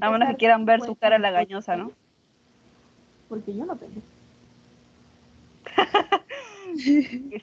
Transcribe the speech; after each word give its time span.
A 0.00 0.10
menos 0.10 0.28
que 0.28 0.36
quieran 0.36 0.64
ver 0.64 0.80
su 0.80 0.94
cara 0.94 1.18
lagañosa, 1.18 1.76
¿no? 1.76 1.92
Porque 3.28 3.54
yo 3.54 3.64
no 3.64 3.76
tengo. 3.76 4.00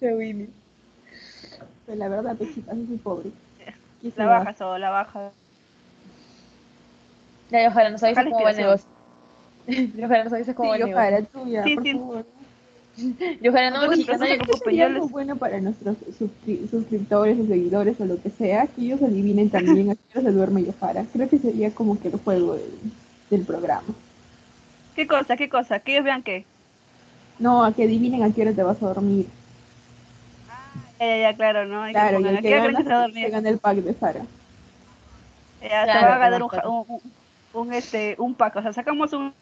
Qué 0.00 0.14
Winnie. 0.14 0.50
Pero 1.86 1.98
la 1.98 2.08
verdad, 2.08 2.36
Pechita, 2.36 2.72
soy 2.72 2.98
pobre. 3.02 3.30
¿Qué 4.02 4.10
se 4.10 4.18
La 4.18 4.26
baja 4.26 4.54
solo, 4.54 4.78
la 4.78 4.90
baja. 4.90 5.32
Ya, 7.50 7.64
y 7.64 7.66
ojalá 7.66 7.90
nos 7.90 8.02
avises 8.02 8.24
cómo 8.24 8.42
va 8.42 8.50
el 8.52 8.56
negocio. 8.56 8.88
Y 9.66 10.04
ojalá 10.04 10.24
nos 10.24 10.32
avises 10.32 10.54
cómo 10.54 10.68
va 10.70 10.76
Sí, 10.76 10.82
el 10.82 10.88
negocio. 10.88 11.10
ojalá 11.10 11.22
tuya, 11.26 11.64
Sí, 11.64 11.74
por 11.74 11.84
sí. 11.84 11.92
favor. 11.92 12.26
Y 13.40 13.48
ojalá 13.48 13.70
no 13.70 13.86
No 13.86 13.94
chicas, 13.94 14.18
preocupes, 14.18 14.48
¿no? 14.48 14.56
Sería 14.58 14.86
algo 14.86 15.08
bueno 15.08 15.36
para 15.36 15.60
nuestros 15.60 15.96
suscri- 16.18 16.68
suscriptores 16.70 17.38
o 17.38 17.46
seguidores 17.46 18.00
o 18.00 18.04
lo 18.04 18.20
que 18.20 18.30
sea, 18.30 18.66
que 18.66 18.82
ellos 18.82 19.02
adivinen 19.02 19.50
también 19.50 19.90
a 19.90 19.94
qué 19.94 20.18
hora 20.18 20.22
se 20.22 20.32
duerme 20.32 20.64
Yohara. 20.64 21.04
Creo 21.12 21.28
que 21.28 21.38
sería 21.38 21.70
como 21.70 21.98
que 22.00 22.08
el 22.08 22.16
juego 22.18 22.54
del, 22.54 22.70
del 23.30 23.42
programa. 23.44 23.88
¿Qué 24.94 25.06
cosa? 25.06 25.36
¿Qué 25.36 25.48
cosa? 25.48 25.78
Que 25.80 25.92
ellos 25.92 26.04
vean 26.04 26.22
qué. 26.22 26.44
No, 27.38 27.64
a 27.64 27.72
que 27.72 27.84
adivinen 27.84 28.22
a 28.22 28.32
qué 28.32 28.42
hora 28.42 28.52
te 28.52 28.62
vas 28.62 28.82
a 28.82 28.86
dormir. 28.86 29.26
Ya, 30.98 31.06
ya, 31.06 31.16
ya, 31.30 31.36
claro, 31.36 31.64
¿no? 31.64 31.82
Hay 31.82 31.94
que 31.94 32.00
Claro, 32.00 32.20
y 32.20 32.24
pongan, 32.24 32.34
el 32.34 32.38
¿a 32.38 32.42
que 32.42 32.50
gana 32.50 32.78
que 32.78 32.84
se 32.84 32.88
se 32.88 32.94
dormir? 33.00 33.30
gana 33.30 33.48
el 33.48 33.58
pack 33.58 33.76
de 33.78 33.94
Sara. 33.94 34.20
Ya, 35.62 35.86
se 35.86 35.92
Claro, 35.92 36.06
va 36.08 36.14
a 36.14 36.18
ganar 36.18 36.42
un, 36.42 36.50
un, 36.66 37.00
un, 37.54 37.72
este, 37.72 38.16
un 38.18 38.34
pack. 38.34 38.56
O 38.56 38.62
sea, 38.62 38.72
sacamos 38.72 39.12
un 39.12 39.32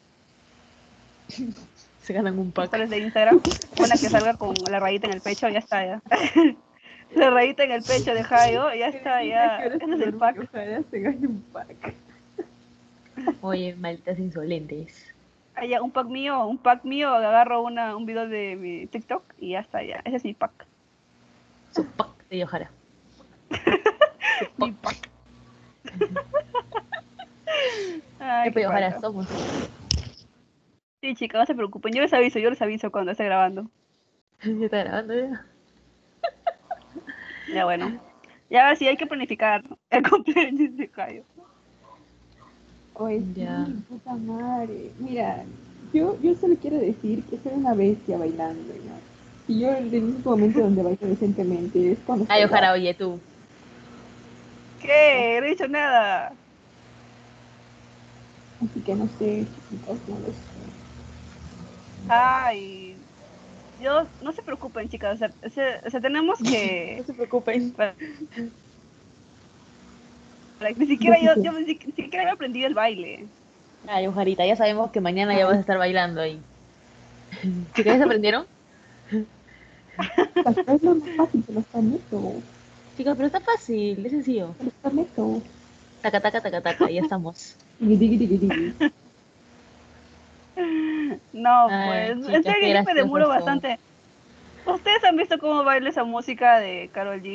Se 2.08 2.14
ganan 2.14 2.38
un 2.38 2.52
pack. 2.52 2.74
de 2.74 2.98
Instagram, 3.00 3.38
una 3.78 3.90
que 3.90 4.08
salga 4.08 4.32
con 4.32 4.54
la 4.70 4.80
rayita 4.80 5.08
en 5.08 5.12
el 5.12 5.20
pecho, 5.20 5.46
ya 5.50 5.58
está, 5.58 5.84
ya. 5.84 6.02
la 7.14 7.28
rayita 7.28 7.64
en 7.64 7.72
el 7.72 7.82
pecho 7.82 8.14
de 8.14 8.24
Jairo, 8.24 8.74
ya 8.74 8.88
está, 8.88 9.22
ya. 9.22 9.58
Ese 9.58 9.76
es 9.76 10.00
el 10.00 10.14
pack. 10.14 10.50
Se 10.90 11.00
gane 11.00 11.26
un 11.26 11.42
pack. 11.52 11.92
Oye, 13.42 13.76
malditas 13.76 14.18
insolentes. 14.18 15.12
Ah, 15.54 15.66
ya, 15.66 15.82
un 15.82 15.90
pack 15.90 16.06
mío, 16.06 16.46
un 16.46 16.56
pack 16.56 16.82
mío, 16.84 17.10
agarro 17.10 17.60
una, 17.60 17.94
un 17.94 18.06
video 18.06 18.26
de 18.26 18.56
mi 18.56 18.86
TikTok 18.86 19.22
y 19.38 19.50
ya 19.50 19.60
está, 19.60 19.82
ya. 19.82 20.00
Ese 20.06 20.16
es 20.16 20.24
mi 20.24 20.32
pack. 20.32 20.64
Su 21.74 21.84
pack 21.84 22.26
de 22.30 22.38
Yohara. 22.38 22.70
Mi 24.56 24.72
pack. 24.72 25.10
Ay, 28.18 28.44
¿Qué 28.44 28.52
pues 28.52 28.66
paca. 28.66 28.98
somos? 28.98 29.26
Sí, 31.00 31.14
chicas, 31.14 31.40
no 31.40 31.46
se 31.46 31.54
preocupen. 31.54 31.92
Yo 31.92 32.02
les 32.02 32.12
aviso, 32.12 32.38
yo 32.38 32.50
les 32.50 32.60
aviso 32.60 32.90
cuando 32.90 33.12
esté 33.12 33.24
grabando. 33.24 33.68
Ya 34.42 34.64
está 34.64 34.78
grabando 34.84 35.14
ya. 35.14 35.44
Ya 37.54 37.64
bueno. 37.64 37.98
Ya 38.50 38.62
ahora 38.62 38.76
sí 38.76 38.86
hay 38.86 38.96
que 38.96 39.06
planificar 39.06 39.62
el 39.90 40.08
cumpleaños 40.08 40.76
de 40.76 40.88
Jairo. 40.88 41.24
Oye, 42.94 43.22
Ya. 43.34 43.64
sí, 43.66 43.72
puta 43.88 44.14
madre. 44.14 44.90
Mira, 44.98 45.44
yo, 45.92 46.20
yo 46.20 46.34
solo 46.34 46.56
quiero 46.60 46.78
decir 46.78 47.22
que 47.24 47.38
soy 47.38 47.52
una 47.54 47.74
bestia 47.74 48.18
bailando, 48.18 48.60
¿no? 48.74 48.98
Y 49.46 49.60
yo 49.60 49.70
el 49.72 49.86
único 50.02 50.30
momento 50.30 50.60
donde 50.60 50.82
bailo 50.82 50.98
decentemente 51.06 51.92
es 51.92 51.98
cuando 52.04 52.26
Ay, 52.28 52.42
Yohara, 52.42 52.72
oye, 52.72 52.92
tú. 52.94 53.18
¿Qué? 54.80 55.38
No 55.40 55.46
he 55.46 55.50
dicho 55.50 55.68
nada. 55.68 56.32
Así 58.62 58.80
que 58.80 58.94
no 58.94 59.08
sé, 59.18 59.46
chicos, 59.70 59.98
no 60.08 60.18
lo 60.18 60.26
sé. 60.26 60.67
Ay. 62.08 62.96
Yo, 63.80 64.06
no 64.22 64.32
se 64.32 64.42
preocupen, 64.42 64.88
chicas. 64.88 65.14
O 65.14 65.18
sea, 65.18 65.30
o 65.44 65.50
sea, 65.50 65.80
o 65.86 65.90
sea, 65.90 66.00
tenemos 66.00 66.38
que. 66.40 67.02
se 67.06 67.12
preocupen. 67.12 67.74
Ni 70.76 70.86
siquiera 70.86 71.18
yo, 71.20 71.34
yo 71.42 71.52
ni 71.52 71.66
si- 71.66 71.80
ni 71.86 71.92
siquiera 71.92 72.24
he 72.24 72.30
aprendido 72.30 72.66
el 72.66 72.74
baile. 72.74 73.24
Ay, 73.86 74.04
Yojarita, 74.06 74.44
ya 74.44 74.56
sabemos 74.56 74.90
que 74.90 75.00
mañana 75.00 75.36
ya 75.36 75.46
vas 75.46 75.56
a 75.56 75.60
estar 75.60 75.78
bailando 75.78 76.20
ahí. 76.20 76.40
¿Chicas, 77.74 78.00
aprendieron? 78.00 78.46
Tal 79.96 80.54
vez 80.54 80.82
lo 80.82 80.94
más 80.96 81.10
fácil, 81.16 81.44
te 81.44 81.52
lo 81.52 81.60
está 81.60 81.80
neto. 81.80 82.32
Chicos, 82.96 83.14
pero 83.16 83.26
está 83.26 83.40
fácil, 83.40 84.04
es 84.04 84.10
sencillo. 84.12 84.54
Te 84.58 84.64
lo 84.64 84.70
está 84.70 84.90
neto. 84.90 85.42
Taca, 86.02 86.20
taca, 86.20 86.40
taca, 86.40 86.60
taca, 86.60 86.90
ya 86.90 87.00
estamos. 87.02 87.56
No, 91.32 91.68
Ay, 91.68 92.14
pues. 92.14 92.34
en 92.34 92.42
serio, 92.42 92.68
yo 92.74 92.84
me 92.84 92.94
demoro 92.94 93.28
bastante. 93.28 93.78
¿Ustedes 94.66 95.02
han 95.04 95.16
visto 95.16 95.38
cómo 95.38 95.64
baila 95.64 95.88
esa 95.88 96.04
música 96.04 96.58
de? 96.58 96.90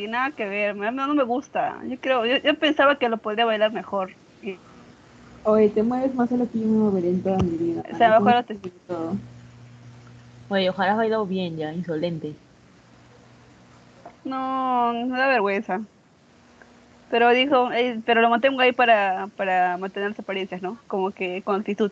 Nada 0.09 0.31
que 0.31 0.45
ver, 0.45 0.75
no, 0.75 0.91
no 0.91 1.15
me 1.15 1.23
gusta. 1.23 1.79
Yo 1.87 1.97
creo, 1.99 2.25
yo, 2.25 2.37
yo 2.37 2.53
pensaba 2.59 2.97
que 2.97 3.09
lo 3.09 3.17
podría 3.17 3.45
bailar 3.45 3.71
mejor. 3.71 4.11
Y- 4.41 4.57
Oye, 5.45 5.69
te 5.69 5.83
mueves 5.83 6.13
más 6.15 6.29
de 6.29 6.37
lo 6.37 6.49
que 6.49 6.59
yo 6.59 6.67
me 6.67 6.77
moveré 6.77 7.09
en 7.09 7.21
toda 7.23 7.37
mi 7.37 7.57
vida. 7.57 7.83
O 7.91 7.97
sea, 7.97 8.09
¿no? 8.09 8.19
mejor 8.25 8.43
te- 8.43 8.55
Todo. 8.87 9.15
Oye, 10.49 10.69
ojalá 10.69 10.91
has 10.91 10.97
bailado 10.97 11.25
bien 11.25 11.57
ya, 11.57 11.73
insolente. 11.73 12.33
No, 14.23 14.93
me 14.93 15.17
da 15.17 15.27
vergüenza. 15.27 15.81
Pero 17.09 17.29
dijo, 17.31 17.71
eh, 17.71 17.99
pero 18.05 18.21
lo 18.21 18.29
mantengo 18.29 18.59
ahí 18.61 18.71
para, 18.71 19.27
para 19.35 19.77
mantener 19.77 20.09
las 20.09 20.19
apariencias, 20.19 20.61
¿no? 20.61 20.79
Como 20.87 21.11
que 21.11 21.41
con 21.43 21.59
actitud. 21.59 21.91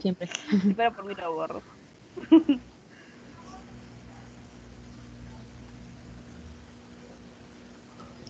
Siempre. 0.00 0.28
Si 0.50 0.74
fuera 0.74 0.90
por 0.90 1.04
mí 1.04 1.14
lo 1.14 1.32
borro. 1.32 1.62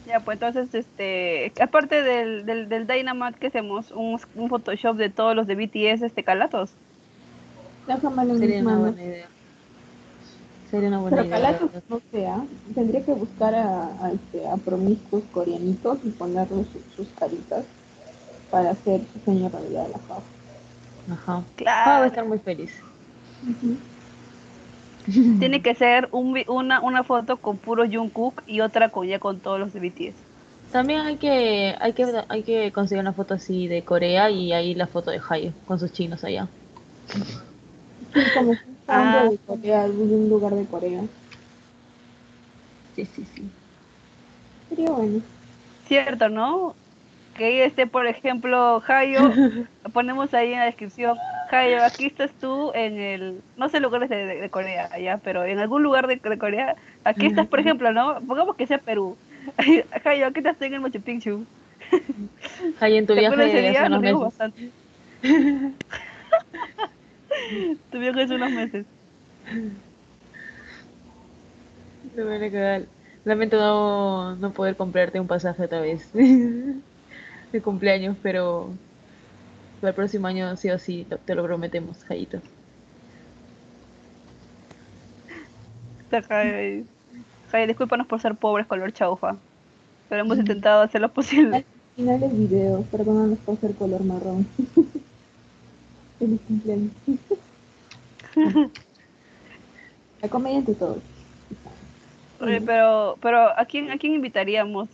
ya, 0.06 0.20
pues 0.20 0.36
entonces, 0.40 0.74
este, 0.74 1.52
aparte 1.62 2.02
del, 2.02 2.46
del, 2.46 2.68
del 2.68 2.86
Dynamite, 2.86 3.38
¿qué 3.38 3.46
hacemos? 3.48 3.90
Un, 3.92 4.18
un 4.34 4.48
Photoshop 4.48 4.96
de 4.96 5.10
todos 5.10 5.36
los 5.36 5.46
de 5.46 5.54
BTS, 5.56 6.02
este, 6.06 6.24
calatos. 6.24 6.72
Déjamelo 7.86 8.32
en 8.34 8.38
Sería 8.38 8.62
una 8.62 8.78
buena 8.78 9.02
idea. 9.04 9.28
Sería 10.70 10.88
una 10.88 10.98
buena 11.00 11.16
Pero 11.16 11.28
idea. 11.28 11.36
calatos, 11.38 11.72
verdad. 11.72 11.84
no 11.88 12.00
sé, 12.10 12.26
¿ah? 12.26 12.44
tendría 12.74 13.04
que 13.04 13.12
buscar 13.12 13.54
a, 13.54 14.04
a, 14.04 14.12
este, 14.12 14.48
a 14.48 14.56
promiscuos 14.56 15.24
coreanitos 15.32 15.98
y 16.04 16.10
ponerles 16.10 16.66
su- 16.68 16.82
sus 16.96 17.08
caritas 17.18 17.64
para 18.50 18.70
hacer 18.70 19.00
su 19.12 19.18
sueño 19.24 19.48
realidad 19.48 19.84
de 19.86 19.92
la 19.92 19.98
paz. 19.98 20.22
Ajá. 21.10 21.32
Ah, 21.36 21.42
va 21.42 21.42
a 21.42 21.54
Claro. 21.56 22.04
estar 22.06 22.24
muy 22.24 22.38
feliz. 22.38 22.72
Tiene 25.38 25.62
que 25.62 25.74
ser 25.74 26.08
un, 26.12 26.32
vi- 26.34 26.44
una, 26.48 26.80
una 26.80 27.02
foto 27.04 27.36
con 27.38 27.56
puro 27.56 27.84
Jungkook 27.90 28.42
y 28.46 28.60
otra 28.60 28.90
con 28.90 29.06
ya 29.06 29.18
con 29.18 29.40
todos 29.40 29.58
los 29.58 29.72
de 29.72 29.80
BTS. 29.80 30.14
También 30.72 31.00
hay 31.00 31.16
que, 31.16 31.74
hay 31.80 31.92
que, 31.94 32.06
hay 32.28 32.42
que 32.42 32.70
conseguir 32.72 33.00
una 33.00 33.12
foto 33.12 33.34
así 33.34 33.66
de 33.66 33.82
Corea 33.82 34.30
y 34.30 34.52
ahí 34.52 34.74
la 34.74 34.86
foto 34.86 35.10
de 35.10 35.20
Hayo 35.28 35.52
con 35.66 35.80
sus 35.80 35.92
chinos 35.92 36.22
allá. 36.24 36.46
Sí, 38.12 38.20
como 38.34 38.52
Ah. 38.86 39.28
de 39.30 39.38
Corea, 39.38 39.84
un 39.86 40.28
lugar 40.28 40.54
de 40.54 40.64
Corea. 40.66 41.02
Sí, 42.94 43.06
sí, 43.06 43.24
sí. 43.34 43.48
Sería 44.68 44.90
bueno. 44.90 45.22
Cierto, 45.86 46.28
¿no? 46.28 46.74
Que 47.40 47.64
esté, 47.64 47.86
por 47.86 48.06
ejemplo, 48.06 48.82
lo 49.84 49.90
ponemos 49.94 50.34
ahí 50.34 50.52
en 50.52 50.58
la 50.58 50.66
descripción. 50.66 51.16
Hayo, 51.50 51.82
aquí 51.82 52.04
estás 52.04 52.30
tú 52.38 52.70
en 52.74 53.00
el, 53.00 53.40
no 53.56 53.70
sé 53.70 53.80
lugares 53.80 54.10
de, 54.10 54.26
de- 54.26 54.40
de 54.42 54.50
Corea, 54.50 54.90
allá, 54.92 55.16
pero 55.24 55.44
en 55.46 55.58
algún 55.58 55.82
lugar 55.82 56.06
de, 56.06 56.16
de 56.16 56.36
Corea, 56.38 56.76
aquí 57.02 57.24
estás, 57.24 57.46
por 57.46 57.58
ejemplo, 57.58 57.92
¿no? 57.94 58.20
Pongamos 58.20 58.56
que 58.56 58.66
sea 58.66 58.76
Perú. 58.76 59.16
Hayo, 60.04 60.26
aquí 60.26 60.40
estás 60.40 60.60
en 60.60 60.74
el 60.74 60.80
Machu 60.82 61.00
Picchu. 61.00 61.46
Hayo 62.78 62.96
en 62.96 63.06
tu 63.06 63.14
¿Te 63.14 63.20
viaje 63.20 63.36
de 63.36 63.68
hace 63.70 63.88
Nos 63.88 63.98
unos 64.00 64.02
meses. 64.02 64.20
bastante. 64.20 64.70
tu 67.90 67.98
viaje 68.00 68.22
hace 68.22 68.34
unos 68.34 68.50
meses. 68.50 68.86
Lamento 73.24 73.56
no, 73.58 74.36
no 74.36 74.50
poder 74.52 74.76
comprarte 74.76 75.18
un 75.18 75.26
pasaje 75.26 75.64
otra 75.64 75.80
vez 75.80 76.06
de 77.52 77.60
cumpleaños, 77.60 78.16
pero 78.22 78.70
para 79.80 79.90
el 79.90 79.94
próximo 79.94 80.26
año 80.26 80.56
sí 80.56 80.70
o 80.70 80.78
sí 80.78 81.06
te, 81.24 81.34
lo 81.34 81.42
prometemos, 81.42 82.04
Jayito. 82.04 82.40
Jaime, 86.10 86.84
Jaime, 87.50 87.66
discúlpanos 87.68 88.06
por 88.06 88.20
ser 88.20 88.34
pobres 88.34 88.66
color 88.66 88.92
chaufa, 88.92 89.36
pero 90.08 90.22
hemos 90.22 90.38
intentado 90.38 90.82
hacer 90.82 91.00
lo 91.00 91.08
posible. 91.12 91.56
Al 91.56 91.64
final 91.96 92.20
del 92.20 92.30
video, 92.32 92.82
perdónanos 92.90 93.38
por 93.38 93.56
ser 93.58 93.74
color 93.74 94.02
marrón. 94.04 94.46
Feliz 96.18 96.40
cumpleaños. 96.46 96.92
La 100.22 100.28
comedia 100.28 100.58
entre 100.58 100.74
todos. 100.74 100.98
Oye, 102.40 102.60
pero, 102.60 103.16
pero 103.20 103.58
¿a 103.58 103.64
quién, 103.64 103.90
a 103.90 103.98
quién 103.98 104.14
invitaríamos? 104.14 104.88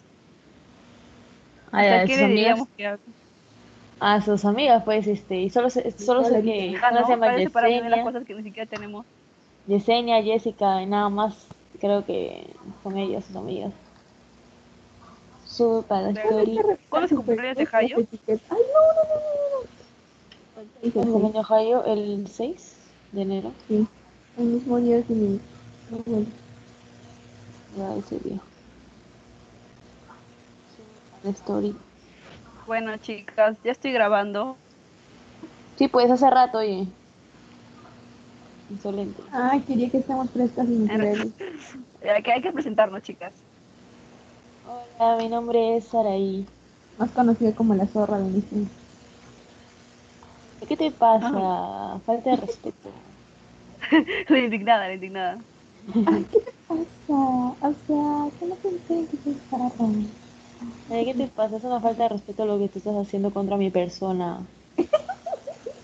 Ay, 1.73 1.89
a 1.89 2.03
¿a 2.03 2.07
sus 2.07 2.23
amigas, 2.23 2.69
que 2.77 2.99
a 3.99 4.21
sus 4.21 4.45
amigas, 4.45 4.83
pues, 4.85 5.07
este, 5.07 5.41
y 5.41 5.51
solo 5.51 5.71
sé, 5.71 5.91
solo 5.99 6.25
sé 6.25 6.43
que 6.43 6.77
Ah, 6.83 6.91
no, 6.93 7.05
se 7.07 7.13
llama 7.13 7.27
parece 7.27 7.51
para 7.51 7.69
mí 7.69 7.75
de 7.75 7.81
las 7.83 7.91
Yesenia, 7.91 8.05
cosas 8.05 8.25
que 8.27 8.35
ni 8.35 8.43
siquiera 8.43 8.69
tenemos. 8.69 9.07
Yesenia, 9.67 10.23
Jessica, 10.23 10.83
y 10.83 10.87
nada 10.87 11.09
más, 11.09 11.47
creo 11.81 12.05
que 12.05 12.47
son 12.83 12.97
ellas 12.99 13.25
sus 13.25 13.37
amigas. 13.37 13.73
Sube 15.47 15.83
para 15.83 16.13
De- 16.13 16.21
story. 16.21 16.59
¿Cuándo 16.91 17.07
es 17.07 17.13
el 17.13 17.19
cumpleaños 17.19 17.57
de 17.57 17.69
Hayo? 17.73 17.97
Ay, 17.99 18.39
no, 18.51 18.57
no, 18.59 19.03
no, 19.03 19.15
no, 19.15 19.63
no. 19.63 19.67
¿El 20.83 20.93
cumpleaños 20.93 21.51
Hayo 21.51 21.85
el 21.85 22.27
6 22.29 22.77
de 23.13 23.23
enero? 23.23 23.53
Sí, 23.69 23.87
el 24.39 24.45
mismo 24.45 24.79
día 24.79 25.03
que 25.03 25.13
mi 25.15 25.41
abuelo. 25.91 26.27
Ya 27.79 27.95
ese 27.97 28.19
día. 28.21 28.41
Story. 31.31 31.75
Bueno, 32.67 32.97
chicas, 32.97 33.57
ya 33.63 33.73
estoy 33.73 33.93
grabando. 33.93 34.57
Sí, 35.77 35.89
pues 35.89 36.11
hace 36.11 36.29
rato, 36.31 36.59
oye. 36.59 36.87
Insolente. 38.71 39.23
Ay, 39.31 39.61
quería 39.61 39.91
que 39.91 39.99
estemos 39.99 40.31
frescas 40.31 40.67
y 40.69 40.87
que, 42.25 42.33
hay 42.33 42.43
que 42.43 42.53
presentarnos, 42.53 43.03
chicas. 43.03 43.33
Hola, 44.99 45.17
mi 45.19 45.29
nombre 45.29 45.77
es 45.77 45.85
Saraí. 45.85 46.47
Más 46.99 47.11
conocida 47.11 47.53
como 47.53 47.75
la 47.75 47.87
zorra 47.87 48.19
de 48.19 48.31
Nissan. 48.31 48.69
¿Qué 50.67 50.77
te 50.77 50.91
pasa? 50.91 52.01
Falta 52.05 52.31
de 52.31 52.37
respeto. 52.37 52.91
La 54.29 54.39
indignada, 54.39 54.89
la 54.89 54.95
indignada. 54.95 55.39
O 56.69 56.75
sea, 57.07 57.17
o 57.17 57.75
sea, 57.87 58.39
que 58.41 58.47
no 58.47 58.55
pensé 58.57 59.07
que 59.09 59.17
soy 59.23 59.37
zorra. 59.49 59.71
¿Qué 60.89 61.15
te 61.17 61.29
pasa? 61.29 61.57
Es 61.59 61.65
una 61.65 61.81
falta 61.81 62.05
de 62.05 62.09
respeto 62.09 62.45
lo 62.47 62.59
que 62.59 62.69
tú 62.69 62.79
estás 62.79 62.95
haciendo 62.97 63.31
contra 63.33 63.57
mi 63.57 63.71
persona. 63.71 64.47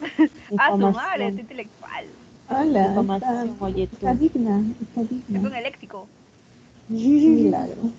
Ah, 0.56 0.72
su 0.78 0.88
madre, 0.90 1.28
es 1.28 1.38
intelectual. 1.38 2.18
Hola, 2.48 3.00
está, 3.16 3.44
oye 3.60 3.86
tú. 3.88 3.96
está 3.96 4.14
digna, 4.14 4.64
está 4.80 5.00
Es 5.02 5.08
digna. 5.08 5.40
con 5.42 5.54
el 5.54 5.62
léxico. 5.64 6.10
Milagro. 6.88 7.92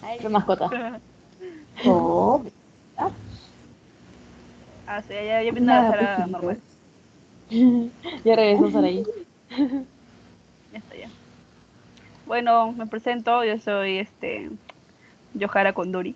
Ay, 0.00 0.18
qué 0.20 0.28
mascota. 0.28 0.70
Oh, 1.84 2.44
Ah, 4.86 5.02
sí, 5.02 5.14
ya, 5.14 5.42
ya 5.42 5.52
viene 5.52 5.60
nada, 5.62 5.88
a 5.92 5.96
la 5.96 6.26
pues, 6.40 6.58
normal. 6.58 6.62
ya 8.24 8.36
regresó 8.36 8.70
Saraí. 8.70 9.04
Ya 10.70 10.78
está, 10.78 10.96
ya. 10.96 11.12
Bueno, 12.24 12.72
me 12.72 12.86
presento, 12.86 13.44
yo 13.44 13.58
soy 13.58 13.98
este 13.98 14.50
Yohara 15.38 15.72
Kondori. 15.72 16.14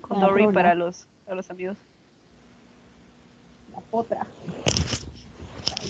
Kondori 0.00 0.44
Rona. 0.44 0.54
para 0.54 0.74
los, 0.74 1.06
para 1.24 1.36
los 1.36 1.50
amigos. 1.50 1.76
la 3.72 3.80
potra. 3.80 4.26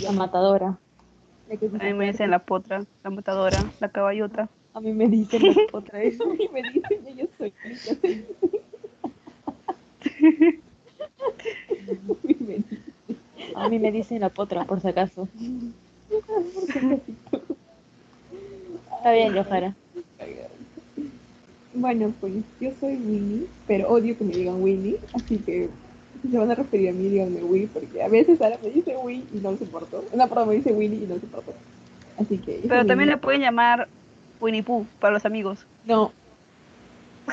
La 0.02 0.12
matadora. 0.12 0.78
La 1.48 1.56
que 1.56 1.66
A 1.66 1.84
mí 1.84 1.94
me 1.94 2.06
dicen 2.06 2.30
la 2.30 2.40
potra, 2.40 2.84
la 3.04 3.10
matadora, 3.10 3.58
la 3.80 3.88
caballota. 3.88 4.48
A 4.74 4.80
mí 4.80 4.92
me 4.92 5.08
dicen 5.08 5.42
la 5.42 5.54
otra 5.72 6.00
vez. 6.00 6.18
Y 6.38 6.48
me 6.48 6.62
dicen 6.62 7.04
que 7.04 7.14
yo 7.14 7.26
soy 7.38 7.54
A 13.54 13.68
mí 13.68 13.78
me 13.78 13.92
dicen 13.92 14.20
la 14.20 14.30
potra, 14.30 14.64
por 14.64 14.80
si 14.80 14.88
acaso. 14.88 15.28
Está 18.98 19.12
bien, 19.12 19.34
Yohara. 19.34 19.76
Bueno, 21.78 22.12
pues 22.20 22.32
yo 22.60 22.70
soy 22.80 22.96
Winnie, 22.96 23.46
pero 23.66 23.88
odio 23.88 24.16
que 24.16 24.24
me 24.24 24.34
digan 24.34 24.62
Winnie, 24.62 24.98
así 25.12 25.36
que 25.38 25.68
si 26.22 26.28
se 26.30 26.38
van 26.38 26.50
a 26.50 26.54
referir 26.54 26.88
a 26.88 26.92
mí, 26.92 27.08
díganme 27.08 27.42
Winnie, 27.44 27.68
porque 27.68 28.02
a 28.02 28.08
veces 28.08 28.38
Sara 28.38 28.58
me 28.62 28.70
dice 28.70 28.96
Winnie 28.96 29.26
y 29.34 29.38
no 29.38 29.52
lo 29.52 29.58
soporto. 29.58 30.02
No, 30.14 30.28
perdón, 30.28 30.48
me 30.48 30.54
dice 30.56 30.72
Winnie 30.72 31.02
y 31.04 31.06
no 31.06 31.16
lo 31.16 31.20
soporto. 31.20 31.52
Así 32.18 32.38
que... 32.38 32.62
Pero 32.66 32.86
también 32.86 33.10
le 33.10 33.18
pueden 33.18 33.42
llamar 33.42 33.88
Winnie 34.40 34.62
Pooh 34.62 34.86
para 35.00 35.12
los 35.14 35.26
amigos. 35.26 35.66
No. 35.84 36.12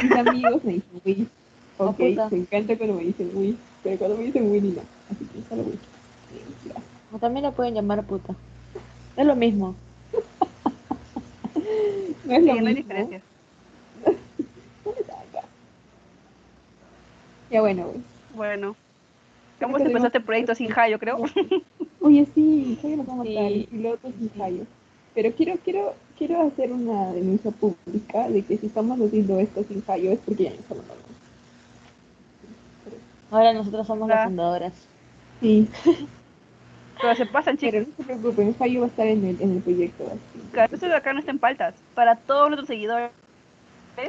Mis 0.01 0.11
amigos 0.11 0.63
me 0.65 0.73
dicen 0.73 1.01
Winnie. 1.05 1.27
Oh, 1.77 1.85
Ok, 1.87 1.97
puta. 1.97 2.29
me 2.29 2.37
encanta 2.37 2.75
cuando 2.77 2.95
me 2.95 3.03
dicen 3.05 3.31
Winnie, 3.33 3.55
pero 3.81 3.97
cuando 3.97 4.17
me 4.17 4.23
dicen 4.25 4.51
Winnie 4.51 4.73
no. 4.73 4.81
Así 5.09 5.25
que 5.25 5.47
solo 5.49 5.61
Winnie. 5.63 5.79
Gracias. 6.65 6.83
O 7.13 7.17
también 7.19 7.43
la 7.45 7.51
pueden 7.51 7.75
llamar 7.75 8.03
puta. 8.03 8.35
Es 9.15 9.25
lo 9.25 9.35
mismo. 9.35 9.75
No 12.25 12.33
es 12.33 12.39
Sí, 12.41 12.47
lo 12.47 12.53
no 12.53 12.59
hay 12.59 12.61
mismo. 12.75 12.75
diferencia. 12.75 13.21
No 14.05 14.91
me 14.91 14.97
salga. 15.05 15.43
Ya 17.53 17.61
bueno, 17.61 17.83
pues. 17.87 18.03
Bueno. 18.35 18.75
¿Cómo 19.61 19.77
se 19.77 19.85
empezó 19.85 20.07
este 20.07 20.19
proyecto 20.19 20.55
sin 20.55 20.69
Hayo, 20.77 20.99
creo? 20.99 21.17
Oye, 22.01 22.27
sí, 22.35 22.77
soy 22.81 22.93
una 22.95 23.05
como 23.05 23.23
Sí. 23.23 23.35
tal, 23.35 23.53
el 23.53 23.65
piloto 23.67 24.11
sin 24.19 24.29
fallo. 24.31 24.63
Pero 25.15 25.31
quiero, 25.33 25.55
quiero, 25.63 25.95
quiero 26.17 26.41
hacer 26.41 26.71
una 26.73 27.11
denuncia 27.13 27.51
pública 27.51 28.27
de 28.27 28.41
que 28.41 28.57
si 28.57 28.65
estamos 28.65 28.99
haciendo 28.99 29.39
esto 29.39 29.63
sin 29.63 29.81
fallo 29.83 30.11
es 30.11 30.19
porque 30.25 30.45
ya 30.45 30.49
no 30.49 30.55
estamos 30.57 30.83
hablando. 30.83 31.03
Ahora 33.31 33.53
nosotros 33.53 33.87
somos 33.87 34.09
Ah. 34.09 34.15
las 34.15 34.25
fundadoras. 34.25 34.73
Sí, 35.39 35.67
Pero 37.01 37.15
se 37.15 37.25
pasan, 37.25 37.57
chicos. 37.57 37.71
pero 37.73 37.85
no 37.85 37.95
se 37.97 38.03
preocupen, 38.03 38.55
fallo 38.55 38.79
va 38.81 38.85
a 38.85 38.89
estar 38.89 39.07
en 39.07 39.25
el, 39.25 39.41
en 39.41 39.51
el 39.57 39.61
proyecto. 39.61 40.05
así. 40.07 40.47
Claro, 40.51 40.73
Esto 40.73 40.87
de 40.87 40.95
acá 40.95 41.13
no 41.13 41.19
está 41.19 41.31
en 41.31 41.39
paltas. 41.39 41.75
Para 41.95 42.15
todos 42.15 42.49
nuestros 42.49 42.67
seguidores, 42.67 43.11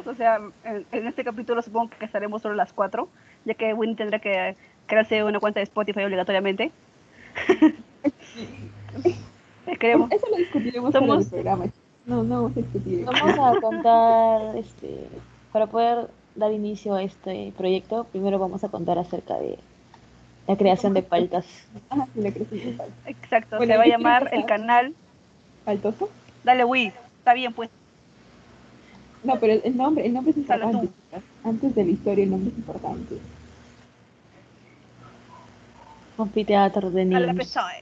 o 0.07 0.15
sea, 0.15 0.41
en, 0.65 0.87
en 0.93 1.07
este 1.07 1.25
capítulo 1.25 1.61
supongo 1.63 1.91
que 1.99 2.05
estaremos 2.05 2.41
solo 2.43 2.55
las 2.55 2.73
cuatro, 2.73 3.09
ya 3.45 3.55
que 3.55 3.75
Winnie 3.75 3.97
tendrá 3.97 4.19
que 4.19 4.57
crearse 4.87 5.23
una 5.25 5.41
cuenta 5.41 5.61
de 5.61 5.65
Spotify 5.65 6.05
obligatoriamente. 6.05 6.71
Esperemos. 9.67 10.11
Eso 10.13 10.27
lo 10.31 10.37
discutiremos 10.37 10.95
en 10.95 11.11
el 11.11 11.27
programa. 11.27 11.67
No, 12.07 12.23
no 12.23 12.43
vamos 12.43 12.53
a 12.57 12.61
discutir. 12.61 13.05
Vamos 13.05 13.39
a 13.39 13.61
contar, 13.61 14.57
este, 14.57 15.09
para 15.53 15.67
poder 15.67 16.09
dar 16.35 16.53
inicio 16.53 16.95
a 16.95 17.03
este 17.03 17.53
proyecto, 17.57 18.05
primero 18.05 18.39
vamos 18.39 18.63
a 18.65 18.69
contar 18.69 18.99
acerca 18.99 19.39
de 19.39 19.59
la 20.47 20.57
creación 20.57 20.93
de 20.93 21.03
paltas. 21.03 21.47
Ah, 21.89 22.07
la 22.15 22.31
creación 22.31 22.61
de 22.61 22.73
fallo. 22.75 22.93
Exacto, 23.07 23.57
Bueno, 23.57 23.73
se 23.73 23.79
va 23.79 23.85
a 23.85 23.87
llamar 23.87 24.29
el 24.33 24.45
canal. 24.45 24.95
¿Faltoso? 25.65 26.11
Dale, 26.43 26.65
Wii. 26.65 26.93
Está 27.19 27.33
bien, 27.33 27.55
pues. 27.55 27.71
No, 29.23 29.39
pero 29.41 29.55
el- 29.55 29.77
nombre, 29.77 30.05
el 30.05 30.13
nombre 30.13 30.33
es 30.33 30.37
importante. 30.37 30.89
Antes 31.43 31.75
de 31.75 31.85
la 31.85 31.91
historia, 31.91 32.25
el 32.25 32.31
nombre 32.31 32.51
es 32.51 32.59
importante. 32.59 33.17
Anfiteatro 36.19 36.91
de 36.91 37.05
niños. 37.05 37.37
pesada. 37.37 37.73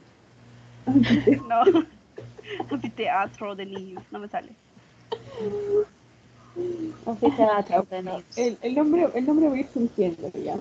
No. 1.49 1.63
Anfiteatro 2.71 3.55
de 3.55 3.67
niños. 3.67 4.03
No 4.11 4.19
me 4.19 4.29
sale. 4.29 4.51
Anfiteatro 7.07 7.87
de 7.91 8.03
niños. 8.03 8.25
El, 8.37 8.59
el 8.63 8.75
nombre, 8.75 9.09
el 9.15 9.27
nombre 9.27 9.49
va 9.49 9.55
a 9.55 9.59
ir 9.59 9.69
surgiendo 9.73 10.31
ya. 10.33 10.57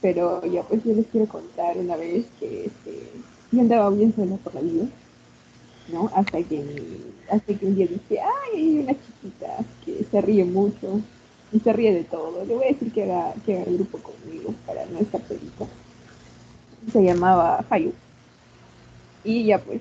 Pero 0.00 0.44
ya 0.46 0.62
pues 0.62 0.82
yo 0.84 0.94
les 0.94 1.06
quiero 1.08 1.26
contar 1.26 1.76
una 1.76 1.96
vez 1.96 2.26
que 2.38 2.66
este, 2.66 3.10
yo 3.52 3.60
andaba 3.60 3.90
bien 3.90 4.14
sola 4.14 4.36
por 4.36 4.54
la 4.54 4.62
vida, 4.62 4.86
¿no? 5.92 6.10
Hasta 6.14 6.42
que, 6.42 6.64
hasta 7.30 7.54
que 7.54 7.66
un 7.66 7.74
día 7.76 7.86
dije, 7.86 8.20
ay, 8.20 8.56
hay 8.56 8.78
una 8.78 8.92
chiquita 8.92 9.58
que 9.84 10.04
se 10.10 10.20
ríe 10.22 10.44
mucho 10.44 11.00
y 11.52 11.60
se 11.60 11.72
ríe 11.72 11.92
de 11.92 12.04
todo. 12.04 12.44
Le 12.44 12.54
voy 12.54 12.64
a 12.64 12.68
decir 12.68 12.92
que 12.92 13.04
haga, 13.04 13.34
que 13.44 13.56
haga 13.58 13.70
el 13.70 13.76
grupo 13.76 13.98
conmigo 13.98 14.54
para 14.66 14.86
no 14.86 15.00
estar 15.00 15.20
solita. 15.28 15.66
Se 16.92 17.02
llamaba 17.02 17.64
Hayu. 17.70 17.92
Y 19.24 19.44
ya 19.44 19.58
pues, 19.58 19.80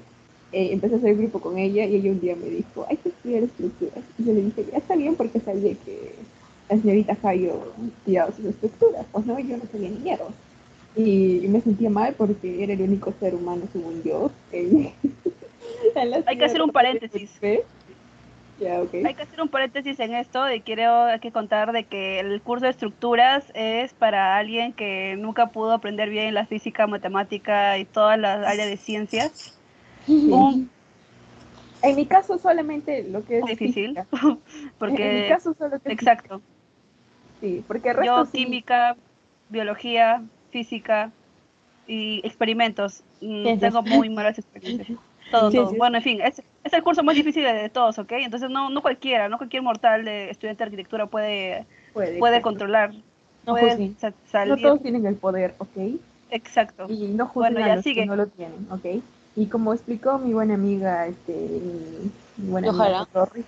eh, 0.52 0.70
empecé 0.74 0.96
a 0.96 0.98
hacer 0.98 1.16
grupo 1.16 1.40
con 1.40 1.58
ella 1.58 1.86
y 1.86 1.96
ella 1.96 2.12
un 2.12 2.20
día 2.20 2.36
me 2.36 2.50
dijo, 2.50 2.86
hay 2.90 2.98
que 2.98 3.10
estudiar 3.10 3.44
estructuras. 3.44 4.04
Y 4.18 4.26
yo 4.26 4.34
le 4.34 4.42
dije, 4.44 4.66
ya 4.72 4.78
está 4.78 4.96
bien 4.96 5.16
porque 5.16 5.40
sabía 5.40 5.74
que 5.86 6.16
la 6.70 6.78
señorita 6.78 7.18
Hayo 7.24 7.74
estudiaba 7.98 8.32
sus 8.34 8.46
estructuras, 8.46 9.06
pues 9.12 9.26
no, 9.26 9.40
yo 9.40 9.58
no 9.58 9.64
sabía 9.72 9.90
ni 9.90 10.00
mierda. 10.00 10.26
Y, 10.96 11.46
me 11.48 11.62
sentía 11.62 11.90
mal 11.90 12.14
porque 12.18 12.64
era 12.64 12.74
el 12.74 12.82
único 12.82 13.14
ser 13.20 13.36
humano, 13.36 13.64
según 13.72 14.04
yo. 14.04 14.32
en- 14.52 14.92
en 15.96 16.10
la 16.10 16.24
Hay 16.26 16.38
que 16.38 16.46
hacer 16.46 16.62
un 16.62 16.72
paréntesis. 16.72 17.32
Hay 18.62 19.14
que 19.14 19.24
hacer 19.24 19.42
un 19.42 19.48
paréntesis 19.48 20.00
en 20.00 20.14
esto 20.14 20.52
y 20.52 20.62
quiero 20.62 21.04
hay 21.06 21.20
que 21.20 21.32
contar 21.32 21.72
de 21.72 21.86
que 21.86 22.20
el 22.20 22.42
curso 22.42 22.66
de 22.66 22.72
estructuras 22.72 23.46
es 23.54 23.94
para 23.94 24.38
alguien 24.38 24.74
que 24.74 25.16
nunca 25.18 25.48
pudo 25.48 25.72
aprender 25.72 26.10
bien 26.10 26.34
la 26.34 26.46
física, 26.46 26.86
matemática 26.86 27.78
y 27.78 27.86
todas 27.86 28.20
las 28.20 28.46
áreas 28.46 28.68
de 28.68 28.78
ciencias. 28.78 29.58
Un 30.08 30.70
En 31.82 31.96
mi 31.96 32.06
caso 32.06 32.38
solamente 32.38 33.06
lo 33.10 33.24
que 33.24 33.40
es 33.40 33.46
difícil, 33.46 33.96
física. 33.96 34.08
En 34.22 34.34
mi 34.36 34.38
porque 34.78 35.26
caso 35.30 35.54
solo 35.58 35.80
que 35.80 35.94
exacto. 35.94 36.42
Sí, 37.40 37.64
porque 37.68 37.90
el 37.92 37.96
resto 37.98 38.16
Yo 38.18 38.26
sí- 38.26 38.32
química, 38.44 38.98
biología, 39.50 40.22
física 40.52 41.12
y 41.88 42.22
experimentos. 42.26 43.02
mm. 43.22 43.60
Tengo 43.60 43.82
muy 43.82 44.10
malas 44.10 44.38
experiencias. 44.38 44.98
Todo, 45.32 45.52
todo. 45.52 45.72
Bueno, 45.76 45.98
en 45.98 46.04
fin, 46.04 46.22
es, 46.22 46.42
es 46.64 46.74
el 46.74 46.84
curso 46.84 47.04
más 47.04 47.16
difícil 47.16 47.44
de, 47.44 47.70
todos, 47.70 47.98
¿ok? 48.00 48.12
Entonces 48.14 48.50
no, 48.50 48.70
no 48.70 48.82
cualquiera, 48.82 49.30
no 49.30 49.38
cualquier 49.38 49.64
mortal 49.64 50.06
de 50.06 50.30
estudiante 50.30 50.60
de 50.64 50.66
arquitectura 50.66 51.06
puede, 51.08 51.66
puede, 51.94 52.42
controlar, 52.42 52.92
No 53.46 53.54
puede 53.54 53.72
juzguen. 53.72 53.98
sa- 54.00 54.10
No 54.10 54.16
salir. 54.32 54.62
todos 54.64 54.82
tienen 54.82 55.06
el 55.06 55.16
poder, 55.16 55.56
¿ok? 55.58 55.78
Exacto. 56.32 56.86
Y 56.90 57.08
no 57.08 57.28
juzguen 57.28 57.54
Bueno, 57.54 57.66
a 57.66 57.70
ya 57.70 57.76
los 57.76 57.84
sigue. 57.84 58.02
que 58.02 58.08
no 58.08 58.16
lo 58.16 58.28
tienen, 58.28 58.68
¿ok? 58.70 59.02
Y 59.36 59.46
como 59.48 59.74
explicó 59.74 60.18
mi 60.18 60.34
buena 60.34 60.56
amiga, 60.56 61.08
este, 61.08 61.32
mi, 61.34 62.12
mi 62.38 62.50
buena 62.52 62.70
Ojalá. 62.70 63.00
amiga 63.00 63.12
Torres, 63.14 63.46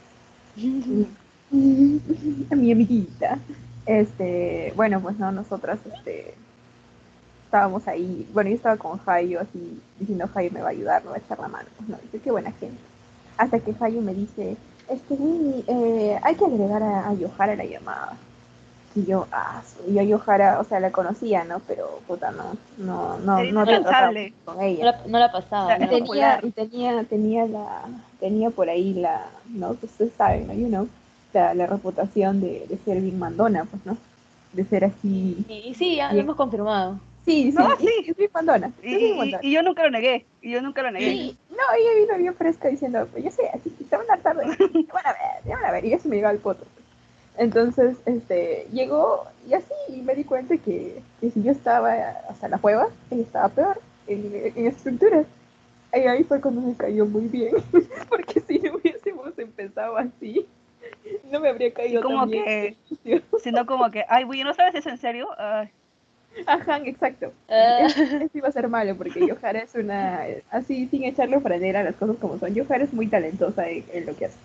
a 2.52 2.56
mi 2.56 2.72
amiguita. 2.72 3.40
Este, 3.86 4.74
bueno, 4.76 5.02
pues 5.02 5.18
no, 5.18 5.32
nosotras, 5.32 5.80
este, 5.92 6.34
estábamos 7.46 7.88
ahí, 7.88 8.28
bueno, 8.34 8.50
yo 8.50 8.56
estaba 8.56 8.78
con 8.78 8.98
Jayo 9.00 9.42
así, 9.42 9.82
diciendo 10.00 10.28
Jayo 10.34 10.52
me 10.52 10.62
va 10.62 10.68
a 10.68 10.72
ayudar, 10.72 11.04
me 11.04 11.10
va 11.10 11.16
a 11.18 11.20
echar 11.20 11.40
la 11.40 11.50
mano, 11.50 11.68
pues 11.78 11.90
no, 11.90 11.98
dice, 11.98 12.20
qué 12.20 12.32
buena 12.32 12.52
gente. 12.54 12.80
Hasta 13.38 13.60
que 13.60 13.74
Jayo 13.74 14.02
me 14.02 14.14
dice, 14.14 14.56
este, 14.90 15.14
Winnie, 15.16 15.64
eh, 15.68 16.20
hay 16.24 16.36
que 16.36 16.46
agregar 16.46 16.84
a, 16.84 17.10
a 17.10 17.14
Yohara 17.14 17.56
la 17.56 17.66
llamada. 17.66 18.14
Y 18.94 19.06
yo, 19.06 19.26
ah, 19.32 19.62
sí, 19.66 19.94
yo 19.94 20.02
a 20.02 20.04
Yohara, 20.04 20.60
o 20.60 20.66
sea, 20.66 20.80
la 20.82 20.92
conocía, 20.92 21.46
¿no? 21.46 21.60
Pero, 21.66 22.02
puta, 22.08 22.32
no, 22.32 22.58
no, 22.78 23.18
no, 23.20 23.40
Sí, 23.40 23.52
no 23.52 23.62
no 23.62 23.66
pensable. 23.66 24.34
con 24.44 24.58
No 24.58 24.62
ella. 24.64 24.86
la, 24.86 25.02
no 25.08 25.18
la 25.20 25.32
pasaba. 25.32 25.78
No 25.78 25.86
Y 25.86 25.88
la 25.88 25.98
es 25.98 26.04
tenía, 26.04 26.40
y 26.44 26.52
tenía, 26.52 27.04
tenía 27.06 27.46
la, 27.46 27.84
tenía 28.20 28.50
por 28.50 28.68
ahí 28.70 28.94
la, 28.94 29.28
¿no? 29.50 29.76
Pues 29.76 29.94
ustedes 29.94 30.12
saben, 30.18 30.48
¿no? 30.48 30.54
You 30.54 30.68
know, 30.68 30.88
la, 31.34 31.54
la 31.54 31.68
reputación 31.68 32.42
de, 32.42 32.66
de 32.68 32.78
ser 32.84 33.00
bien 33.00 33.18
mandona, 33.18 33.64
pues, 33.64 33.86
¿no? 33.86 33.96
De 34.52 34.66
ser 34.66 34.84
así. 34.84 35.46
Y, 35.48 35.70
y 35.70 35.74
sí, 35.74 35.96
ya 35.96 36.12
lo 36.12 36.20
hemos 36.20 36.36
confirmado. 36.36 37.00
Sí, 37.26 37.52
sí, 37.52 37.58
No, 37.58 37.68
y- 37.80 37.88
sí. 37.88 37.94
es 38.08 38.18
bien 38.18 38.32
mandona. 38.34 38.72
Y, 38.82 38.96
y- 38.96 39.36
y 39.42 39.52
yo 39.52 39.62
nunca 39.64 39.84
lo 39.84 39.92
negué. 39.92 40.26
Y 40.42 40.52
yo 40.52 40.62
nunca 40.62 40.82
lo 40.82 40.92
negué. 40.92 41.12
Sí, 41.12 41.38
no, 41.50 41.58
ella 41.78 42.00
vino 42.00 42.18
bien 42.18 42.36
fresca 42.36 42.68
diciendo, 42.70 43.08
pues 43.12 43.24
yo 43.24 43.32
sé, 43.32 43.48
así 43.54 43.70
se 43.88 43.96
van 43.98 44.10
a 44.10 44.14
hartar 44.14 44.36
de 44.38 44.46
mí, 44.48 44.56
te 44.86 44.92
van 44.92 45.06
a 45.06 45.14
ver, 45.14 45.44
te 45.44 45.50
van 45.50 45.66
a 45.66 45.72
ver, 45.72 45.86
y 45.86 45.98
se 46.00 46.08
me 46.10 46.16
llegó 46.16 46.30
al 46.30 46.38
poto. 46.40 46.66
Entonces, 47.38 47.98
este, 48.06 48.68
llegó 48.74 49.26
y 49.48 49.54
así 49.54 49.74
y 49.90 50.02
me 50.02 50.16
di 50.16 50.24
cuenta 50.24 50.58
que, 50.58 51.02
que 51.20 51.32
si 51.32 51.42
yo 51.44 51.52
estaba 51.52 51.94
hasta 52.30 52.48
la 52.50 52.58
cueva, 52.58 52.88
ella 53.10 53.22
estaba 53.22 53.50
peor 53.50 53.80
en, 54.08 54.52
en 54.56 54.68
estructuras. 54.68 55.26
Y 55.94 56.00
ahí 56.00 56.24
fue 56.24 56.40
cuando 56.42 56.62
me 56.62 56.76
cayó 56.76 57.06
muy 57.06 57.28
bien, 57.28 57.54
porque 58.10 58.42
si 58.42 58.60
no 58.60 58.76
hubiésemos 58.76 59.38
empezado 59.38 59.98
así, 59.98 60.46
no 61.32 61.40
me 61.40 61.50
habría 61.50 61.74
caído 61.74 62.02
como 62.02 62.20
tan 62.22 62.30
bien. 62.30 62.46
que-. 63.04 63.22
Sino 63.44 63.66
como 63.66 63.92
que, 63.92 64.06
ay, 64.10 64.24
güey, 64.24 64.44
¿no 64.44 64.54
sabes 64.54 64.76
eso 64.76 64.90
en 64.90 64.98
serio? 64.98 65.28
Ay, 65.38 65.70
Ajá, 66.46 66.78
exacto. 66.86 67.34
Es- 67.48 67.98
Eso 67.98 68.38
iba 68.38 68.48
a 68.48 68.52
ser 68.52 68.68
malo 68.70 68.96
porque 68.96 69.26
Yohara 69.26 69.60
es 69.60 69.76
una, 69.76 70.22
así 70.50 70.88
sin 70.88 71.04
echarle 71.04 71.40
franera 71.40 71.82
a 71.82 71.84
las 71.84 71.96
cosas 71.96 72.18
como 72.18 72.38
son, 72.40 72.54
Yohara 72.54 72.84
es 72.84 72.94
muy 72.94 73.08
talentosa 73.08 73.70
en, 73.70 73.84
en 73.94 74.06
lo 74.06 74.16
que 74.16 74.26
hace. 74.26 74.38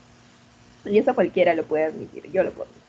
Y 0.84 0.98
eso 0.98 1.14
cualquiera 1.14 1.54
lo 1.54 1.64
puede 1.64 1.84
admitir, 1.84 2.30
yo 2.32 2.42
lo 2.44 2.52
puedo 2.52 2.64
admitir. 2.70 2.82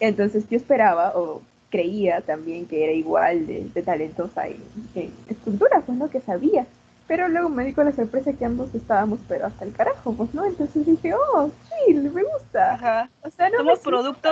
Entonces 0.00 0.48
yo 0.48 0.56
esperaba 0.56 1.12
o 1.16 1.42
creía 1.70 2.20
también 2.22 2.66
que 2.66 2.84
era 2.84 2.92
igual 2.92 3.46
de, 3.46 3.64
de 3.74 3.82
talentosa 3.82 4.46
en, 4.48 4.62
en 4.94 5.12
escultura, 5.28 5.80
pues 5.82 5.98
no, 5.98 6.10
que 6.10 6.20
sabía. 6.20 6.66
Pero 7.06 7.28
luego 7.28 7.48
me 7.48 7.64
di 7.64 7.72
con 7.72 7.86
la 7.86 7.92
sorpresa 7.92 8.32
que 8.34 8.44
ambos 8.44 8.74
estábamos, 8.74 9.18
pero 9.28 9.46
hasta 9.46 9.64
el 9.64 9.72
carajo, 9.72 10.12
pues 10.12 10.34
no. 10.34 10.44
Entonces 10.44 10.84
dije, 10.86 11.14
oh, 11.14 11.50
sí, 11.86 11.94
me 11.94 12.22
gusta. 12.22 12.74
ajá. 12.74 13.10
O 13.22 13.30
sea, 13.30 13.48
no 13.50 13.58
Somos 13.58 13.78
producto, 13.80 14.28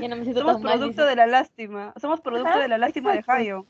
Ya 0.00 0.08
no 0.08 0.16
me 0.16 0.24
siento 0.24 0.40
somos 0.40 0.62
tan 0.62 0.78
producto 0.78 1.04
de 1.04 1.16
la 1.16 1.26
lástima. 1.26 1.92
Somos 2.00 2.20
producto 2.20 2.48
Ajá, 2.48 2.60
de 2.60 2.68
la 2.68 2.78
lástima 2.78 3.12
de. 3.12 3.24
Hayo. 3.26 3.64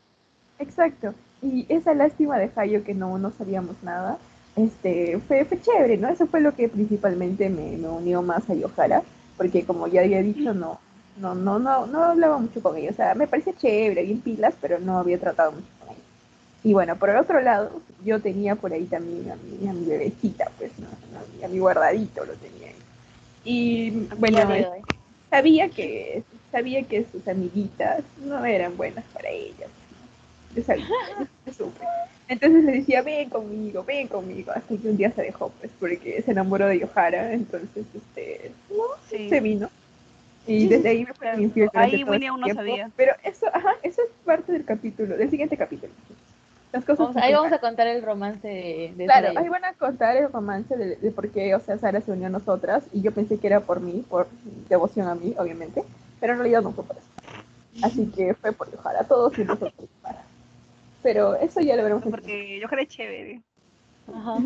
Exacto. 0.59 1.15
Y 1.43 1.67
esa 1.69 1.95
lástima 1.95 2.39
de 2.39 2.51
Hayo 2.55 2.85
que 2.85 2.95
no, 2.95 3.19
no 3.19 3.31
sabíamos 3.31 3.77
nada, 3.83 4.19
este, 4.57 5.19
fue, 5.27 5.45
fue 5.45 5.61
chévere, 5.61 5.97
¿no? 5.97 6.09
Eso 6.09 6.27
fue 6.27 6.41
lo 6.41 6.55
que 6.55 6.69
principalmente 6.69 7.49
me, 7.49 7.77
me 7.77 7.89
unió 7.89 8.23
más 8.23 8.49
a 8.51 8.55
Yohara, 8.55 9.03
porque 9.37 9.65
como 9.65 9.87
ya 9.87 10.03
había 10.03 10.23
dicho, 10.23 10.53
no, 10.53 10.79
no, 11.17 11.35
no, 11.35 11.59
no, 11.59 11.87
no 11.87 12.05
hablaba 12.05 12.39
mucho 12.39 12.61
con 12.61 12.77
ella. 12.77 12.91
O 12.91 12.95
sea, 12.95 13.15
me 13.15 13.27
parecía 13.27 13.55
chévere, 13.57 14.03
bien 14.03 14.21
pilas, 14.21 14.55
pero 14.61 14.79
no 14.79 14.99
había 14.99 15.19
tratado 15.19 15.53
mucho 15.53 15.69
con 15.79 15.89
ella. 15.91 16.05
Y 16.63 16.75
bueno, 16.75 16.97
por 16.97 17.11
el 17.11 17.17
otro 17.17 17.41
lado, 17.41 17.81
yo 18.05 18.21
tenía 18.21 18.55
por 18.55 18.73
ahí 18.73 18.85
también 18.85 19.31
a 19.31 19.37
mi, 19.37 19.69
a 19.69 19.73
mi 19.73 19.87
bebecita, 19.87 20.51
pues, 20.59 20.73
¿no? 20.79 20.89
A 20.89 21.37
mi, 21.37 21.45
a 21.45 21.49
mi 21.49 21.59
guardadito 21.59 22.25
lo 22.25 22.35
tenía 22.35 22.69
ahí. 22.69 22.75
Y 23.45 23.91
bueno, 24.19 24.39
Ya 24.39 24.45
veo, 24.45 24.75
eh. 24.75 24.83
Sabía 25.31 25.69
que 25.69 26.23
sabía 26.53 26.83
que 26.83 27.07
sus 27.13 27.27
amiguitas 27.29 28.03
no 28.25 28.45
eran 28.45 28.77
buenas 28.77 29.05
para 29.15 29.29
ella. 29.31 29.67
¿no? 29.67 30.57
Yo 30.57 30.63
sabía, 30.65 30.87
yo 31.47 31.53
supe. 31.57 31.85
Entonces 32.29 32.65
le 32.65 32.73
decía, 32.73 33.03
ven 33.03 33.29
conmigo, 33.29 33.83
ven 33.85 34.07
conmigo, 34.09 34.53
hasta 34.53 34.77
que 34.77 34.89
un 34.89 34.97
día 34.97 35.11
se 35.13 35.23
dejó, 35.23 35.51
pues, 35.61 35.71
porque 35.81 36.23
se 36.23 36.31
enamoró 36.31 36.67
de 36.67 36.79
Yohara, 36.81 37.33
entonces, 37.33 37.85
este, 37.95 38.53
Sí. 39.09 39.29
se 39.29 39.41
vino. 39.41 39.69
Y 40.47 40.67
desde 40.69 40.89
ahí 40.89 41.05
me 41.05 41.13
fue 41.13 41.29
infiel 41.43 41.69
durante 41.73 41.97
Ahí 41.97 42.05
Winnie 42.05 42.29
aún 42.29 42.41
no 42.41 42.47
tiempo. 42.47 42.63
sabía. 42.63 42.91
Pero 42.97 43.13
eso, 43.25 43.47
ajá, 43.53 43.75
eso 43.83 44.01
es 44.03 44.09
parte 44.25 44.53
del 44.53 44.65
capítulo, 44.65 45.17
del 45.17 45.29
siguiente 45.31 45.57
capítulo. 45.57 45.93
Las 46.73 46.85
cosas 46.85 46.99
Vamos- 47.09 47.17
que 47.17 47.23
ahí 47.23 47.35
vamos 47.35 47.53
a 47.53 47.59
contar 47.59 47.87
el 47.89 48.03
romance 48.03 48.47
de, 48.47 48.93
de 48.97 49.05
Claro, 49.07 49.29
ahí 49.37 49.49
van 49.49 49.65
a 49.65 49.75
contar 49.75 50.17
el 50.17 50.31
romance 50.31 50.77
de, 50.77 50.97
de 50.97 51.11
por 51.11 51.29
qué, 51.31 51.55
o 51.55 51.61
sea, 51.61 51.77
Sara 51.79 52.01
se 52.01 52.13
unió 52.13 52.29
a 52.29 52.31
nosotras 52.31 52.85
y 52.93 53.03
yo 53.03 53.13
pensé 53.13 53.39
que 53.39 53.47
era 53.49 53.61
por 53.61 53.81
mí, 53.81 54.05
por 54.09 54.29
devoción 54.69 55.09
a 55.09 55.15
mí, 55.17 55.35
obviamente, 55.37 55.83
pero 56.21 56.35
en 56.35 56.39
realidad 56.39 56.63
no 56.63 56.73
fue 56.73 56.85
por 56.85 56.97
eso. 56.97 57.07
Así 57.83 58.07
que 58.15 58.35
fue 58.35 58.53
por 58.53 58.71
Yohara, 58.71 59.05
todos 59.05 59.37
y 59.39 59.45
nosotros 59.45 59.73
para. 60.03 60.25
Pero 61.03 61.35
eso 61.37 61.61
ya 61.61 61.77
lo 61.77 61.83
veremos 61.83 62.05
en 62.05 62.11
Porque 62.11 62.61
yo 62.61 62.69
creo 62.69 62.79
que 62.79 62.83
es 62.85 62.89
chévere. 62.89 63.41
Ajá. 64.15 64.37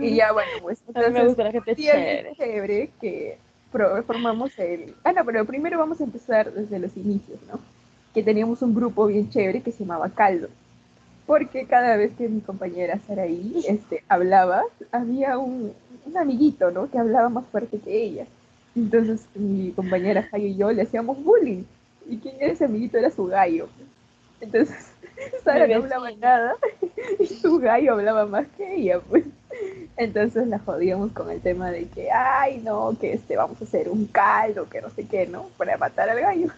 Y 0.00 0.16
ya, 0.16 0.32
bueno, 0.32 0.50
pues 0.62 0.80
A 0.80 0.84
mí 0.86 0.92
me 0.94 1.04
entonces 1.06 1.26
gusta 1.28 1.44
la 1.44 1.52
gente 1.52 1.74
sí, 1.74 1.86
es 1.86 1.92
chévere. 1.92 2.34
chévere 2.36 2.90
que 3.00 3.38
pro- 3.70 4.02
formamos 4.04 4.58
el... 4.58 4.94
Ah, 5.04 5.12
no, 5.12 5.24
pero 5.24 5.44
primero 5.44 5.78
vamos 5.78 6.00
a 6.00 6.04
empezar 6.04 6.52
desde 6.52 6.78
los 6.78 6.96
inicios, 6.96 7.38
¿no? 7.50 7.60
Que 8.14 8.22
teníamos 8.22 8.62
un 8.62 8.74
grupo 8.74 9.06
bien 9.06 9.28
chévere 9.30 9.60
que 9.62 9.72
se 9.72 9.84
llamaba 9.84 10.08
Caldo. 10.10 10.48
Porque 11.26 11.66
cada 11.66 11.96
vez 11.96 12.12
que 12.16 12.28
mi 12.28 12.40
compañera 12.40 12.98
Saraí 13.06 13.64
este, 13.68 14.04
hablaba, 14.08 14.62
había 14.92 15.38
un, 15.38 15.72
un 16.04 16.16
amiguito, 16.16 16.70
¿no? 16.70 16.88
Que 16.90 16.98
hablaba 16.98 17.28
más 17.28 17.44
fuerte 17.46 17.78
que 17.78 18.02
ella. 18.02 18.26
Entonces 18.76 19.26
mi 19.34 19.72
compañera 19.72 20.22
Jayo 20.30 20.46
y 20.46 20.56
yo 20.56 20.70
le 20.72 20.82
hacíamos 20.82 21.22
bullying. 21.24 21.64
Y 22.08 22.18
quien 22.18 22.36
era 22.40 22.52
ese 22.52 22.66
amiguito 22.66 22.96
era 22.98 23.10
su 23.10 23.26
gallo. 23.26 23.68
Entonces 24.40 24.92
Sara 25.44 25.66
no 25.66 25.76
hablaba 25.76 26.10
nada 26.12 26.54
y 27.18 27.26
su 27.26 27.58
gallo 27.58 27.94
hablaba 27.94 28.26
más 28.26 28.46
que 28.56 28.74
ella, 28.76 29.00
pues. 29.00 29.24
Entonces 29.96 30.46
la 30.46 30.58
jodíamos 30.58 31.12
con 31.12 31.30
el 31.30 31.40
tema 31.40 31.70
de 31.70 31.86
que, 31.88 32.10
ay, 32.12 32.60
no, 32.62 32.94
que 33.00 33.14
este, 33.14 33.36
vamos 33.36 33.60
a 33.60 33.64
hacer 33.64 33.88
un 33.88 34.04
caldo, 34.06 34.68
que 34.68 34.82
no 34.82 34.90
sé 34.90 35.06
qué, 35.08 35.26
¿no? 35.26 35.48
Para 35.56 35.78
matar 35.78 36.10
al 36.10 36.20
gallo. 36.20 36.48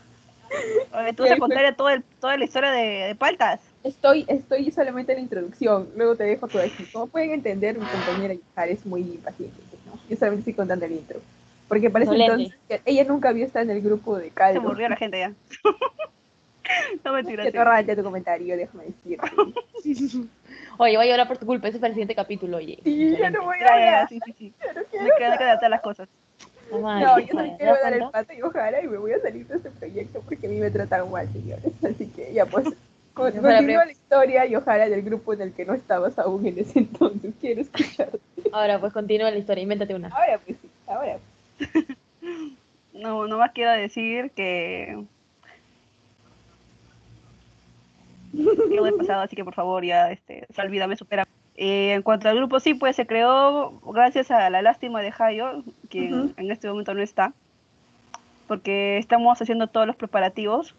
Oye, 0.92 1.12
tú 1.16 1.24
Y 1.24 1.28
vas 1.28 1.30
a 1.30 1.34
ahí 1.34 1.38
fue- 1.38 1.48
contar 1.48 1.76
todo 1.76 1.88
el- 1.90 2.02
toda 2.20 2.36
la 2.36 2.44
historia 2.44 2.72
de, 2.72 2.84
de 3.06 3.14
Paltas. 3.14 3.60
Estoy, 3.84 4.24
estoy 4.28 4.70
solamente 4.72 5.12
en 5.12 5.18
la 5.18 5.22
introducción, 5.22 5.88
luego 5.96 6.16
te 6.16 6.24
dejo 6.24 6.48
todo 6.48 6.62
aquí. 6.62 6.84
Como 6.92 7.06
pueden 7.06 7.30
entender, 7.30 7.78
mi 7.78 7.86
compañera 7.86 8.34
Yahar 8.34 8.68
es 8.68 8.84
muy 8.84 9.00
impaciente, 9.02 9.56
¿no? 9.86 9.98
Yo 10.08 10.16
solamente 10.16 10.40
estoy 10.40 10.54
contando 10.54 10.84
el 10.84 10.92
intro. 10.92 11.20
Porque 11.68 11.90
parece 11.90 12.14
entonces 12.14 12.56
que 12.66 12.80
ella 12.86 13.04
nunca 13.04 13.28
había 13.28 13.44
estado 13.44 13.66
en 13.66 13.70
el 13.76 13.82
grupo 13.82 14.16
de 14.16 14.24
Se 14.24 14.30
caldo. 14.30 14.60
aburrió 14.60 14.88
la 14.88 14.96
gente 14.96 15.18
ya. 15.18 15.32
no 17.04 17.12
mentira. 17.12 17.44
Que 17.44 17.50
sí. 17.50 17.56
no 17.56 17.64
rayas 17.64 17.96
tu 17.96 18.02
comentario, 18.02 18.56
déjame 18.56 18.84
decirte. 18.86 19.26
Oye, 20.78 20.96
voy 20.96 21.06
a 21.06 21.10
llorar 21.10 21.28
por 21.28 21.38
tu 21.38 21.46
culpa. 21.46 21.68
Ese 21.68 21.76
es 21.76 21.80
para 21.80 21.88
el 21.88 21.94
siguiente 21.94 22.14
capítulo, 22.14 22.56
oye. 22.56 22.78
Sí, 22.84 23.16
ya 23.18 23.30
no 23.30 23.42
voy 23.44 23.58
a 23.60 23.72
hablar, 23.72 24.08
sí, 24.08 24.20
sí, 24.24 24.34
sí. 24.38 24.54
no 24.60 24.80
Me 24.80 24.86
quiero 24.86 25.16
quedan 25.18 25.38
que 25.38 25.44
adaptar 25.44 25.70
las 25.70 25.80
cosas. 25.80 26.08
No, 26.70 27.18
yo 27.18 27.26
¿te 27.26 27.32
solo 27.32 27.56
quiero 27.56 27.74
dar 27.82 27.92
el 27.94 28.10
pato 28.10 28.32
y 28.32 28.42
ojalá 28.42 28.82
y 28.82 28.88
me 28.88 28.98
voy 28.98 29.12
a 29.12 29.20
salir 29.20 29.46
de 29.46 29.56
este 29.56 29.70
proyecto 29.70 30.20
porque 30.20 30.46
a 30.46 30.50
mí 30.50 30.56
me 30.60 30.70
tratan 30.70 31.10
mal, 31.10 31.26
señores. 31.32 31.72
Así 31.82 32.06
que 32.08 32.32
ya 32.32 32.46
pues, 32.46 32.66
continúa 33.18 33.84
la 33.84 33.92
historia 33.92 34.46
y 34.46 34.56
ojalá 34.56 34.88
del 34.88 35.02
grupo 35.02 35.32
en 35.32 35.42
el 35.42 35.52
que 35.52 35.64
no 35.64 35.74
estabas 35.74 36.18
aún 36.18 36.46
en 36.46 36.58
ese 36.58 36.78
entonces. 36.78 37.34
Quiero 37.40 37.60
escucharte. 37.60 38.18
Ahora, 38.52 38.78
pues 38.78 38.92
continúa 38.92 39.30
la 39.30 39.38
historia. 39.38 39.62
Invéntate 39.62 39.94
una. 39.94 40.08
Ahora 40.08 40.40
pues 40.44 40.56
sí, 40.60 40.68
ahora. 40.86 41.18
No, 42.94 43.28
nomás 43.28 43.52
quiero 43.52 43.70
decir 43.72 44.32
que. 44.32 45.04
Lo 48.32 48.86
he 48.86 48.92
pasado, 48.92 49.22
así 49.22 49.36
que 49.36 49.44
por 49.44 49.54
favor, 49.54 49.84
ya, 49.84 50.10
este, 50.10 50.46
se 50.50 50.60
olvida, 50.60 50.86
me 50.86 50.96
supera. 50.96 51.26
Eh, 51.54 51.92
en 51.92 52.02
cuanto 52.02 52.28
al 52.28 52.36
grupo, 52.36 52.60
sí, 52.60 52.74
pues 52.74 52.96
se 52.96 53.06
creó 53.06 53.80
gracias 53.80 54.30
a 54.30 54.50
la 54.50 54.62
lástima 54.62 55.00
de 55.00 55.12
Hayo, 55.16 55.62
quien 55.88 56.14
Ujú. 56.14 56.34
en 56.36 56.50
este 56.50 56.68
momento 56.68 56.94
no 56.94 57.02
está, 57.02 57.32
porque 58.46 58.98
estamos 58.98 59.40
haciendo 59.40 59.68
todos 59.68 59.86
los 59.86 59.96
preparativos 59.96 60.74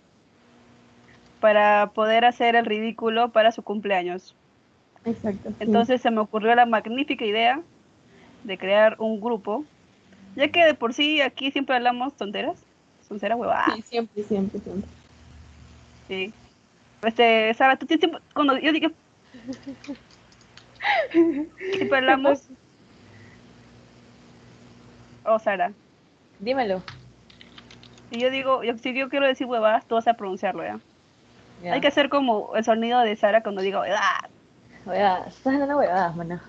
para 1.40 1.92
poder 1.94 2.26
hacer 2.26 2.56
el 2.56 2.66
ridículo 2.66 3.30
para 3.30 3.52
su 3.52 3.64
cumpleaños. 3.64 4.36
Exacto. 5.06 5.50
sí. 5.50 5.56
Entonces 5.60 6.02
se 6.02 6.12
me 6.12 6.20
ocurrió 6.20 6.54
la 6.56 6.66
magnífica 6.66 7.26
idea 7.26 7.62
de 8.44 8.58
crear 8.58 8.96
un 9.00 9.20
grupo, 9.22 9.64
ya 10.36 10.50
que 10.50 10.66
de 10.66 10.74
por 10.74 10.94
sí 10.94 11.22
aquí 11.22 11.52
siempre 11.52 11.76
hablamos 11.76 12.16
tonteras, 12.16 12.58
tonteras 13.08 13.38
huevadas. 13.38 13.76
Sí, 13.76 13.82
siempre, 13.84 14.24
siempre, 14.24 14.60
siempre. 14.60 14.90
Sí. 16.08 16.34
Este, 17.04 17.54
Sara, 17.54 17.78
tú 17.78 17.86
tienes 17.86 18.02
tiempo, 18.02 18.20
cuando 18.34 18.58
yo 18.58 18.74
digo 18.74 18.90
siempre 21.12 21.98
hablamos. 21.98 22.50
Oh, 25.26 25.40
Sara. 25.40 25.72
Dímelo. 26.40 26.82
Si 28.10 28.20
yo 28.20 28.32
digo, 28.32 28.64
yo, 28.64 28.78
si 28.78 28.94
yo 28.94 29.10
quiero 29.10 29.28
decir 29.28 29.46
huevadas, 29.46 29.86
tú 29.86 29.96
vas 29.96 30.08
a 30.08 30.16
pronunciarlo, 30.16 30.64
¿ya? 30.64 30.80
Ya. 31.64 31.74
Hay 31.74 31.82
que 31.82 31.88
hacer 31.88 32.10
como 32.10 32.56
el 32.56 32.64
sonido 32.64 33.02
de 33.02 33.16
Sara 33.16 33.44
cuando 33.44 33.62
digo 33.62 33.82
huevadas. 33.82 34.30
Huevadas. 34.86 35.36
Estás 35.36 35.54
hablando 35.54 35.78
huevadas, 35.78 36.16
mana. 36.16 36.44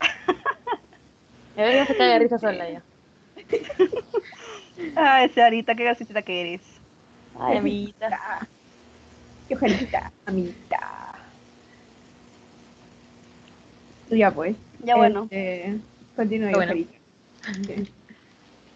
A 1.56 1.60
ver, 1.62 1.86
se 1.86 1.96
cae 1.96 2.08
de 2.08 2.18
risa 2.18 2.38
sola 2.38 2.68
ya. 2.68 2.82
Ay, 4.96 5.30
Sarita, 5.30 5.74
qué 5.74 5.84
graciosa 5.84 6.22
que 6.22 6.40
eres. 6.40 6.60
Ay, 7.38 7.58
amiguita. 7.58 8.08
Ah, 8.12 8.46
Qué 9.48 9.54
ojalita, 9.54 10.12
amiguita. 10.26 10.80
Ya 14.10 14.30
pues. 14.30 14.56
Ya 14.82 14.96
bueno. 14.96 15.28
Este, 15.30 15.78
continúa, 16.14 16.50
Ya 16.50 16.56
bueno. 16.56 16.74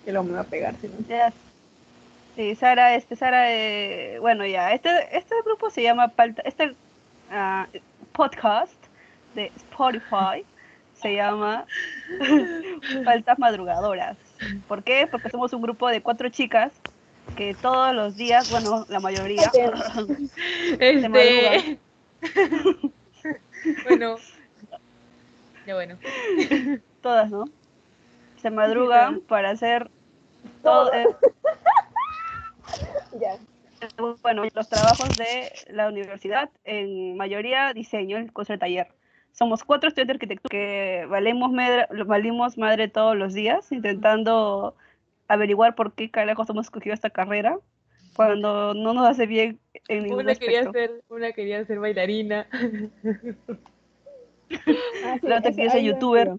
Que 0.04 0.12
lo 0.12 0.24
me 0.24 0.32
va 0.32 0.40
a 0.40 0.44
pegar, 0.44 0.74
si 0.80 0.88
no. 0.88 0.94
Ya. 1.08 1.32
Sí, 2.40 2.54
Sara, 2.54 2.94
este, 2.94 3.16
Sara, 3.16 3.52
eh, 3.52 4.18
bueno, 4.18 4.46
ya, 4.46 4.72
este, 4.72 4.88
este 5.14 5.34
grupo 5.44 5.68
se 5.68 5.82
llama 5.82 6.08
Palta, 6.08 6.40
este 6.46 6.74
ah, 7.30 7.68
podcast 8.12 8.72
de 9.34 9.52
Spotify 9.56 10.46
se 10.94 11.16
llama 11.16 11.66
Faltas 13.04 13.38
Madrugadoras. 13.38 14.16
¿Por 14.68 14.82
qué? 14.82 15.06
Porque 15.06 15.28
somos 15.28 15.52
un 15.52 15.60
grupo 15.60 15.90
de 15.90 16.00
cuatro 16.00 16.30
chicas 16.30 16.72
que 17.36 17.54
todos 17.60 17.94
los 17.94 18.16
días, 18.16 18.50
bueno, 18.50 18.86
la 18.88 19.00
mayoría, 19.00 19.52
Este. 20.80 21.78
bueno. 23.86 24.16
Ya 25.66 25.74
bueno. 25.74 25.98
todas, 27.02 27.30
¿no? 27.30 27.44
Se 28.40 28.48
madrugan 28.48 29.20
para 29.20 29.50
hacer 29.50 29.90
todo, 30.62 30.90
eh, 30.94 31.04
Ya. 33.18 33.38
bueno, 34.22 34.44
los 34.54 34.68
trabajos 34.68 35.16
de 35.16 35.52
la 35.70 35.88
universidad, 35.88 36.50
en 36.64 37.16
mayoría 37.16 37.72
diseño, 37.72 38.18
el 38.18 38.32
curso 38.32 38.52
de 38.52 38.58
taller. 38.58 38.88
Somos 39.32 39.64
cuatro 39.64 39.88
estudiantes 39.88 40.18
de 40.18 40.24
arquitectura 40.24 40.50
que 40.50 41.06
valemos 41.08 41.52
madre, 41.52 41.86
valimos 42.04 42.58
madre 42.58 42.88
todos 42.88 43.16
los 43.16 43.32
días, 43.32 43.70
intentando 43.72 44.74
averiguar 45.28 45.74
por 45.74 45.94
qué 45.94 46.10
carajos 46.10 46.50
hemos 46.50 46.66
escogido 46.66 46.94
esta 46.94 47.10
carrera, 47.10 47.58
cuando 48.16 48.74
no 48.74 48.92
nos 48.92 49.06
hace 49.06 49.26
bien 49.26 49.60
en 49.88 50.02
ningún 50.02 50.20
Una 50.20 50.34
quería 50.34 50.60
aspecto. 50.60 50.78
ser, 50.78 51.04
una 51.08 51.32
quería 51.32 51.64
ser 51.64 51.78
bailarina. 51.78 52.46
Ah, 55.04 55.16
sí, 55.20 55.26
La 55.28 55.38
otra 55.38 55.52
quiere 55.52 55.70
ser 55.70 55.82
youtuber. 55.82 56.32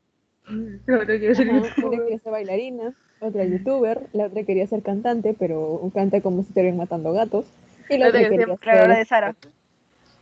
La 0.85 0.95
otra 0.95 1.05
quería 1.19 1.35
ser 1.35 1.49
Ajá, 1.49 1.59
youtuber. 1.67 1.85
Una 1.93 2.03
quería 2.03 2.19
ser 2.19 2.31
bailarina, 2.31 2.93
otra 3.19 3.45
youtuber, 3.45 4.01
la 4.13 4.25
otra 4.27 4.43
quería 4.43 4.67
ser 4.67 4.81
cantante, 4.81 5.35
pero 5.37 5.89
canta 5.93 6.21
como 6.21 6.41
si 6.43 6.49
estuvieran 6.49 6.77
matando 6.77 7.13
gatos. 7.13 7.45
Y 7.89 7.97
la 7.97 8.05
La 8.05 8.07
otra 8.09 8.19
otra 8.19 8.29
quería 8.29 8.45
ser 8.47 8.59
creadora 8.59 8.97
de. 8.97 9.05
Sara. 9.05 9.35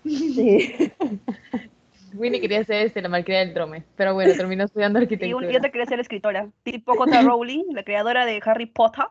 Sí. 0.06 0.92
Winnie 2.16 2.42
quería 2.42 2.64
ser 2.64 2.88
este, 2.88 3.02
la 3.04 3.10
malcriada 3.10 3.46
del 3.46 3.54
trome. 3.54 3.84
Pero 3.96 4.16
bueno, 4.16 4.34
terminó 4.36 4.64
estudiando 4.64 4.98
Y, 4.98 5.02
un- 5.02 5.04
arquitectura. 5.04 5.52
y 5.52 5.56
otra 5.56 5.70
quería 5.70 5.86
ser 5.86 6.00
escritora, 6.00 6.50
tipo 6.64 6.96
J. 6.96 7.22
Rowling, 7.22 7.66
la 7.74 7.84
creadora 7.84 8.26
de 8.26 8.42
Harry 8.44 8.66
Potter. 8.66 9.06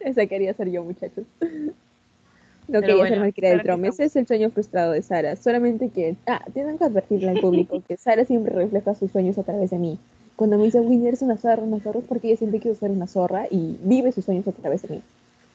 Esa 0.00 0.26
quería 0.26 0.52
ser 0.52 0.70
yo, 0.70 0.84
muchachos. 0.84 1.24
No 1.40 2.80
Pero 2.80 2.80
quería 2.80 2.94
bueno, 2.96 3.08
ser 3.16 3.20
malcriada 3.20 3.54
del 3.56 3.64
trome. 3.64 3.88
Ese 3.88 4.04
es 4.04 4.16
el 4.16 4.26
sueño 4.26 4.50
frustrado 4.50 4.92
de 4.92 5.00
Sara. 5.02 5.36
Solamente 5.36 5.88
que, 5.88 6.16
ah, 6.26 6.44
tienen 6.52 6.76
que 6.76 6.84
advertirle 6.84 7.30
al 7.30 7.40
público 7.40 7.82
que 7.88 7.96
Sara 7.96 8.24
siempre 8.26 8.54
refleja 8.54 8.94
sus 8.94 9.10
sueños 9.10 9.38
a 9.38 9.42
través 9.44 9.70
de 9.70 9.78
mí. 9.78 9.98
Cuando 10.36 10.56
me 10.58 10.64
dice, 10.64 10.80
Winnie, 10.80 11.08
eres 11.08 11.22
una 11.22 11.36
zorra, 11.36 11.62
una 11.62 11.80
zorra, 11.80 12.00
es 12.00 12.06
porque 12.06 12.28
ella 12.28 12.36
siempre 12.36 12.60
quiso 12.60 12.74
ser 12.74 12.90
una 12.90 13.06
zorra 13.06 13.46
y 13.50 13.78
vive 13.82 14.12
sus 14.12 14.24
sueños 14.24 14.46
a 14.48 14.52
través 14.52 14.82
de 14.82 14.88
mí. 14.96 15.02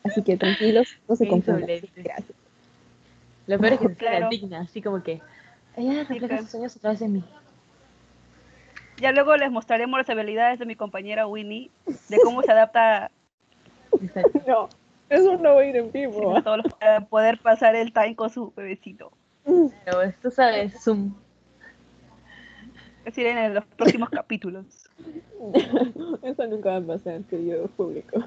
Así 0.04 0.22
que 0.22 0.38
tranquilos, 0.38 0.88
no 1.08 1.16
se 1.16 1.28
confundan. 1.28 1.68
Gracias. 1.96 2.38
Lo 3.48 3.60
peor 3.60 3.74
es 3.74 3.80
que 3.80 3.96
Claro. 3.96 4.20
la 4.26 4.30
digna, 4.30 4.62
así 4.62 4.82
como 4.82 5.02
que. 5.04 5.22
Ella 5.76 6.04
refleja 6.04 6.40
sus 6.40 6.50
sueños 6.52 6.76
a 6.76 6.80
través 6.80 7.00
de 7.00 7.08
mí. 7.08 7.24
Ya 9.00 9.12
luego 9.12 9.36
les 9.38 9.52
mostraremos 9.52 9.98
las 10.00 10.10
habilidades 10.10 10.60
de 10.60 10.66
mi 10.66 10.76
compañera 10.76 11.28
Winnie, 11.28 11.70
de 12.10 12.18
cómo 12.24 12.42
se 12.44 12.52
adapta. 12.52 13.12
No, 14.48 14.70
eso 15.10 15.38
no 15.38 15.56
va 15.56 15.62
a 15.62 15.66
ir 15.66 15.76
en 15.76 15.92
vivo. 15.92 16.36
para 16.80 17.02
poder 17.02 17.40
pasar 17.40 17.76
el 17.76 17.92
time 17.94 18.16
con 18.16 18.30
su 18.30 18.52
bebecito. 18.56 19.12
Pero 19.46 20.12
tú 20.22 20.30
sabes, 20.30 20.74
Zoom. 20.84 21.14
Decir, 23.08 23.26
en 23.26 23.54
los 23.54 23.64
próximos 23.78 24.10
capítulos. 24.10 24.66
Eso 26.24 26.46
nunca 26.46 26.72
va 26.72 26.76
a 26.76 26.82
pasar, 26.82 27.22
querido 27.22 27.66
público. 27.70 28.22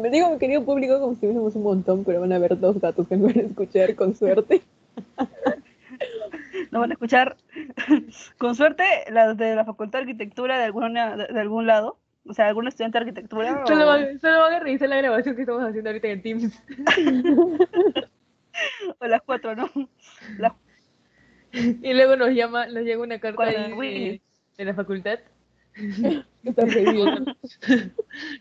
Me 0.00 0.08
digo, 0.08 0.30
mi 0.30 0.38
querido 0.38 0.64
público, 0.64 1.00
como 1.00 1.14
si 1.14 1.20
fuésemos 1.22 1.56
un 1.56 1.64
montón, 1.64 2.04
pero 2.04 2.20
van 2.20 2.30
a 2.30 2.36
haber 2.36 2.56
dos 2.56 2.80
gatos 2.80 3.08
que 3.08 3.16
me 3.16 3.26
van 3.26 3.38
a 3.40 3.48
escuchar 3.48 3.96
con 3.96 4.14
suerte. 4.14 4.62
Nos 6.70 6.80
van 6.80 6.90
a 6.90 6.94
escuchar, 6.94 7.38
con 8.38 8.54
suerte, 8.54 8.84
las 9.10 9.36
de 9.36 9.56
la 9.56 9.64
Facultad 9.64 9.98
de 9.98 10.02
Arquitectura 10.04 10.58
de, 10.58 10.64
alguna, 10.64 11.16
de, 11.16 11.26
de 11.26 11.40
algún 11.40 11.66
lado. 11.66 11.98
O 12.24 12.32
sea, 12.32 12.46
algún 12.46 12.68
estudiante 12.68 13.00
de 13.00 13.06
arquitectura. 13.06 13.66
Solo 13.66 13.84
van, 13.84 14.20
solo 14.20 14.42
van 14.42 14.52
a 14.54 14.60
revisar 14.60 14.88
la 14.90 14.98
grabación 14.98 15.34
que 15.34 15.40
estamos 15.40 15.64
haciendo 15.64 15.90
ahorita 15.90 16.06
en 16.06 16.22
Teams. 16.22 16.62
o 19.00 19.06
las 19.06 19.22
cuatro, 19.22 19.56
¿no? 19.56 19.68
Las 20.38 20.52
Y 21.82 21.92
luego 21.94 22.16
nos 22.16 22.30
llama, 22.30 22.66
nos 22.66 22.82
llega 22.84 23.02
una 23.02 23.18
carta 23.18 23.44
de, 23.46 24.20
de 24.56 24.64
la 24.64 24.74
facultad. 24.74 25.18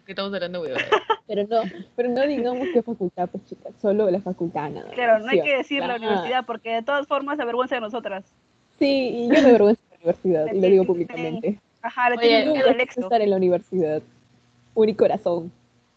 Que 0.06 0.12
estamos 0.14 0.34
hablando, 0.34 0.62
weón. 0.62 0.80
Pero 1.28 1.44
no, 1.48 1.62
pero 1.96 2.10
no 2.10 2.26
digamos 2.26 2.68
qué 2.74 2.82
facultad, 2.82 3.30
pues 3.30 3.46
chicas, 3.46 3.74
solo 3.82 4.10
la 4.10 4.20
facultad 4.22 4.70
nada. 4.70 4.86
más, 4.88 4.96
Claro, 4.96 5.20
no 5.20 5.28
hay 5.30 5.38
¿sí 5.38 5.42
o 5.42 5.44
que 5.44 5.58
decir 5.58 5.86
la 5.86 5.96
universidad 5.98 6.46
porque 6.46 6.72
de 6.74 6.82
todas 6.82 7.06
formas 7.08 7.38
se 7.38 7.44
avergüenza 7.44 7.76
de 7.76 7.82
nosotras. 7.82 8.26
Sí, 8.80 9.10
y 9.14 9.24
yo 9.28 9.34
me 9.34 9.50
avergüenzo 9.50 9.82
de 9.82 9.90
la 9.90 9.96
universidad, 9.98 10.54
y 10.54 10.62
lo 10.62 10.68
digo 10.68 10.86
públicamente. 10.86 11.60
Ajá, 11.82 12.10
le 12.10 12.18
quiero 12.18 12.56
éxito. 12.80 13.02
estar 13.08 13.22
en 13.22 13.30
la 13.30 13.36
universidad. 13.36 14.02
Unicorazón. 14.74 15.52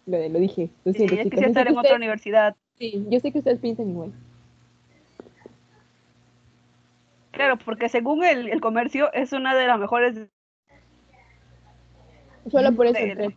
Lo, 0.06 0.28
lo 0.28 0.38
dije, 0.40 0.68
lo 0.84 0.92
Sí, 0.92 0.98
siento, 1.06 1.16
que 1.16 1.22
sí 1.22 1.30
Yo 1.30 1.40
sé 1.40 1.46
estar 1.46 1.64
que 1.66 1.72
en 1.72 1.78
otra 1.78 1.80
ustedes- 1.82 1.96
universidad. 1.96 2.56
sí, 2.78 3.06
yo 3.08 3.20
sé 3.20 3.30
que 3.32 3.38
ustedes 3.38 3.58
piensan 3.60 3.88
igual. 3.90 4.12
Claro, 7.32 7.56
porque 7.58 7.88
según 7.88 8.24
el, 8.24 8.48
el 8.48 8.60
comercio 8.60 9.12
es 9.12 9.32
una 9.32 9.54
de 9.56 9.66
las 9.66 9.78
mejores, 9.78 10.28
Solo 12.50 12.74
por 12.74 12.86
eso 12.86 12.98
de- 13.02 13.36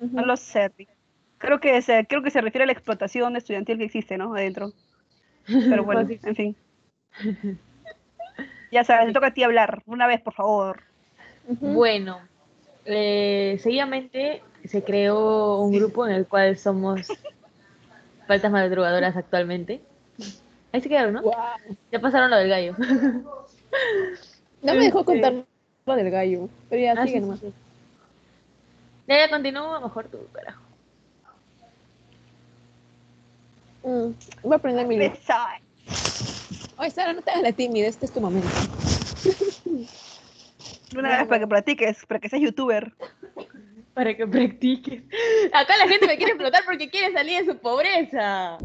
no 0.00 0.24
lo 0.24 0.36
sé. 0.36 0.72
Creo 1.38 1.60
que 1.60 1.80
se, 1.82 2.06
creo 2.06 2.22
que 2.22 2.30
se 2.30 2.40
refiere 2.40 2.64
a 2.64 2.66
la 2.66 2.72
explotación 2.72 3.36
estudiantil 3.36 3.78
que 3.78 3.84
existe, 3.84 4.16
¿no? 4.18 4.34
Adentro. 4.34 4.72
Pero 5.46 5.84
bueno, 5.84 6.02
Fácil. 6.02 6.20
en 6.24 6.34
fin. 6.34 6.56
Ya 8.72 8.82
sabes, 8.82 9.06
te 9.06 9.12
toca 9.12 9.28
a 9.28 9.30
ti 9.32 9.44
hablar. 9.44 9.82
Una 9.86 10.08
vez, 10.08 10.20
por 10.20 10.34
favor. 10.34 10.82
Bueno, 11.60 12.18
eh, 12.84 13.58
seguidamente 13.60 14.42
se 14.64 14.82
creó 14.82 15.60
un 15.60 15.72
grupo 15.72 16.04
en 16.06 16.12
el 16.12 16.26
cual 16.26 16.58
somos 16.58 17.06
faltas 18.26 18.50
madrugadoras 18.50 19.16
actualmente. 19.16 19.80
Ahí 20.72 20.80
se 20.80 20.88
quedaron, 20.88 21.14
¿no? 21.14 21.22
Ya 21.92 22.00
pasaron 22.00 22.30
lo 22.30 22.36
del 22.36 22.48
gallo. 22.48 22.74
No 24.62 24.74
me 24.74 24.84
dejó 24.84 25.00
Este- 25.00 25.12
contar 25.12 25.34
lo 25.84 25.96
del 25.96 26.10
gallo. 26.10 26.48
Pero 26.70 26.82
ya 26.82 26.92
Ah, 26.92 27.04
sigue 27.06 27.18
sí, 27.18 27.20
nomás. 27.20 27.40
sí, 27.40 27.46
sí. 27.46 27.52
Ya, 29.06 29.18
ya 29.18 29.30
continúa, 29.30 29.78
mejor 29.80 30.08
tú, 30.08 30.18
carajo. 30.32 30.62
Mm, 33.84 34.10
Voy 34.42 34.52
a 34.52 34.56
aprender 34.56 34.86
mi. 34.86 34.98
Besai. 34.98 35.60
Oye, 36.78 36.90
Sara, 36.90 37.12
no 37.12 37.22
te 37.22 37.30
hagas 37.30 37.42
la 37.42 37.52
tímida, 37.52 37.86
este 37.86 38.06
es 38.06 38.12
tu 38.12 38.20
momento. 38.20 38.48
Una 40.96 41.18
vez 41.18 41.26
para 41.28 41.38
que 41.40 41.46
practiques, 41.46 42.04
para 42.06 42.18
que 42.18 42.28
seas 42.28 42.42
youtuber. 42.42 42.92
Para 43.94 44.16
que 44.16 44.26
practiques. 44.26 45.02
Acá 45.52 45.76
la 45.76 45.86
gente 45.88 46.06
me 46.06 46.16
quiere 46.16 46.32
explotar 46.32 46.64
porque 46.64 46.90
quiere 46.90 47.12
salir 47.12 47.44
de 47.44 47.52
su 47.52 47.58
pobreza. 47.58 48.58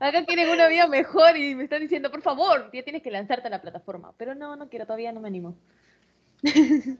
Acá 0.00 0.24
quieren 0.26 0.50
una 0.50 0.68
vida 0.68 0.86
mejor 0.86 1.36
y 1.36 1.54
me 1.54 1.64
están 1.64 1.80
diciendo, 1.80 2.10
por 2.10 2.20
favor, 2.22 2.70
ya 2.72 2.82
tienes 2.82 3.02
que 3.02 3.10
lanzarte 3.10 3.46
a 3.48 3.50
la 3.50 3.62
plataforma. 3.62 4.12
Pero 4.18 4.34
no, 4.34 4.56
no 4.56 4.68
quiero, 4.68 4.86
todavía 4.86 5.12
no 5.12 5.20
me 5.20 5.28
animo. 5.28 5.54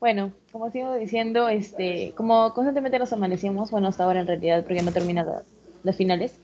bueno, 0.00 0.32
como 0.52 0.70
sigo 0.70 0.94
diciendo, 0.96 1.48
este, 1.48 2.12
como 2.16 2.52
constantemente 2.54 2.98
nos 2.98 3.12
amanecemos, 3.12 3.70
bueno, 3.70 3.88
hasta 3.88 4.04
ahora 4.04 4.20
en 4.20 4.26
realidad, 4.26 4.62
porque 4.64 4.82
no 4.82 4.92
termina 4.92 5.24
la- 5.24 5.42
las 5.82 5.96
finales. 5.96 6.38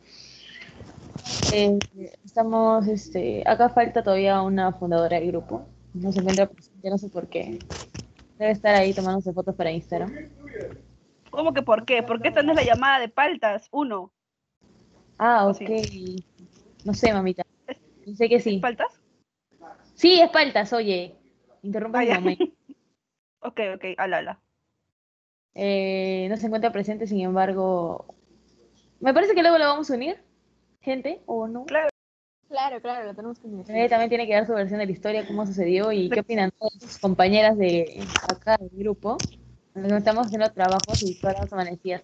eh, 1.51 1.81
estamos, 2.25 2.87
este, 2.89 3.43
acá 3.47 3.69
falta 3.69 4.03
todavía 4.03 4.43
una 4.43 4.73
fundadora 4.73 5.19
del 5.19 5.29
grupo. 5.29 5.67
No 5.95 6.13
se 6.13 6.21
encuentra 6.21 6.47
presente, 6.47 6.91
no 6.91 6.99
sé 6.99 7.09
por 7.09 7.27
qué. 7.29 7.61
Debe 8.39 8.53
estar 8.53 8.75
ahí 8.75 8.93
tomándose 8.93 9.33
fotos 9.33 9.55
para 9.55 9.71
Instagram. 9.71 10.13
¿Cómo 11.31 11.53
que 11.53 11.63
por 11.63 11.85
qué? 11.85 12.03
Porque 12.03 12.29
esta 12.29 12.43
no 12.43 12.51
es 12.53 12.57
la 12.57 12.65
llamada 12.65 13.01
de 13.01 13.09
paltas. 13.09 13.69
Uno. 13.71 14.13
Ah, 15.18 15.46
¿O 15.46 15.50
ok. 15.50 15.57
sí? 15.57 16.24
No 16.85 16.94
sé, 16.94 17.12
mamita. 17.12 17.42
Sé 18.16 18.28
que 18.28 18.40
sí. 18.40 18.59
¿Paltas? 18.59 19.00
Sí, 19.94 20.20
es 20.20 20.31
paltas, 20.31 20.72
oye. 20.72 21.16
Interrumpa 21.62 22.00
mi 22.00 22.09
mamá. 22.09 22.31
Ok, 23.40 23.61
ok, 23.76 23.85
ala, 23.98 24.18
ala. 24.18 24.40
Eh, 25.54 26.26
no 26.28 26.37
se 26.37 26.46
encuentra 26.46 26.72
presente, 26.72 27.07
sin 27.07 27.20
embargo. 27.20 28.16
Me 28.98 29.14
parece 29.14 29.33
que 29.35 29.42
luego 29.42 29.59
lo 29.59 29.64
vamos 29.64 29.88
a 29.90 29.94
unir, 29.94 30.20
gente, 30.81 31.22
o 31.26 31.46
no. 31.46 31.64
Claro. 31.64 31.88
Claro, 32.48 32.81
claro, 32.81 33.04
lo 33.07 33.14
tenemos 33.14 33.38
que 33.38 33.48
Ella 33.48 33.88
también 33.90 34.09
tiene 34.09 34.26
que 34.26 34.33
dar 34.33 34.46
su 34.46 34.54
versión 34.54 34.81
de 34.81 34.87
la 34.87 34.92
historia, 34.92 35.26
cómo 35.26 35.46
sucedió 35.46 35.92
y 35.92 36.09
qué 36.09 36.20
opinan 36.20 36.50
todas 36.59 36.72
sus 36.81 36.98
compañeras 36.98 37.59
de 37.59 38.02
acá 38.26 38.57
del 38.57 38.70
grupo 38.72 39.18
Nos 39.74 39.92
estamos 39.92 40.26
haciendo 40.26 40.50
trabajos 40.50 41.02
y 41.02 41.14
todas 41.20 41.38
las 41.38 41.52
amanecidas. 41.52 42.02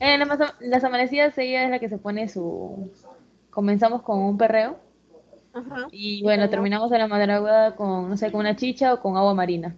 En 0.00 0.20
las, 0.20 0.30
ama- 0.30 0.54
las 0.60 0.84
amanecidas 0.84 1.36
ella 1.38 1.64
es 1.64 1.70
la 1.70 1.78
que 1.78 1.88
se 1.88 1.98
pone 1.98 2.28
su... 2.28 2.90
Comenzamos 3.50 4.02
con 4.02 4.18
un 4.18 4.38
perreo 4.38 4.78
Ajá. 5.52 5.86
y 5.90 6.22
bueno, 6.22 6.48
terminamos 6.48 6.90
a 6.90 6.98
la 6.98 7.06
madrugada 7.06 7.76
con, 7.76 8.08
no 8.08 8.16
sé, 8.16 8.32
con 8.32 8.40
una 8.40 8.56
chicha 8.56 8.94
o 8.94 9.00
con 9.00 9.16
agua 9.16 9.34
marina. 9.34 9.76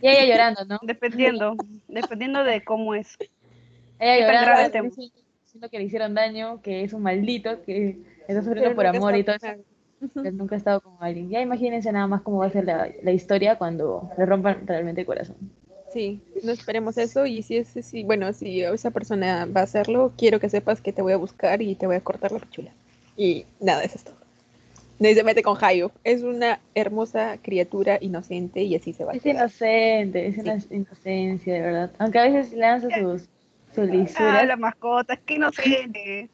Y 0.00 0.06
ella 0.08 0.26
llorando, 0.26 0.64
¿no? 0.66 0.78
Dependiendo, 0.82 1.56
dependiendo 1.88 2.44
de 2.44 2.62
cómo 2.62 2.94
es. 2.94 3.16
Ella 3.98 4.26
¿Qué 4.26 4.32
tan 4.32 4.44
llorando, 4.44 4.82
diciendo, 4.82 5.14
diciendo 5.42 5.68
que 5.70 5.78
le 5.78 5.84
hicieron 5.84 6.14
daño, 6.14 6.60
que 6.60 6.84
es 6.84 6.92
un 6.92 7.02
maldito, 7.02 7.62
que 7.62 7.96
está 8.28 8.42
sufriendo 8.42 8.74
por 8.76 8.86
amor 8.86 9.16
y 9.16 9.24
todo 9.24 9.36
eso. 9.36 9.46
que 10.22 10.30
nunca 10.30 10.54
ha 10.54 10.58
estado 10.58 10.80
con 10.82 10.96
alguien. 11.00 11.30
Ya 11.30 11.40
imagínense 11.40 11.90
nada 11.90 12.06
más 12.06 12.20
cómo 12.22 12.38
va 12.38 12.46
a 12.46 12.50
ser 12.50 12.64
la, 12.66 12.88
la 13.02 13.10
historia 13.12 13.56
cuando 13.56 14.10
le 14.18 14.26
rompan 14.26 14.66
realmente 14.66 15.00
el 15.00 15.06
corazón. 15.06 15.36
Sí, 15.98 16.20
no 16.44 16.52
esperemos 16.52 16.96
eso 16.96 17.26
y 17.26 17.42
si 17.42 17.56
es 17.56 17.66
si, 17.82 18.04
bueno, 18.04 18.32
si 18.32 18.62
esa 18.62 18.92
persona 18.92 19.46
va 19.46 19.62
a 19.62 19.64
hacerlo, 19.64 20.12
quiero 20.16 20.38
que 20.38 20.48
sepas 20.48 20.80
que 20.80 20.92
te 20.92 21.02
voy 21.02 21.12
a 21.12 21.16
buscar 21.16 21.60
y 21.60 21.74
te 21.74 21.88
voy 21.88 21.96
a 21.96 22.00
cortar 22.00 22.30
la 22.30 22.38
pichula. 22.38 22.70
Y 23.16 23.46
nada, 23.58 23.82
eso 23.82 23.96
es 23.96 24.04
todo. 24.04 24.14
No 25.00 25.08
se 25.12 25.24
mete 25.24 25.42
con 25.42 25.56
Hayo. 25.60 25.90
Es 26.04 26.22
una 26.22 26.60
hermosa 26.76 27.38
criatura 27.42 27.98
inocente 28.00 28.62
y 28.62 28.76
así 28.76 28.92
se 28.92 29.04
va 29.04 29.10
a 29.10 29.16
Es 29.16 29.22
quedar. 29.22 29.36
inocente, 29.36 30.26
es 30.28 30.38
una 30.38 30.58
inocencia, 30.70 31.54
de 31.54 31.60
verdad. 31.62 31.90
Aunque 31.98 32.18
a 32.20 32.22
veces 32.30 32.52
lanza 32.52 32.88
sus, 32.96 33.22
sus 33.74 33.88
Ah, 33.88 33.92
lisuras. 33.92 34.46
la 34.46 34.56
mascota, 34.56 35.14
es 35.14 35.20
que 35.20 35.34
inocente. 35.34 36.28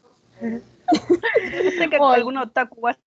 Sé 1.78 1.88
que 1.88 1.96
algún 2.02 2.36
otaku 2.36 2.82
va 2.82 2.90
a 2.90 2.98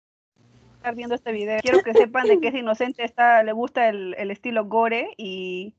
estar 0.78 0.96
viendo 0.96 1.14
este 1.14 1.32
video. 1.32 1.60
Quiero 1.62 1.84
que 1.84 1.94
sepan 1.94 2.28
de 2.28 2.40
que 2.40 2.48
es 2.48 2.56
inocente, 2.56 3.04
está, 3.04 3.44
le 3.44 3.52
gusta 3.52 3.90
el, 3.90 4.16
el 4.18 4.32
estilo 4.32 4.66
gore 4.66 5.10
y, 5.18 5.76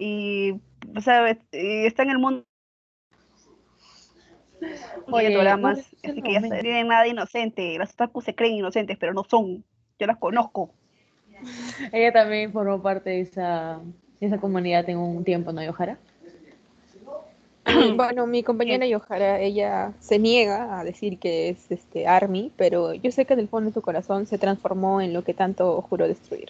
y 0.00 0.52
o 0.96 1.00
sea, 1.00 1.30
y 1.52 1.86
está 1.86 2.02
en 2.02 2.10
el 2.10 2.18
mundo 2.18 2.44
Oye, 5.10 5.30
de 5.30 5.38
un 5.38 5.66
así 5.66 6.22
que 6.22 6.32
ya 6.32 6.40
no 6.40 6.48
tienen 6.48 6.88
nada 6.88 7.02
de 7.04 7.10
inocente. 7.10 7.78
Las 7.78 7.92
otaku 7.92 8.20
se 8.20 8.34
creen 8.34 8.54
inocentes, 8.54 8.96
pero 8.98 9.14
no 9.14 9.24
son. 9.24 9.64
Yo 9.98 10.06
las 10.06 10.18
conozco. 10.18 10.70
Ella 11.92 12.12
también 12.12 12.52
formó 12.52 12.82
parte 12.82 13.10
de 13.10 13.20
esa, 13.22 13.80
de 14.20 14.26
esa 14.26 14.38
comunidad 14.38 14.88
en 14.88 14.98
un 14.98 15.24
tiempo, 15.24 15.52
¿no, 15.52 15.62
Yohara? 15.62 15.98
Bueno, 17.96 18.26
mi 18.26 18.42
compañera 18.42 18.86
Yohara, 18.86 19.40
ella 19.40 19.92
se 20.00 20.18
niega 20.18 20.78
a 20.78 20.84
decir 20.84 21.18
que 21.18 21.50
es 21.50 21.70
este 21.70 22.06
Army, 22.06 22.52
pero 22.56 22.94
yo 22.94 23.12
sé 23.12 23.24
que 23.24 23.34
en 23.34 23.40
el 23.40 23.48
fondo 23.48 23.70
de 23.70 23.74
su 23.74 23.82
corazón 23.82 24.26
se 24.26 24.38
transformó 24.38 25.00
en 25.00 25.12
lo 25.12 25.22
que 25.22 25.34
tanto 25.34 25.80
juró 25.82 26.08
destruir. 26.08 26.48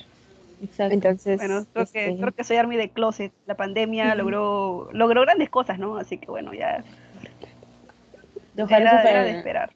Exacto. 0.62 0.94
Entonces, 0.94 1.38
Bueno, 1.38 1.66
creo 1.73 1.87
que, 1.87 2.09
este, 2.09 2.20
creo 2.20 2.33
que 2.33 2.44
soy 2.44 2.57
Army 2.57 2.77
de 2.77 2.90
Closet. 2.90 3.33
La 3.46 3.57
pandemia 3.57 4.14
logró, 4.14 4.90
logró 4.92 5.23
grandes 5.23 5.49
cosas, 5.51 5.79
¿no? 5.79 5.96
Así 5.96 6.18
que 6.18 6.27
bueno, 6.27 6.53
ya 6.53 6.85
Yohara, 8.57 9.03
era, 9.03 9.25
de 9.25 9.31
esperar. 9.38 9.73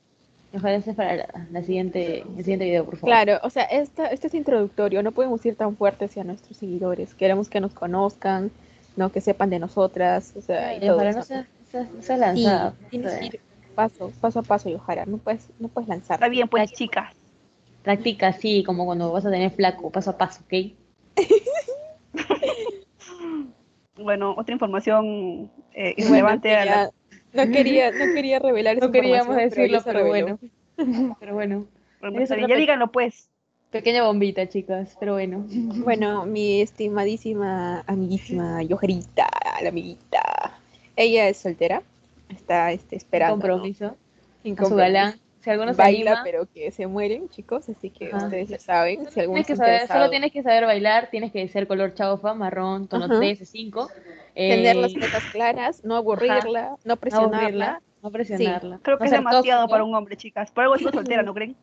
Yohara, 0.53 0.77
ese 0.77 0.95
para 0.95 1.17
la, 1.17 1.27
la 1.51 1.63
siguiente, 1.63 2.21
el 2.21 2.45
siguiente 2.45 2.67
video, 2.67 2.85
por 2.85 2.97
favor. 2.97 3.09
Claro, 3.09 3.41
o 3.43 3.51
sea, 3.51 3.65
esta, 3.65 4.07
este 4.07 4.27
es 4.27 4.35
introductorio, 4.35 5.03
no 5.03 5.13
podemos 5.13 5.45
ir 5.47 5.57
tan 5.57 5.77
fuerte 5.77 6.05
hacia 6.05 6.25
nuestros 6.25 6.59
seguidores. 6.59 7.15
Queremos 7.15 7.49
que 7.49 7.61
nos 7.61 7.73
conozcan, 7.73 8.51
no 8.97 9.11
que 9.11 9.21
sepan 9.21 9.51
de 9.51 9.59
nosotras, 9.59 10.35
o 10.37 10.41
sea, 10.41 10.77
y 10.77 10.81
todo 10.81 11.01
eso. 11.01 11.21
no 11.73 12.15
Y 12.15 12.19
lanzada. 12.19 12.75
tienes 12.91 13.15
que 13.19 13.27
ir 13.27 13.41
paso, 13.75 14.13
paso 14.21 14.39
a 14.39 14.43
paso, 14.43 14.71
Yohara, 14.71 15.05
no 15.07 15.19
puedes, 15.19 15.49
no 15.59 15.69
puedes 15.69 15.89
lanzar. 15.89 16.17
Está 16.17 16.29
bien, 16.29 16.49
pues, 16.49 16.73
chicas. 16.73 17.13
Practica 17.85 18.29
así, 18.29 18.65
como 18.65 18.85
cuando 18.85 19.13
vas 19.13 19.27
a 19.27 19.31
tener 19.31 19.53
flaco, 19.53 19.93
paso 19.93 20.11
a 20.11 20.19
paso, 20.19 20.43
¿ok? 20.45 20.73
Bueno, 23.97 24.35
otra 24.37 24.53
información 24.53 25.51
eh, 25.73 25.95
irrelevante 25.97 26.55
a 26.57 26.65
la 26.65 26.91
No 27.33 27.51
quería, 27.53 27.91
no 27.91 28.15
quería 28.15 28.39
revelar 28.39 28.77
esa 28.77 28.87
No 28.87 28.93
queríamos 28.93 29.37
decirlo, 29.37 29.81
pero 29.85 30.07
bueno. 30.07 30.39
Pero 30.77 31.35
bueno, 31.35 31.67
otra 32.03 32.47
Ya 32.49 32.57
díganlo, 32.57 32.91
pues. 32.91 33.29
pequeña 33.71 34.05
bombita, 34.05 34.49
chicas, 34.49 34.97
pero 34.99 35.15
bueno. 35.15 35.47
Bueno, 35.49 36.27
mi 36.27 36.61
estimadísima 36.61 37.85
amiguísima 37.87 38.63
Yojerita, 38.63 39.29
la 39.63 39.69
amiguita. 39.69 40.59
Ella 40.97 41.29
es 41.29 41.39
soltera, 41.39 41.83
está 42.29 42.73
este, 42.73 42.97
esperando. 42.97 43.37
¿no? 43.37 43.55
compromiso 43.55 43.97
Sin 44.43 44.59
a 44.59 44.65
su 44.65 44.75
galán. 44.75 45.24
Si 45.45 45.51
alguno 45.51 45.75
se 45.75 45.83
Baila, 45.83 46.11
anima, 46.13 46.25
pero 46.25 46.47
que 46.51 46.71
se 46.71 46.87
mueren, 46.87 47.29
chicos, 47.29 47.69
así 47.69 47.91
que 47.91 48.07
Ajá. 48.09 48.25
ustedes 48.25 48.49
ya 48.49 48.59
saben. 48.59 49.11
Si 49.11 49.21
alguno 49.21 49.35
tienes 49.43 49.47
que 49.47 49.53
está 49.53 49.65
saber, 49.65 49.75
interesado, 49.75 50.01
solo 50.01 50.11
tienes 50.11 50.33
que 50.33 50.43
saber 50.43 50.65
bailar, 50.65 51.11
tienes 51.11 51.33
que 51.33 51.47
ser 51.49 51.67
color 51.67 51.93
chaufa, 51.93 52.33
marrón, 52.33 52.89
tono 52.89 53.05
Ajá. 53.05 53.19
3, 53.19 53.47
5. 53.47 53.91
tener 54.35 54.77
eh, 54.77 54.81
las 54.81 54.95
metas 54.95 55.23
claras, 55.31 55.85
no 55.85 55.97
aburrirla, 55.97 56.71
no 56.71 56.79
no 56.95 56.97
presionarla. 56.97 57.37
aburrirla, 57.37 57.83
no 58.03 58.11
presionarla. 58.11 58.81
Creo 58.83 58.97
no 58.97 58.99
que 59.01 59.05
es 59.05 59.11
demasiado 59.11 59.61
tóxico. 59.65 59.71
para 59.71 59.85
un 59.85 59.95
hombre, 59.95 60.17
chicas. 60.17 60.51
Por 60.51 60.65
algo 60.65 60.79
sigo 60.79 60.93
soltera, 60.93 61.23
¿no 61.23 61.35
creen? 61.35 61.55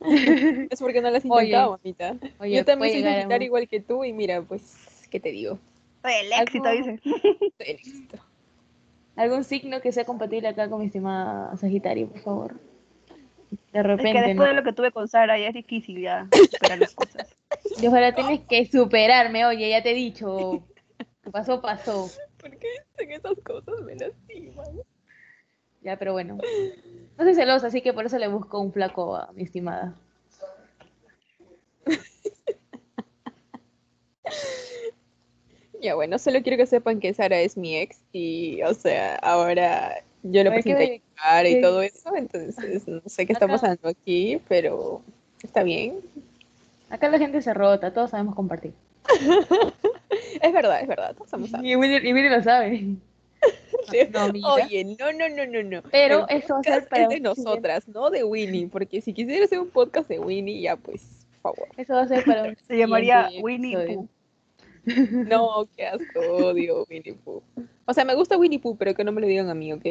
Es 0.70 0.80
porque 0.80 1.02
no 1.02 1.10
las 1.10 1.18
has 1.18 1.24
intentado, 1.26 1.72
mamita. 1.72 2.16
Oye, 2.40 2.56
Yo 2.56 2.64
también 2.64 2.92
soy 2.92 3.26
un- 3.36 3.42
igual 3.42 3.68
que 3.68 3.80
tú 3.80 4.04
y 4.04 4.12
mira, 4.14 4.40
pues, 4.40 5.06
¿qué 5.10 5.20
te 5.20 5.32
digo? 5.32 5.58
Soy 6.02 6.12
el 6.22 6.32
éxito, 6.32 6.70
dice. 6.70 7.00
Soy 7.02 7.50
el 7.58 7.76
éxito. 7.76 8.18
algún 9.16 9.44
signo 9.44 9.82
que 9.82 9.92
sea 9.92 10.04
compatible 10.06 10.48
acá 10.48 10.70
con 10.70 10.80
mi 10.80 10.86
estimada 10.86 11.54
Sagitario, 11.58 12.08
por 12.08 12.20
favor. 12.20 12.67
De 13.72 13.80
Es 13.80 13.86
repente, 13.86 14.12
que 14.12 14.20
después 14.28 14.36
¿no? 14.36 14.46
de 14.46 14.54
lo 14.54 14.62
que 14.64 14.72
tuve 14.72 14.92
con 14.92 15.08
Sara 15.08 15.38
ya 15.38 15.48
es 15.48 15.54
difícil 15.54 16.00
ya 16.00 16.26
superar 16.50 16.78
las 16.78 16.94
cosas. 16.94 17.34
Y 17.80 17.86
ojalá 17.86 18.14
tienes 18.14 18.40
que 18.48 18.66
superarme, 18.66 19.44
oye, 19.46 19.68
ya 19.70 19.82
te 19.82 19.90
he 19.90 19.94
dicho. 19.94 20.62
Pasó, 21.30 21.60
pasó. 21.60 22.10
¿Por 22.38 22.50
qué 22.56 22.66
dicen 22.96 23.12
esas 23.12 23.34
cosas? 23.44 23.80
Me 23.84 23.94
lastiman. 23.94 24.80
Ya, 25.82 25.96
pero 25.98 26.12
bueno. 26.12 26.38
No 27.18 27.24
soy 27.24 27.34
celosa, 27.34 27.66
así 27.68 27.82
que 27.82 27.92
por 27.92 28.06
eso 28.06 28.18
le 28.18 28.28
busco 28.28 28.58
un 28.60 28.72
flaco 28.72 29.16
a 29.16 29.30
mi 29.32 29.42
estimada. 29.42 29.94
Ya 35.80 35.94
bueno, 35.94 36.18
solo 36.18 36.42
quiero 36.42 36.56
que 36.56 36.66
sepan 36.66 36.98
que 36.98 37.14
Sara 37.14 37.38
es 37.40 37.56
mi 37.56 37.76
ex 37.76 38.00
y, 38.12 38.60
o 38.62 38.74
sea, 38.74 39.14
ahora 39.16 40.02
yo 40.22 40.40
Ay, 40.40 40.44
qué 40.44 40.50
presenté 40.50 40.74
be- 40.74 41.02
a 41.16 41.48
y 41.48 41.60
todo 41.60 41.82
eso, 41.82 42.14
entonces 42.16 42.86
no 42.88 43.00
sé 43.06 43.26
qué 43.26 43.32
está 43.32 43.44
Acá- 43.46 43.54
pasando 43.54 43.88
aquí, 43.88 44.40
pero 44.48 45.02
está 45.42 45.62
bien. 45.62 45.96
Acá 46.90 47.08
la 47.08 47.18
gente 47.18 47.42
se 47.42 47.52
rota, 47.54 47.92
todos 47.92 48.10
sabemos 48.10 48.34
compartir. 48.34 48.72
Es 50.40 50.52
verdad, 50.52 50.80
es 50.80 50.88
verdad, 50.88 51.14
todos 51.14 51.30
somos 51.30 51.50
Y 51.62 51.74
Willy, 51.76 52.08
y 52.08 52.12
Willy 52.12 52.28
lo 52.28 52.42
sabe. 52.42 52.84
No, 54.12 54.20
amiguita. 54.20 54.54
Oye, 54.54 54.84
no, 54.98 55.12
no, 55.12 55.28
no, 55.28 55.46
no, 55.46 55.62
no. 55.62 55.82
Pero 55.90 56.28
El 56.28 56.38
eso 56.42 56.54
va 56.54 56.60
a 56.60 56.62
ser 56.64 56.88
para 56.88 57.04
es 57.04 57.08
de 57.08 57.20
nosotras, 57.20 57.88
no 57.88 58.10
de 58.10 58.22
Winnie, 58.24 58.66
porque 58.68 59.00
si 59.00 59.14
quisiera 59.14 59.44
hacer 59.44 59.60
un 59.60 59.70
podcast 59.70 60.08
de 60.08 60.18
Winnie, 60.18 60.60
ya 60.60 60.76
pues, 60.76 61.02
por 61.40 61.54
favor. 61.54 61.68
Eso 61.76 61.94
va 61.94 62.02
a 62.02 62.08
ser 62.08 62.24
para 62.24 62.44
un 62.44 62.56
Se 62.68 62.76
llamaría 62.76 63.30
Winnie. 63.40 63.76
Pooh. 63.94 64.08
No, 65.28 65.68
qué 65.76 65.86
asco, 65.86 66.20
odio 66.20 66.84
Winnie 66.88 67.14
Pooh. 67.14 67.42
O 67.84 67.94
sea, 67.94 68.04
me 68.04 68.14
gusta 68.14 68.36
Winnie 68.36 68.58
Pooh, 68.58 68.76
pero 68.76 68.94
que 68.94 69.04
no 69.04 69.12
me 69.12 69.20
lo 69.20 69.26
digan 69.26 69.48
a 69.48 69.54
mí, 69.54 69.72
¿ok? 69.72 69.82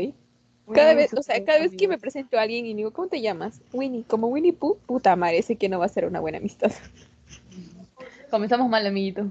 Cada 0.74 0.90
Winnie 0.90 1.04
vez, 1.04 1.14
o 1.14 1.24
sea, 1.24 1.44
cada 1.46 1.60
vez 1.60 1.72
que 1.78 1.88
me 1.88 1.98
presento 1.98 2.38
a 2.38 2.42
alguien 2.42 2.66
y 2.66 2.74
digo, 2.74 2.92
¿cómo 2.92 3.08
te 3.08 3.22
llamas? 3.22 3.62
Winnie, 3.72 4.04
como 4.08 4.28
Winnie 4.28 4.54
Pooh, 4.54 4.78
puta 4.86 5.16
madre, 5.16 5.42
sé 5.42 5.56
que 5.56 5.70
no 5.70 5.80
va 5.80 5.86
a 5.86 5.90
ser 5.90 6.06
una 6.06 6.20
buena 6.20 6.40
amistad. 6.40 6.72
Comenzamos 8.30 8.70
mal, 8.70 8.86
amiguito. 8.86 9.26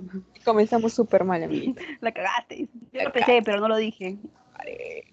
Comenzamos 0.44 0.94
súper 0.94 1.24
mal, 1.24 1.42
amiguita. 1.42 1.82
La 2.00 2.12
cagaste. 2.12 2.68
Yo 2.92 3.02
lo 3.02 3.12
pensé, 3.12 3.42
pero 3.44 3.60
no 3.60 3.68
lo 3.68 3.76
dije. 3.76 4.16
Vale. 4.56 5.04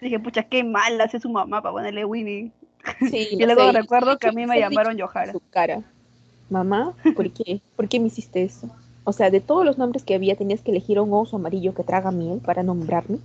Dije, 0.00 0.18
pucha, 0.20 0.44
qué 0.44 0.62
mal 0.62 1.00
hace 1.00 1.18
su 1.18 1.28
mamá 1.28 1.62
para 1.62 1.72
ponerle 1.72 2.04
Winnie. 2.04 2.52
Sí, 3.10 3.28
Y 3.32 3.44
luego 3.44 3.66
sé, 3.66 3.72
recuerdo 3.72 4.18
que 4.18 4.28
a 4.28 4.32
mí 4.32 4.46
me 4.46 4.58
llamaron 4.58 4.98
en 4.98 5.32
Su 5.32 5.40
cara. 5.50 5.82
Mamá, 6.52 6.94
¿por 7.16 7.32
qué? 7.32 7.62
¿Por 7.76 7.88
qué 7.88 7.98
me 7.98 8.08
hiciste 8.08 8.42
eso? 8.42 8.68
O 9.04 9.12
sea, 9.12 9.30
de 9.30 9.40
todos 9.40 9.64
los 9.64 9.78
nombres 9.78 10.04
que 10.04 10.14
había, 10.14 10.36
tenías 10.36 10.60
que 10.60 10.70
elegir 10.70 11.00
un 11.00 11.12
oso 11.12 11.36
amarillo 11.36 11.74
que 11.74 11.82
traga 11.82 12.12
miel 12.12 12.40
para 12.44 12.62
nombrarme. 12.62 13.18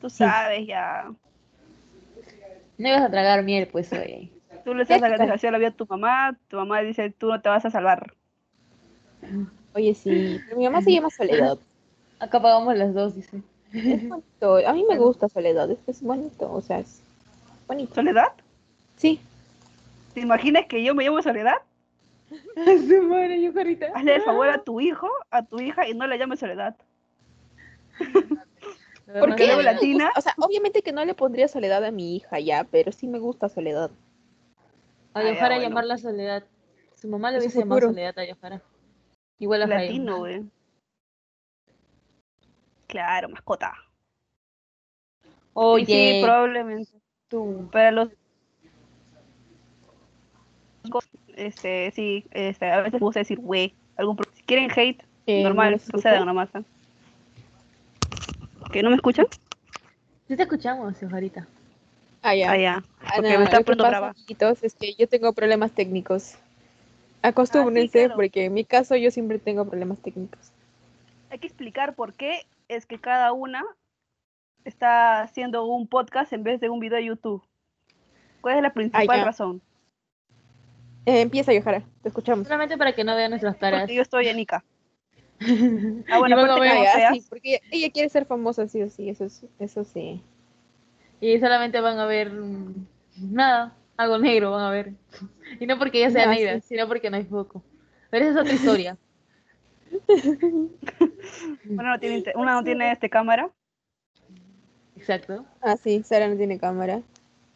Tú 0.00 0.10
sabes 0.10 0.66
ya. 0.66 1.10
No 2.78 2.88
ibas 2.88 3.02
a 3.02 3.10
tragar 3.10 3.42
miel, 3.42 3.68
pues, 3.68 3.92
oye. 3.92 4.30
Tú 4.64 4.74
le 4.74 4.82
estás 4.82 5.00
desgraciado 5.00 5.52
la 5.52 5.58
vida 5.58 5.68
a 5.68 5.72
tu 5.72 5.86
mamá, 5.86 6.38
tu 6.48 6.56
mamá 6.56 6.82
dice, 6.82 7.10
tú 7.10 7.28
no 7.28 7.40
te 7.40 7.48
vas 7.48 7.64
a 7.64 7.70
salvar. 7.70 8.12
Oye, 9.74 9.94
sí, 9.94 10.40
pero 10.44 10.58
mi 10.58 10.64
mamá 10.64 10.82
se 10.82 10.92
llama 10.92 11.10
Soledad. 11.10 11.58
Acá 12.18 12.40
pagamos 12.40 12.76
las 12.76 12.92
dos, 12.92 13.16
dice. 13.16 13.42
Es 13.72 14.08
bonito. 14.08 14.68
A 14.68 14.72
mí 14.74 14.84
me 14.88 14.98
gusta 14.98 15.28
Soledad, 15.28 15.70
es, 15.70 15.78
es 15.86 16.02
bonito, 16.02 16.52
o 16.52 16.60
sea, 16.60 16.80
es 16.80 17.02
bonito. 17.66 17.94
¿Soledad? 17.94 18.32
Sí, 18.96 19.20
¿Te 20.14 20.20
imaginas 20.20 20.66
que 20.66 20.82
yo 20.82 20.94
me 20.94 21.04
llamo 21.04 21.22
Soledad? 21.22 21.56
Yo, 23.40 23.54
carita. 23.54 23.86
Hazle 23.94 24.16
el 24.16 24.22
favor 24.22 24.48
a 24.48 24.58
tu 24.64 24.80
hijo, 24.80 25.08
a 25.30 25.44
tu 25.44 25.60
hija 25.60 25.88
y 25.88 25.94
no 25.94 26.06
la 26.06 26.16
llames 26.16 26.38
Soledad. 26.40 26.76
¿por 27.98 28.06
Porque 29.20 29.36
qué? 29.36 29.46
luego 29.46 29.62
latina. 29.62 30.10
O 30.16 30.20
sea, 30.20 30.34
obviamente 30.38 30.82
que 30.82 30.92
no 30.92 31.04
le 31.04 31.14
pondría 31.14 31.48
Soledad 31.48 31.84
a 31.84 31.90
mi 31.90 32.16
hija 32.16 32.38
ya, 32.38 32.64
pero 32.64 32.92
sí 32.92 33.08
me 33.08 33.18
gusta 33.18 33.48
Soledad. 33.48 33.90
A 35.14 35.22
Yohara 35.22 35.56
bueno. 35.56 35.62
llamarla 35.62 35.98
Soledad. 35.98 36.44
Su 36.94 37.08
mamá 37.08 37.30
le 37.32 37.38
hubiese 37.38 37.58
llamado. 37.58 37.80
Soledad 37.80 38.18
a 38.18 38.24
Yohara. 38.24 38.62
Igual 39.38 39.62
a. 39.62 39.66
Latino, 39.66 40.18
güey. 40.18 40.44
Claro, 42.86 43.28
mascota. 43.28 43.72
Oye, 45.52 46.14
Sí, 46.14 46.20
probablemente. 46.22 46.92
tú. 47.28 47.68
Para 47.72 47.90
los 47.90 48.08
este, 51.46 51.90
sí, 51.92 52.24
este, 52.30 52.70
a 52.70 52.78
veces 52.78 52.94
me 53.00 53.06
gusta 53.06 53.20
decir 53.20 53.38
wey. 53.42 53.74
Algún 53.96 54.16
pro- 54.16 54.30
si 54.34 54.42
quieren 54.42 54.70
hate, 54.70 55.02
Eh, 55.26 55.42
normal, 55.42 55.66
¿no 55.72 55.76
les 55.76 55.86
procedan 55.90 56.14
gusta? 56.18 56.24
nomás. 56.26 56.48
¿ah? 56.54 56.62
¿Que 58.72 58.82
no 58.82 58.90
me 58.90 58.96
escuchan? 58.96 59.26
Sí 60.28 60.36
te 60.36 60.42
escuchamos, 60.42 61.02
Ojarita. 61.02 61.46
Ah, 62.22 62.34
ya. 62.34 62.52
Ah, 62.52 62.56
ya. 62.56 62.84
Ah, 63.02 63.12
Porque 63.16 63.32
no, 63.32 63.38
me 63.38 63.44
está 63.44 63.60
poniendo 63.62 63.88
brava. 63.88 64.14
es 64.62 64.74
que 64.74 64.94
yo 64.94 65.08
tengo 65.08 65.32
problemas 65.32 65.72
técnicos. 65.72 66.34
Acostúmbrense, 67.22 67.98
claro. 68.06 68.14
porque 68.14 68.44
en 68.46 68.54
mi 68.54 68.64
caso 68.64 68.96
yo 68.96 69.10
siempre 69.10 69.38
tengo 69.38 69.64
problemas 69.66 69.98
técnicos. 70.00 70.52
Hay 71.30 71.38
que 71.38 71.46
explicar 71.46 71.94
por 71.94 72.14
qué 72.14 72.46
es 72.68 72.86
que 72.86 72.98
cada 72.98 73.32
una 73.32 73.64
está 74.64 75.22
haciendo 75.22 75.64
un 75.64 75.86
podcast 75.86 76.32
en 76.32 76.42
vez 76.44 76.60
de 76.60 76.68
un 76.70 76.80
video 76.80 76.96
de 76.98 77.04
YouTube. 77.06 77.42
¿Cuál 78.40 78.56
es 78.56 78.62
la 78.62 78.72
principal 78.72 79.18
ya. 79.18 79.24
razón? 79.24 79.60
Eh, 81.10 81.22
empieza, 81.22 81.52
Yohara, 81.52 81.82
te 82.02 82.08
escuchamos. 82.08 82.46
Solamente 82.46 82.78
para 82.78 82.94
que 82.94 83.02
no 83.02 83.16
vean 83.16 83.30
nuestras 83.30 83.56
caras. 83.56 83.80
Porque 83.82 83.96
yo 83.96 84.02
estoy 84.02 84.28
en 84.28 84.38
Ica. 84.38 84.64
Ah, 86.08 86.18
bueno, 86.18 86.36
no 86.36 86.56
seas, 86.92 87.14
sí, 87.14 87.24
porque 87.28 87.60
ella, 87.70 87.90
quiere 87.90 88.08
ser 88.08 88.26
famosa, 88.26 88.68
sí 88.68 88.80
o 88.82 88.88
sí, 88.90 89.08
eso, 89.08 89.24
es- 89.24 89.44
eso 89.58 89.82
sí. 89.84 90.22
Y 91.20 91.38
solamente 91.40 91.80
van 91.80 91.98
a 91.98 92.06
ver 92.06 92.30
mm, 92.32 92.86
nada, 93.32 93.74
algo 93.96 94.18
negro 94.18 94.52
van 94.52 94.64
a 94.66 94.70
ver. 94.70 94.92
Y 95.58 95.66
no 95.66 95.78
porque 95.78 95.98
ella 95.98 96.10
sea 96.10 96.24
Ah, 96.30 96.34
negra, 96.34 96.60
sí. 96.60 96.66
sino 96.68 96.86
porque 96.86 97.10
no 97.10 97.16
hay 97.16 97.24
foco. 97.24 97.64
Pero 98.10 98.24
esa 98.26 98.34
es 98.34 98.40
otra 98.44 98.54
historia. 98.54 98.98
una 101.68 101.92
no 101.94 101.98
tiene, 101.98 102.18
inter- 102.18 102.36
una 102.36 102.52
no 102.54 102.62
tiene 102.64 102.92
este 102.92 103.10
cámara. 103.10 103.50
Exacto. 104.96 105.44
Ah, 105.60 105.76
sí, 105.76 106.02
Sara 106.04 106.28
no 106.28 106.36
tiene 106.36 106.58
cámara. 106.58 107.02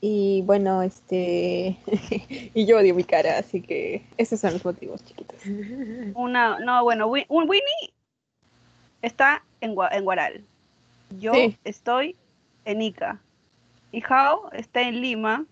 Y 0.01 0.43
bueno, 0.43 0.83
este. 0.83 1.77
y 2.55 2.67
yo 2.67 2.79
odio 2.79 2.95
mi 2.95 3.05
cara, 3.05 3.39
así 3.39 3.63
que 3.63 4.03
esos 4.19 4.39
son 4.41 4.53
los 4.53 4.65
motivos, 4.65 5.03
chiquitos. 5.05 5.41
Una, 6.15 6.59
no, 6.59 6.83
bueno, 6.85 7.07
un 7.09 7.49
Winnie 7.49 7.93
está 9.03 9.43
en, 9.61 9.75
Gua- 9.75 9.91
en 9.93 10.05
Guaral. 10.05 10.45
Yo 11.19 11.33
Sí. 11.33 11.57
estoy 11.65 12.17
en 12.65 12.83
Ica. 12.83 13.21
Y 13.93 14.01
Jao 14.01 14.51
está 14.53 14.83
en 14.83 15.01
Lima, 15.01 15.47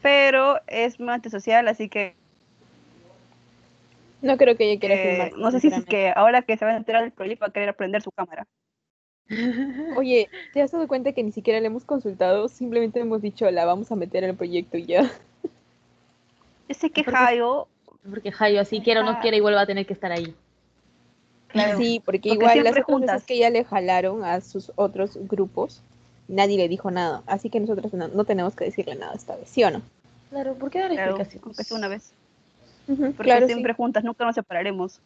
pero 0.00 0.60
es 0.66 0.98
muy 1.00 1.10
antisocial, 1.12 1.66
así 1.68 1.88
que 1.88 2.14
No 4.20 4.36
creo 4.36 4.56
que 4.56 4.70
ella 4.70 4.78
quiera 4.80 4.94
eh, 4.94 5.08
filmar. 5.30 5.32
no 5.38 5.50
sé 5.50 5.58
si 5.60 5.66
es 5.68 5.84
que 5.84 6.12
ahora 6.14 6.42
que 6.42 6.56
se 6.56 6.64
va 6.64 6.70
a 6.72 6.76
enterar 6.76 7.02
del 7.02 7.10
proyecto 7.12 7.42
va 7.44 7.48
a 7.48 7.52
querer 7.52 7.68
aprender 7.70 8.00
su 8.02 8.12
cámara. 8.12 8.46
Oye, 9.96 10.28
¿te 10.52 10.62
has 10.62 10.70
dado 10.72 10.86
cuenta 10.88 11.12
que 11.12 11.22
ni 11.22 11.32
siquiera 11.32 11.60
le 11.60 11.66
hemos 11.66 11.84
consultado? 11.84 12.48
Simplemente 12.48 13.00
hemos 13.00 13.22
dicho, 13.22 13.50
la 13.50 13.64
vamos 13.64 13.90
a 13.90 13.96
meter 13.96 14.24
en 14.24 14.30
el 14.30 14.36
proyecto 14.36 14.76
y 14.76 14.86
ya. 14.86 15.02
Yo 16.68 16.74
sé 16.74 16.90
que 16.90 17.02
Porque- 17.04 17.18
Jayo, 17.18 17.68
Porque 18.08 18.32
Jayo, 18.32 18.60
así 18.60 18.80
quiera 18.80 19.00
o 19.00 19.04
no 19.04 19.20
quiera, 19.20 19.36
igual 19.36 19.54
va 19.54 19.62
a 19.62 19.66
tener 19.66 19.86
que 19.86 19.92
estar 19.92 20.12
ahí. 20.12 20.34
claro, 21.48 21.78
Sí, 21.78 22.02
porque, 22.04 22.30
Porque 22.30 22.34
igual 22.34 22.64
las 22.64 22.72
otras 22.72 22.84
juntas. 22.86 23.12
veces 23.14 23.26
que 23.26 23.38
ya 23.38 23.50
le 23.50 23.64
jalaron 23.64 24.24
a 24.24 24.40
sus 24.40 24.72
otros 24.76 25.16
grupos, 25.28 25.82
nadie 26.28 26.56
le 26.58 26.68
dijo 26.68 26.90
nada. 26.90 27.22
Así 27.26 27.48
que 27.50 27.60
nosotros 27.60 27.92
no, 27.94 28.08
no 28.08 28.24
tenemos 28.24 28.54
que 28.56 28.64
decirle 28.64 28.94
nada 28.96 29.14
esta 29.14 29.36
vez, 29.36 29.48
¿sí 29.48 29.62
o 29.64 29.70
no? 29.70 29.82
Claro, 30.30 30.54
¿por 30.54 30.70
qué 30.70 30.80
dar 30.80 30.90
claro, 30.90 31.10
explicaciones? 31.16 31.44
aunque 31.46 31.64
sea 31.64 31.76
una 31.76 31.88
vez. 31.88 32.12
Porque 32.86 33.14
claro, 33.22 33.46
sí. 33.46 33.52
siempre 33.52 33.74
juntas, 33.74 34.02
nunca 34.02 34.24
nos 34.24 34.34
separaremos. 34.34 35.00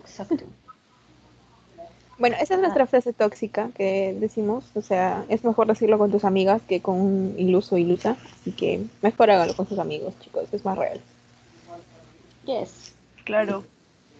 Exacto. 0.00 0.44
Bueno, 2.18 2.36
esa 2.40 2.54
es 2.54 2.60
nuestra 2.60 2.86
frase 2.86 3.12
tóxica 3.12 3.70
que 3.76 4.16
decimos. 4.18 4.64
O 4.74 4.82
sea, 4.82 5.24
es 5.28 5.44
mejor 5.44 5.66
decirlo 5.66 5.98
con 5.98 6.10
tus 6.10 6.24
amigas 6.24 6.62
que 6.62 6.80
con 6.80 7.00
un 7.00 7.34
iluso 7.38 7.74
o 7.74 7.78
ilusa. 7.78 8.16
Así 8.40 8.52
que 8.52 8.82
mejor 9.02 9.30
hágalo 9.30 9.54
con 9.54 9.68
sus 9.68 9.78
amigos, 9.78 10.14
chicos. 10.20 10.44
Es 10.52 10.64
más 10.64 10.78
real. 10.78 11.00
Yes. 12.44 12.94
Claro. 13.24 13.64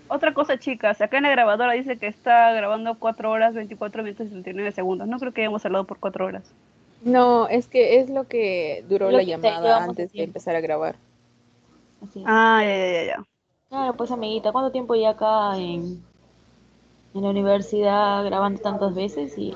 Otra 0.09 0.35
cosa, 0.35 0.59
chicas, 0.59 1.00
acá 1.00 1.16
en 1.16 1.22
la 1.22 1.30
grabadora 1.30 1.72
dice 1.72 1.96
que 1.96 2.07
está 2.07 2.52
grabando 2.52 2.98
4 2.98 3.30
horas, 3.30 3.54
24 3.54 4.02
minutos 4.02 4.26
y 4.26 4.30
39 4.30 4.72
segundos. 4.72 5.09
No 5.09 5.18
creo 5.18 5.33
que 5.33 5.40
hayamos 5.40 5.64
hablado 5.64 5.85
por 5.85 5.98
4 5.98 6.26
horas. 6.26 6.44
No, 7.02 7.48
es 7.48 7.68
que 7.68 8.00
es 8.00 8.11
lo 8.11 8.24
que 8.28 8.85
duró 8.88 9.11
Lo 9.11 9.18
la 9.18 9.24
que 9.24 9.30
llamada 9.30 9.83
antes 9.83 10.12
de 10.12 10.22
empezar 10.24 10.57
a 10.57 10.61
grabar. 10.61 10.96
Así 12.02 12.20
es. 12.20 12.24
Ah, 12.28 12.62
ya, 12.62 12.76
ya, 12.76 12.92
ya, 12.92 13.04
ya. 13.07 13.24
Claro, 13.68 13.96
pues 13.96 14.11
amiguita, 14.11 14.52
¿cuánto 14.52 14.72
tiempo 14.72 14.94
ya 14.94 15.11
acá 15.11 15.57
en, 15.57 16.02
en 17.14 17.22
la 17.22 17.31
universidad 17.31 18.24
grabando 18.24 18.61
tantas 18.61 18.94
veces 18.94 19.38
y 19.38 19.55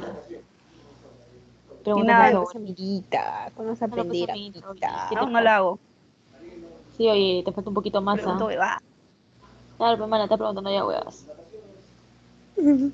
preguntando 1.83 2.23
nada, 2.23 2.41
pues, 2.41 2.57
amiguita, 2.57 3.53
¿cómo 3.57 3.69
vas 3.71 3.83
a 3.83 3.87
Claro, 3.87 4.03
aprender, 4.03 4.31
amiguita, 4.31 4.59
amiguita? 4.69 5.07
¿qué 5.09 5.15
te 5.17 5.21
Aún 5.21 5.33
no 5.33 5.41
la 5.41 5.57
hago. 5.57 5.79
Sí, 6.97 7.09
oye, 7.09 7.43
te 7.45 7.53
falta 7.53 7.71
un 7.71 7.75
poquito 7.75 8.01
más, 8.03 8.17
Pregunto, 8.21 8.49
¿ah? 8.61 8.79
"Ah, 8.79 8.79
Claro, 9.79 9.99
pues, 9.99 10.11
mana, 10.11 10.29
te 10.29 10.37
preguntando 10.37 10.71
ya, 10.71 10.85
weas. 10.85 11.25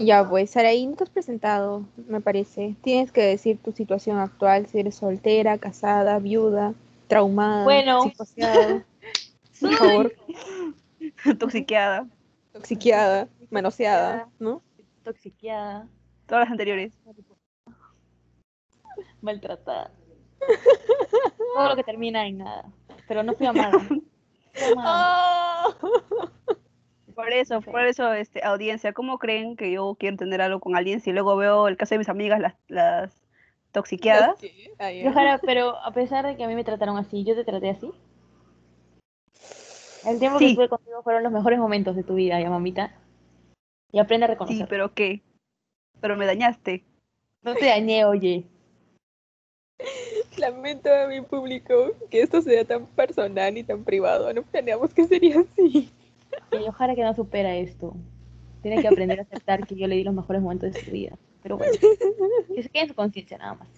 Ya, 0.00 0.28
pues, 0.28 0.50
Saraí, 0.50 0.86
no 0.86 0.96
te 0.96 1.04
has 1.04 1.10
presentado, 1.10 1.82
me 2.08 2.20
parece. 2.20 2.74
Tienes 2.82 3.12
que 3.12 3.22
decir 3.22 3.58
tu 3.62 3.70
situación 3.72 4.18
actual, 4.18 4.66
si 4.66 4.80
eres 4.80 4.96
soltera, 4.96 5.58
casada, 5.58 6.18
viuda, 6.18 6.74
traumada, 7.06 7.64
Bueno. 7.64 8.00
psicoseada, 8.02 8.84
por 9.60 9.76
favor, 9.76 10.12
toxiqueada. 11.38 12.06
toxiqueada, 12.52 13.28
manoseada, 13.50 14.28
¿no? 14.38 14.62
Toxiqueada, 15.02 15.88
Todas 16.26 16.44
las 16.44 16.50
anteriores. 16.50 16.98
maltratada. 19.20 19.90
Todo 21.54 21.68
lo 21.68 21.76
que 21.76 21.84
termina 21.84 22.26
en 22.26 22.38
nada. 22.38 22.72
Pero 23.08 23.22
no 23.22 23.34
fui 23.34 23.46
amada. 23.46 23.78
Fui 24.54 24.72
amada. 24.72 25.76
Por 27.14 27.32
eso, 27.32 27.60
por 27.60 27.86
eso, 27.86 28.12
este, 28.12 28.44
audiencia, 28.44 28.92
¿cómo 28.92 29.18
creen 29.18 29.56
que 29.56 29.70
yo 29.70 29.96
quiero 29.98 30.16
tener 30.16 30.42
algo 30.42 30.60
con 30.60 30.76
alguien 30.76 31.00
si 31.00 31.12
luego 31.12 31.36
veo 31.36 31.68
el 31.68 31.76
caso 31.76 31.94
de 31.94 31.98
mis 31.98 32.08
amigas, 32.08 32.40
las, 32.40 32.54
las 32.66 33.22
toxiqueadas? 33.72 34.36
Ah. 34.78 34.90
Yohara, 34.90 35.38
pero 35.38 35.76
a 35.76 35.92
pesar 35.92 36.26
de 36.26 36.36
que 36.36 36.44
a 36.44 36.48
mí 36.48 36.56
me 36.56 36.64
trataron 36.64 36.98
así, 36.98 37.24
¿yo 37.24 37.36
te 37.36 37.44
traté 37.44 37.70
así? 37.70 37.92
El 40.06 40.18
tiempo 40.18 40.38
que 40.38 40.44
Sí. 40.46 40.50
estuve 40.52 40.68
contigo 40.68 41.02
fueron 41.02 41.22
los 41.22 41.32
mejores 41.32 41.58
momentos 41.58 41.96
de 41.96 42.02
tu 42.02 42.14
vida, 42.14 42.40
ya 42.40 42.50
mamita. 42.50 42.92
Y 43.92 43.98
aprende 43.98 44.24
a 44.24 44.28
Sí, 44.28 44.32
reconocer. 44.34 44.66
pero 44.68 44.92
¿qué? 44.94 45.22
Pero 46.00 46.16
me 46.16 46.26
dañaste. 46.26 46.84
No 47.42 47.54
te 47.54 47.66
dañé, 47.66 48.04
oye. 48.04 48.44
Lamento 50.38 50.92
a 50.92 51.06
mi 51.06 51.20
público 51.20 51.92
que 52.10 52.22
esto 52.22 52.42
sea 52.42 52.64
tan 52.64 52.86
personal 52.86 53.56
y 53.56 53.62
tan 53.62 53.84
privado. 53.84 54.32
No 54.32 54.42
planeamos 54.42 54.92
que 54.92 55.04
sería 55.06 55.40
así. 55.40 55.90
Y 56.52 56.64
Yohara 56.64 56.94
que 56.94 57.02
no 57.02 57.14
supera 57.14 57.54
esto. 57.54 57.94
Tiene 58.62 58.80
que 58.82 58.88
aprender 58.88 59.20
a 59.20 59.22
aceptar 59.22 59.66
que 59.66 59.76
yo 59.76 59.86
le 59.86 59.96
di 59.96 60.04
los 60.04 60.14
mejores 60.14 60.42
momentos 60.42 60.72
de 60.72 60.80
su 60.84 60.90
vida. 60.90 61.16
Pero 61.42 61.58
bueno, 61.58 61.72
que 62.54 62.62
se 62.62 62.68
quede 62.70 62.82
en 62.84 62.88
su 62.88 62.94
conciencia 62.94 63.36
nada 63.38 63.54
más. 63.54 63.68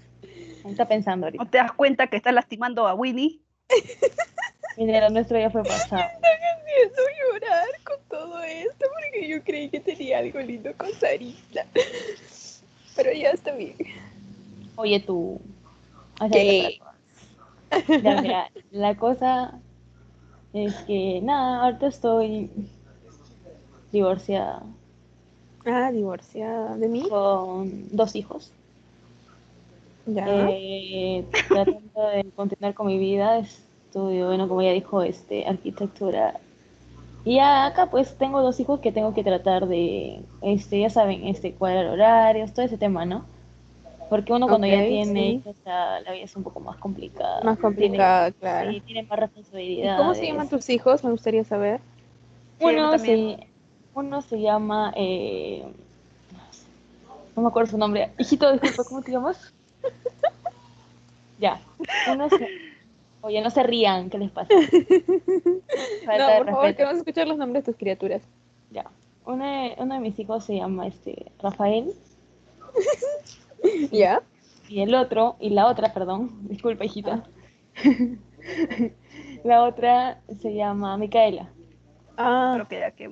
Está 0.64 0.86
pensando 0.88 1.26
ahorita. 1.26 1.42
¿No 1.44 1.50
te 1.50 1.58
das 1.58 1.72
cuenta 1.72 2.06
que 2.06 2.16
estás 2.16 2.32
lastimando 2.32 2.86
a 2.86 2.94
Winnie? 2.94 3.40
Mira, 4.76 5.00
lo 5.00 5.10
nuestro 5.10 5.38
ya 5.38 5.50
fue 5.50 5.62
pasado. 5.62 6.02
Empiezo 6.02 7.00
a 7.00 7.32
llorar 7.32 7.68
con 7.84 7.96
todo 8.10 8.42
esto 8.42 8.86
porque 8.92 9.28
yo 9.28 9.42
creí 9.42 9.68
que 9.70 9.80
tenía 9.80 10.18
algo 10.18 10.38
lindo 10.40 10.70
con 10.76 10.92
Sarita. 10.92 11.64
Pero 12.94 13.12
ya 13.12 13.30
está 13.30 13.52
bien. 13.52 13.76
Oye, 14.76 15.00
tú. 15.00 15.40
Otra 16.20 16.28
cosa. 16.28 17.96
Ya, 18.02 18.20
mira, 18.20 18.50
la 18.70 18.94
cosa 18.96 19.60
es 20.52 20.74
que, 20.86 21.20
nada, 21.22 21.64
ahorita 21.64 21.86
estoy 21.88 22.50
divorciada 23.92 24.62
Ah, 25.64 25.90
divorciada 25.90 26.76
de 26.76 26.88
mí. 26.88 27.08
con 27.08 27.88
dos 27.96 28.14
hijos. 28.14 28.52
Ya. 30.06 30.24
Eh, 30.28 31.24
tratando 31.48 32.08
de 32.08 32.30
continuar 32.36 32.74
con 32.74 32.86
mi 32.86 32.98
vida, 32.98 33.42
estudio, 33.96 34.26
bueno, 34.26 34.46
como 34.46 34.60
ya 34.62 34.72
dijo, 34.72 35.02
este, 35.02 35.46
arquitectura. 35.46 36.38
Y 37.24 37.38
acá 37.38 37.86
pues 37.90 38.16
tengo 38.18 38.42
dos 38.42 38.60
hijos 38.60 38.80
que 38.80 38.92
tengo 38.92 39.14
que 39.14 39.24
tratar 39.24 39.66
de, 39.66 40.22
este, 40.42 40.80
ya 40.80 40.90
saben, 40.90 41.26
este, 41.26 41.54
cuadrar 41.54 41.86
horarios, 41.86 42.52
todo 42.52 42.64
ese 42.66 42.76
tema, 42.78 43.04
¿no? 43.06 43.24
Porque 44.10 44.32
uno 44.32 44.46
cuando 44.46 44.66
ya 44.68 44.82
Ok, 44.82 44.86
tiene 44.88 45.30
sí. 45.30 45.36
hijos, 45.38 45.56
ya 45.64 46.00
la 46.04 46.12
vida 46.12 46.24
es 46.24 46.36
un 46.36 46.44
poco 46.44 46.60
más 46.60 46.76
complicada. 46.76 47.40
Más 47.42 47.56
Tiene- 47.58 47.62
complicada, 47.62 48.30
claro. 48.32 48.70
sí, 48.70 48.80
tiene 48.82 49.02
más 49.04 49.18
¿Y 49.18 49.20
responsabilidades. 49.22 49.96
cómo 49.98 50.14
se 50.14 50.26
llaman 50.26 50.48
tus 50.48 50.68
hijos? 50.70 51.02
Me 51.02 51.10
gustaría 51.10 51.42
saber. 51.42 51.80
Sí, 52.58 52.64
Uno 52.66 52.90
también. 52.90 53.38
se, 53.40 53.46
uno 53.94 54.22
se 54.22 54.40
llama, 54.40 54.92
eh, 54.94 55.64
no 57.34 57.42
me 57.42 57.48
acuerdo 57.48 57.70
su 57.72 57.78
nombre. 57.78 58.12
Hijito, 58.18 58.52
disculpa, 58.52 58.84
¿cómo 58.84 59.02
te 59.02 59.10
llamas? 59.10 59.52
ya. 61.38 61.60
Uno 62.12 62.28
se, 62.30 62.48
oye, 63.22 63.40
no 63.40 63.50
se 63.50 63.62
rían, 63.62 64.10
¿qué 64.10 64.18
les 64.18 64.30
pasa? 64.30 64.54
Falta 66.04 66.28
no, 66.28 66.36
por 66.38 66.46
favor, 66.46 66.46
respeto. 66.64 66.76
queremos 66.76 66.96
escuchar 66.98 67.28
los 67.28 67.36
nombres 67.38 67.64
de 67.64 67.72
tus 67.72 67.78
criaturas. 67.78 68.22
Ya. 68.70 68.90
uno 69.24 69.44
de, 69.44 69.74
uno 69.78 69.94
de 69.94 70.00
mis 70.00 70.18
hijos 70.18 70.44
se 70.44 70.56
llama 70.56 70.86
este 70.86 71.30
Rafael 71.40 71.92
¿Ya? 73.92 74.22
y 74.68 74.80
el 74.80 74.94
otro, 74.94 75.36
y 75.40 75.50
la 75.50 75.66
otra, 75.66 75.92
perdón, 75.92 76.30
disculpa 76.48 76.84
hijita. 76.84 77.24
la 79.44 79.62
otra 79.64 80.20
se 80.40 80.54
llama 80.54 80.96
Micaela. 80.96 81.50
Ah, 82.16 82.52
Creo 82.56 82.68
que 82.68 82.78
ya 82.80 82.90
que 82.92 83.10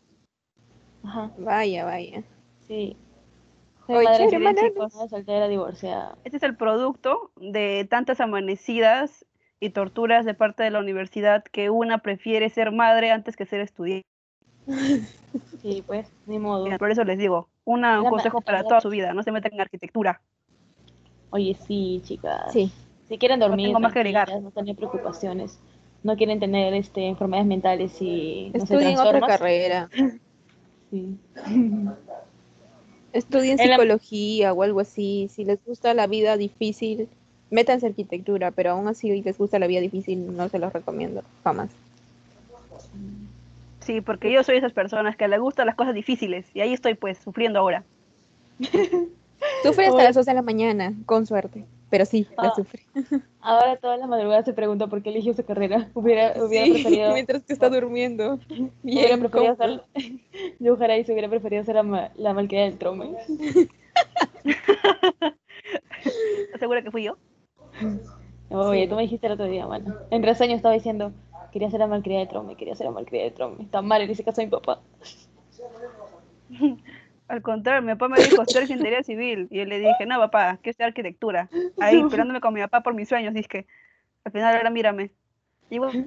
Ajá, 1.04 1.30
vaya, 1.38 1.84
vaya. 1.84 2.22
sí. 2.66 2.96
Soy 3.86 3.96
Oye, 3.96 4.04
madre 4.06 4.28
chévere, 4.30 4.72
soltera 5.10 5.46
divorciada. 5.48 6.16
este 6.24 6.38
es 6.38 6.42
el 6.42 6.56
producto 6.56 7.30
de 7.36 7.86
tantas 7.90 8.18
amanecidas 8.22 9.26
y 9.64 9.70
torturas 9.70 10.26
de 10.26 10.34
parte 10.34 10.62
de 10.62 10.70
la 10.70 10.78
universidad 10.80 11.42
que 11.42 11.70
una 11.70 11.98
prefiere 11.98 12.50
ser 12.50 12.70
madre 12.70 13.10
antes 13.10 13.34
que 13.36 13.46
ser 13.46 13.60
estudiante. 13.60 14.04
Sí, 15.62 15.82
pues, 15.86 16.06
ni 16.26 16.38
modo. 16.38 16.66
Por 16.78 16.90
eso 16.90 17.02
les 17.04 17.18
digo, 17.18 17.48
una- 17.64 18.02
un 18.02 18.10
consejo 18.10 18.40
para 18.42 18.62
toda 18.62 18.80
su 18.82 18.90
vida, 18.90 19.14
no 19.14 19.22
se 19.22 19.32
metan 19.32 19.52
en 19.54 19.62
arquitectura. 19.62 20.20
Oye, 21.30 21.56
sí, 21.66 22.02
chicas. 22.04 22.52
Sí. 22.52 22.70
Si 23.08 23.16
quieren 23.18 23.40
dormir, 23.40 23.68
tengo 23.68 23.80
más 23.80 23.92
que 23.94 24.00
agregar. 24.00 24.28
no 24.42 24.50
tener 24.50 24.76
preocupaciones, 24.76 25.58
no 26.02 26.16
quieren 26.16 26.38
tener 26.38 26.74
este, 26.74 27.08
enfermedades 27.08 27.46
mentales 27.48 28.00
y 28.02 28.50
no 28.54 28.66
sé, 28.66 28.74
Estudien 28.74 28.98
otra 28.98 29.20
carrera. 29.22 29.88
sí. 30.90 31.18
Estudien 33.12 33.56
la- 33.56 33.64
psicología 33.64 34.52
o 34.52 34.62
algo 34.62 34.80
así. 34.80 35.28
Si 35.30 35.44
les 35.44 35.64
gusta 35.64 35.94
la 35.94 36.06
vida 36.06 36.36
difícil, 36.36 37.08
métanse 37.54 37.86
arquitectura, 37.86 38.50
pero 38.50 38.72
aún 38.72 38.88
así 38.88 39.22
les 39.22 39.38
gusta 39.38 39.58
la 39.60 39.66
vida 39.68 39.80
difícil, 39.80 40.36
no 40.36 40.48
se 40.48 40.58
los 40.58 40.72
recomiendo, 40.72 41.22
jamás. 41.44 41.70
Sí, 43.80 44.00
porque 44.00 44.32
yo 44.32 44.42
soy 44.42 44.56
esas 44.56 44.72
personas 44.72 45.16
que 45.16 45.28
les 45.28 45.38
gustan 45.40 45.66
las 45.66 45.76
cosas 45.76 45.94
difíciles 45.94 46.46
y 46.54 46.60
ahí 46.62 46.72
estoy 46.72 46.94
pues 46.94 47.18
sufriendo 47.18 47.58
ahora. 47.60 47.84
Sufre 49.62 49.86
hasta 49.86 50.02
las 50.04 50.14
2 50.16 50.26
de 50.26 50.34
la 50.34 50.42
mañana, 50.42 50.92
con 51.06 51.26
suerte, 51.26 51.64
pero 51.90 52.04
sí, 52.06 52.26
la 52.38 52.48
Ah. 52.48 52.52
sufre. 52.56 52.82
Ahora 53.46 53.76
todas 53.76 54.00
las 54.00 54.08
madrugadas 54.08 54.46
se 54.46 54.54
pregunta 54.54 54.86
por 54.86 55.02
qué 55.02 55.10
eligió 55.10 55.32
esa 55.32 55.42
carrera. 55.42 55.90
Hubiera, 55.92 56.32
hubiera 56.42 56.64
Sí, 56.64 56.72
preferido, 56.72 57.12
mientras 57.12 57.42
que 57.44 57.52
está 57.52 57.68
durmiendo. 57.68 58.40
hubiera 58.48 58.70
Bien, 58.82 59.20
preferido 59.20 59.56
cómodo. 59.56 59.84
ser, 59.94 60.12
yo 60.60 60.72
ojalá 60.72 60.96
y 60.96 61.04
se 61.04 61.12
hubiera 61.12 61.28
preferido 61.28 61.62
ser 61.62 61.74
la, 61.76 62.10
la 62.16 62.32
malcriada 62.32 62.66
del 62.70 62.78
trome. 62.78 63.10
¿Estás 66.44 66.58
segura 66.60 66.82
que 66.82 66.90
fui 66.90 67.02
yo? 67.04 67.18
Oye, 68.50 68.82
Sí. 68.82 68.88
tú 68.88 68.96
me 68.96 69.02
dijiste 69.02 69.26
el 69.26 69.32
otro 69.32 69.46
día, 69.46 69.66
mano. 69.66 69.94
En 70.10 70.22
reseño 70.22 70.54
estaba 70.54 70.74
diciendo, 70.74 71.12
quería 71.52 71.70
ser 71.70 71.80
la 71.80 71.86
malcriada 71.86 72.20
del 72.20 72.28
trome, 72.28 72.56
quería 72.56 72.74
ser 72.74 72.86
la 72.86 72.92
malcriada 72.92 73.24
del 73.24 73.34
trome. 73.34 73.62
Está 73.62 73.82
mal, 73.82 74.04
le 74.04 74.12
hice 74.12 74.24
caso 74.24 74.42
mi 74.42 74.48
papá. 74.48 74.80
Al 77.28 77.40
contrario, 77.42 77.82
mi 77.82 77.92
papá 77.92 78.08
me 78.08 78.22
dijo, 78.22 78.42
estudiar 78.42 78.64
ingeniería 78.64 79.02
civil. 79.02 79.48
Y 79.50 79.58
yo 79.58 79.64
le 79.64 79.78
dije, 79.78 80.06
no, 80.06 80.18
papá, 80.18 80.58
quiero 80.58 80.70
estudiar 80.72 80.88
arquitectura. 80.88 81.48
Ahí, 81.80 82.00
esperándome 82.04 82.40
con 82.40 82.52
mi 82.54 82.60
papá 82.60 82.82
por 82.82 82.94
mis 82.94 83.08
sueños, 83.08 83.32
dije. 83.34 83.66
Al 84.24 84.32
final, 84.32 84.54
ahora 84.56 84.70
mírame. 84.70 85.10
Y 85.70 85.78
bueno, 85.78 86.06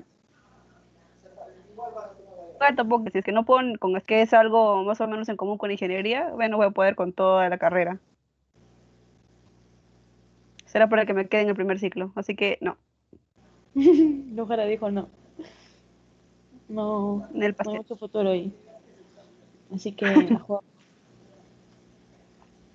igual 2.53 2.75
tampoco, 2.75 3.10
si 3.12 3.17
es 3.19 3.25
que 3.25 3.32
no 3.32 3.45
puedo, 3.45 3.62
con 3.80 3.95
es 3.95 4.03
que 4.03 4.21
es 4.21 4.34
algo 4.34 4.84
más 4.84 5.01
o 5.01 5.08
menos 5.08 5.30
en 5.30 5.38
común 5.38 5.58
con 5.58 5.71
ingeniería, 5.71 6.30
bueno, 6.34 6.58
voy 6.58 6.67
a 6.67 6.71
poder 6.71 6.95
con 6.95 7.13
toda 7.13 7.49
la 7.49 7.58
carrera. 7.58 7.99
Será 10.77 10.89
para 10.89 11.07
que 11.07 11.15
me 11.15 11.27
quede 11.27 11.41
en 11.41 11.49
el 11.49 11.55
primer 11.55 11.79
ciclo, 11.79 12.11
así 12.13 12.35
que 12.35 12.59
no, 12.61 12.77
Lujara 14.35 14.63
dijo 14.65 14.91
no. 14.91 15.09
No, 16.69 17.27
en 17.33 17.41
el 17.41 17.41
no 17.41 17.45
hay 17.45 17.53
pastel. 17.53 17.77
mucho 17.77 17.95
futuro 17.95 18.29
ahí. 18.29 18.53
Así 19.73 19.93
que. 19.93 20.05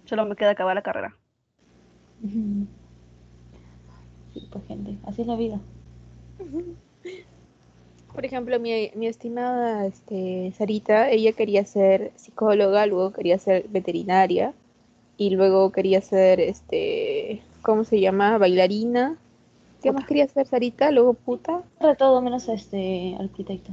Solo 0.05 0.27
me 0.27 0.35
queda 0.35 0.51
acabar 0.51 0.75
la 0.75 0.83
carrera. 0.83 1.17
Sí, 4.35 4.49
pues 4.51 4.67
gente, 4.67 4.99
así 5.05 5.23
es 5.23 5.29
la 5.29 5.37
vida. 5.37 5.61
Por 8.13 8.25
ejemplo, 8.25 8.59
mi, 8.59 8.91
mi 8.97 9.07
estimada 9.07 9.87
este, 9.87 10.53
Sarita, 10.59 11.09
ella 11.09 11.35
quería 11.35 11.65
ser 11.65 12.11
psicóloga, 12.17 12.85
luego 12.87 13.13
quería 13.13 13.39
ser 13.39 13.69
veterinaria 13.69 14.55
y 15.17 15.31
luego 15.31 15.71
quería 15.71 16.01
ser, 16.01 16.41
este, 16.41 17.43
¿cómo 17.63 17.85
se 17.85 18.01
llama? 18.01 18.39
Bailarina. 18.39 19.17
¿Qué 19.83 19.89
Puta. 19.91 20.01
más 20.01 20.09
quería 20.09 20.29
ser 20.29 20.47
Sarita? 20.47 20.91
Luego 20.91 21.15
puta. 21.15 21.63
De 21.81 21.97
todo 21.97 22.21
menos 22.23 22.49
este 22.49 23.17
arquitecto. 23.19 23.73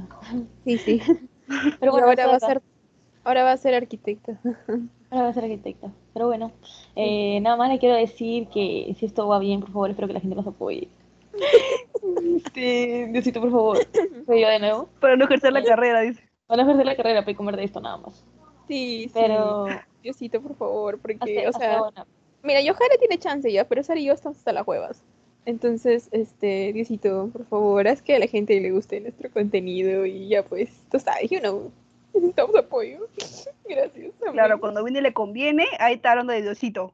Sí, 0.64 0.78
sí. 0.78 1.00
Pero 1.80 1.92
bueno, 1.92 2.08
ahora 2.08 2.26
va 2.26 2.36
a 2.36 2.40
ser, 2.40 2.62
ahora 3.24 3.44
va 3.44 3.52
a 3.52 3.56
ser 3.56 3.74
arquitecta. 3.74 4.40
Ahora 5.10 5.24
va 5.24 5.28
a 5.28 5.32
ser 5.32 5.44
arquitecta. 5.44 5.92
Pero 6.14 6.26
bueno, 6.26 6.52
eh, 6.96 7.40
nada 7.40 7.56
más 7.56 7.70
le 7.70 7.78
quiero 7.78 7.94
decir 7.94 8.48
que 8.48 8.94
si 8.98 9.06
esto 9.06 9.28
va 9.28 9.38
bien, 9.38 9.60
por 9.60 9.70
favor, 9.70 9.90
espero 9.90 10.08
que 10.08 10.14
la 10.14 10.20
gente 10.20 10.36
nos 10.36 10.46
apoye. 10.46 10.88
Sí, 12.54 13.04
Diosito, 13.10 13.40
por 13.40 13.50
favor. 13.50 13.78
Soy 14.26 14.40
yo 14.40 14.48
de 14.48 14.58
nuevo. 14.58 14.88
Para 15.00 15.16
no 15.16 15.24
ejercer 15.26 15.52
la 15.52 15.62
carrera, 15.62 16.00
dice. 16.00 16.22
Van 16.48 16.58
a 16.60 16.62
ejercer 16.62 16.86
la 16.86 16.96
carrera 16.96 17.24
para 17.24 17.36
comer 17.36 17.56
de 17.56 17.64
esto 17.64 17.80
nada 17.80 17.98
más. 17.98 18.24
Sí, 18.66 19.04
sí. 19.04 19.10
Pero 19.14 19.66
Diosito, 20.02 20.40
por 20.40 20.56
favor, 20.56 20.98
porque, 21.00 21.18
hace, 21.20 21.48
o 21.48 21.52
sea, 21.52 21.78
buena- 21.80 22.06
mira, 22.42 22.60
Yohara 22.60 22.96
tiene 22.98 23.18
chance 23.18 23.50
ya, 23.50 23.66
pero 23.66 23.82
Sara 23.82 24.00
y 24.00 24.04
yo 24.04 24.12
estamos 24.12 24.38
hasta 24.38 24.52
las 24.52 24.66
huevas. 24.66 25.02
Entonces, 25.46 26.08
este, 26.12 26.72
Diosito, 26.72 27.30
por 27.32 27.46
favor, 27.46 27.88
haz 27.88 28.02
que 28.02 28.14
a 28.14 28.18
la 28.18 28.26
gente 28.26 28.60
le 28.60 28.70
guste 28.70 29.00
nuestro 29.00 29.30
contenido 29.30 30.04
y 30.04 30.28
ya 30.28 30.44
pues, 30.44 30.70
tú 30.90 30.98
sabes, 30.98 31.30
you 31.30 31.40
know, 31.40 31.72
necesitamos 32.14 32.54
apoyo. 32.56 33.06
Gracias. 33.68 34.12
amén. 34.20 34.32
Claro, 34.32 34.60
cuando 34.60 34.84
viene 34.84 35.00
le 35.00 35.12
conviene, 35.12 35.66
ahí 35.78 35.94
está 35.94 36.10
hablando 36.12 36.32
de 36.32 36.42
Diosito. 36.42 36.92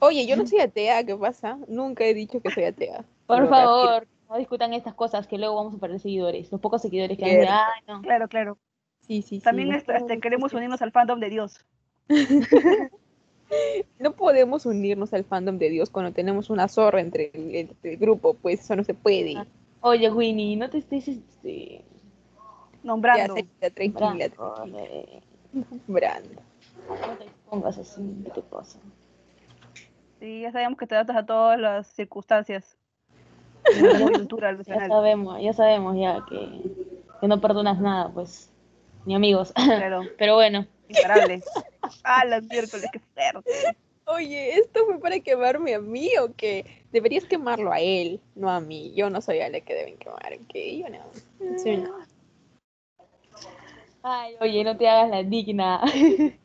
Oye, 0.00 0.26
yo 0.26 0.36
no 0.36 0.46
soy 0.46 0.60
atea, 0.60 1.04
¿qué 1.04 1.16
pasa? 1.16 1.58
Nunca 1.66 2.04
he 2.04 2.14
dicho 2.14 2.40
que 2.40 2.50
soy 2.50 2.64
atea. 2.64 3.04
Por 3.26 3.42
Lo 3.42 3.48
favor, 3.48 4.06
no 4.28 4.38
discutan 4.38 4.72
estas 4.72 4.94
cosas 4.94 5.26
que 5.26 5.38
luego 5.38 5.56
vamos 5.56 5.74
a 5.74 5.78
perder 5.78 6.00
seguidores. 6.00 6.52
Los 6.52 6.60
pocos 6.60 6.82
seguidores 6.82 7.16
que 7.18 7.24
van 7.24 7.30
a 7.30 7.34
decir, 7.34 7.48
Cierto. 7.48 7.64
ay, 7.74 7.82
no. 7.86 8.02
Claro, 8.02 8.28
claro. 8.28 8.58
Sí, 9.00 9.22
sí, 9.22 9.38
sí. 9.38 9.40
También 9.40 9.70
no 9.70 9.76
este, 9.76 9.92
este, 9.92 10.04
podemos 10.04 10.22
queremos 10.22 10.52
unirnos 10.54 10.82
al 10.82 10.92
fandom 10.92 11.18
de 11.18 11.30
Dios. 11.30 11.64
No 13.98 14.12
podemos 14.12 14.66
unirnos 14.66 15.12
al 15.12 15.24
fandom 15.24 15.58
de 15.58 15.70
Dios 15.70 15.90
cuando 15.90 16.12
tenemos 16.12 16.50
una 16.50 16.68
zorra 16.68 17.00
entre 17.00 17.30
el, 17.34 17.54
entre 17.54 17.92
el 17.92 17.98
grupo, 17.98 18.34
pues 18.34 18.60
eso 18.60 18.76
no 18.76 18.84
se 18.84 18.94
puede. 18.94 19.34
Ah, 19.36 19.46
Oye, 19.80 20.10
Winnie, 20.10 20.56
no 20.56 20.68
te 20.68 20.78
estés 20.78 21.08
este, 21.08 21.78
Ya, 21.78 21.84
Nombrando. 22.82 23.34
Tranquila, 23.34 24.28
tranquila. 24.28 24.78
eh, 24.82 25.20
Brando. 25.86 26.42
no 26.88 27.16
te 27.16 27.26
pongas 27.48 27.78
así, 27.78 28.02
¿qué 28.24 28.30
te 28.30 28.42
pasa? 28.42 28.78
Sí, 30.20 30.40
ya 30.40 30.52
sabemos 30.52 30.78
que 30.78 30.86
te 30.86 30.94
adaptas 30.94 31.16
a 31.16 31.26
todas 31.26 31.58
las 31.60 31.86
circunstancias. 31.88 32.76
Ya, 34.66 34.88
sabemos, 34.88 35.40
ya 35.40 35.52
sabemos 35.52 35.96
ya 35.96 36.24
que, 36.28 36.62
que 37.20 37.28
no 37.28 37.40
perdonas 37.40 37.78
nada, 37.80 38.10
pues, 38.12 38.50
ni 39.04 39.14
amigos. 39.14 39.52
Claro, 39.52 40.02
Pero 40.18 40.34
bueno, 40.34 40.66
imparable. 40.88 41.42
Ah, 42.04 42.24
las 42.26 42.42
miércoles, 42.44 42.88
qué 42.92 43.00
fuerte. 43.14 43.76
Oye, 44.06 44.58
¿esto 44.58 44.86
fue 44.86 44.98
para 45.00 45.20
quemarme 45.20 45.74
a 45.74 45.80
mí 45.80 46.10
o 46.18 46.34
qué? 46.34 46.64
Deberías 46.92 47.24
quemarlo 47.24 47.70
a 47.72 47.80
él, 47.80 48.20
no 48.34 48.50
a 48.50 48.58
mí. 48.58 48.92
Yo 48.94 49.10
no 49.10 49.20
soy 49.20 49.40
a 49.40 49.50
la 49.50 49.60
que 49.60 49.74
deben 49.74 49.98
quemar, 49.98 50.32
¿ok? 50.32 50.54
Yo 50.54 50.88
no. 50.88 51.58
Soy 51.58 51.76
una- 51.76 52.06
ay, 54.02 54.34
oye, 54.40 54.64
no 54.64 54.76
te 54.76 54.88
hagas 54.88 55.10
la 55.10 55.22
digna. 55.22 55.82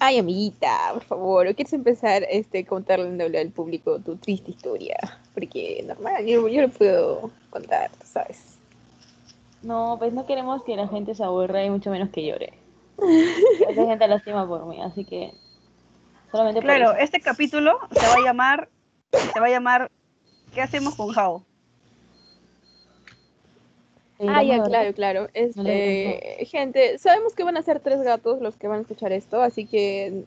Ay, 0.00 0.18
amiguita, 0.18 0.90
por 0.94 1.04
favor, 1.04 1.46
¿o 1.46 1.54
quieres 1.54 1.72
empezar 1.72 2.24
este, 2.30 2.64
contarle 2.64 3.38
al 3.38 3.50
público 3.50 3.98
tu 4.00 4.16
triste 4.16 4.50
historia? 4.50 4.96
Porque 5.34 5.82
normal, 5.86 6.26
yo, 6.26 6.48
yo 6.48 6.62
lo 6.62 6.68
puedo 6.68 7.30
contar, 7.50 7.90
sabes. 8.04 8.57
No, 9.62 9.96
pues 9.98 10.12
no 10.12 10.26
queremos 10.26 10.62
que 10.64 10.76
la 10.76 10.88
gente 10.88 11.14
se 11.14 11.24
aburra 11.24 11.64
y 11.64 11.70
mucho 11.70 11.90
menos 11.90 12.10
que 12.10 12.24
llore. 12.26 12.52
Esa 13.68 13.86
gente 13.86 14.08
lastima 14.08 14.46
por 14.46 14.66
mí, 14.66 14.80
así 14.82 15.04
que 15.04 15.32
solamente 16.30 16.60
Claro, 16.60 16.94
este 16.94 17.20
capítulo 17.20 17.78
se 17.90 18.06
va 18.06 18.14
a 18.14 18.24
llamar, 18.24 18.68
se 19.12 19.40
va 19.40 19.46
a 19.46 19.50
llamar 19.50 19.90
¿Qué 20.54 20.62
hacemos 20.62 20.94
con 20.94 21.08
Jao? 21.08 21.44
Ah, 24.20 24.42
ya, 24.42 24.60
claro, 24.64 24.92
claro. 24.94 25.28
Este, 25.32 26.44
gente, 26.46 26.98
sabemos 26.98 27.34
que 27.34 27.44
van 27.44 27.56
a 27.56 27.62
ser 27.62 27.78
tres 27.78 28.02
gatos 28.02 28.40
los 28.40 28.56
que 28.56 28.66
van 28.66 28.78
a 28.78 28.82
escuchar 28.82 29.12
esto, 29.12 29.40
así 29.40 29.64
que 29.66 30.24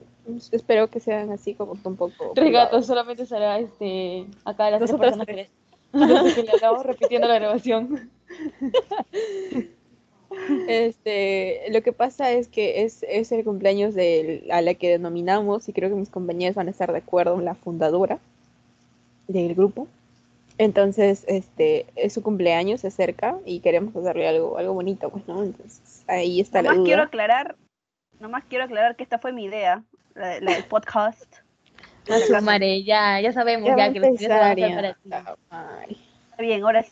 espero 0.52 0.88
que 0.88 1.02
sean 1.02 1.30
así 1.32 1.56
como 1.56 1.74
un 1.74 1.98
poco. 1.98 2.32
Tres 2.34 2.46
privados. 2.46 2.72
gatos, 2.72 2.88
solamente 2.88 3.26
será 3.26 3.60
este 3.60 4.28
acá 4.46 4.70
las 4.72 4.80
tres 4.80 4.94
personas 4.94 5.28
que 5.28 5.34
le, 5.34 5.50
que 6.36 6.44
le 6.44 6.52
estamos 6.54 6.86
repitiendo 6.86 7.28
la 7.28 7.36
grabación. 7.36 8.10
Este, 10.68 11.64
lo 11.72 11.82
que 11.82 11.92
pasa 11.92 12.32
es 12.32 12.48
que 12.48 12.84
es, 12.84 13.04
es 13.10 13.32
el 13.34 13.44
cumpleaños 13.44 13.94
de 13.94 14.48
a 14.52 14.62
la 14.62 14.74
que 14.76 14.90
denominamos, 14.90 15.68
y 15.68 15.74
creo 15.74 15.90
que 15.90 15.96
mis 15.96 16.10
compañeros 16.10 16.56
van 16.56 16.68
a 16.68 16.72
estar 16.72 16.92
de 16.92 17.00
acuerdo, 17.00 17.40
la 17.42 17.56
fundadora 17.56 18.20
del 19.28 19.54
grupo. 19.56 19.88
Entonces, 20.58 21.26
este, 21.28 21.86
es 21.96 22.14
su 22.14 22.24
cumpleaños, 22.24 22.82
se 22.82 22.88
acerca 22.88 23.38
y 23.46 23.60
queremos 23.60 23.96
hacerle 23.96 24.28
algo, 24.28 24.58
algo 24.58 24.74
bonito, 24.74 25.10
pues, 25.10 25.28
¿no? 25.28 25.44
Entonces, 25.44 26.04
ahí 26.08 26.40
está 26.40 26.62
la 26.62 26.70
Nomás 26.70 26.78
duda. 26.78 26.86
quiero 26.86 27.04
aclarar, 27.04 27.56
nomás 28.20 28.44
quiero 28.46 28.64
aclarar 28.66 28.96
que 28.96 29.04
esta 29.04 29.20
fue 29.20 29.34
mi 29.34 29.46
idea, 29.46 29.84
la, 30.16 30.40
la 30.40 30.54
del 30.54 30.66
podcast. 30.66 31.36
No 32.08 32.18
sumaré, 32.20 32.84
ya, 32.84 33.20
ya 33.22 33.34
sabemos 33.34 33.70
Ya 33.70 33.78
ya, 33.88 33.94
que 33.94 34.00
los 34.00 34.12
videos 34.12 34.22
se 34.22 34.28
van 34.28 34.42
a 34.42 34.52
hacer 34.52 34.86
empezar, 34.86 35.38
para 35.50 35.86
ti. 35.88 35.98
Está 36.30 36.42
bien, 36.42 36.64
ahora 36.64 36.84
sí. 36.84 36.92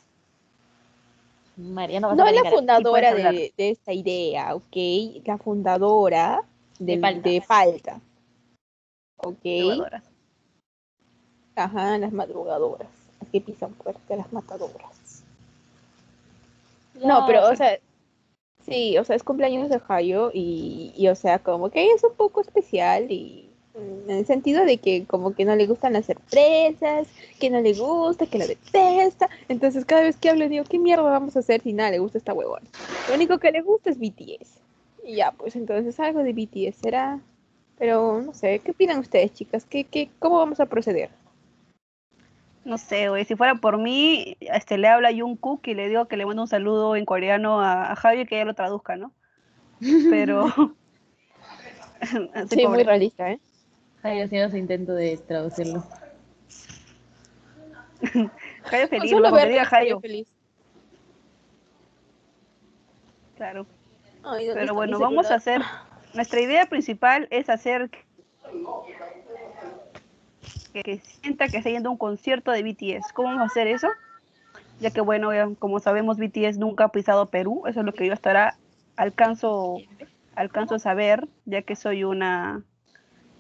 María, 1.60 2.00
no 2.00 2.16
No 2.16 2.26
es 2.26 2.36
la 2.42 2.50
fundadora 2.50 3.14
de, 3.14 3.54
de 3.58 3.70
esta 3.70 3.92
idea, 3.94 4.56
¿ok? 4.56 4.76
La 5.26 5.38
fundadora 5.38 6.44
De 6.80 6.94
del- 6.94 7.02
Falta. 7.02 7.30
de 7.30 7.42
Falta. 7.42 8.02
¿Ok? 9.18 9.40
Jugadoras. 9.44 10.04
Ajá, 11.56 11.98
las 11.98 12.14
madrugadoras. 12.14 12.88
Las 13.20 13.30
que 13.30 13.42
pisan 13.42 13.74
fuerte, 13.76 14.16
las 14.16 14.32
matadoras. 14.32 15.24
No, 17.04 17.26
pero, 17.28 17.50
o 17.50 17.56
sea, 17.56 17.78
sí, 18.66 18.98
o 18.98 19.04
sea, 19.04 19.16
es 19.16 19.24
cumpleaños 19.24 19.70
de 19.70 19.82
Hayo 19.88 20.32
y, 20.34 20.94
y, 20.96 21.08
o 21.10 21.16
sea, 21.16 21.40
como 21.40 21.70
que 21.70 21.92
es 21.92 22.04
un 22.04 22.14
poco 22.14 22.42
especial 22.42 23.12
y 23.12 23.49
en 23.80 24.10
el 24.10 24.26
sentido 24.26 24.66
de 24.66 24.78
que 24.78 25.06
como 25.06 25.34
que 25.34 25.46
no 25.46 25.56
le 25.56 25.68
gustan 25.68 25.94
las 25.94 26.06
sorpresas, 26.06 27.08
que 27.40 27.50
no 27.50 27.62
le 27.62 27.74
gusta, 27.74 28.26
que 28.26 28.38
la 28.38 28.48
detesta. 28.48 29.30
Entonces 29.48 29.86
cada 29.86 30.02
vez 30.02 30.18
que 30.18 30.30
hablo 30.30 30.48
digo, 30.50 30.64
¿qué 30.66 30.80
mierda 30.80 31.04
vamos 31.04 31.36
a 31.36 31.40
hacer 31.40 31.62
si 31.62 31.74
nada 31.74 31.92
le 31.92 32.00
gusta 32.00 32.18
esta 32.18 32.34
huevona? 32.34 32.66
Lo 33.08 33.16
único 33.16 33.38
que 33.40 33.52
le 33.52 33.62
gusta 33.62 33.90
es 33.90 34.00
BTS. 34.00 34.60
Y 35.06 35.16
ya, 35.16 35.32
pues 35.32 35.56
entonces 35.56 36.00
algo 36.00 36.24
de 36.24 36.34
BTS 36.34 36.76
será. 36.76 37.20
Pero 37.78 38.22
no 38.22 38.34
sé, 38.34 38.60
¿qué 38.60 38.72
opinan 38.72 39.00
ustedes, 39.00 39.34
chicas? 39.34 39.66
¿Qué, 39.66 39.86
qué, 39.86 40.10
¿Cómo 40.20 40.38
vamos 40.38 40.60
a 40.60 40.66
proceder? 40.66 41.10
No 42.66 42.78
sé, 42.78 43.10
güey, 43.10 43.24
si 43.24 43.36
fuera 43.36 43.56
por 43.56 43.78
mí, 43.78 44.36
este, 44.42 44.78
le 44.78 44.90
habla 44.90 45.10
a 45.10 45.14
Jungkook 45.14 45.66
y 45.66 45.74
le 45.74 45.88
digo 45.88 46.08
que 46.08 46.18
le 46.18 46.26
mando 46.26 46.42
un 46.42 46.48
saludo 46.48 46.98
en 46.98 47.06
coreano 47.06 47.62
a, 47.62 47.92
a 47.92 47.96
Javi 47.96 48.26
que 48.26 48.36
ella 48.36 48.46
lo 48.46 48.54
traduzca, 48.54 48.96
¿no? 48.96 49.14
Pero... 50.10 50.48
Sí, 52.50 52.66
muy 52.66 52.84
realista, 52.84 53.30
¿eh? 53.30 53.40
Ay, 54.02 54.22
haciendo 54.22 54.50
su 54.50 54.58
intento 54.58 54.94
de 54.94 55.18
traducirlo. 55.18 55.84
Javi 58.64 58.88
feliz, 58.88 59.12
lo 59.12 59.32
diga 59.32 59.66
feliz. 60.02 60.28
Claro. 63.36 63.66
Ay, 64.24 64.48
¿dónde 64.48 64.62
Pero 64.62 64.74
bueno, 64.74 65.00
vamos 65.00 65.30
a 65.32 65.36
hacer. 65.36 65.62
Nuestra 66.14 66.42
idea 66.42 66.66
principal 66.66 67.28
es 67.30 67.50
hacer 67.50 67.90
que, 70.74 70.84
que 70.84 71.00
sienta 71.00 71.48
que 71.50 71.58
está 71.58 71.70
yendo 71.70 71.90
a 71.90 71.92
un 71.92 71.98
concierto 71.98 72.52
de 72.52 72.64
BTS. 72.64 73.12
¿Cómo 73.14 73.30
vamos 73.30 73.44
a 73.44 73.46
hacer 73.48 73.68
eso? 73.68 73.90
Ya 74.80 74.92
que, 74.92 75.02
bueno, 75.02 75.32
como 75.60 75.80
sabemos, 75.80 76.18
BTS 76.18 76.58
nunca 76.58 76.86
ha 76.86 76.92
pisado 76.92 77.26
Perú. 77.28 77.64
Eso 77.68 77.82
es 77.82 77.86
lo 77.86 77.94
que 77.94 78.08
yo 78.08 78.14
hasta 78.14 78.30
ahora 78.30 78.58
alcanzo, 78.96 79.78
alcanzo 80.36 80.76
a 80.76 80.80
saber, 80.80 81.28
ya 81.46 81.62
que 81.62 81.76
soy 81.76 82.06
una 82.06 82.64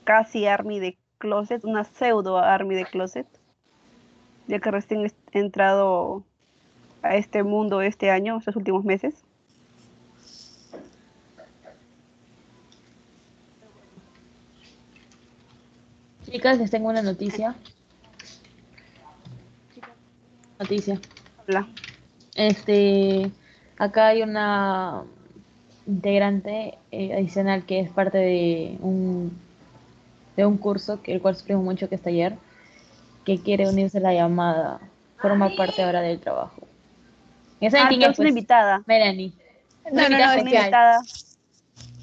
casi 0.03 0.47
army 0.47 0.79
de 0.79 0.97
closet, 1.17 1.63
una 1.65 1.83
pseudo 1.83 2.37
army 2.37 2.75
de 2.75 2.85
closet, 2.85 3.27
ya 4.47 4.59
que 4.59 4.71
recién 4.71 5.05
he 5.05 5.39
entrado 5.39 6.23
a 7.01 7.15
este 7.15 7.43
mundo 7.43 7.81
este 7.81 8.11
año, 8.11 8.37
estos 8.37 8.55
últimos 8.55 8.83
meses. 8.83 9.23
Chicas, 16.25 16.59
les 16.59 16.69
tengo 16.69 16.89
una 16.89 17.01
noticia. 17.01 17.55
Noticia. 20.59 20.99
Habla. 21.39 21.67
Este, 22.35 23.31
acá 23.77 24.07
hay 24.07 24.21
una 24.21 25.03
integrante 25.87 26.77
eh, 26.91 27.13
adicional 27.13 27.65
que 27.65 27.79
es 27.79 27.89
parte 27.89 28.19
de 28.19 28.77
un 28.81 29.48
de 30.35 30.45
un 30.45 30.57
curso 30.57 31.01
que 31.01 31.13
el 31.13 31.21
cual 31.21 31.35
sufrimos 31.35 31.63
mucho 31.63 31.89
que 31.89 31.95
es 31.95 32.01
taller, 32.01 32.37
que 33.25 33.39
quiere 33.39 33.67
unirse 33.67 33.97
a 33.97 34.01
la 34.01 34.13
llamada, 34.13 34.79
forma 35.17 35.49
parte 35.55 35.83
ahora 35.83 36.01
del 36.01 36.19
trabajo. 36.19 36.61
¿Ya 37.61 37.69
saben 37.71 37.85
Ah, 37.85 37.89
quién 37.89 38.01
es? 38.03 38.07
una 38.07 38.15
pues? 38.15 38.29
invitada. 38.29 38.83
Melanie. 38.87 39.33
No, 39.91 40.05
Una 40.05 40.09
no, 40.09 40.15
es 40.17 40.23
una 40.23 40.33
que- 40.51 40.57
invitada, 40.57 40.99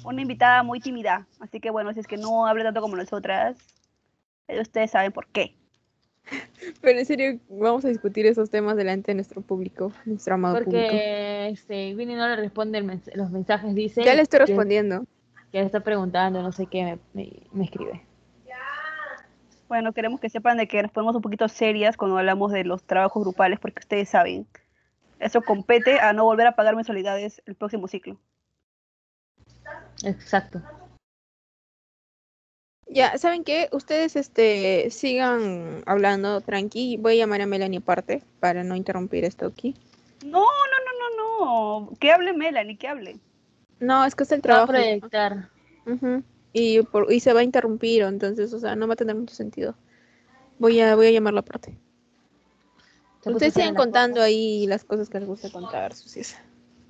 una 0.03 0.21
invitada 0.21 0.63
muy 0.63 0.79
tímida, 0.79 1.25
así 1.39 1.59
que 1.59 1.69
bueno, 1.71 1.93
si 1.93 1.99
es 2.01 2.07
que 2.07 2.17
no 2.17 2.45
habla 2.45 2.63
tanto 2.65 2.81
como 2.81 2.95
nosotras, 2.95 3.57
eh, 4.47 4.61
ustedes 4.61 4.91
saben 4.91 5.11
por 5.11 5.27
qué. 5.27 5.55
Pero 6.81 6.99
en 6.99 7.05
serio, 7.05 7.39
vamos 7.49 7.85
a 7.85 7.87
discutir 7.87 8.25
esos 8.25 8.49
temas 8.49 8.75
delante 8.75 9.11
de 9.11 9.15
nuestro 9.15 9.41
público, 9.41 9.91
nuestro 10.05 10.33
amado 10.35 10.55
público. 10.63 10.83
Porque 10.87 11.49
este, 11.49 11.95
Winnie 11.95 12.15
no 12.17 12.27
le 12.27 12.35
responde 12.35 12.77
el 12.77 12.85
mens- 12.85 13.13
los 13.15 13.31
mensajes, 13.31 13.73
dice. 13.73 14.03
Ya 14.03 14.13
le 14.13 14.21
estoy 14.23 14.39
que- 14.41 14.45
respondiendo. 14.47 15.05
Que, 15.51 15.59
le 15.61 15.65
está 15.65 15.79
preguntando, 15.79 16.41
no 16.43 16.51
sé 16.51 16.65
qué, 16.67 16.83
me, 16.83 16.99
me, 17.13 17.31
me 17.53 17.63
escribe. 17.63 18.03
Bueno, 19.67 19.91
queremos 19.93 20.19
que 20.19 20.29
sepan 20.29 20.57
de 20.57 20.67
que 20.67 20.81
nos 20.81 20.91
ponemos 20.91 21.15
un 21.15 21.21
poquito 21.21 21.47
serias 21.47 21.97
cuando 21.97 22.17
hablamos 22.17 22.51
de 22.51 22.63
los 22.63 22.83
trabajos 22.83 23.23
grupales, 23.23 23.59
porque 23.59 23.79
ustedes 23.79 24.09
saben, 24.09 24.47
eso 25.19 25.41
compete 25.41 25.99
a 25.99 26.13
no 26.13 26.23
volver 26.23 26.47
a 26.47 26.55
pagar 26.55 26.75
mensualidades 26.75 27.41
el 27.45 27.55
próximo 27.55 27.87
ciclo. 27.87 28.17
Exacto. 30.03 30.61
Ya, 32.89 33.17
¿saben 33.17 33.43
qué? 33.43 33.67
Ustedes 33.73 34.15
este 34.15 34.89
sigan 34.91 35.83
hablando 35.85 36.39
tranqui. 36.39 36.95
Voy 36.97 37.13
a 37.13 37.15
llamar 37.17 37.41
a 37.41 37.45
Melanie 37.45 37.79
aparte 37.79 38.23
para 38.39 38.63
no 38.63 38.75
interrumpir 38.77 39.25
esto 39.25 39.45
aquí. 39.45 39.75
No, 40.25 40.39
no, 40.39 40.45
no, 40.85 41.09
no, 41.09 41.85
no, 41.89 41.97
que 41.99 42.13
hable 42.13 42.31
Melanie, 42.31 42.77
que 42.77 42.87
hable. 42.87 43.19
No, 43.79 44.05
es 44.05 44.15
que 44.15 44.23
es 44.23 44.31
el 44.31 44.39
Va 44.39 44.39
a 44.39 44.43
trabajo. 44.43 44.71
proyectar. 44.71 45.49
Y, 46.57 46.81
por, 46.81 47.11
y 47.11 47.19
se 47.19 47.33
va 47.33 47.41
a 47.41 47.43
interrumpir, 47.43 48.01
entonces, 48.01 48.51
o 48.53 48.59
sea, 48.59 48.75
no 48.75 48.87
va 48.87 48.93
a 48.93 48.97
tener 48.97 49.15
mucho 49.15 49.35
sentido. 49.35 49.75
Voy 50.59 50.79
a, 50.79 50.95
voy 50.95 51.07
a 51.07 51.11
llamarlo 51.11 51.41
aparte. 51.41 51.77
Se 53.21 53.29
Ustedes 53.29 53.53
siguen 53.53 53.75
contando 53.75 54.21
ahí 54.21 54.65
las 54.67 54.83
cosas 54.83 55.09
que 55.09 55.19
les 55.19 55.27
gusta 55.27 55.51
contar, 55.51 55.93
sucias. 55.93 56.33
cosa. 56.33 56.43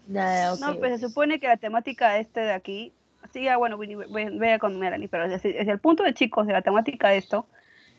Ya, 0.08 0.36
ya, 0.36 0.54
ok. 0.54 0.60
No, 0.60 0.80
pues 0.80 1.00
se 1.00 1.08
supone 1.08 1.40
que 1.40 1.48
la 1.48 1.58
temática 1.58 2.14
de 2.14 2.22
este 2.22 2.40
de 2.42 2.54
aquí, 2.54 2.94
sí, 3.34 3.44
ya 3.44 3.58
bueno, 3.58 3.78
vea 3.78 4.60
con 4.60 4.80
Melanie, 4.80 5.10
pero 5.10 5.28
desde, 5.28 5.54
desde 5.54 5.72
el 5.72 5.80
punto 5.80 6.04
de 6.04 6.14
chicos 6.14 6.48
de 6.48 6.54
la 6.54 6.62
temática 6.62 7.10
de 7.10 7.18
esto, 7.18 7.46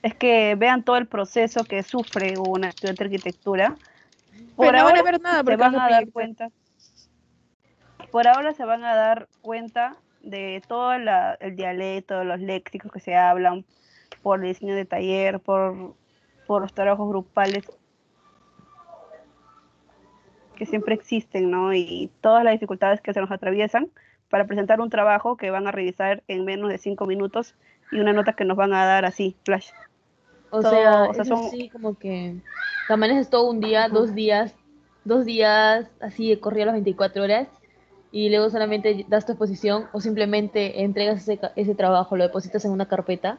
es 0.03 0.15
que 0.15 0.55
vean 0.55 0.85
todo 0.85 0.97
el 0.97 1.07
proceso 1.07 1.65
que 1.65 1.83
sufre 1.83 2.35
una 2.39 2.69
estudiante 2.69 3.05
de 3.05 3.15
arquitectura. 3.15 3.77
Por 4.57 4.67
Pero 4.67 4.79
no 4.79 4.85
van 4.85 4.97
ahora 4.97 5.01
a 5.01 5.03
ver 5.03 5.21
nada 5.21 5.39
se 5.39 5.45
porque 5.45 5.57
van 5.57 5.73
vas 5.73 5.83
a 5.83 5.91
dar 5.91 6.11
cuenta. 6.11 6.51
Por 8.11 8.27
ahora 8.27 8.55
se 8.55 8.65
van 8.65 8.85
a 8.85 8.95
dar 8.95 9.29
cuenta 9.43 9.97
de 10.21 10.63
todo 10.69 10.99
la- 10.99 11.35
el 11.41 11.57
dialecto, 11.57 12.25
los 12.25 12.41
léxicos 12.41 12.93
que 12.93 13.01
se 13.01 13.17
hablan, 13.17 13.67
por 14.23 14.41
el 14.41 14.47
diseño 14.53 14.75
de 14.77 14.87
taller, 14.87 15.41
por, 15.41 15.97
por 16.47 16.63
los 16.63 16.75
trabajos 16.75 17.09
grupales 17.09 17.65
que 20.55 20.67
siempre 20.67 20.95
existen, 20.95 21.51
¿no? 21.51 21.73
Y 21.75 22.13
todas 22.21 22.45
las 22.45 22.53
dificultades 22.53 23.01
que 23.01 23.13
se 23.15 23.21
nos 23.21 23.31
atraviesan 23.31 23.91
para 24.29 24.47
presentar 24.47 24.81
un 24.81 24.91
trabajo 24.91 25.37
que 25.37 25.51
van 25.51 25.67
a 25.67 25.73
revisar 25.73 26.23
en 26.29 26.45
menos 26.45 26.69
de 26.69 26.79
cinco 26.79 27.07
minutos 27.07 27.55
y 27.91 28.01
una 28.01 28.13
nota 28.13 28.35
que 28.35 28.45
nos 28.45 28.57
van 28.57 28.75
a 28.75 28.85
dar 28.85 29.05
así, 29.05 29.37
flash. 29.45 29.71
O 30.51 30.63
todo, 30.63 30.71
sea, 30.71 31.05
o 31.11 31.15
sea, 31.15 31.25
son- 31.25 31.39
así 31.47 31.69
como 31.71 31.97
que 31.97 32.37
te 32.87 32.93
amaneces 32.95 33.31
todo 33.31 33.51
un 33.51 33.61
día, 33.61 33.89
dos 33.89 34.15
días, 34.15 34.55
dos 35.05 35.25
días, 35.25 35.87
así 36.01 36.29
de 36.31 36.41
corrido 36.41 36.67
las 36.67 36.75
24 36.75 37.23
horas, 37.23 37.49
y 38.11 38.31
luego 38.31 38.51
solamente 38.51 39.05
das 39.09 39.27
tu 39.27 39.33
exposición 39.33 39.87
o 39.93 40.01
simplemente 40.01 40.83
entregas 40.83 41.23
ese, 41.29 41.39
ese 41.57 41.75
trabajo, 41.75 42.17
lo 42.17 42.25
depositas 42.25 42.65
en 42.65 42.71
una 42.71 42.87
carpeta 42.87 43.39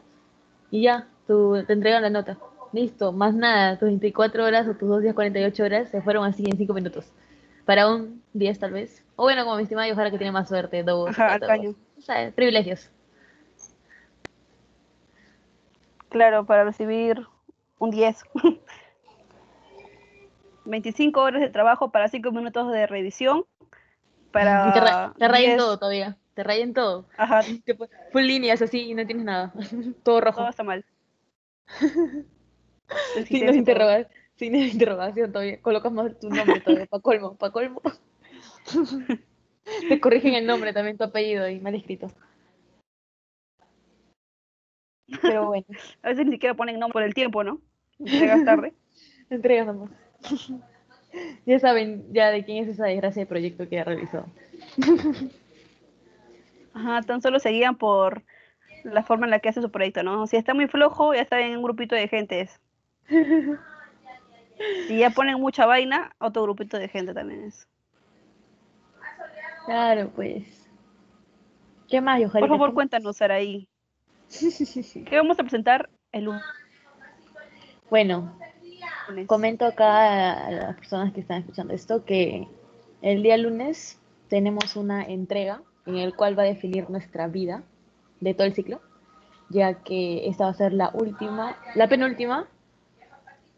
y 0.72 0.84
ya, 0.84 1.08
tú, 1.28 1.64
te 1.66 1.74
entregan 1.74 2.02
la 2.02 2.10
nota. 2.10 2.38
Listo, 2.72 3.12
más 3.12 3.34
nada, 3.34 3.80
tus 3.80 3.88
24 3.88 4.46
horas 4.46 4.68
o 4.68 4.76
tus 4.76 4.88
dos 4.88 5.02
días 5.02 5.16
48 5.16 5.64
horas 5.64 5.90
se 5.90 6.02
fueron 6.02 6.24
así 6.24 6.44
en 6.46 6.58
5 6.58 6.74
minutos. 6.74 7.12
Para 7.66 7.92
un 7.92 8.22
10 8.34 8.60
tal 8.60 8.72
vez. 8.74 9.04
O 9.16 9.24
bueno, 9.24 9.44
como 9.44 9.58
mi 9.58 9.64
estimada 9.64 9.88
Yohara 9.88 10.12
que 10.12 10.18
tiene 10.18 10.32
más 10.32 10.48
suerte, 10.48 10.84
dos, 10.84 11.10
Ajá, 11.10 11.34
al 11.34 11.40
cuatro, 11.40 11.48
caño. 11.48 11.76
o 11.98 12.02
sea, 12.02 12.32
privilegios. 12.32 12.92
Claro, 16.10 16.46
para 16.46 16.64
recibir 16.64 17.26
un 17.80 17.92
10. 17.92 18.24
25 20.66 21.20
horas 21.22 21.42
de 21.42 21.50
trabajo 21.50 21.92
para 21.92 22.08
5 22.08 22.32
minutos 22.32 22.72
de 22.72 22.86
revisión. 22.86 23.46
Para 24.32 24.74
te, 24.74 24.80
ra- 24.80 25.14
te 25.18 25.28
rayen 25.28 25.50
10 25.52 25.58
todo 25.58 25.80
todavía, 25.80 26.18
te 26.34 26.44
rayen 26.44 26.74
todo. 26.74 27.08
Ajá, 27.18 27.42
Te 27.66 27.76
Full 28.12 28.22
líneas 28.24 28.62
así 28.62 28.90
y 28.92 28.94
no 28.94 29.06
tienes 29.06 29.26
nada. 29.26 29.54
Todo 30.04 30.22
rojo. 30.22 30.38
todo 30.42 30.50
está 30.50 30.64
mal. 30.64 30.86
Signos 33.26 33.52
de, 33.54 33.58
interroga- 33.58 34.08
signos 34.36 34.62
de 34.62 34.68
interrogación 34.68 35.32
todavía. 35.32 35.62
Colocas 35.62 35.92
más 35.92 36.20
tu 36.20 36.30
nombre 36.30 36.60
todavía. 36.62 36.86
Pa' 36.88 37.00
colmo, 37.00 37.36
pa' 37.36 37.52
colmo. 37.52 37.82
Te 39.88 40.00
corrigen 40.00 40.34
el 40.34 40.46
nombre 40.48 40.74
también, 40.74 40.98
tu 40.98 41.04
apellido 41.04 41.48
y 41.48 41.60
mal 41.60 41.76
escrito. 41.76 42.08
Pero 45.22 45.48
bueno. 45.48 45.66
A 46.02 46.10
veces 46.10 46.26
ni 46.26 46.32
siquiera 46.34 46.56
ponen 46.56 46.80
nombre 46.80 46.94
por 46.94 47.04
el 47.04 47.14
tiempo, 47.14 47.44
¿no? 47.44 47.62
Llegas 48.00 48.44
tarde. 48.46 48.74
Entregas 49.30 49.68
nomás. 49.68 49.92
ya 51.46 51.60
saben 51.60 52.06
ya 52.14 52.32
de 52.32 52.44
quién 52.44 52.64
es 52.64 52.70
esa 52.70 52.86
desgracia 52.86 53.22
de 53.22 53.28
proyecto 53.28 53.68
que 53.68 53.80
ha 53.80 53.84
realizado. 53.84 54.26
Ajá, 56.74 57.02
tan 57.02 57.22
solo 57.22 57.40
seguían 57.40 57.76
por 57.76 58.24
la 58.84 59.04
forma 59.04 59.26
en 59.26 59.32
la 59.32 59.40
que 59.40 59.50
hace 59.50 59.62
su 59.62 59.72
proyecto, 59.72 60.04
¿no? 60.04 60.28
Si 60.28 60.38
está 60.38 60.54
muy 60.54 60.68
flojo, 60.68 61.14
ya 61.14 61.22
está 61.22 61.40
en 61.42 61.58
un 61.58 61.64
grupito 61.64 61.96
de 61.96 62.08
gentes. 62.08 62.60
Si 64.88 64.98
ya 64.98 65.10
ponen 65.10 65.40
mucha 65.40 65.66
vaina, 65.66 66.14
otro 66.18 66.44
grupito 66.44 66.78
de 66.78 66.90
gente 66.90 67.14
también 67.14 67.46
es. 67.46 67.66
Claro, 69.66 70.10
pues. 70.14 70.70
¿Qué 71.88 72.02
más, 72.02 72.22
Por 72.30 72.50
favor, 72.50 72.74
cuéntanos, 72.74 73.16
Saraí. 73.16 73.70
¿Qué 74.30 75.16
vamos 75.16 75.40
a 75.40 75.44
presentar 75.44 75.90
el 76.12 76.26
lunes? 76.26 76.44
Bueno, 77.90 78.38
comento 79.28 79.66
acá 79.66 80.48
a 80.48 80.52
las 80.52 80.76
personas 80.76 81.14
que 81.14 81.22
están 81.22 81.40
escuchando 81.40 81.74
esto 81.74 82.06
que 82.06 82.48
el 83.02 83.24
día 83.24 83.38
lunes 83.38 84.00
tenemos 84.28 84.76
una 84.76 85.04
entrega 85.04 85.62
en 85.86 85.98
el 85.98 86.16
cual 86.16 86.38
va 86.38 86.44
a 86.44 86.48
definir 86.48 86.90
nuestra 86.90 87.28
vida 87.28 87.64
de 88.20 88.34
todo 88.34 88.46
el 88.46 88.54
ciclo, 88.54 88.82
ya 89.50 89.76
que 89.76 90.28
esta 90.28 90.46
va 90.46 90.52
a 90.52 90.54
ser 90.54 90.74
la 90.74 90.92
última, 90.94 91.58
la 91.76 91.88
penúltima. 91.88 92.48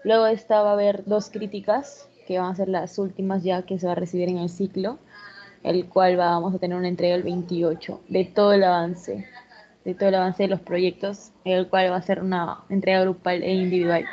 Luego 0.03 0.25
esta 0.27 0.61
va 0.61 0.69
a 0.69 0.73
haber 0.73 1.03
dos 1.05 1.29
críticas 1.29 2.09
que 2.27 2.39
van 2.39 2.51
a 2.51 2.55
ser 2.55 2.69
las 2.69 2.97
últimas 2.97 3.43
ya 3.43 3.63
que 3.63 3.79
se 3.79 3.87
va 3.87 3.93
a 3.93 3.95
recibir 3.95 4.29
en 4.29 4.37
el 4.37 4.49
ciclo, 4.49 4.99
el 5.63 5.87
cual 5.87 6.15
vamos 6.17 6.55
a 6.55 6.59
tener 6.59 6.77
una 6.77 6.87
entrega 6.87 7.15
el 7.15 7.23
28 7.23 8.01
de 8.07 8.25
todo 8.25 8.53
el 8.53 8.63
avance, 8.63 9.27
de 9.83 9.93
todo 9.93 10.09
el 10.09 10.15
avance 10.15 10.43
de 10.43 10.49
los 10.49 10.61
proyectos, 10.61 11.31
el 11.43 11.67
cual 11.67 11.91
va 11.91 11.97
a 11.97 12.01
ser 12.01 12.21
una 12.21 12.59
entrega 12.69 13.01
grupal 13.01 13.43
e 13.43 13.53
individual. 13.53 14.05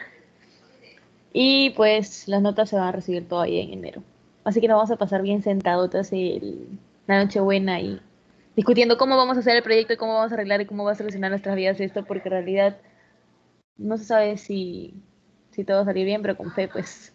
Y 1.33 1.71
pues 1.71 2.27
las 2.29 2.43
notas 2.43 2.71
se 2.71 2.77
van 2.77 2.89
a 2.89 2.93
recibir 2.93 3.29
todavía 3.29 3.63
en 3.63 3.73
enero. 3.73 4.03
Así 4.45 4.61
que 4.61 4.69
nos 4.69 4.77
vamos 4.77 4.91
a 4.91 4.97
pasar 4.97 5.23
bien 5.23 5.43
sentadotas 5.43 6.13
el, 6.13 6.69
la 7.07 7.23
noche 7.23 7.41
buena 7.41 7.81
y 7.81 8.01
discutiendo 8.57 8.97
cómo 8.97 9.17
vamos 9.17 9.37
a 9.37 9.41
hacer 9.41 9.57
el 9.57 9.63
proyecto 9.63 9.93
y 9.93 9.97
cómo 9.97 10.15
vamos 10.15 10.33
a 10.33 10.35
arreglar 10.35 10.61
y 10.61 10.67
cómo 10.67 10.85
va 10.85 10.93
a 10.93 10.95
solucionar 10.95 11.31
nuestras 11.31 11.55
vidas 11.55 11.81
esto, 11.81 12.05
porque 12.05 12.29
en 12.29 12.33
realidad 12.33 12.77
no 13.77 13.97
se 13.99 14.05
sabe 14.05 14.37
si, 14.37 14.95
si 15.51 15.65
todo 15.65 15.77
va 15.77 15.83
a 15.83 15.87
salir 15.87 16.07
bien, 16.07 16.23
pero 16.23 16.37
con 16.37 16.51
fe, 16.53 16.69
pues. 16.69 17.15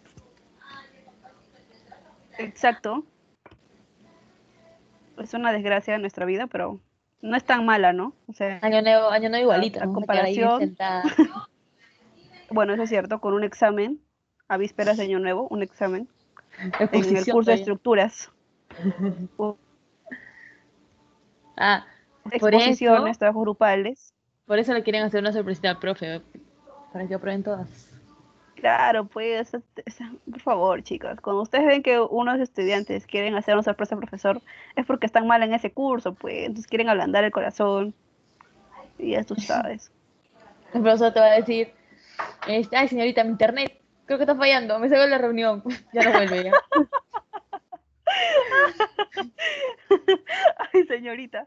Exacto. 2.38 3.04
Es 5.18 5.34
una 5.34 5.52
desgracia 5.52 5.94
en 5.94 6.00
nuestra 6.00 6.24
vida, 6.24 6.46
pero 6.46 6.80
no 7.20 7.36
es 7.36 7.44
tan 7.44 7.64
mala, 7.64 7.92
¿no? 7.92 8.14
O 8.26 8.32
sea, 8.32 8.58
Año 8.62 8.82
nuevo, 8.82 9.08
año 9.10 9.28
nuevo 9.28 9.44
igualito. 9.44 9.82
a 9.82 9.86
comparación-. 9.86 10.76
Bueno, 12.54 12.72
eso 12.74 12.82
es 12.84 12.88
cierto, 12.88 13.20
con 13.20 13.34
un 13.34 13.44
examen, 13.44 14.00
a 14.48 14.56
vísperas 14.56 14.96
de 14.96 15.04
Año 15.04 15.18
Nuevo, 15.18 15.48
un 15.48 15.62
examen 15.62 16.08
en 16.92 17.16
el 17.16 17.26
curso 17.26 17.50
de 17.50 17.56
estructuras. 17.56 18.30
Ah, 21.56 21.86
por 22.24 22.34
eso, 22.34 22.48
Exposiciones, 22.48 23.18
trabajos 23.18 23.42
grupales. 23.42 24.12
por 24.46 24.58
eso 24.58 24.72
le 24.74 24.82
quieren 24.82 25.02
hacer 25.02 25.20
una 25.20 25.32
sorpresita 25.32 25.70
al 25.70 25.78
profe, 25.78 26.20
para 26.92 27.06
que 27.06 27.14
aprueben 27.14 27.42
todas. 27.44 27.68
Claro, 28.56 29.04
pues, 29.06 29.54
es- 29.54 29.62
es- 29.84 29.98
por 30.28 30.40
favor, 30.40 30.82
chicas, 30.82 31.20
cuando 31.20 31.42
ustedes 31.42 31.66
ven 31.66 31.82
que 31.82 32.00
unos 32.00 32.40
estudiantes 32.40 33.06
quieren 33.06 33.34
hacer 33.36 33.54
una 33.54 33.62
sorpresa 33.62 33.94
al 33.94 34.00
profesor, 34.00 34.40
es 34.74 34.84
porque 34.86 35.06
están 35.06 35.26
mal 35.26 35.42
en 35.42 35.54
ese 35.54 35.72
curso, 35.72 36.14
pues, 36.14 36.46
entonces 36.46 36.66
quieren 36.66 36.88
ablandar 36.88 37.22
el 37.24 37.30
corazón. 37.30 37.94
Y 38.98 39.10
ya 39.12 39.22
tú 39.24 39.36
sabes. 39.36 39.90
El 40.74 40.82
profesor 40.82 41.12
te 41.12 41.20
va 41.20 41.26
a 41.26 41.36
decir, 41.36 41.72
este, 42.48 42.76
ay 42.76 42.88
señorita, 42.88 43.24
mi 43.24 43.30
internet, 43.30 43.80
creo 44.06 44.18
que 44.18 44.24
está 44.24 44.34
fallando, 44.34 44.78
me 44.78 44.88
salgo 44.88 45.04
de 45.04 45.10
la 45.10 45.18
reunión, 45.18 45.62
ya 45.92 46.02
no 46.04 46.12
vuelve 46.12 46.44
ya. 46.44 46.52
Ay, 50.72 50.84
señorita. 50.86 51.46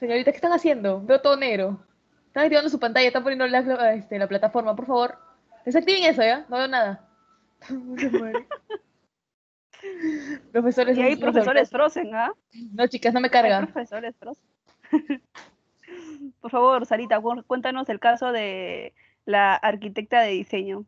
Señorita, 0.00 0.30
¿qué 0.32 0.36
están 0.36 0.52
haciendo? 0.52 1.00
Veo 1.02 1.20
todo 1.20 1.36
negro. 1.36 1.78
Están 2.26 2.44
activando 2.44 2.68
su 2.68 2.78
pantalla, 2.80 3.06
están 3.06 3.22
poniendo 3.22 3.46
la, 3.46 3.94
este, 3.94 4.18
la 4.18 4.26
plataforma, 4.28 4.74
por 4.74 4.86
favor. 4.86 5.18
Desactiven 5.64 6.04
eso, 6.04 6.22
¿ya? 6.22 6.44
No 6.48 6.56
veo 6.58 6.68
nada. 6.68 7.08
Profesores. 10.52 10.96
Y 10.96 11.02
hay 11.02 11.16
profesores 11.16 11.70
Frozen, 11.70 12.14
¿ah? 12.14 12.32
No, 12.72 12.86
chicas, 12.86 13.12
no 13.12 13.20
me 13.20 13.26
Hay 13.26 13.30
carga. 13.30 13.60
profesores 13.66 14.16
Frozen. 14.16 14.44
Por 16.40 16.50
favor, 16.50 16.86
Sarita, 16.86 17.20
cu- 17.20 17.42
cuéntanos 17.46 17.88
el 17.90 18.00
caso 18.00 18.32
de 18.32 18.94
la 19.26 19.54
arquitecta 19.54 20.20
de 20.22 20.30
diseño. 20.32 20.84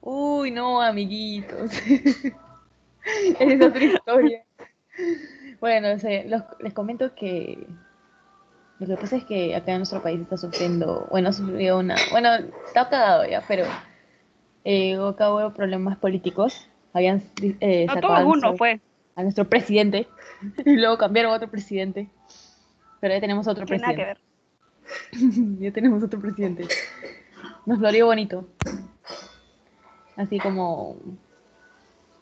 Uy, 0.00 0.50
no, 0.50 0.80
amiguitos. 0.80 1.72
Esa 1.84 2.34
es 3.44 3.62
otra 3.62 3.84
historia. 3.84 4.44
Bueno, 5.60 5.92
o 5.92 5.98
sea, 5.98 6.24
los- 6.24 6.42
les 6.60 6.72
comento 6.72 7.14
que 7.14 7.66
lo 8.78 8.86
que 8.86 8.96
pasa 8.96 9.16
es 9.16 9.24
que 9.24 9.54
acá 9.56 9.72
en 9.72 9.78
nuestro 9.78 10.02
país 10.02 10.20
está 10.20 10.36
sufriendo, 10.36 11.06
bueno, 11.10 11.32
sufrió 11.32 11.78
una, 11.78 11.96
bueno, 12.10 12.28
está 12.66 12.88
cagado 12.90 13.24
ya, 13.26 13.42
pero 13.48 13.64
eh, 14.64 14.96
acá 14.96 15.32
hubo 15.32 15.52
problemas 15.54 15.96
políticos. 15.96 16.68
Habían 16.92 17.22
eh, 17.60 17.86
sacado 17.88 18.14
a 18.14 18.22
nuestro- 18.22 18.56
fue. 18.56 18.80
a 19.16 19.22
nuestro 19.22 19.48
presidente 19.48 20.06
y 20.64 20.76
luego 20.76 20.98
cambiaron 20.98 21.32
a 21.32 21.36
otro 21.36 21.50
presidente. 21.50 22.08
Pero 23.00 23.14
ya 23.14 23.20
tenemos 23.20 23.46
otro 23.48 23.66
Que 23.66 23.76
nada 23.78 23.94
que 23.94 24.02
presidente. 24.04 24.20
ver. 25.18 25.58
ya 25.60 25.72
tenemos 25.72 26.02
otro 26.02 26.20
presidente. 26.20 26.64
Nos 27.66 27.78
florió 27.78 28.06
bonito. 28.06 28.46
Así 30.16 30.38
como. 30.38 30.96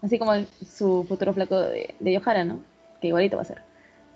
Así 0.02 0.18
como 0.18 0.32
su 0.66 1.04
futuro 1.08 1.32
flaco 1.32 1.60
de, 1.60 1.94
de 2.00 2.12
Yohara, 2.12 2.44
¿no? 2.44 2.60
Que 3.00 3.08
igualito 3.08 3.36
va 3.36 3.42
a 3.42 3.46
ser. 3.46 3.62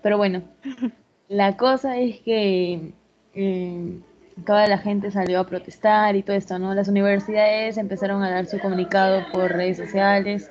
Pero 0.03 0.19
bueno, 0.19 0.43
la 1.29 1.57
cosa 1.57 1.99
es 1.99 2.21
que 2.21 2.93
eh, 3.35 4.01
toda 4.45 4.67
la 4.67 4.79
gente 4.79 5.11
salió 5.11 5.41
a 5.41 5.47
protestar 5.47 6.17
y 6.17 6.23
todo 6.23 6.37
esto, 6.37 6.59
¿no? 6.59 6.75
Las 6.75 6.89
universidades 6.89 7.79
empezaron 7.79 8.23
a 8.23 8.31
dar 8.31 8.47
su 8.47 8.59
comunicado 8.59 9.23
por 9.33 9.53
redes 9.53 9.77
sociales 9.77 10.51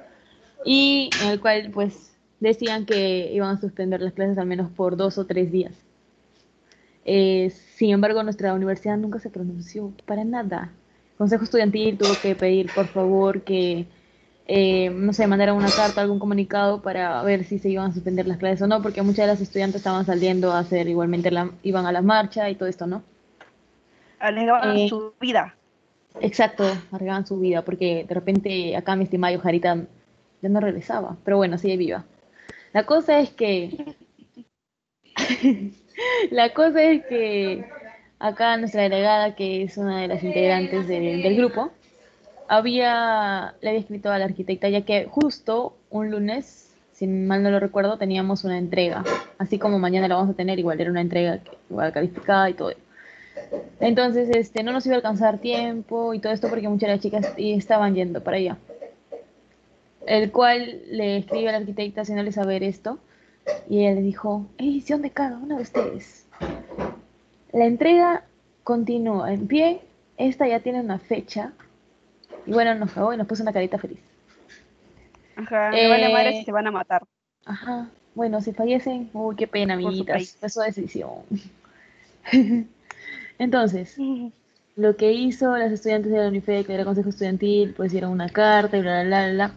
y 0.65 1.09
en 1.21 1.29
el 1.29 1.39
cual, 1.39 1.71
pues, 1.73 2.17
decían 2.39 2.85
que 2.85 3.31
iban 3.33 3.55
a 3.55 3.61
suspender 3.61 4.01
las 4.01 4.13
clases 4.13 4.37
al 4.37 4.47
menos 4.47 4.71
por 4.71 4.97
dos 4.97 5.17
o 5.17 5.25
tres 5.25 5.51
días. 5.51 5.86
Eh, 7.07 7.49
sin 7.51 7.91
embargo, 7.91 8.21
nuestra 8.21 8.53
universidad 8.53 8.97
nunca 8.97 9.19
se 9.19 9.29
pronunció 9.29 9.93
para 10.05 10.25
nada. 10.25 10.73
El 11.11 11.17
Consejo 11.17 11.45
Estudiantil 11.45 11.97
tuvo 11.97 12.13
que 12.21 12.35
pedir, 12.35 12.69
por 12.75 12.87
favor, 12.87 13.43
que, 13.43 13.87
eh, 14.45 14.89
no 14.89 15.13
sé, 15.13 15.25
mandaran 15.25 15.55
una 15.55 15.71
carta, 15.71 16.01
algún 16.01 16.19
comunicado 16.19 16.81
para 16.81 17.23
ver 17.23 17.45
si 17.45 17.59
se 17.59 17.69
iban 17.69 17.91
a 17.91 17.93
suspender 17.93 18.27
las 18.27 18.37
clases 18.37 18.61
o 18.61 18.67
no, 18.67 18.81
porque 18.81 19.01
muchas 19.03 19.25
de 19.25 19.27
las 19.27 19.41
estudiantes 19.41 19.77
estaban 19.77 20.05
saliendo 20.05 20.51
a 20.51 20.59
hacer 20.59 20.89
igualmente, 20.89 21.31
la, 21.31 21.49
iban 21.63 21.85
a 21.85 21.93
la 21.93 22.01
marcha 22.01 22.49
y 22.49 22.55
todo 22.55 22.67
esto, 22.67 22.85
¿no? 22.87 23.03
Arriesgaban 24.19 24.77
Eh, 24.77 24.89
su 24.89 25.13
vida. 25.21 25.55
Exacto, 26.19 26.65
arriesgaban 26.91 27.25
su 27.25 27.39
vida, 27.39 27.63
porque 27.63 28.05
de 28.05 28.13
repente 28.13 28.75
acá 28.75 28.97
mi 28.97 29.05
estimada 29.05 29.33
Yojarita 29.33 29.85
ya 30.41 30.49
no 30.49 30.59
regresaba, 30.59 31.15
pero 31.23 31.37
bueno, 31.37 31.57
sigue 31.57 31.77
viva. 31.77 32.03
La 32.73 32.85
cosa 32.85 33.19
es 33.19 33.29
que 33.29 33.95
la 36.31 36.53
cosa 36.53 36.81
es 36.83 37.05
que 37.05 37.65
acá 38.19 38.57
nuestra 38.57 38.83
delegada, 38.83 39.35
que 39.35 39.63
es 39.63 39.77
una 39.77 40.01
de 40.01 40.07
las 40.07 40.23
integrantes 40.23 40.87
del- 40.87 41.35
grupo, 41.35 41.71
había, 42.47 43.55
le 43.61 43.69
había 43.69 43.81
escrito 43.81 44.11
a 44.11 44.17
la 44.19 44.25
arquitecta, 44.25 44.69
ya 44.69 44.81
que 44.81 45.05
justo 45.05 45.75
un 45.89 46.11
lunes, 46.11 46.73
si 46.93 47.07
mal 47.07 47.43
no 47.43 47.51
lo 47.51 47.59
recuerdo, 47.59 47.97
teníamos 47.97 48.43
una 48.43 48.57
entrega, 48.57 49.03
así 49.37 49.59
como 49.59 49.79
mañana 49.79 50.07
la 50.07 50.15
vamos 50.15 50.31
a 50.31 50.37
tener, 50.37 50.57
igual 50.57 50.79
era 50.79 50.89
una 50.89 51.01
entrega 51.01 51.39
igual 51.69 51.91
calificada 51.91 52.49
y 52.49 52.53
todo. 52.53 52.73
Entonces, 53.79 54.29
este, 54.35 54.63
no 54.63 54.71
nos 54.71 54.85
iba 54.85 54.95
a 54.95 54.97
alcanzar 54.97 55.37
tiempo 55.37 56.13
y 56.13 56.19
todo 56.19 56.33
esto 56.33 56.49
porque 56.49 56.67
muchas 56.69 56.87
de 56.87 56.95
las 56.95 57.01
chicas 57.03 57.33
estaban 57.37 57.93
yendo 57.93 58.23
para 58.23 58.37
allá. 58.37 58.57
El 60.07 60.31
cual 60.31 60.81
le 60.89 61.17
escribió 61.17 61.49
a 61.49 61.51
la 61.51 61.57
arquitecta 61.59 62.01
haciéndole 62.01 62.31
saber 62.31 62.63
esto 62.63 62.97
y 63.69 63.79
ella 63.79 63.95
le 63.95 64.01
dijo, 64.01 64.45
edición 64.57 65.01
de 65.01 65.11
cada 65.11 65.37
uno 65.37 65.57
de 65.57 65.63
ustedes. 65.63 66.25
La 67.51 67.65
entrega 67.65 68.23
continúa 68.63 69.33
en 69.33 69.47
pie, 69.47 69.81
esta 70.17 70.47
ya 70.47 70.59
tiene 70.59 70.81
una 70.81 70.99
fecha 70.99 71.53
y 72.45 72.51
bueno, 72.51 72.75
nos 72.75 72.91
cagó 72.91 73.13
y 73.13 73.17
nos 73.17 73.27
puso 73.27 73.43
una 73.43 73.53
carita 73.53 73.77
feliz. 73.77 73.99
Ajá, 75.35 75.69
me 75.71 75.87
vale 75.87 76.11
madre 76.11 76.29
eh, 76.29 76.39
si 76.39 76.45
se 76.45 76.51
van 76.51 76.67
a 76.67 76.71
matar. 76.71 77.03
Ajá, 77.45 77.89
bueno, 78.15 78.41
si 78.41 78.53
fallecen, 78.53 79.09
uy, 79.13 79.35
qué 79.35 79.47
pena, 79.47 79.75
amiguitas, 79.75 80.37
fue 80.39 80.49
su 80.49 80.61
decisión. 80.61 81.11
Entonces, 83.39 83.95
lo 84.75 84.95
que 84.95 85.11
hizo 85.11 85.57
las 85.57 85.71
estudiantes 85.71 86.11
de 86.11 86.19
la 86.19 86.27
UNIFED, 86.29 86.65
que 86.65 86.73
era 86.73 86.81
el 86.81 86.85
Consejo 86.85 87.09
Estudiantil, 87.09 87.73
pues 87.75 87.91
dieron 87.91 88.11
una 88.11 88.29
carta 88.29 88.77
y 88.77 88.81
bla, 88.81 89.03
bla, 89.03 89.25
bla, 89.25 89.33
bla. 89.33 89.51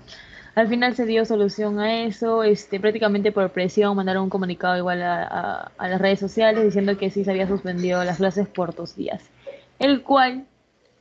Al 0.54 0.68
final 0.68 0.94
se 0.96 1.06
dio 1.06 1.24
solución 1.24 1.78
a 1.78 2.02
eso, 2.04 2.42
este, 2.42 2.80
prácticamente 2.80 3.32
por 3.32 3.50
presión 3.50 3.96
mandaron 3.96 4.24
un 4.24 4.30
comunicado 4.30 4.76
igual 4.76 5.02
a, 5.02 5.22
a- 5.24 5.70
a 5.78 5.88
las 5.88 6.00
redes 6.00 6.18
sociales 6.20 6.64
diciendo 6.64 6.96
que 6.98 7.10
sí 7.10 7.24
se 7.24 7.30
había 7.30 7.46
suspendido 7.48 8.02
las 8.04 8.16
clases 8.18 8.48
por 8.48 8.74
dos 8.74 8.96
días, 8.96 9.22
el 9.78 10.02
cual 10.02 10.44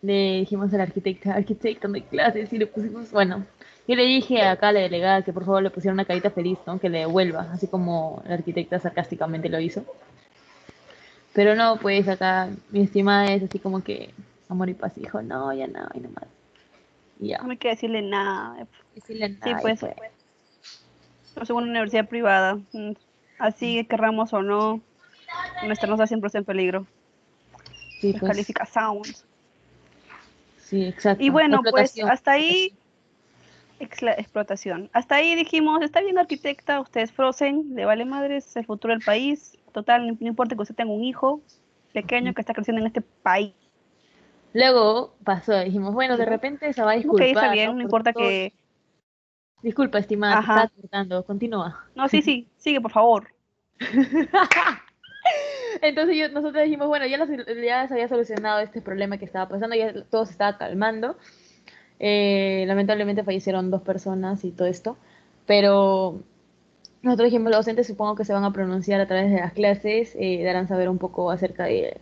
le 0.01 0.39
dijimos 0.39 0.73
a 0.73 0.77
la 0.77 0.83
arquitecta, 0.83 1.33
arquitecta, 1.35 1.87
no 1.87 1.95
hay 1.95 2.03
clases, 2.03 2.53
y 2.53 2.57
le 2.57 2.67
pusimos, 2.67 3.11
bueno, 3.11 3.45
yo 3.87 3.95
le 3.95 4.05
dije 4.05 4.43
acá 4.43 4.69
a 4.69 4.71
la 4.71 4.81
delegada 4.81 5.23
que 5.23 5.33
por 5.33 5.45
favor 5.45 5.63
le 5.63 5.71
pusiera 5.71 5.93
una 5.93 6.05
carita 6.05 6.29
feliz, 6.29 6.59
¿no? 6.67 6.79
Que 6.79 6.89
le 6.89 6.99
devuelva, 6.99 7.47
así 7.51 7.67
como 7.67 8.21
la 8.27 8.35
arquitecta 8.35 8.79
sarcásticamente 8.79 9.49
lo 9.49 9.59
hizo. 9.59 9.83
Pero 11.33 11.55
no, 11.55 11.77
pues 11.77 12.07
acá 12.07 12.49
mi 12.71 12.81
estimada 12.81 13.25
es 13.33 13.43
así 13.43 13.59
como 13.59 13.83
que 13.83 14.11
amor 14.47 14.69
y 14.69 14.73
paz, 14.73 14.93
dijo, 14.95 15.21
no, 15.21 15.51
ya 15.53 15.67
no, 15.67 15.87
y 15.93 15.99
nomás. 15.99 16.25
Ya. 17.19 17.37
No 17.39 17.51
hay 17.51 17.57
que 17.57 17.69
decirle 17.69 18.01
nada. 18.01 18.67
Decirle 18.95 19.29
Sí, 19.29 19.37
nada, 19.45 19.59
pues. 19.61 19.79
fue. 19.79 19.95
Somos 21.45 21.63
una 21.63 21.71
universidad 21.71 22.07
privada. 22.07 22.55
mm, 22.73 22.91
Así 23.37 23.85
querramos 23.85 24.33
o 24.33 24.41
no, 24.41 24.81
nuestra 25.61 25.87
nota 25.87 26.07
siempre 26.07 26.27
está 26.27 26.39
en 26.39 26.45
peligro. 26.45 26.85
Sí, 27.99 28.11
pues, 28.11 28.21
Descalifica 28.21 28.65
sounds. 28.65 29.25
sí, 30.57 30.85
exacto. 30.85 31.23
Y 31.23 31.29
bueno, 31.29 31.61
pues 31.71 31.97
hasta 32.03 32.31
ahí, 32.33 32.77
expla- 33.79 34.15
explotación. 34.17 34.89
Hasta 34.93 35.15
ahí 35.15 35.35
dijimos, 35.35 35.81
está 35.81 36.01
bien 36.01 36.17
arquitecta, 36.17 36.81
ustedes 36.81 37.11
Frozen, 37.13 37.75
le 37.75 37.85
vale 37.85 38.03
madres 38.05 38.55
el 38.57 38.65
futuro 38.65 38.93
del 38.93 39.03
país. 39.03 39.57
Total, 39.73 40.05
no 40.07 40.17
no 40.19 40.27
importa 40.27 40.55
que 40.55 40.61
usted 40.61 40.75
tenga 40.75 40.91
un 40.91 41.03
hijo 41.03 41.41
pequeño 41.93 42.33
que 42.33 42.41
está 42.41 42.53
creciendo 42.53 42.81
en 42.81 42.87
este 42.87 43.01
país. 43.01 43.53
Luego 44.53 45.15
pasó, 45.23 45.59
dijimos, 45.59 45.93
bueno, 45.93 46.17
de 46.17 46.25
repente 46.25 46.73
se 46.73 46.81
va 46.81 46.91
a 46.91 46.95
Ok, 46.95 46.97
disculpar. 46.97 47.27
está 47.27 47.51
bien, 47.51 47.67
no 47.67 47.73
Por 47.73 47.81
importa 47.83 48.13
todo. 48.13 48.23
que... 48.23 48.53
Disculpa, 49.61 49.99
estimada, 49.99 50.35
te 50.37 50.43
Ajá. 50.43 50.63
estaba 50.63 50.81
cortando, 50.81 51.25
continúa. 51.25 51.85
No, 51.95 52.07
sí, 52.07 52.21
sí, 52.21 52.47
sigue, 52.57 52.79
por 52.81 52.91
favor. 52.91 53.27
Entonces 55.81 56.15
yo- 56.17 56.29
nosotros 56.29 56.63
dijimos, 56.63 56.87
bueno, 56.87 57.05
ya, 57.05 57.17
la- 57.17 57.25
ya 57.27 57.87
se 57.87 57.93
había 57.93 58.07
solucionado 58.07 58.59
este 58.59 58.81
problema 58.81 59.17
que 59.17 59.25
estaba 59.25 59.47
pasando, 59.49 59.75
ya 59.75 59.93
todo 60.05 60.25
se 60.25 60.31
estaba 60.31 60.57
calmando. 60.57 61.17
Eh, 61.99 62.63
lamentablemente 62.67 63.23
fallecieron 63.23 63.69
dos 63.71 63.81
personas 63.81 64.43
y 64.45 64.51
todo 64.51 64.67
esto, 64.67 64.97
pero 65.45 66.21
nosotros 67.01 67.25
dijimos, 67.25 67.51
los 67.51 67.59
docentes 67.59 67.87
supongo 67.87 68.15
que 68.15 68.23
se 68.25 68.31
van 68.33 68.45
a 68.45 68.53
pronunciar 68.53 69.01
a 69.01 69.07
través 69.07 69.31
de 69.31 69.41
las 69.41 69.51
clases, 69.53 70.15
eh, 70.17 70.41
darán 70.43 70.67
saber 70.69 70.87
un 70.89 70.97
poco 70.97 71.29
acerca 71.29 71.65
de, 71.65 71.99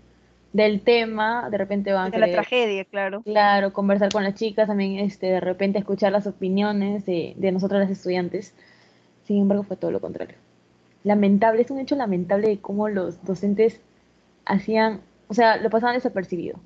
del 0.53 0.81
tema, 0.81 1.49
de 1.49 1.57
repente 1.57 1.93
van 1.93 2.07
a 2.07 2.09
De 2.09 2.19
la 2.19 2.31
tragedia, 2.31 2.85
claro. 2.85 3.21
claro, 3.23 3.73
conversar 3.73 4.11
con 4.11 4.23
las 4.23 4.35
chicas, 4.35 4.67
también 4.67 4.97
este, 4.99 5.27
de 5.27 5.39
repente 5.39 5.79
escuchar 5.79 6.11
las 6.11 6.27
opiniones 6.27 7.05
de, 7.05 7.33
de 7.37 7.51
nosotros 7.51 7.79
las 7.79 7.91
estudiantes. 7.91 8.53
Sin 9.25 9.41
embargo, 9.41 9.63
fue 9.63 9.75
todo 9.77 9.91
lo 9.91 9.99
contrario 10.01 10.35
lamentable, 11.03 11.61
es 11.61 11.71
un 11.71 11.79
hecho 11.79 11.95
lamentable 11.95 12.49
de 12.49 12.59
cómo 12.59 12.89
los 12.89 13.23
docentes 13.23 13.79
hacían, 14.45 15.01
o 15.29 15.33
sea, 15.33 15.57
lo 15.57 15.69
pasaban 15.69 15.95
desapercibido. 15.95 16.59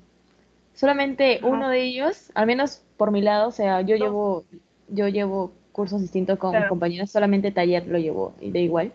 Solamente 0.74 1.38
Ajá. 1.38 1.46
uno 1.46 1.68
de 1.68 1.82
ellos, 1.82 2.30
al 2.34 2.46
menos 2.46 2.82
por 2.96 3.10
mi 3.12 3.22
lado, 3.22 3.48
o 3.48 3.52
sea, 3.52 3.82
yo 3.82 3.96
Dos. 3.96 4.00
llevo, 4.00 4.44
yo 4.88 5.08
llevo 5.08 5.52
cursos 5.70 6.00
distintos 6.00 6.38
con 6.38 6.50
mis 6.50 6.58
Claro. 6.58 6.68
compañeros, 6.70 7.10
solamente 7.10 7.52
taller 7.52 7.86
lo 7.86 7.98
llevo 7.98 8.34
y 8.40 8.50
da 8.50 8.58
igual. 8.58 8.92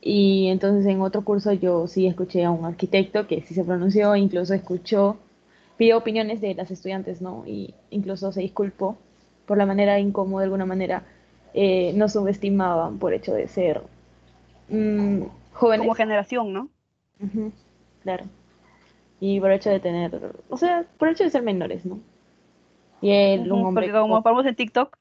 Y 0.00 0.48
entonces 0.48 0.86
en 0.86 1.00
otro 1.02 1.22
curso 1.24 1.52
yo 1.52 1.86
sí 1.86 2.06
escuché 2.06 2.44
a 2.44 2.50
un 2.50 2.64
arquitecto 2.64 3.26
que 3.26 3.42
sí 3.42 3.54
se 3.54 3.64
pronunció, 3.64 4.16
incluso 4.16 4.54
escuchó, 4.54 5.18
pidió 5.76 5.98
opiniones 5.98 6.40
de 6.40 6.54
las 6.54 6.70
estudiantes, 6.70 7.20
¿no? 7.20 7.44
Y 7.46 7.74
incluso 7.90 8.32
se 8.32 8.40
disculpó 8.40 8.98
por 9.46 9.58
la 9.58 9.66
manera 9.66 9.98
en 9.98 10.12
cómo 10.12 10.38
de 10.38 10.44
alguna 10.44 10.64
manera 10.64 11.04
eh, 11.52 11.92
nos 11.94 12.12
subestimaban 12.12 12.98
por 12.98 13.12
hecho 13.12 13.34
de 13.34 13.48
ser 13.48 13.82
mm, 14.68 15.22
jóvenes. 15.52 15.84
Como 15.84 15.94
generación, 15.94 16.52
¿no? 16.52 16.68
Claro. 18.02 18.24
Y 19.20 19.38
por 19.38 19.52
hecho 19.52 19.68
de 19.68 19.80
tener, 19.80 20.32
o 20.48 20.56
sea, 20.56 20.86
por 20.98 21.08
hecho 21.08 21.24
de 21.24 21.30
ser 21.30 21.42
menores, 21.42 21.84
¿no? 21.84 22.00
Y 23.02 23.10
él, 23.10 23.52
un 23.52 23.66
hombre, 23.66 23.88
Porque 23.88 24.00
como 24.00 24.22
ponemos 24.22 24.46
en 24.46 24.54
TikTok, 24.54 24.96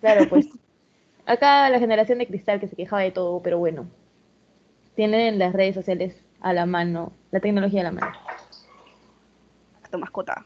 claro, 0.00 0.28
pues, 0.28 0.48
acá 1.26 1.68
la 1.68 1.80
generación 1.80 2.18
de 2.18 2.26
cristal 2.26 2.60
que 2.60 2.68
se 2.68 2.76
quejaba 2.76 3.02
de 3.02 3.10
todo, 3.10 3.40
pero 3.42 3.58
bueno, 3.58 3.86
tienen 4.96 5.38
las 5.38 5.52
redes 5.52 5.74
sociales 5.74 6.24
a 6.40 6.52
la 6.52 6.66
mano, 6.66 7.12
la 7.30 7.40
tecnología 7.40 7.82
a 7.82 7.84
la 7.84 7.92
mano. 7.92 8.12
tu 9.90 9.98
mascota. 9.98 10.44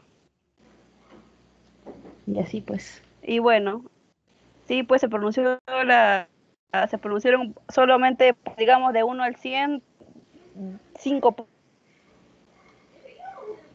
Y 2.27 2.39
así 2.39 2.61
pues. 2.61 3.01
Y 3.23 3.39
bueno, 3.39 3.83
sí, 4.67 4.83
pues 4.83 5.01
se 5.01 5.09
pronunció 5.09 5.57
la, 5.67 6.27
se 6.89 6.97
pronunciaron 6.97 7.55
solamente, 7.69 8.35
digamos, 8.57 8.93
de 8.93 9.03
1 9.03 9.23
al 9.23 9.35
100, 9.35 9.81
5 10.99 11.47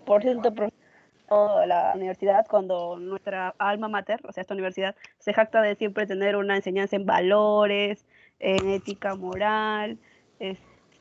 por 0.04 0.22
ciento 0.22 0.50
de 0.50 1.66
la 1.66 1.92
universidad 1.96 2.46
cuando 2.48 2.98
nuestra 2.98 3.54
alma 3.58 3.88
mater, 3.88 4.20
o 4.28 4.32
sea, 4.32 4.42
esta 4.42 4.54
universidad, 4.54 4.94
se 5.18 5.32
jacta 5.32 5.60
de 5.60 5.74
siempre 5.74 6.06
tener 6.06 6.36
una 6.36 6.54
enseñanza 6.54 6.94
en 6.96 7.06
valores, 7.06 8.06
en 8.38 8.68
ética 8.68 9.16
moral, 9.16 9.98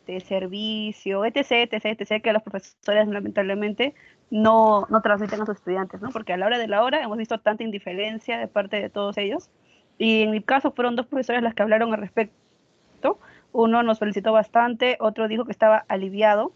este, 0.06 0.20
servicio, 0.20 1.26
etc, 1.26 1.72
etc, 1.72 1.86
etc, 1.99 2.22
que 2.22 2.32
los 2.32 2.43
profesores 2.43 3.08
lamentablemente 3.08 3.95
no, 4.30 4.86
no 4.91 5.01
transmiten 5.01 5.41
a 5.41 5.45
sus 5.47 5.58
estudiantes, 5.58 5.99
¿no? 6.01 6.12
Porque 6.12 6.34
a 6.34 6.38
la 6.38 6.45
hora 6.45 6.60
de 6.60 6.68
la 6.68 6.84
hora 6.84 7.01
hemos 7.01 7.18
visto 7.18 7.39
tanta 7.39 7.64
indiferencia 7.64 8.38
de 8.38 8.47
parte 8.47 8.80
de 8.80 8.89
todos 8.89 9.18
ellos. 9.18 9.49
Y 9.97 10.24
en 10.24 10.32
mi 10.32 10.41
caso 10.41 10.72
fueron 10.72 10.95
dos 10.95 11.08
profesores 11.08 11.41
las 11.41 11.56
que 11.56 11.64
hablaron 11.64 11.91
al 11.93 12.01
respecto. 12.01 13.18
Uno 13.51 13.82
nos 13.82 13.99
felicitó 13.99 14.32
bastante, 14.32 14.97
otro 14.99 15.28
dijo 15.28 15.45
que 15.45 15.51
estaba 15.51 15.86
aliviado 15.88 16.51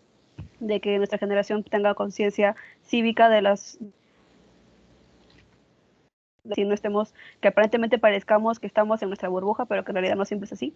de 0.59 0.79
que 0.79 0.97
nuestra 0.97 1.17
generación 1.17 1.63
tenga 1.63 1.95
conciencia 1.95 2.55
cívica 2.83 3.29
de 3.29 3.41
las 3.41 3.79
si 6.53 6.65
no 6.65 6.73
estemos, 6.73 7.13
que 7.41 7.49
aparentemente 7.49 7.97
parezcamos 7.97 8.59
que 8.59 8.67
estamos 8.67 9.01
en 9.01 9.09
nuestra 9.09 9.29
burbuja, 9.29 9.65
pero 9.65 9.83
que 9.83 9.91
en 9.91 9.95
realidad 9.95 10.15
no 10.15 10.25
siempre 10.25 10.45
es 10.45 10.53
así. 10.53 10.75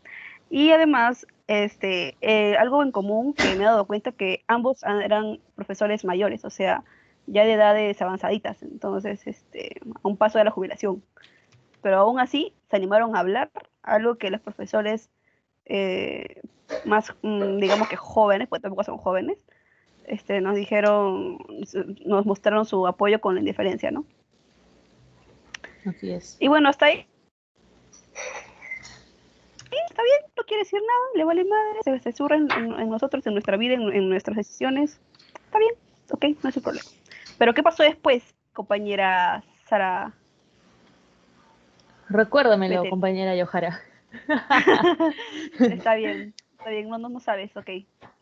Y 0.49 0.71
además, 0.71 1.27
este, 1.47 2.17
eh, 2.21 2.55
algo 2.57 2.83
en 2.83 2.91
común 2.91 3.33
que 3.33 3.55
me 3.55 3.63
he 3.63 3.67
dado 3.67 3.85
cuenta 3.85 4.11
que 4.11 4.43
ambos 4.47 4.83
eran 4.83 5.39
profesores 5.55 6.05
mayores, 6.05 6.45
o 6.45 6.49
sea, 6.49 6.83
ya 7.27 7.45
de 7.45 7.53
edades 7.53 8.01
avanzaditas, 8.01 8.61
entonces, 8.63 9.25
este, 9.27 9.79
a 10.03 10.07
un 10.07 10.17
paso 10.17 10.37
de 10.37 10.45
la 10.45 10.51
jubilación. 10.51 11.03
Pero 11.81 11.97
aún 11.99 12.19
así, 12.19 12.53
se 12.69 12.75
animaron 12.77 13.15
a 13.15 13.19
hablar, 13.19 13.51
algo 13.83 14.15
que 14.15 14.29
los 14.29 14.41
profesores 14.41 15.09
eh, 15.65 16.41
más, 16.85 17.13
mm, 17.21 17.57
digamos 17.57 17.87
que 17.87 17.95
jóvenes, 17.95 18.47
pues 18.47 18.61
tampoco 18.61 18.83
son 18.83 18.97
jóvenes, 18.97 19.37
este, 20.05 20.41
nos 20.41 20.55
dijeron, 20.55 21.39
nos 22.05 22.25
mostraron 22.25 22.65
su 22.65 22.87
apoyo 22.87 23.21
con 23.21 23.35
la 23.35 23.41
indiferencia, 23.41 23.91
¿no? 23.91 24.05
Así 25.85 26.11
es. 26.11 26.37
Y 26.39 26.47
bueno, 26.47 26.69
hasta 26.69 26.85
ahí. 26.87 27.07
Sí, 29.69 29.77
está 29.89 30.03
bien, 30.03 30.31
no 30.37 30.43
quiere 30.43 30.63
decir 30.63 30.79
nada, 30.79 30.99
le 31.15 31.23
vale 31.23 31.43
madre, 31.45 31.79
se, 31.83 31.99
se 31.99 32.11
surra 32.11 32.35
en, 32.37 32.47
en- 32.51 32.79
en 32.79 32.89
nosotros, 32.89 33.25
en 33.25 33.33
nuestra 33.33 33.57
vida, 33.57 33.73
en, 33.73 33.81
en 33.91 34.09
nuestras 34.09 34.37
decisiones. 34.37 34.99
Está 35.45 35.57
bien, 35.59 35.73
ok, 36.11 36.25
no 36.43 36.49
es 36.49 36.57
el 36.57 36.63
problema. 36.63 36.89
Pero 37.39 37.53
¿qué 37.53 37.63
pasó 37.63 37.81
después, 37.83 38.35
compañera 38.53 39.43
Sara? 39.67 40.13
Recuérdamelo, 42.09 42.81
Vete. 42.81 42.89
compañera 42.89 43.35
Yohara. 43.35 43.81
Está 45.59 45.95
bien, 45.95 46.33
está 46.51 46.69
bien, 46.69 46.89
no, 46.89 46.99
no, 46.99 47.09
no 47.09 47.19
sabes, 47.19 47.55
ok. 47.57 47.69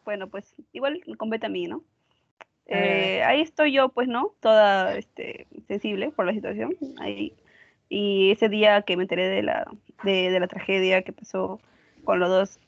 Bueno, 0.06 0.28
pues 0.28 0.56
igual 0.72 1.02
me 1.06 1.18
compete 1.18 1.48
a 1.48 1.50
mí, 1.50 1.68
¿no? 1.68 1.84
Eh, 2.68 3.22
ahí 3.24 3.42
estoy 3.42 3.74
yo, 3.74 3.90
pues, 3.90 4.08
¿no? 4.08 4.32
Toda 4.40 4.96
este, 4.98 5.48
sensible 5.68 6.12
por 6.12 6.26
la 6.26 6.32
situación. 6.32 6.74
Ahí. 7.00 7.34
Y 7.94 8.32
ese 8.32 8.48
día 8.48 8.84
que 8.84 8.96
me 8.96 9.04
enteré 9.04 9.28
de 9.28 9.44
la, 9.44 9.70
de, 10.04 10.32
de 10.32 10.40
la 10.40 10.48
tragedia 10.48 11.02
que 11.02 11.12
pasó 11.12 11.60
con 12.06 12.22
los 12.22 12.30
dos 12.30 12.60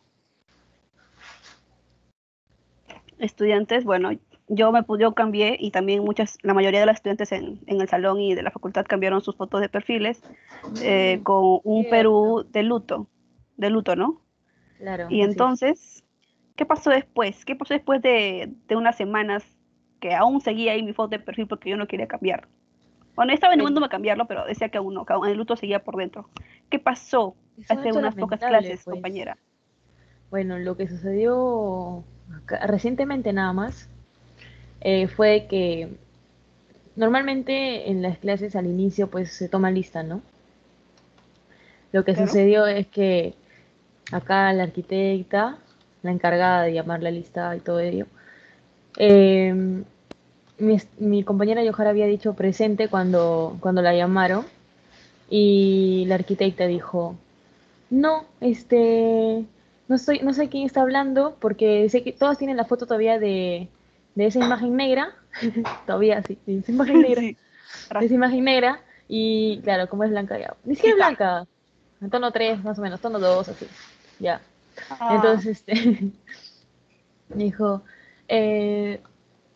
estudiantes, 3.19 3.85
bueno, 3.85 4.11
yo 4.49 4.73
me 4.73 4.83
yo 4.99 5.13
cambié 5.13 5.55
y 5.57 5.71
también 5.71 6.03
muchas, 6.03 6.37
la 6.41 6.53
mayoría 6.53 6.81
de 6.81 6.87
los 6.87 6.95
estudiantes 6.95 7.31
en, 7.31 7.61
en 7.67 7.79
el 7.79 7.87
salón 7.87 8.19
y 8.19 8.35
de 8.35 8.43
la 8.43 8.51
facultad 8.51 8.85
cambiaron 8.85 9.21
sus 9.21 9.37
fotos 9.37 9.61
de 9.61 9.69
perfiles 9.69 10.21
eh, 10.81 11.21
con 11.23 11.61
un. 11.63 11.89
Perú 11.89 12.45
de 12.51 12.63
luto, 12.63 13.07
de 13.55 13.69
luto, 13.69 13.95
¿no? 13.95 14.19
Claro. 14.77 15.07
Y 15.09 15.21
entonces, 15.21 16.03
¿qué 16.57 16.65
pasó 16.65 16.89
después? 16.89 17.45
¿Qué 17.45 17.55
pasó 17.55 17.73
después 17.73 18.01
de, 18.01 18.51
de 18.67 18.75
unas 18.75 18.97
semanas 18.97 19.45
que 20.01 20.13
aún 20.13 20.41
seguía 20.41 20.73
ahí 20.73 20.83
mi 20.83 20.91
foto 20.91 21.11
de 21.11 21.19
perfil 21.19 21.47
porque 21.47 21.69
yo 21.69 21.77
no 21.77 21.87
quería 21.87 22.09
cambiar? 22.09 22.49
Bueno, 23.15 23.33
estaba 23.33 23.53
animándome 23.53 23.85
a 23.85 23.89
cambiarlo, 23.89 24.25
pero 24.25 24.45
decía 24.45 24.69
que 24.69 24.77
aún 24.77 24.93
no, 24.93 25.05
que 25.05 25.13
aún 25.13 25.27
el 25.27 25.37
luto 25.37 25.55
seguía 25.55 25.83
por 25.83 25.97
dentro. 25.97 26.29
¿Qué 26.69 26.79
pasó 26.79 27.35
hace 27.69 27.91
unas 27.91 28.15
pocas 28.15 28.39
clases, 28.39 28.81
pues. 28.83 28.95
compañera? 28.95 29.37
Bueno, 30.31 30.57
lo 30.57 30.75
que 30.75 30.87
sucedió 30.87 32.03
recientemente 32.63 33.31
nada 33.33 33.53
más 33.53 33.87
eh, 34.81 35.07
fue 35.07 35.45
que 35.47 35.89
normalmente 36.95 37.89
en 37.91 38.01
las 38.01 38.17
clases 38.17 38.55
al 38.55 38.65
inicio 38.65 39.09
pues 39.09 39.31
se 39.31 39.47
toma 39.47 39.69
lista, 39.69 40.01
¿no? 40.01 40.21
Lo 41.91 42.03
que 42.03 42.13
Claro. 42.13 42.27
sucedió 42.27 42.65
es 42.65 42.87
que 42.87 43.35
acá 44.11 44.51
la 44.53 44.63
arquitecta, 44.63 45.57
la 46.01 46.11
encargada 46.11 46.63
de 46.63 46.73
llamar 46.73 47.03
la 47.03 47.11
lista 47.11 47.55
y 47.55 47.59
todo 47.59 47.79
ello, 47.79 48.07
eh, 48.97 49.83
mi, 50.57 50.77
mi 50.99 51.23
compañera 51.23 51.63
Yohara 51.63 51.89
había 51.89 52.07
dicho 52.07 52.33
presente 52.33 52.87
cuando, 52.87 53.57
cuando 53.59 53.81
la 53.81 53.93
llamaron 53.95 54.45
y 55.29 56.05
la 56.07 56.15
arquitecta 56.15 56.67
dijo, 56.67 57.15
no, 57.89 58.25
este, 58.41 59.45
no, 59.87 59.95
estoy, 59.95 60.19
no 60.19 60.33
sé 60.33 60.49
quién 60.49 60.65
está 60.65 60.81
hablando 60.81 61.35
porque 61.39 61.89
sé 61.89 62.03
que 62.03 62.11
todas 62.11 62.37
tienen 62.37 62.57
la 62.57 62.65
foto 62.65 62.85
todavía 62.85 63.19
de, 63.19 63.67
de 64.15 64.25
esa 64.25 64.39
imagen 64.39 64.75
negra, 64.75 65.15
todavía 65.85 66.21
sí, 66.23 66.37
de 66.45 66.59
esa 66.59 66.71
imagen 66.71 67.01
negra, 67.01 67.21
Sí. 67.21 67.37
de 67.99 68.05
esa 68.05 68.15
imagen 68.15 68.43
negra 68.43 68.81
y 69.07 69.59
claro, 69.63 69.89
como 69.89 70.03
es 70.03 70.11
blanca 70.11 70.37
ya, 70.39 70.55
ni 70.65 70.75
siquiera 70.75 70.95
blanca, 70.95 71.47
en 72.01 72.09
tono 72.09 72.31
3 72.31 72.63
más 72.63 72.77
o 72.79 72.81
menos, 72.81 73.01
tono 73.01 73.19
2 73.19 73.49
así, 73.49 73.67
ya. 74.19 74.41
Ah, 74.89 75.15
Entonces, 75.15 75.63
este, 75.67 76.11
dijo, 77.29 77.83
eh, 78.27 79.01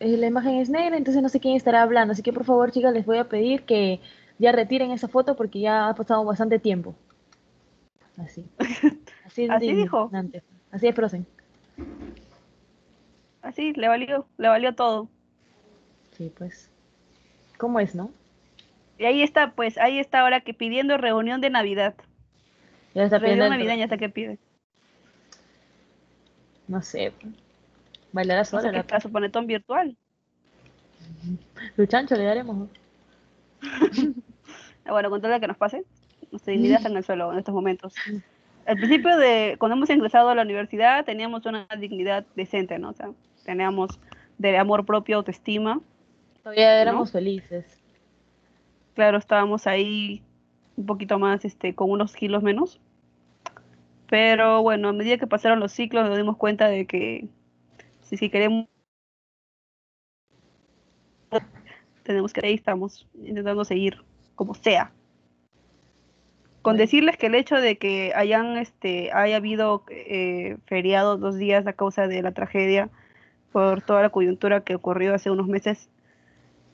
la 0.00 0.26
imagen 0.26 0.56
es 0.56 0.70
negra, 0.70 0.96
entonces 0.96 1.22
no 1.22 1.28
sé 1.28 1.40
quién 1.40 1.56
estará 1.56 1.82
hablando, 1.82 2.12
así 2.12 2.22
que 2.22 2.32
por 2.32 2.44
favor, 2.44 2.70
chicas, 2.70 2.92
les 2.92 3.06
voy 3.06 3.18
a 3.18 3.28
pedir 3.28 3.62
que 3.64 4.00
ya 4.38 4.52
retiren 4.52 4.90
esa 4.92 5.08
foto 5.08 5.36
porque 5.36 5.60
ya 5.60 5.88
ha 5.88 5.94
pasado 5.94 6.24
bastante 6.24 6.58
tiempo. 6.58 6.94
Así. 8.16 8.44
Así, 9.26 9.46
de 9.46 9.52
¿Así 9.52 9.74
dijo? 9.74 10.10
Así 10.70 10.88
es 10.88 10.94
Frozen. 10.94 11.26
así, 13.42 13.72
le 13.74 13.88
valió, 13.88 14.26
le 14.38 14.48
valió 14.48 14.74
todo. 14.74 15.08
Sí, 16.16 16.32
pues. 16.36 16.70
¿Cómo 17.58 17.78
es, 17.78 17.94
no? 17.94 18.10
Y 18.98 19.04
ahí 19.04 19.22
está, 19.22 19.52
pues, 19.52 19.78
ahí 19.78 19.98
está 19.98 20.20
ahora 20.20 20.40
que 20.40 20.54
pidiendo 20.54 20.96
reunión 20.96 21.40
de 21.40 21.50
Navidad. 21.50 21.94
Ya 22.94 23.04
está 23.04 23.20
pidiendo 23.20 23.44
Reunión 23.44 23.60
navideña 23.60 23.84
hasta 23.84 23.98
que 23.98 24.08
pide. 24.08 24.38
No 26.66 26.82
sé. 26.82 27.12
Bailará 28.12 28.44
sola. 28.44 28.72
la- 28.72 28.82
para 28.82 29.00
su 29.00 29.10
panetón 29.10 29.46
virtual. 29.46 29.96
Luchancho 31.76 32.16
le 32.16 32.24
daremos. 32.24 32.56
¿no? 32.56 32.68
Bueno, 34.88 35.10
con 35.10 35.20
todo 35.20 35.30
lo 35.30 35.38
que 35.38 35.46
nos 35.48 35.58
pase, 35.58 35.84
nuestra 36.30 36.52
dignidad 36.52 36.78
está 36.78 36.88
en 36.88 36.96
el 36.96 37.04
suelo 37.04 37.30
en 37.30 37.38
estos 37.38 37.54
momentos. 37.54 37.94
Al 38.66 38.76
principio 38.76 39.18
de 39.18 39.56
cuando 39.58 39.76
hemos 39.76 39.90
ingresado 39.90 40.30
a 40.30 40.34
la 40.34 40.40
universidad 40.42 41.04
teníamos 41.04 41.44
una 41.44 41.66
dignidad 41.78 42.24
decente, 42.36 42.78
¿no? 42.78 42.90
O 42.90 42.92
sea, 42.94 43.10
teníamos 43.44 44.00
de 44.38 44.56
amor 44.56 44.86
propio, 44.86 45.16
autoestima. 45.18 45.80
Todavía 46.42 46.80
éramos 46.80 47.12
felices. 47.12 47.66
Claro, 48.94 49.18
estábamos 49.18 49.66
ahí 49.66 50.22
un 50.76 50.86
poquito 50.86 51.18
más, 51.18 51.44
este, 51.44 51.74
con 51.74 51.90
unos 51.90 52.14
kilos 52.14 52.42
menos. 52.42 52.80
Pero 54.08 54.62
bueno, 54.62 54.88
a 54.88 54.92
medida 54.94 55.18
que 55.18 55.26
pasaron 55.26 55.60
los 55.60 55.72
ciclos 55.72 56.08
nos 56.08 56.16
dimos 56.16 56.38
cuenta 56.38 56.68
de 56.68 56.86
que 56.86 57.26
si, 58.08 58.16
si 58.16 58.30
queremos 58.30 58.66
tenemos 62.02 62.32
que 62.32 62.44
ahí 62.46 62.54
estamos 62.54 63.06
intentando 63.22 63.64
seguir 63.64 64.02
como 64.34 64.54
sea. 64.54 64.92
Con 66.62 66.76
decirles 66.76 67.16
que 67.16 67.26
el 67.26 67.34
hecho 67.34 67.56
de 67.56 67.76
que 67.78 68.12
hayan 68.14 68.56
este 68.56 69.12
haya 69.12 69.36
habido 69.36 69.84
eh, 69.90 70.56
feriados 70.66 71.20
dos 71.20 71.36
días 71.36 71.66
a 71.66 71.72
causa 71.74 72.08
de 72.08 72.22
la 72.22 72.32
tragedia 72.32 72.88
por 73.52 73.82
toda 73.82 74.02
la 74.02 74.10
coyuntura 74.10 74.62
que 74.62 74.74
ocurrió 74.74 75.14
hace 75.14 75.30
unos 75.30 75.46
meses 75.48 75.88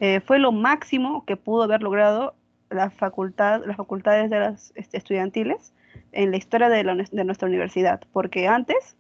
eh, 0.01 0.21
fue 0.21 0.39
lo 0.39 0.53
máximo 0.53 1.25
que 1.25 1.37
pudo 1.37 1.65
haber 1.65 1.83
logrado 1.83 2.35
la 2.71 2.91
facultad, 2.91 3.63
las 3.67 3.77
facultades 3.77 4.31
de 4.31 4.41
las 4.41 4.73
este, 4.75 4.97
estudiantiles 4.97 5.73
en 6.13 6.31
la 6.31 6.37
historia 6.37 6.69
de, 6.69 6.83
la- 6.83 6.95
de 6.95 7.25
nuestra 7.25 7.47
universidad, 7.49 8.01
porque 8.13 8.49
antes, 8.49 8.97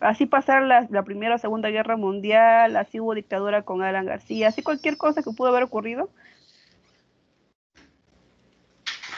así 0.00 0.26
pasar 0.26 0.62
la, 0.62 0.86
la 0.90 1.02
Primera 1.02 1.34
o 1.34 1.38
Segunda 1.38 1.70
Guerra 1.70 1.96
Mundial, 1.96 2.76
así 2.76 3.00
hubo 3.00 3.14
dictadura 3.14 3.62
con 3.62 3.82
Alan 3.82 4.06
García, 4.06 4.48
así 4.48 4.62
cualquier 4.62 4.96
cosa 4.96 5.22
que 5.22 5.30
pudo 5.30 5.48
haber 5.48 5.62
ocurrido, 5.62 6.10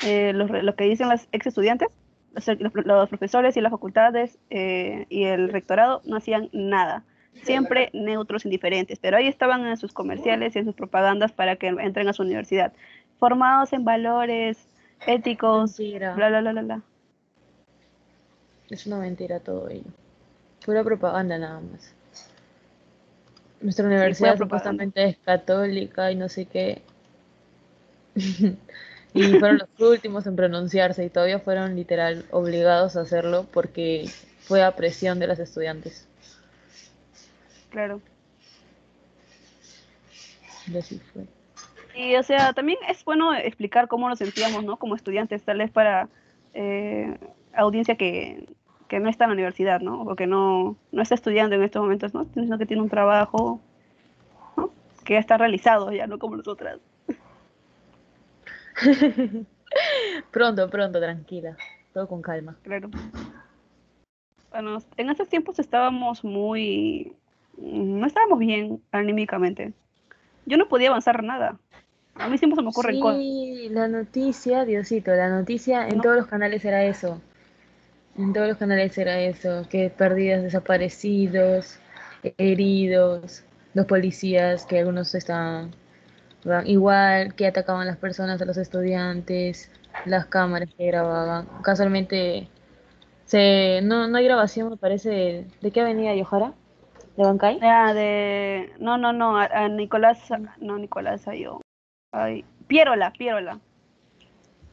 eh, 0.04 0.32
lo, 0.32 0.46
lo 0.46 0.74
que 0.76 0.84
dicen 0.84 1.08
los 1.08 1.28
ex 1.32 1.46
estudiantes, 1.46 1.88
los, 2.32 2.46
los- 2.86 3.08
profesores 3.08 3.56
y 3.56 3.60
las 3.60 3.72
facultades 3.72 4.38
eh, 4.50 5.06
y 5.08 5.24
el 5.24 5.50
rectorado 5.50 6.02
no 6.04 6.16
hacían 6.16 6.48
nada 6.52 7.04
siempre 7.42 7.90
neutros, 7.92 8.44
indiferentes, 8.44 8.98
pero 8.98 9.16
ahí 9.16 9.26
estaban 9.26 9.64
en 9.66 9.76
sus 9.76 9.92
comerciales 9.92 10.54
y 10.54 10.58
en 10.58 10.64
sus 10.64 10.74
propagandas 10.74 11.32
para 11.32 11.56
que 11.56 11.68
entren 11.68 12.08
a 12.08 12.12
su 12.12 12.22
universidad, 12.22 12.72
formados 13.18 13.72
en 13.72 13.84
valores 13.84 14.58
éticos, 15.06 15.78
Mentira. 15.78 16.14
bla, 16.14 16.28
bla, 16.28 16.40
bla, 16.40 16.52
bla, 16.52 16.62
bla. 16.62 16.82
Es 18.70 18.86
una 18.86 18.98
mentira 18.98 19.40
todo 19.40 19.68
ello. 19.68 19.90
Pura 20.68 20.84
propaganda 20.84 21.38
nada 21.38 21.60
más. 21.60 21.94
Nuestra 23.62 23.86
universidad 23.86 24.36
propaganda. 24.36 24.74
supuestamente 24.74 25.04
es 25.08 25.16
católica 25.24 26.12
y 26.12 26.14
no 26.14 26.28
sé 26.28 26.44
qué. 26.44 26.82
y 29.14 29.22
fueron 29.38 29.60
los 29.60 29.80
últimos 29.80 30.26
en 30.26 30.36
pronunciarse 30.36 31.06
y 31.06 31.08
todavía 31.08 31.38
fueron 31.38 31.74
literal 31.74 32.26
obligados 32.32 32.96
a 32.96 33.00
hacerlo 33.00 33.46
porque 33.50 34.10
fue 34.40 34.62
a 34.62 34.76
presión 34.76 35.18
de 35.18 35.28
las 35.28 35.38
estudiantes. 35.38 36.06
Claro. 37.70 38.02
Y 40.70 40.76
así 40.76 41.00
fue. 41.14 41.24
Y 41.96 42.14
o 42.16 42.22
sea, 42.22 42.52
también 42.52 42.78
es 42.90 43.02
bueno 43.06 43.34
explicar 43.34 43.88
cómo 43.88 44.06
nos 44.10 44.18
sentíamos, 44.18 44.64
¿no? 44.64 44.76
Como 44.76 44.96
estudiantes, 44.96 45.42
tal 45.44 45.56
vez 45.56 45.70
para 45.70 46.10
eh, 46.52 47.16
audiencia 47.54 47.96
que, 47.96 48.46
que 48.88 49.00
no 49.00 49.08
está 49.08 49.24
en 49.24 49.30
la 49.30 49.34
universidad, 49.34 49.80
¿no? 49.80 50.02
O 50.02 50.16
que 50.16 50.26
no, 50.26 50.76
no 50.92 51.02
está 51.02 51.14
estudiando 51.14 51.54
en 51.54 51.62
estos 51.62 51.82
momentos, 51.82 52.14
¿no? 52.14 52.26
Sino 52.34 52.58
que 52.58 52.66
tiene 52.66 52.82
un 52.82 52.88
trabajo, 52.88 53.60
¿no? 54.56 54.70
Que 55.04 55.14
ya 55.14 55.20
está 55.20 55.36
realizado, 55.36 55.92
ya 55.92 56.06
no 56.06 56.18
como 56.18 56.36
nosotras. 56.36 56.78
Pronto, 60.30 60.70
pronto, 60.70 60.98
tranquila. 61.00 61.56
Todo 61.92 62.08
con 62.08 62.22
calma. 62.22 62.56
Claro. 62.62 62.88
Bueno, 64.50 64.78
en 64.96 65.10
esos 65.10 65.28
tiempos 65.28 65.58
estábamos 65.58 66.24
muy... 66.24 67.12
No 67.58 68.06
estábamos 68.06 68.38
bien 68.38 68.80
anímicamente. 68.92 69.72
Yo 70.46 70.56
no 70.56 70.68
podía 70.68 70.88
avanzar 70.88 71.22
nada. 71.22 71.58
A 72.14 72.28
mí 72.28 72.38
siempre 72.38 72.56
se 72.56 72.62
me 72.62 72.68
ocurren 72.70 73.00
cosas. 73.00 73.18
Sí, 73.20 73.68
la 73.70 73.88
noticia, 73.88 74.64
Diosito, 74.64 75.10
la 75.10 75.28
noticia 75.28 75.86
en 75.88 75.96
No. 75.98 76.02
todos 76.02 76.16
los 76.16 76.26
canales 76.26 76.64
era 76.64 76.84
eso. 76.84 77.20
En 78.18 78.32
todos 78.32 78.48
los 78.48 78.56
canales 78.56 78.98
era 78.98 79.20
eso, 79.20 79.62
que 79.70 79.90
perdidas, 79.90 80.42
desaparecidos, 80.42 81.78
heridos, 82.36 83.44
los 83.74 83.86
policías, 83.86 84.66
que 84.66 84.80
algunos 84.80 85.14
estaban 85.14 85.70
igual, 86.64 87.34
que 87.36 87.46
atacaban 87.46 87.82
a 87.82 87.84
las 87.84 87.96
personas, 87.96 88.42
a 88.42 88.44
los 88.44 88.56
estudiantes, 88.56 89.70
las 90.04 90.26
cámaras 90.26 90.68
que 90.76 90.86
grababan. 90.86 91.46
Casualmente, 91.62 92.48
se, 93.24 93.82
no, 93.84 94.08
no 94.08 94.18
hay 94.18 94.24
grabación, 94.24 94.70
me 94.70 94.76
parece, 94.76 95.10
de, 95.10 95.46
¿de 95.60 95.70
qué 95.70 95.80
avenida 95.82 96.12
Yohara? 96.16 96.54
¿De 97.16 97.22
Bancay? 97.22 97.60
Ah, 97.62 97.94
de... 97.94 98.72
No, 98.80 98.98
no, 98.98 99.12
no, 99.12 99.38
a, 99.38 99.68
Nicolás... 99.68 100.18
No, 100.58 100.76
Nicolás, 100.76 101.24
yo. 101.36 101.60
Ay, 102.12 102.44
Pierola, 102.66 103.12
Pierola. 103.12 103.60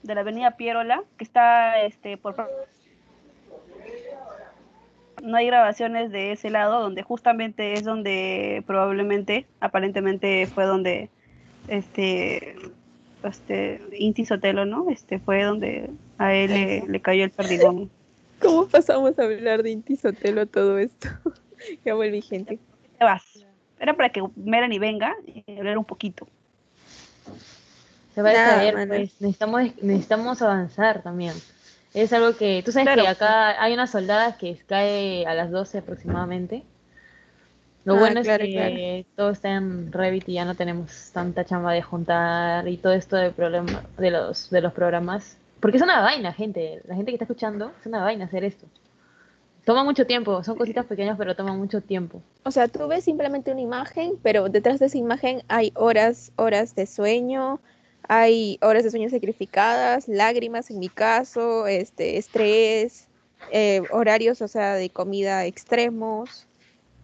De 0.01 0.15
la 0.15 0.21
avenida 0.21 0.57
Pierola, 0.57 1.03
que 1.17 1.23
está 1.23 1.81
este 1.81 2.17
por... 2.17 2.35
No 5.25 5.37
hay 5.37 5.47
grabaciones 5.47 6.11
de 6.11 6.31
ese 6.31 6.49
lado, 6.49 6.81
donde 6.81 7.01
justamente 7.01 7.73
es 7.73 7.83
donde 7.83 8.63
probablemente, 8.67 9.47
aparentemente 9.59 10.45
fue 10.47 10.65
donde 10.65 11.09
este 11.67 12.55
este 13.23 13.81
Inti 13.97 14.23
Sotelo, 14.25 14.65
¿no? 14.65 14.89
Este 14.89 15.19
fue 15.19 15.43
donde 15.43 15.89
a 16.19 16.33
él 16.33 16.51
le, 16.51 16.83
le 16.87 17.01
cayó 17.01 17.23
el 17.23 17.31
perdigón. 17.31 17.89
¿Cómo 18.39 18.67
pasamos 18.67 19.17
a 19.17 19.23
hablar 19.23 19.63
de 19.63 19.71
Inti 19.71 19.95
Sotelo 19.95 20.45
todo 20.45 20.77
esto? 20.77 21.09
ya 21.85 21.95
volví, 21.95 22.21
gente. 22.21 22.59
Te 22.97 23.03
vas. 23.03 23.23
Era 23.79 23.95
para 23.95 24.09
que 24.09 24.23
Melanie 24.35 24.79
venga 24.79 25.15
y 25.25 25.57
hablar 25.57 25.77
un 25.77 25.85
poquito. 25.85 26.27
Se 28.13 28.21
va 28.21 28.29
a 28.29 28.33
Nada, 28.33 28.55
caer, 28.55 28.73
pues 28.87 29.19
necesitamos, 29.19 29.61
necesitamos 29.81 30.41
avanzar 30.41 31.01
también. 31.01 31.33
Es 31.95 32.11
algo 32.13 32.35
que, 32.35 32.61
tú 32.63 32.71
sabes 32.71 32.85
Claro. 32.87 33.03
que 33.03 33.07
acá 33.07 33.61
hay 33.63 33.73
una 33.73 33.87
soldada 33.87 34.37
que 34.37 34.57
cae 34.67 35.25
a 35.25 35.33
las 35.33 35.49
12 35.49 35.77
aproximadamente. 35.79 36.63
Lo 37.85 37.95
Ah, 37.95 37.99
bueno 37.99 38.21
claro, 38.21 38.43
es 38.43 38.49
que 38.49 39.05
todo 39.15 39.29
está 39.29 39.51
en 39.51 39.91
Revit 39.93 40.27
y 40.27 40.33
ya 40.33 40.43
no 40.43 40.55
tenemos 40.55 41.11
tanta 41.13 41.45
chamba 41.45 41.71
de 41.71 41.81
juntar 41.81 42.67
y 42.67 42.77
todo 42.77 42.93
esto 42.93 43.15
de 43.15 43.31
problema, 43.31 43.83
de 43.97 44.11
los, 44.11 44.49
de 44.49 44.59
los 44.61 44.73
programas. 44.73 45.37
Porque 45.61 45.77
es 45.77 45.83
una 45.83 46.01
vaina, 46.01 46.33
gente. 46.33 46.81
La 46.85 46.95
gente 46.95 47.11
que 47.11 47.15
está 47.15 47.23
escuchando, 47.25 47.71
es 47.79 47.85
una 47.85 48.01
vaina 48.03 48.25
hacer 48.25 48.43
esto. 48.43 48.65
Toma 49.63 49.83
mucho 49.83 50.05
tiempo, 50.05 50.43
son 50.43 50.57
cositas 50.57 50.85
pequeñas, 50.85 51.17
pero 51.17 51.35
toma 51.35 51.53
mucho 51.53 51.79
tiempo. 51.81 52.21
O 52.43 52.51
sea, 52.51 52.67
tú 52.67 52.87
ves 52.87 53.03
simplemente 53.05 53.51
una 53.51 53.61
imagen, 53.61 54.13
pero 54.21 54.49
detrás 54.49 54.79
de 54.79 54.87
esa 54.87 54.97
imagen 54.97 55.43
hay 55.47 55.71
horas, 55.75 56.31
horas 56.35 56.75
de 56.75 56.85
sueño, 56.85 57.59
hay 58.07 58.57
horas 58.61 58.83
de 58.83 58.91
sueño 58.91 59.09
sacrificadas, 59.09 60.07
lágrimas 60.07 60.69
en 60.69 60.79
mi 60.79 60.89
caso, 60.89 61.67
este, 61.67 62.17
estrés, 62.17 63.07
eh, 63.51 63.81
horarios, 63.91 64.41
o 64.41 64.47
sea, 64.47 64.75
de 64.75 64.89
comida 64.89 65.45
extremos. 65.45 66.47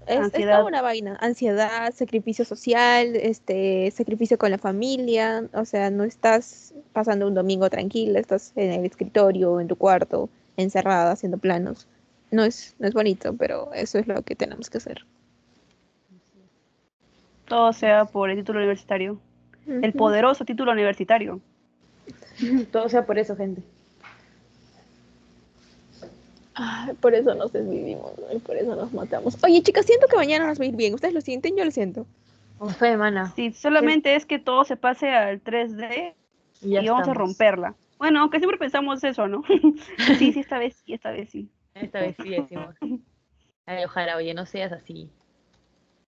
Es, 0.07 0.31
toda 0.31 0.65
una 0.65 0.81
vaina. 0.81 1.17
Ansiedad, 1.21 1.93
sacrificio 1.93 2.43
social, 2.43 3.15
este, 3.15 3.91
sacrificio 3.91 4.37
con 4.37 4.49
la 4.51 4.57
familia. 4.57 5.47
O 5.53 5.63
sea, 5.65 5.91
no 5.91 6.03
estás 6.03 6.73
pasando 6.91 7.27
un 7.27 7.35
domingo 7.35 7.69
tranquila, 7.69 8.19
estás 8.19 8.51
en 8.55 8.71
el 8.71 8.85
escritorio, 8.85 9.59
en 9.59 9.67
tu 9.67 9.75
cuarto, 9.75 10.29
encerrada, 10.57 11.11
haciendo 11.11 11.37
planos. 11.37 11.87
No 12.31 12.43
es, 12.43 12.75
no 12.79 12.87
es 12.87 12.93
bonito, 12.93 13.35
pero 13.37 13.71
eso 13.73 13.99
es 13.99 14.07
lo 14.07 14.21
que 14.23 14.35
tenemos 14.35 14.69
que 14.69 14.79
hacer. 14.79 15.05
Todo 17.45 17.71
sea 17.73 18.05
por 18.05 18.29
el 18.29 18.37
título 18.37 18.59
universitario. 18.59 19.19
El 19.81 19.93
poderoso 19.93 20.45
título 20.45 20.71
universitario. 20.71 21.39
Todo 22.71 22.89
sea 22.89 23.05
por 23.05 23.17
eso, 23.17 23.35
gente. 23.35 23.61
Ay, 26.53 26.93
por 26.95 27.15
eso 27.15 27.33
nos 27.33 27.53
desvivimos, 27.53 28.17
¿no? 28.17 28.35
y 28.35 28.39
por 28.39 28.57
eso 28.57 28.75
nos 28.75 28.91
matamos. 28.93 29.37
Oye, 29.43 29.61
chicas, 29.61 29.85
siento 29.85 30.07
que 30.07 30.17
mañana 30.17 30.45
nos 30.47 30.59
va 30.59 30.65
a 30.65 30.67
ir 30.67 30.75
bien. 30.75 30.93
¿Ustedes 30.93 31.13
lo 31.13 31.21
sienten? 31.21 31.55
Yo 31.55 31.63
lo 31.63 31.71
siento. 31.71 32.05
Con 32.57 32.69
fe, 32.69 32.97
mana. 32.97 33.33
Sí, 33.35 33.53
solamente 33.53 34.15
es 34.15 34.25
que 34.25 34.37
todo 34.37 34.63
se 34.65 34.75
pase 34.75 35.09
al 35.09 35.41
3D 35.43 36.13
Y 36.61 36.69
ya 36.71 36.83
y 36.83 36.89
vamos 36.89 37.07
a 37.07 37.13
romperla. 37.13 37.75
Bueno, 37.97 38.19
aunque 38.19 38.39
siempre 38.39 38.57
pensamos 38.57 39.03
eso, 39.03 39.27
¿no? 39.27 39.43
sí, 40.17 40.33
sí, 40.33 40.39
esta 40.39 40.59
vez 40.59 40.75
sí, 40.85 40.93
esta 40.93 41.11
vez 41.11 41.29
sí. 41.29 41.49
Esta 41.73 42.01
vez 42.01 42.15
sí 42.21 42.29
decimos. 42.29 42.75
Ay, 43.65 43.85
ojalá, 43.85 44.17
oye, 44.17 44.33
no 44.33 44.45
seas 44.45 44.71
así. 44.71 45.09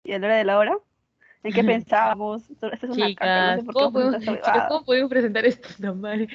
¿Y 0.03 0.13
a 0.13 0.19
la 0.19 0.27
hora 0.27 0.37
de 0.37 0.43
la 0.45 0.57
hora? 0.57 0.77
¿En 1.43 1.53
qué 1.53 1.63
pensábamos? 1.63 2.49
Esto 2.49 2.71
esto 2.71 2.85
es 2.87 2.97
una 2.97 3.15
caca, 3.15 3.55
no 3.55 3.55
Chicas, 3.55 3.59
sé 3.59 3.63
por 3.65 3.73
qué 3.73 3.79
¿cómo 3.79 3.91
podemos, 3.93 4.15
hacer 4.15 4.21
esta 4.29 4.31
chicas, 4.35 4.47
huevada. 4.53 4.67
¿cómo 4.67 4.85
podemos 4.85 5.09
presentar 5.09 5.45
esto 5.45 5.69
tan 5.81 6.01
mal? 6.01 6.27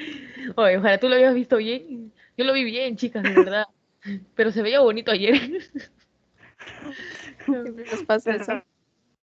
Oye, 0.57 0.79
ojalá 0.79 0.99
tú 0.99 1.09
lo 1.09 1.15
habías 1.15 1.35
visto 1.35 1.57
bien. 1.59 2.13
Yo 2.37 2.45
lo 2.45 2.53
vi 2.53 2.65
bien, 2.65 2.97
chicas, 2.97 3.23
de 3.23 3.33
verdad. 3.35 3.67
Pero 4.35 4.51
se 4.51 4.63
veía 4.63 4.81
bonito 4.81 5.11
ayer. 5.13 5.35
Siempre 7.45 7.85
nos 7.91 8.03
pasa 8.05 8.31
Pero 8.33 8.43
eso. 8.43 8.63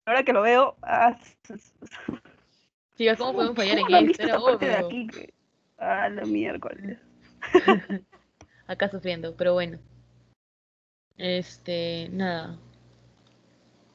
ahora 0.06 0.22
que 0.24 0.32
lo 0.32 0.42
veo, 0.42 0.76
ah, 0.82 1.16
Chicas, 2.96 3.18
¿cómo 3.18 3.34
podemos 3.34 3.56
fallar 3.56 3.78
¿cómo 3.80 3.98
en 3.98 4.10
esto? 4.10 4.22
Era 4.22 4.38
de 4.58 4.74
aquí? 4.86 5.06
que- 5.08 5.34
Ah, 5.78 6.08
la 6.08 6.22
miércoles. 6.24 6.98
Acá 8.66 8.88
sufriendo, 8.88 9.36
pero 9.36 9.52
bueno. 9.52 9.78
Este, 11.18 12.08
nada. 12.12 12.58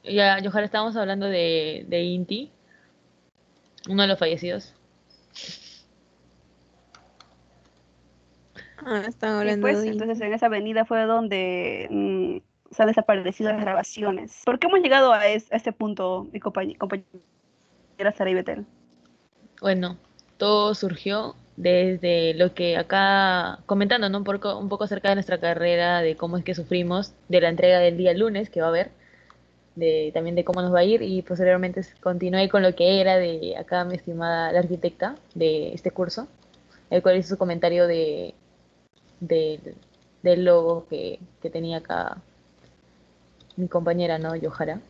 Ya, 0.04 0.38
y 0.40 0.46
ojalá 0.46 0.66
estábamos 0.66 0.96
hablando 0.96 1.26
de, 1.26 1.84
de 1.88 2.02
Inti, 2.02 2.50
uno 3.88 4.02
de 4.02 4.08
los 4.08 4.18
fallecidos. 4.18 4.74
Ah, 8.84 9.04
están 9.06 9.36
hablando 9.36 9.62
pues, 9.66 9.80
de... 9.82 9.88
entonces 9.88 10.20
en 10.20 10.32
esa 10.32 10.46
avenida 10.46 10.84
fue 10.84 11.04
donde 11.06 11.86
mm, 11.90 12.36
se 12.74 12.82
han 12.82 12.88
desaparecido 12.88 13.52
las 13.52 13.60
grabaciones. 13.60 14.42
¿Por 14.44 14.58
qué 14.58 14.66
hemos 14.66 14.80
llegado 14.80 15.12
a, 15.12 15.26
es- 15.28 15.52
a 15.52 15.56
este 15.56 15.72
punto, 15.72 16.26
mi 16.32 16.40
compañ- 16.40 16.76
compañera 16.76 18.12
Sara 18.16 18.30
y 18.30 18.34
Betel? 18.34 18.66
Bueno, 19.60 19.96
todo 20.36 20.74
surgió 20.74 21.36
desde 21.56 22.34
lo 22.34 22.54
que 22.54 22.76
acá, 22.76 23.60
comentando, 23.66 24.08
¿no? 24.08 24.18
Un 24.18 24.24
poco, 24.24 24.58
un 24.58 24.68
poco 24.68 24.84
acerca 24.84 25.10
de 25.10 25.14
nuestra 25.16 25.38
carrera, 25.38 26.00
de 26.00 26.16
cómo 26.16 26.36
es 26.36 26.44
que 26.44 26.54
sufrimos, 26.54 27.14
de 27.28 27.40
la 27.40 27.50
entrega 27.50 27.78
del 27.78 27.96
día 27.96 28.14
lunes 28.14 28.50
que 28.50 28.60
va 28.60 28.66
a 28.66 28.70
haber, 28.70 28.90
de, 29.76 30.10
también 30.14 30.36
de 30.36 30.44
cómo 30.44 30.62
nos 30.62 30.74
va 30.74 30.80
a 30.80 30.84
ir, 30.84 31.02
y 31.02 31.22
posteriormente 31.22 31.82
continué 32.02 32.48
con 32.48 32.62
lo 32.62 32.74
que 32.74 33.00
era 33.00 33.16
de 33.18 33.56
acá 33.56 33.84
mi 33.84 33.96
estimada 33.96 34.52
la 34.52 34.60
arquitecta 34.60 35.16
de 35.34 35.72
este 35.74 35.90
curso, 35.90 36.28
el 36.90 37.02
cual 37.02 37.16
hizo 37.18 37.30
su 37.30 37.38
comentario 37.38 37.86
de, 37.86 38.34
de- 39.20 39.74
del 40.22 40.44
logo 40.44 40.86
que, 40.90 41.18
que 41.42 41.50
tenía 41.50 41.78
acá 41.78 42.18
mi 43.56 43.66
compañera, 43.68 44.18
¿no? 44.18 44.36
Yohara. 44.36 44.80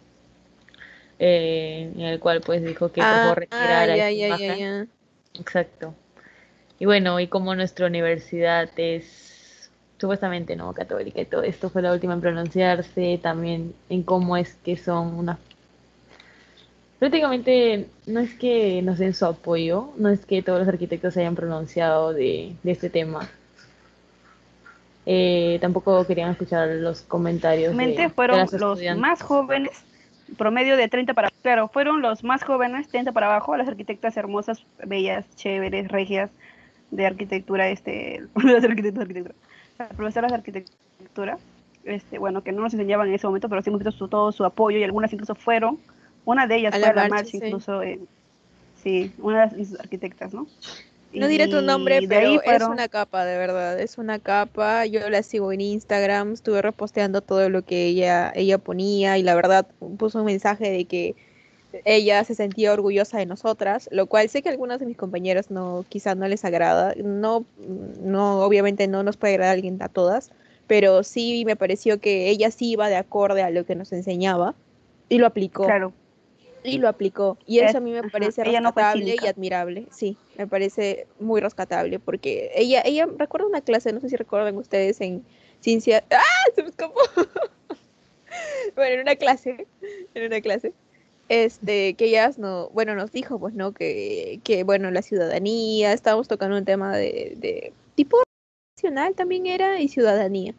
eh, 1.18 1.92
en 1.94 2.00
el 2.00 2.20
cual 2.20 2.40
pues 2.40 2.62
dijo 2.62 2.90
que 2.90 3.02
por 3.02 3.46
Ah, 3.50 3.86
ya, 3.86 4.10
imagen. 4.10 4.58
ya. 4.58 4.86
Exacto. 5.40 5.94
Y 6.78 6.86
bueno, 6.86 7.20
y 7.20 7.28
como 7.28 7.54
nuestra 7.54 7.86
universidad 7.86 8.68
es 8.76 9.31
supuestamente 10.02 10.56
no 10.56 10.72
católica 10.72 11.20
y 11.20 11.26
todo 11.26 11.44
esto 11.44 11.70
fue 11.70 11.80
la 11.80 11.92
última 11.92 12.14
en 12.14 12.20
pronunciarse, 12.20 13.20
también 13.22 13.72
en 13.88 14.02
cómo 14.02 14.36
es 14.36 14.54
que 14.64 14.76
son 14.76 15.14
unas... 15.14 15.38
Prácticamente 16.98 17.86
no 18.06 18.18
es 18.18 18.34
que 18.34 18.82
nos 18.82 18.98
den 18.98 19.14
su 19.14 19.26
apoyo, 19.26 19.90
no 19.96 20.08
es 20.08 20.26
que 20.26 20.42
todos 20.42 20.58
los 20.58 20.68
arquitectos 20.68 21.14
se 21.14 21.20
hayan 21.20 21.36
pronunciado 21.36 22.12
de, 22.12 22.52
de 22.64 22.72
este 22.72 22.90
tema. 22.90 23.28
Eh, 25.06 25.58
tampoco 25.60 26.04
querían 26.04 26.32
escuchar 26.32 26.68
los 26.68 27.02
comentarios 27.02 27.70
de, 27.70 27.76
Realmente 27.76 28.02
de 28.02 28.08
fueron 28.10 28.48
los 28.58 28.80
más 28.96 29.22
jóvenes, 29.22 29.84
promedio 30.36 30.76
de 30.76 30.88
30 30.88 31.14
para 31.14 31.28
Claro, 31.42 31.68
fueron 31.68 32.02
los 32.02 32.24
más 32.24 32.42
jóvenes, 32.42 32.88
30 32.88 33.12
para 33.12 33.26
abajo, 33.26 33.56
las 33.56 33.68
arquitectas 33.68 34.16
hermosas, 34.16 34.64
bellas, 34.84 35.24
chéveres, 35.36 35.88
regias 35.88 36.30
de 36.90 37.06
arquitectura, 37.06 37.68
este, 37.68 38.22
de 38.34 38.66
arquitectura, 38.66 39.06
profesoras 39.88 40.30
de 40.30 40.36
arquitectura, 40.36 41.38
este, 41.84 42.18
bueno, 42.18 42.42
que 42.42 42.52
no 42.52 42.62
nos 42.62 42.72
enseñaban 42.74 43.08
en 43.08 43.14
ese 43.14 43.26
momento, 43.26 43.48
pero 43.48 43.62
sí 43.62 43.70
hemos 43.70 43.80
visto 43.80 43.92
su, 43.92 44.08
todo 44.08 44.32
su 44.32 44.44
apoyo 44.44 44.78
y 44.78 44.84
algunas 44.84 45.12
incluso 45.12 45.34
fueron, 45.34 45.78
una 46.24 46.46
de 46.46 46.56
ellas 46.56 46.74
A 46.74 46.78
fue 46.78 46.86
la 46.86 46.88
a 46.90 46.94
la 46.94 47.00
marcha, 47.02 47.14
marcha, 47.16 47.30
sí. 47.30 47.36
incluso, 47.38 47.82
en- 47.82 48.06
sí, 48.82 49.12
una 49.18 49.46
de 49.46 49.58
las 49.58 49.80
arquitectas, 49.80 50.32
¿no? 50.34 50.46
No 51.14 51.28
diré 51.28 51.46
tu 51.46 51.60
nombre, 51.60 52.00
pero 52.08 52.28
ahí 52.28 52.40
es 52.42 52.62
una 52.62 52.88
capa, 52.88 53.26
de 53.26 53.36
verdad, 53.36 53.78
es 53.78 53.98
una 53.98 54.18
capa. 54.18 54.86
Yo 54.86 55.10
la 55.10 55.22
sigo 55.22 55.52
en 55.52 55.60
Instagram, 55.60 56.32
estuve 56.32 56.62
reposteando 56.62 57.20
todo 57.20 57.50
lo 57.50 57.62
que 57.62 57.84
ella, 57.84 58.32
ella 58.34 58.56
ponía 58.56 59.18
y 59.18 59.22
la 59.22 59.34
verdad 59.34 59.66
puso 59.98 60.20
un 60.20 60.24
mensaje 60.24 60.70
de 60.70 60.86
que 60.86 61.14
ella 61.84 62.24
se 62.24 62.34
sentía 62.34 62.72
orgullosa 62.72 63.18
de 63.18 63.26
nosotras, 63.26 63.88
lo 63.92 64.06
cual 64.06 64.28
sé 64.28 64.42
que 64.42 64.48
a 64.48 64.52
algunos 64.52 64.78
de 64.78 64.86
mis 64.86 64.96
compañeros 64.96 65.50
no, 65.50 65.84
quizás 65.88 66.16
no 66.16 66.28
les 66.28 66.44
agrada. 66.44 66.94
No, 66.96 67.44
no, 67.56 68.42
obviamente 68.44 68.88
no 68.88 69.02
nos 69.02 69.16
puede 69.16 69.34
agradar 69.34 69.52
a 69.52 69.54
alguien 69.54 69.82
a 69.82 69.88
todas, 69.88 70.30
pero 70.66 71.02
sí 71.02 71.44
me 71.44 71.56
pareció 71.56 72.00
que 72.00 72.28
ella 72.28 72.50
sí 72.50 72.70
iba 72.72 72.88
de 72.88 72.96
acorde 72.96 73.42
a 73.42 73.50
lo 73.50 73.64
que 73.64 73.74
nos 73.74 73.92
enseñaba 73.92 74.54
y 75.08 75.18
lo 75.18 75.26
aplicó. 75.26 75.64
Claro, 75.64 75.92
Y 76.64 76.78
lo 76.78 76.88
aplicó. 76.88 77.38
Y 77.44 77.58
Es- 77.58 77.70
eso 77.70 77.78
a 77.78 77.80
mí 77.80 77.90
me 77.90 77.98
ajá, 77.98 78.10
parece 78.10 78.42
no 78.44 78.50
rescatable 78.50 79.16
y 79.20 79.26
admirable. 79.26 79.86
Sí, 79.90 80.16
me 80.36 80.46
parece 80.46 81.08
muy 81.18 81.40
rescatable 81.40 81.98
porque 81.98 82.50
ella, 82.54 82.82
ella, 82.84 83.06
recuerdo 83.18 83.48
una 83.48 83.62
clase, 83.62 83.92
no 83.92 84.00
sé 84.00 84.08
si 84.08 84.16
recuerdan 84.16 84.56
ustedes 84.56 85.00
en 85.00 85.24
ciencia. 85.60 86.04
¡Ah! 86.10 86.22
Se 86.54 86.62
me 86.62 86.68
escapó. 86.68 87.00
bueno, 88.76 88.94
en 88.94 89.00
una 89.00 89.16
clase, 89.16 89.66
en 90.14 90.24
una 90.26 90.40
clase, 90.40 90.72
este, 91.28 91.94
que 91.94 92.06
ellas 92.06 92.38
no, 92.38 92.68
bueno, 92.70 92.94
nos 92.94 93.12
dijo, 93.12 93.38
pues, 93.38 93.54
¿no? 93.54 93.72
Que, 93.72 94.40
que 94.44 94.64
bueno, 94.64 94.90
la 94.90 95.02
ciudadanía, 95.02 95.92
estábamos 95.92 96.28
tocando 96.28 96.56
un 96.56 96.64
tema 96.64 96.96
de, 96.96 97.34
de 97.38 97.72
tipo 97.94 98.18
nacional 98.76 99.14
también 99.14 99.46
era 99.46 99.80
y 99.80 99.88
ciudadanía. 99.88 100.54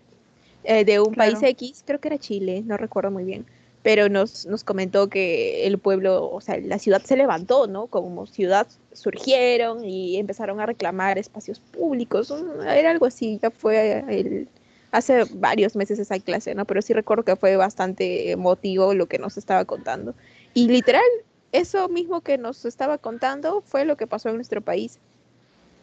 eh, 0.63 0.85
de 0.85 0.99
un 0.99 1.13
país. 1.13 1.39
X, 1.41 1.83
creo 1.85 1.99
que 1.99 2.07
era 2.07 2.17
Chile, 2.17 2.63
no 2.65 2.77
recuerdo 2.77 3.11
muy 3.11 3.23
bien 3.23 3.45
pero 3.83 4.07
nos, 4.07 4.45
nos 4.45 4.63
comentó 4.63 5.09
que 5.09 5.67
el 5.67 5.77
pueblo, 5.77 6.31
o 6.31 6.39
sea, 6.39 6.57
la 6.57 6.79
ciudad 6.79 7.01
se 7.03 7.17
levantó, 7.17 7.67
¿no? 7.67 7.87
Como 7.87 8.25
ciudad 8.25 8.65
surgieron 8.93 9.83
y 9.83 10.17
empezaron 10.17 10.61
a 10.61 10.65
reclamar 10.65 11.17
espacios 11.17 11.59
públicos, 11.59 12.33
era 12.65 12.91
algo 12.91 13.05
así, 13.05 13.39
ya 13.41 13.51
fue 13.51 14.05
el, 14.07 14.47
hace 14.91 15.25
varios 15.33 15.75
meses 15.75 15.99
esa 15.99 16.17
clase, 16.19 16.55
¿no? 16.55 16.63
Pero 16.65 16.81
sí 16.81 16.93
recuerdo 16.93 17.23
que 17.23 17.35
fue 17.35 17.57
bastante 17.57 18.31
emotivo 18.31 18.93
lo 18.93 19.07
que 19.07 19.19
nos 19.19 19.37
estaba 19.37 19.65
contando. 19.65 20.15
Y 20.53 20.67
literal, 20.67 21.03
eso 21.51 21.89
mismo 21.89 22.21
que 22.21 22.37
nos 22.37 22.65
estaba 22.65 22.97
contando 22.97 23.61
fue 23.61 23.85
lo 23.85 23.97
que 23.97 24.07
pasó 24.07 24.29
en 24.29 24.35
nuestro 24.35 24.61
país. 24.61 24.99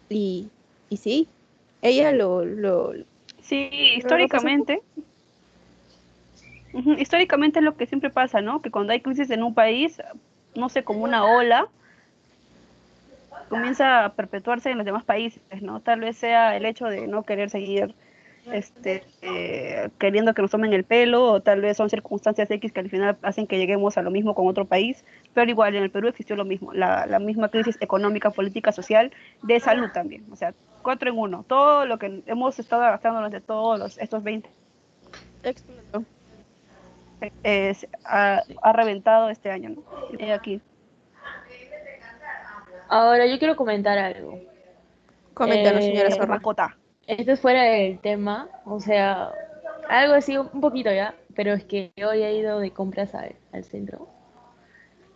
Y, 0.09 0.49
y 0.89 0.97
sí, 0.97 1.29
ella 1.83 2.13
lo, 2.13 2.45
lo, 2.45 2.93
Sí, 3.51 3.69
históricamente. 3.97 4.81
Históricamente 6.99 7.59
es 7.59 7.65
lo 7.65 7.77
que 7.77 7.87
siempre 7.87 8.11
pasa, 8.11 8.41
¿no? 8.41 8.63
Que 8.63 8.71
cuando 8.71 8.93
hay 8.93 9.01
crisis 9.01 9.29
en 9.31 9.43
un 9.43 9.55
país, 9.55 10.01
no 10.55 10.69
sé, 10.69 10.85
como 10.85 11.03
una 11.03 11.25
ola, 11.25 11.67
comienza 13.49 14.05
a 14.05 14.13
perpetuarse 14.13 14.71
en 14.71 14.79
los 14.79 14.87
demás 14.87 15.03
países, 15.03 15.43
¿no? 15.63 15.81
Tal 15.81 15.99
vez 15.99 16.17
sea 16.17 16.57
el 16.57 16.65
hecho 16.65 16.87
de 16.87 17.09
no 17.09 17.25
querer 17.25 17.51
seguir 17.51 17.95
este, 18.47 19.05
eh, 19.23 19.91
queriendo 19.99 20.35
que 20.35 20.43
nos 20.43 20.51
tomen 20.51 20.73
el 20.73 20.85
pelo, 20.85 21.25
o 21.25 21.41
tal 21.43 21.61
vez 21.61 21.77
son 21.77 21.91
circunstancias 21.91 22.51
X 22.51 22.73
que 22.73 22.81
al 22.81 22.91
final 22.91 23.19
hacen 23.23 23.47
que 23.47 23.59
lleguemos 23.59 23.97
a 23.99 24.03
lo 24.03 24.11
mismo 24.11 24.35
con 24.35 24.47
otro 24.49 24.65
país, 24.65 25.05
pero 25.35 25.51
igual 25.51 25.75
en 25.77 25.83
el 25.85 25.91
Perú 25.91 26.09
existió 26.09 26.37
lo 26.37 26.45
mismo, 26.45 26.73
la, 26.73 27.07
la 27.07 27.19
misma 27.19 27.49
crisis 27.49 27.77
económica, 27.81 28.31
política, 28.31 28.73
social, 28.73 29.13
de 29.43 29.61
salud 29.61 29.91
también, 29.91 30.25
o 30.33 30.37
sea, 30.37 30.55
cuatro 30.83 31.11
en 31.11 31.19
uno, 31.19 31.45
todo 31.47 31.85
lo 31.87 31.99
que 31.99 32.23
hemos 32.27 32.59
estado 32.59 32.83
gastando 32.83 33.19
durante 33.19 33.41
todos 33.41 33.79
los, 33.79 33.99
estos 33.99 34.23
20 34.23 34.49
explotó. 35.43 36.05
eh, 37.45 37.75
se- 37.75 37.89
ha, 38.05 38.43
ha 38.63 38.73
reventado 38.73 39.29
este 39.31 39.51
año, 39.51 39.71
¿no? 39.71 39.83
Y 40.19 40.31
aquí. 40.31 40.61
Ahora 42.89 43.27
yo 43.27 43.39
quiero 43.39 43.57
comentar 43.57 43.99
algo. 43.99 44.39
Coméntanos, 45.35 45.85
Eh, 45.85 46.11
señora. 46.11 46.80
Esto 47.19 47.33
es 47.33 47.41
fuera 47.41 47.65
del 47.65 47.99
tema, 47.99 48.49
o 48.65 48.79
sea, 48.79 49.33
algo 49.89 50.15
así 50.15 50.39
un 50.39 50.61
poquito 50.61 50.93
ya, 50.93 51.15
pero 51.35 51.53
es 51.55 51.65
que 51.65 51.91
hoy 52.07 52.23
he 52.23 52.37
ido 52.37 52.61
de 52.61 52.71
compras 52.71 53.15
al, 53.17 53.35
al 53.53 53.65
centro. 53.65 54.09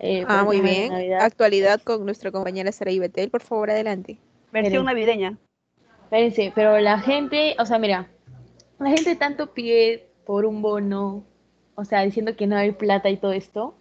Eh, 0.01 0.24
Ah, 0.26 0.40
el 0.40 0.45
muy 0.45 0.61
bien. 0.61 0.92
Navidad. 0.92 1.20
Actualidad 1.22 1.80
con 1.82 2.05
nuestra 2.05 2.32
compañera 2.32 2.72
Saraí 2.72 2.99
Betel, 2.99 3.30
por 3.30 3.42
favor, 3.42 3.70
adelante. 3.70 4.18
Versión 4.53 4.86
navideña. 4.86 5.38
Espérense, 6.03 6.53
pero 6.53 6.80
la 6.80 6.99
gente, 6.99 7.55
o 7.61 7.64
sea, 7.64 7.78
mira, 7.78 8.09
la 8.80 8.90
gente 8.90 9.14
tanto 9.14 9.55
pide 9.55 10.09
por 10.26 10.47
un 10.47 10.62
bono, 10.62 11.24
o 11.76 11.84
sea, 11.84 12.03
diciendo 12.03 12.34
que 12.34 12.49
no 12.49 12.57
hay 12.57 12.72
plata 12.72 13.09
y 13.09 13.16
todo 13.18 13.32
esto. 13.32 13.76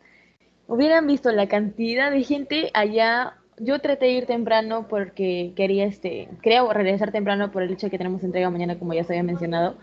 Hubieran 0.67 1.07
visto 1.07 1.31
la 1.31 1.47
cantidad 1.47 2.11
de 2.11 2.23
gente 2.23 2.69
allá. 2.75 3.37
Yo 3.63 3.79
traté 3.79 4.05
de 4.05 4.11
ir 4.11 4.25
temprano 4.25 4.87
porque 4.89 5.53
quería, 5.55 5.85
este, 5.85 6.29
quería 6.41 6.63
regresar 6.71 7.11
temprano 7.11 7.51
por 7.51 7.63
el 7.63 7.71
hecho 7.71 7.87
de 7.87 7.91
que 7.91 7.97
tenemos 7.97 8.23
entrega 8.23 8.49
mañana, 8.49 8.77
como 8.77 8.93
ya 8.93 9.03
se 9.03 9.13
había 9.13 9.23
mencionado. 9.23 9.75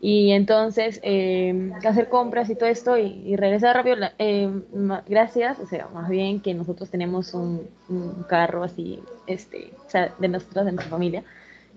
Y 0.00 0.30
entonces, 0.30 1.00
eh, 1.02 1.72
hacer 1.84 2.08
compras 2.08 2.48
y 2.50 2.54
todo 2.54 2.68
esto 2.68 2.96
y, 2.96 3.22
y 3.26 3.36
regresar 3.36 3.74
rápido. 3.76 3.96
eh, 4.18 4.48
gracias, 5.08 5.58
o 5.58 5.66
sea, 5.66 5.88
más 5.88 6.08
bien 6.08 6.40
que 6.40 6.54
nosotros 6.54 6.90
tenemos 6.90 7.34
un, 7.34 7.68
un 7.88 8.22
carro 8.28 8.62
así, 8.62 9.00
este, 9.26 9.72
o 9.86 9.90
sea, 9.90 10.14
de 10.18 10.28
nosotros, 10.28 10.66
de 10.66 10.72
nuestra 10.72 10.90
familia 10.90 11.24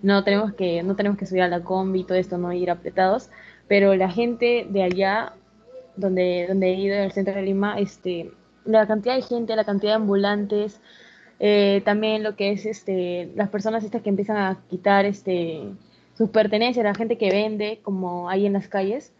no 0.02 0.24
tenemos 0.24 0.52
que 0.54 0.82
no 0.82 0.96
tenemos 0.96 1.18
que 1.18 1.26
subir 1.26 1.42
a 1.42 1.48
la 1.48 1.62
combi 1.62 2.00
y 2.00 2.04
todo 2.04 2.18
esto 2.18 2.38
no 2.38 2.52
ir 2.52 2.70
apretados 2.70 3.30
pero 3.68 3.94
la 3.94 4.10
gente 4.10 4.66
de 4.68 4.82
allá 4.82 5.32
donde 5.96 6.46
donde 6.48 6.70
he 6.70 6.74
ido 6.74 6.94
en 6.96 7.02
el 7.02 7.12
centro 7.12 7.34
de 7.34 7.42
Lima 7.42 7.78
este 7.78 8.32
la 8.64 8.86
cantidad 8.86 9.14
de 9.14 9.22
gente 9.22 9.56
la 9.56 9.64
cantidad 9.64 9.92
de 9.92 9.96
ambulantes 9.96 10.80
eh, 11.44 11.82
también 11.84 12.22
lo 12.22 12.36
que 12.36 12.52
es 12.52 12.66
este 12.66 13.32
las 13.34 13.48
personas 13.48 13.82
estas 13.82 14.00
que 14.00 14.10
empiezan 14.10 14.36
a 14.36 14.62
quitar 14.70 15.04
este 15.06 15.62
sus 16.16 16.30
pertenencias 16.30 16.84
la 16.84 16.94
gente 16.94 17.18
que 17.18 17.30
vende 17.30 17.80
como 17.82 18.30
ahí 18.30 18.46
en 18.46 18.52
las 18.52 18.68
calles 18.68 19.12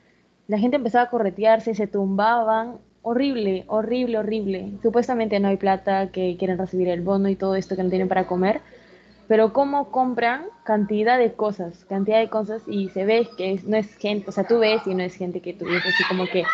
la 0.46 0.56
gente 0.58 0.76
empezaba 0.76 1.06
a 1.06 1.10
corretearse 1.10 1.74
se 1.74 1.88
tumbaban 1.88 2.78
horrible 3.02 3.64
horrible 3.66 4.18
horrible 4.18 4.72
supuestamente 4.82 5.40
no 5.40 5.48
hay 5.48 5.56
plata 5.56 6.12
que 6.12 6.36
quieren 6.38 6.58
recibir 6.58 6.88
el 6.88 7.00
bono 7.00 7.28
y 7.28 7.34
todo 7.34 7.56
esto 7.56 7.74
que 7.74 7.82
no 7.82 7.90
tienen 7.90 8.06
para 8.06 8.28
comer 8.28 8.60
pero 9.26 9.52
cómo 9.52 9.90
compran 9.90 10.44
cantidad 10.62 11.18
de 11.18 11.32
cosas, 11.32 11.86
cantidad 11.86 12.20
de 12.20 12.28
cosas 12.28 12.62
y 12.66 12.90
se 12.90 13.04
ve 13.04 13.26
que 13.36 13.60
no 13.64 13.78
es 13.78 13.96
gente, 13.96 14.28
o 14.28 14.32
sea, 14.32 14.44
tú 14.44 14.58
ves 14.58 14.86
y 14.86 14.94
no 14.94 15.02
es 15.02 15.14
gente 15.14 15.40
que 15.40 15.54
tuviese 15.54 15.88
así 15.88 16.04
como 16.06 16.26
que, 16.26 16.44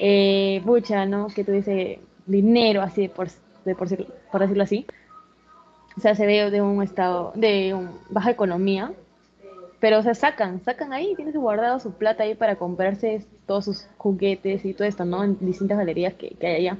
eh, 0.00 0.62
¿no? 1.06 1.26
Que 1.26 1.44
tuviese 1.44 2.00
dinero 2.26 2.80
así 2.80 3.08
por 3.08 3.28
decirlo 4.40 4.62
así. 4.62 4.86
O 5.96 6.00
sea, 6.00 6.14
se 6.14 6.26
ve 6.26 6.50
de 6.50 6.60
un 6.60 6.82
estado, 6.82 7.32
de 7.34 7.74
un- 7.74 7.90
baja 8.10 8.30
economía, 8.30 8.92
pero 9.80 9.98
o 9.98 10.02
sea, 10.02 10.14
sacan, 10.14 10.60
sacan 10.64 10.92
ahí, 10.92 11.14
tienes 11.14 11.34
guardado 11.36 11.78
su 11.78 11.92
plata 11.92 12.22
ahí 12.24 12.34
para 12.34 12.56
comprarse 12.56 13.24
todos 13.46 13.66
sus 13.66 13.86
juguetes 13.98 14.64
y 14.64 14.72
todo 14.74 14.88
esto, 14.88 15.04
¿no? 15.04 15.22
En 15.22 15.36
distintas 15.40 15.78
galerías 15.78 16.14
que, 16.14 16.30
que 16.30 16.46
hay 16.46 16.56
allá. 16.66 16.78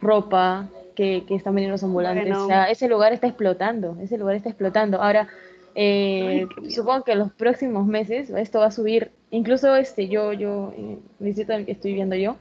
Ropa, 0.00 0.68
que, 0.94 1.24
que 1.26 1.34
están 1.34 1.54
vendiendo 1.54 1.74
los 1.74 1.82
ambulantes. 1.82 2.24
Bueno. 2.24 2.44
O 2.44 2.46
sea, 2.46 2.70
ese 2.70 2.88
lugar 2.88 3.12
está 3.12 3.26
explotando, 3.26 3.96
ese 4.00 4.18
lugar 4.18 4.36
está 4.36 4.48
explotando. 4.50 5.00
Ahora, 5.02 5.28
eh, 5.74 6.46
Ay, 6.62 6.70
supongo 6.70 7.02
que 7.04 7.12
en 7.12 7.18
los 7.20 7.32
próximos 7.32 7.86
meses 7.86 8.30
esto 8.30 8.60
va 8.60 8.66
a 8.66 8.70
subir. 8.70 9.10
Incluso 9.30 9.74
este, 9.76 10.08
yo, 10.08 10.32
yo, 10.32 10.72
en 10.76 11.00
el 11.20 11.26
distrito 11.26 11.52
en 11.52 11.60
el 11.60 11.66
que 11.66 11.72
estoy 11.72 11.92
viviendo 11.92 12.14
yo, 12.16 12.36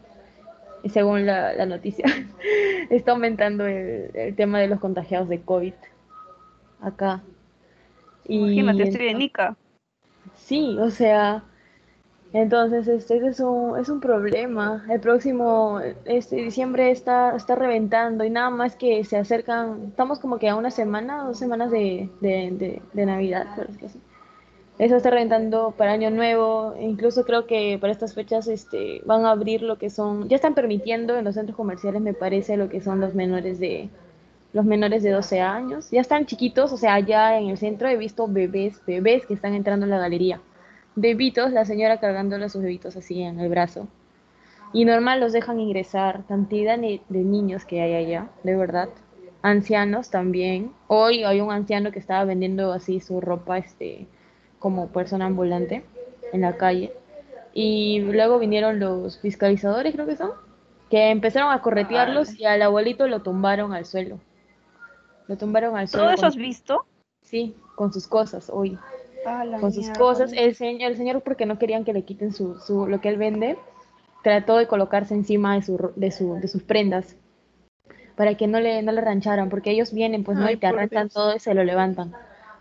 según 0.89 1.25
la, 1.25 1.53
la 1.53 1.65
noticia, 1.65 2.05
está 2.89 3.11
aumentando 3.11 3.65
el, 3.65 4.11
el 4.13 4.35
tema 4.35 4.59
de 4.59 4.67
los 4.67 4.79
contagiados 4.79 5.29
de 5.29 5.41
COVID 5.41 5.73
acá. 6.81 7.23
Y 8.27 8.59
Imagínate, 8.59 8.89
estoy 8.89 9.07
en 9.07 9.21
Ica. 9.21 9.57
Sí, 10.35 10.77
o 10.79 10.89
sea, 10.89 11.43
entonces 12.33 12.87
este, 12.87 13.25
es 13.27 13.39
un, 13.39 13.77
es 13.79 13.89
un 13.89 13.99
problema. 13.99 14.85
El 14.89 14.99
próximo 14.99 15.79
este, 16.05 16.37
diciembre 16.37 16.91
está, 16.91 17.35
está 17.35 17.55
reventando 17.55 18.23
y 18.23 18.29
nada 18.29 18.49
más 18.49 18.75
que 18.75 19.03
se 19.03 19.17
acercan, 19.17 19.85
estamos 19.89 20.19
como 20.19 20.39
que 20.39 20.49
a 20.49 20.55
una 20.55 20.71
semana, 20.71 21.23
dos 21.23 21.37
semanas 21.37 21.71
de, 21.71 22.09
de, 22.21 22.51
de, 22.51 22.81
de 22.93 23.05
Navidad, 23.05 23.47
por 23.55 23.67
decirlo 23.67 23.87
así. 23.87 24.01
Eso 24.77 24.97
está 24.97 25.09
reventando 25.09 25.73
para 25.77 25.93
Año 25.93 26.09
Nuevo, 26.09 26.75
incluso 26.79 27.23
creo 27.23 27.47
que 27.47 27.77
para 27.79 27.93
estas 27.93 28.13
fechas 28.13 28.47
este, 28.47 29.01
van 29.05 29.23
a 29.25 29.31
abrir 29.31 29.61
lo 29.61 29.77
que 29.77 29.89
son, 29.89 30.27
ya 30.27 30.35
están 30.35 30.53
permitiendo 30.53 31.17
en 31.17 31.23
los 31.23 31.35
centros 31.35 31.55
comerciales, 31.55 32.01
me 32.01 32.13
parece, 32.13 32.57
lo 32.57 32.67
que 32.67 32.81
son 32.81 32.99
los 32.99 33.15
menores 33.15 33.57
de, 33.57 33.89
los 34.55 34.63
menores 34.63 35.03
de 35.03 35.11
12 35.11 35.41
años. 35.41 35.91
Ya 35.91 35.99
están 35.99 36.25
chiquitos, 36.25 36.71
o 36.71 36.77
sea, 36.77 36.93
allá 36.93 37.37
en 37.37 37.49
el 37.49 37.57
centro 37.57 37.89
he 37.89 37.97
visto 37.97 38.25
bebés, 38.25 38.81
bebés 38.87 39.25
que 39.25 39.33
están 39.33 39.53
entrando 39.53 39.85
en 39.85 39.89
la 39.89 39.99
galería. 39.99 40.39
Bebitos, 40.95 41.51
la 41.51 41.65
señora 41.65 41.99
cargándole 41.99 42.47
sus 42.47 42.61
bebitos 42.61 42.95
así 42.95 43.21
en 43.21 43.41
el 43.41 43.49
brazo. 43.49 43.89
Y 44.71 44.85
normal 44.85 45.19
los 45.19 45.33
dejan 45.33 45.59
ingresar, 45.59 46.23
cantidad 46.25 46.77
de 46.77 47.01
niños 47.09 47.65
que 47.65 47.81
hay 47.81 47.95
allá, 47.95 48.29
de 48.43 48.55
verdad. 48.55 48.87
Ancianos 49.41 50.09
también. 50.09 50.71
Hoy 50.87 51.25
hay 51.25 51.41
un 51.41 51.51
anciano 51.51 51.91
que 51.91 51.99
estaba 51.99 52.23
vendiendo 52.23 52.71
así 52.71 53.01
su 53.01 53.19
ropa, 53.19 53.57
este, 53.57 54.07
como 54.65 54.87
persona 54.87 55.27
ambulante 55.27 55.85
en 56.33 56.41
la 56.41 56.57
calle. 56.57 56.91
Y 57.53 57.99
luego 57.99 58.39
vinieron 58.39 58.79
los 58.79 59.19
fiscalizadores, 59.19 59.93
creo 59.93 60.07
que 60.07 60.15
son, 60.15 60.31
que 60.89 61.11
empezaron 61.11 61.51
a 61.51 61.61
corretearlos 61.61 62.33
y 62.39 62.45
al 62.45 62.63
abuelito 62.63 63.07
lo 63.07 63.21
tumbaron 63.21 63.73
al 63.73 63.85
suelo. 63.85 64.19
Lo 65.27 65.37
tumbaron 65.37 65.77
al 65.77 65.87
suelo. 65.87 66.05
¿Todo 66.07 66.15
eso 66.15 66.25
has 66.25 66.35
visto? 66.35 66.83
Sí, 67.21 67.55
con 67.75 67.93
sus 67.93 68.07
cosas 68.07 68.49
hoy. 68.51 68.75
Ah, 69.23 69.45
Con 69.61 69.71
sus 69.71 69.83
mierda. 69.83 69.99
cosas. 69.99 70.33
El 70.33 70.55
señor, 70.55 70.89
el 70.89 70.97
señor, 70.97 71.21
porque 71.21 71.45
no 71.45 71.59
querían 71.59 71.83
que 71.85 71.93
le 71.93 72.01
quiten 72.01 72.33
su, 72.33 72.57
su, 72.57 72.87
lo 72.87 72.99
que 73.01 73.09
él 73.09 73.17
vende, 73.17 73.59
trató 74.23 74.57
de 74.57 74.65
colocarse 74.65 75.13
encima 75.13 75.53
de, 75.53 75.61
su, 75.61 75.91
de, 75.95 76.09
su, 76.09 76.33
de 76.41 76.47
sus 76.47 76.63
prendas 76.63 77.15
para 78.15 78.33
que 78.33 78.47
no 78.47 78.59
le, 78.59 78.81
no 78.81 78.91
le 78.91 79.01
rancharan, 79.01 79.49
porque 79.49 79.69
ellos 79.69 79.93
vienen, 79.93 80.23
pues, 80.23 80.39
¿no? 80.39 80.49
Y 80.49 80.57
te 80.57 80.65
arranchan 80.65 81.03
Dios. 81.09 81.13
todo 81.13 81.35
y 81.35 81.39
se 81.39 81.53
lo 81.53 81.63
levantan. 81.63 82.15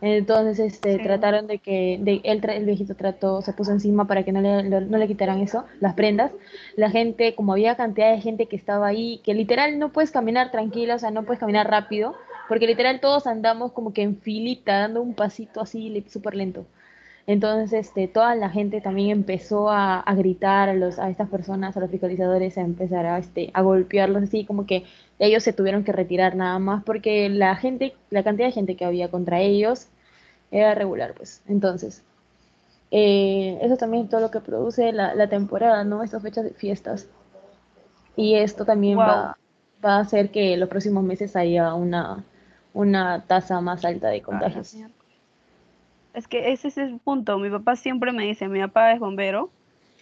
Entonces, 0.07 0.59
este, 0.59 0.97
Sí. 0.99 1.03
trataron 1.03 1.47
de 1.47 1.59
que, 1.59 1.99
de, 2.01 2.21
él, 2.25 2.41
el 2.47 2.65
viejito 2.67 2.95
trató, 2.95 3.41
se 3.41 3.55
puso 3.55 3.73
encima 3.73 4.07
para 4.07 4.23
que 4.23 4.33
no 4.33 4.41
le, 4.43 4.63
lo- 4.65 4.81
no 4.83 4.99
le 4.99 5.07
quitaran 5.07 5.41
eso, 5.41 5.65
las 5.81 5.95
prendas. 5.95 6.31
La 6.77 6.91
gente, 6.91 7.35
como 7.35 7.53
había 7.53 7.75
cantidad 7.77 8.11
de 8.13 8.21
gente 8.21 8.47
que 8.47 8.57
estaba 8.57 8.87
ahí, 8.87 9.21
que 9.25 9.33
literal 9.33 9.79
no 9.79 9.89
puedes 9.93 10.11
caminar 10.11 10.51
tranquila, 10.51 10.97
o 10.97 10.99
sea, 10.99 11.11
no 11.11 11.23
puedes 11.25 11.41
caminar 11.41 11.71
rápido, 11.71 12.15
porque 12.49 12.67
literal 12.67 13.01
todos 13.01 13.27
andamos 13.27 13.73
como 13.73 13.95
que 13.95 14.03
en 14.03 14.17
filita, 14.19 14.79
dando 14.81 15.01
un 15.01 15.15
pasito 15.15 15.61
así 15.63 16.05
súper 16.11 16.35
lento. 16.35 16.67
Entonces, 17.27 17.72
este, 17.72 18.07
toda 18.09 18.35
la 18.35 18.51
gente 18.51 18.81
también 18.83 19.11
empezó 19.11 19.70
a, 19.70 20.01
a 20.01 20.14
gritar 20.14 20.68
a, 20.68 20.75
los, 20.75 20.99
a 20.99 21.09
estas 21.11 21.29
personas, 21.31 21.77
a 21.77 21.81
los 21.81 21.91
fiscalizadores, 21.91 22.59
a 22.59 22.62
empezar 22.62 23.07
a, 23.07 23.18
este, 23.18 23.51
a 23.55 23.62
golpearlos, 23.62 24.25
así 24.25 24.45
como 24.45 24.66
que 24.66 24.85
ellos 25.18 25.43
se 25.43 25.55
tuvieron 25.55 25.85
que 25.85 25.93
retirar 25.93 26.37
nada 26.37 26.59
más, 26.59 26.85
porque 26.85 27.29
la 27.31 27.57
gente, 27.57 27.95
la 28.11 28.22
cantidad 28.25 28.49
de 28.49 28.53
gente 28.53 28.77
que 28.77 28.85
había 28.85 29.11
contra 29.11 29.41
ellos 29.41 29.89
era 30.51 30.75
regular, 30.75 31.14
pues. 31.14 31.43
Entonces, 31.47 32.05
eh, 32.91 33.59
eso 33.62 33.77
también 33.77 34.05
es 34.05 34.11
todo 34.11 34.20
lo 34.20 34.31
que 34.31 34.41
produce 34.41 34.93
la, 34.93 35.14
la 35.14 35.29
temporada, 35.29 35.85
¿no? 35.85 36.03
Estas 36.03 36.22
fechas 36.22 36.45
de 36.45 36.53
fiestas. 36.55 37.09
Y 38.16 38.35
esto 38.37 38.64
también 38.64 38.97
Wow. 38.97 39.07
va, 39.07 39.39
va 39.85 39.97
a 39.97 40.01
hacer 40.01 40.31
que 40.31 40.57
los 40.57 40.68
próximos 40.68 41.05
meses 41.05 41.37
haya 41.37 41.75
una, 41.75 42.25
una 42.72 43.25
tasa 43.27 43.61
más 43.61 43.85
alta 43.85 44.09
de 44.09 44.22
contagios. 44.22 44.75
Es 46.15 46.29
que 46.29 46.53
ese 46.53 46.69
es 46.69 46.79
el 46.79 46.99
punto. 47.01 47.39
Mi 47.39 47.51
papá 47.51 47.77
siempre 47.77 48.12
me 48.12 48.25
dice, 48.25 48.49
mi 48.49 48.61
papá 48.61 48.93
es 48.93 49.01
bombero, 49.01 49.51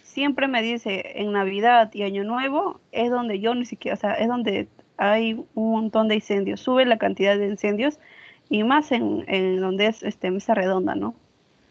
siempre 0.03 0.47
me 0.47 0.61
dice, 0.61 1.19
en 1.21 1.31
Navidad 1.31 1.91
y 1.93 2.03
Año 2.03 2.23
Nuevo 2.23 2.79
es 2.91 3.09
donde 3.09 3.39
yo 3.39 3.55
ni 3.55 3.65
siquiera, 3.65 3.95
o 3.95 3.99
sea, 3.99 4.13
es 4.13 4.27
donde 4.27 4.67
hay 4.97 5.33
un 5.55 5.71
montón 5.71 6.07
de 6.07 6.15
incendios, 6.15 6.59
sube 6.61 6.85
la 6.85 6.97
cantidad 6.97 7.37
de 7.37 7.47
incendios 7.47 7.99
y 8.49 8.63
más 8.63 8.91
en, 8.91 9.25
en 9.27 9.59
donde 9.59 9.87
es 9.87 10.03
este 10.03 10.29
mesa 10.29 10.53
redonda, 10.53 10.93
¿no? 10.93 11.15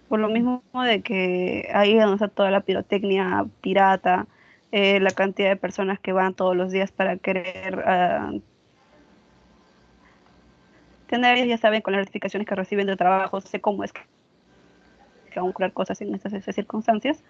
Por 0.08 0.18
lo 0.18 0.28
mismo 0.28 0.62
de 0.84 1.02
que 1.02 1.68
ahí 1.72 1.96
es 1.96 2.00
donde 2.02 2.16
está 2.16 2.28
toda 2.28 2.50
la 2.50 2.60
pirotecnia 2.62 3.46
pirata, 3.60 4.26
eh, 4.72 4.98
la 5.00 5.10
cantidad 5.10 5.50
de 5.50 5.56
personas 5.56 6.00
que 6.00 6.12
van 6.12 6.34
todos 6.34 6.56
los 6.56 6.72
días 6.72 6.90
para 6.90 7.16
querer 7.16 7.84
ah, 7.86 8.32
tener, 11.06 11.46
ya 11.46 11.58
saben, 11.58 11.82
con 11.82 11.92
las 11.92 12.00
notificaciones 12.00 12.48
que 12.48 12.54
reciben 12.54 12.86
del 12.86 12.96
trabajo, 12.96 13.40
sé 13.40 13.60
cómo 13.60 13.84
es 13.84 13.92
que, 13.92 14.00
que 15.32 15.40
van 15.40 15.48
a 15.48 15.50
ocurrir 15.50 15.72
cosas 15.72 16.00
en 16.00 16.14
estas, 16.14 16.32
estas 16.32 16.54
circunstancias, 16.54 17.22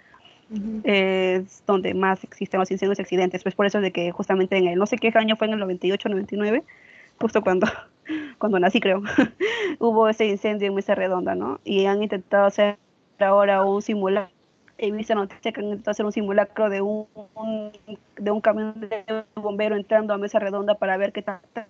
es 0.84 1.62
donde 1.66 1.94
más 1.94 2.22
existen 2.24 2.60
los 2.60 2.70
incendios 2.70 2.98
y 2.98 3.02
accidentes. 3.02 3.42
Pues 3.42 3.54
por 3.54 3.66
eso 3.66 3.78
es 3.78 3.82
de 3.82 3.92
que 3.92 4.10
justamente 4.12 4.56
en 4.58 4.66
el, 4.66 4.78
no 4.78 4.86
sé 4.86 4.96
qué 4.98 5.10
año 5.14 5.36
fue 5.36 5.46
en 5.46 5.54
el 5.54 5.60
98, 5.60 6.08
99, 6.08 6.64
justo 7.20 7.42
cuando, 7.42 7.66
cuando 8.38 8.58
nací 8.58 8.80
creo, 8.80 9.02
hubo 9.78 10.08
ese 10.08 10.26
incendio 10.26 10.68
en 10.68 10.74
Mesa 10.74 10.94
Redonda, 10.94 11.34
¿no? 11.34 11.60
Y 11.64 11.86
han 11.86 12.02
intentado 12.02 12.46
hacer 12.46 12.76
ahora 13.18 13.64
un 13.64 13.80
simulacro. 13.82 14.32
He 14.78 14.90
visto 14.90 15.14
noticia 15.14 15.52
que 15.52 15.60
han 15.60 15.66
intentado 15.66 15.92
hacer 15.92 16.04
un 16.04 16.12
simulacro 16.12 16.68
de 16.68 16.80
un, 16.80 17.06
un- 17.34 17.70
de 18.16 18.30
un 18.30 18.40
camión 18.40 18.74
de 18.80 19.04
bombero 19.36 19.76
entrando 19.76 20.12
a 20.12 20.18
Mesa 20.18 20.38
Redonda 20.40 20.74
para 20.74 20.96
ver 20.96 21.12
qué 21.12 21.22
tan, 21.22 21.40
tan 21.52 21.66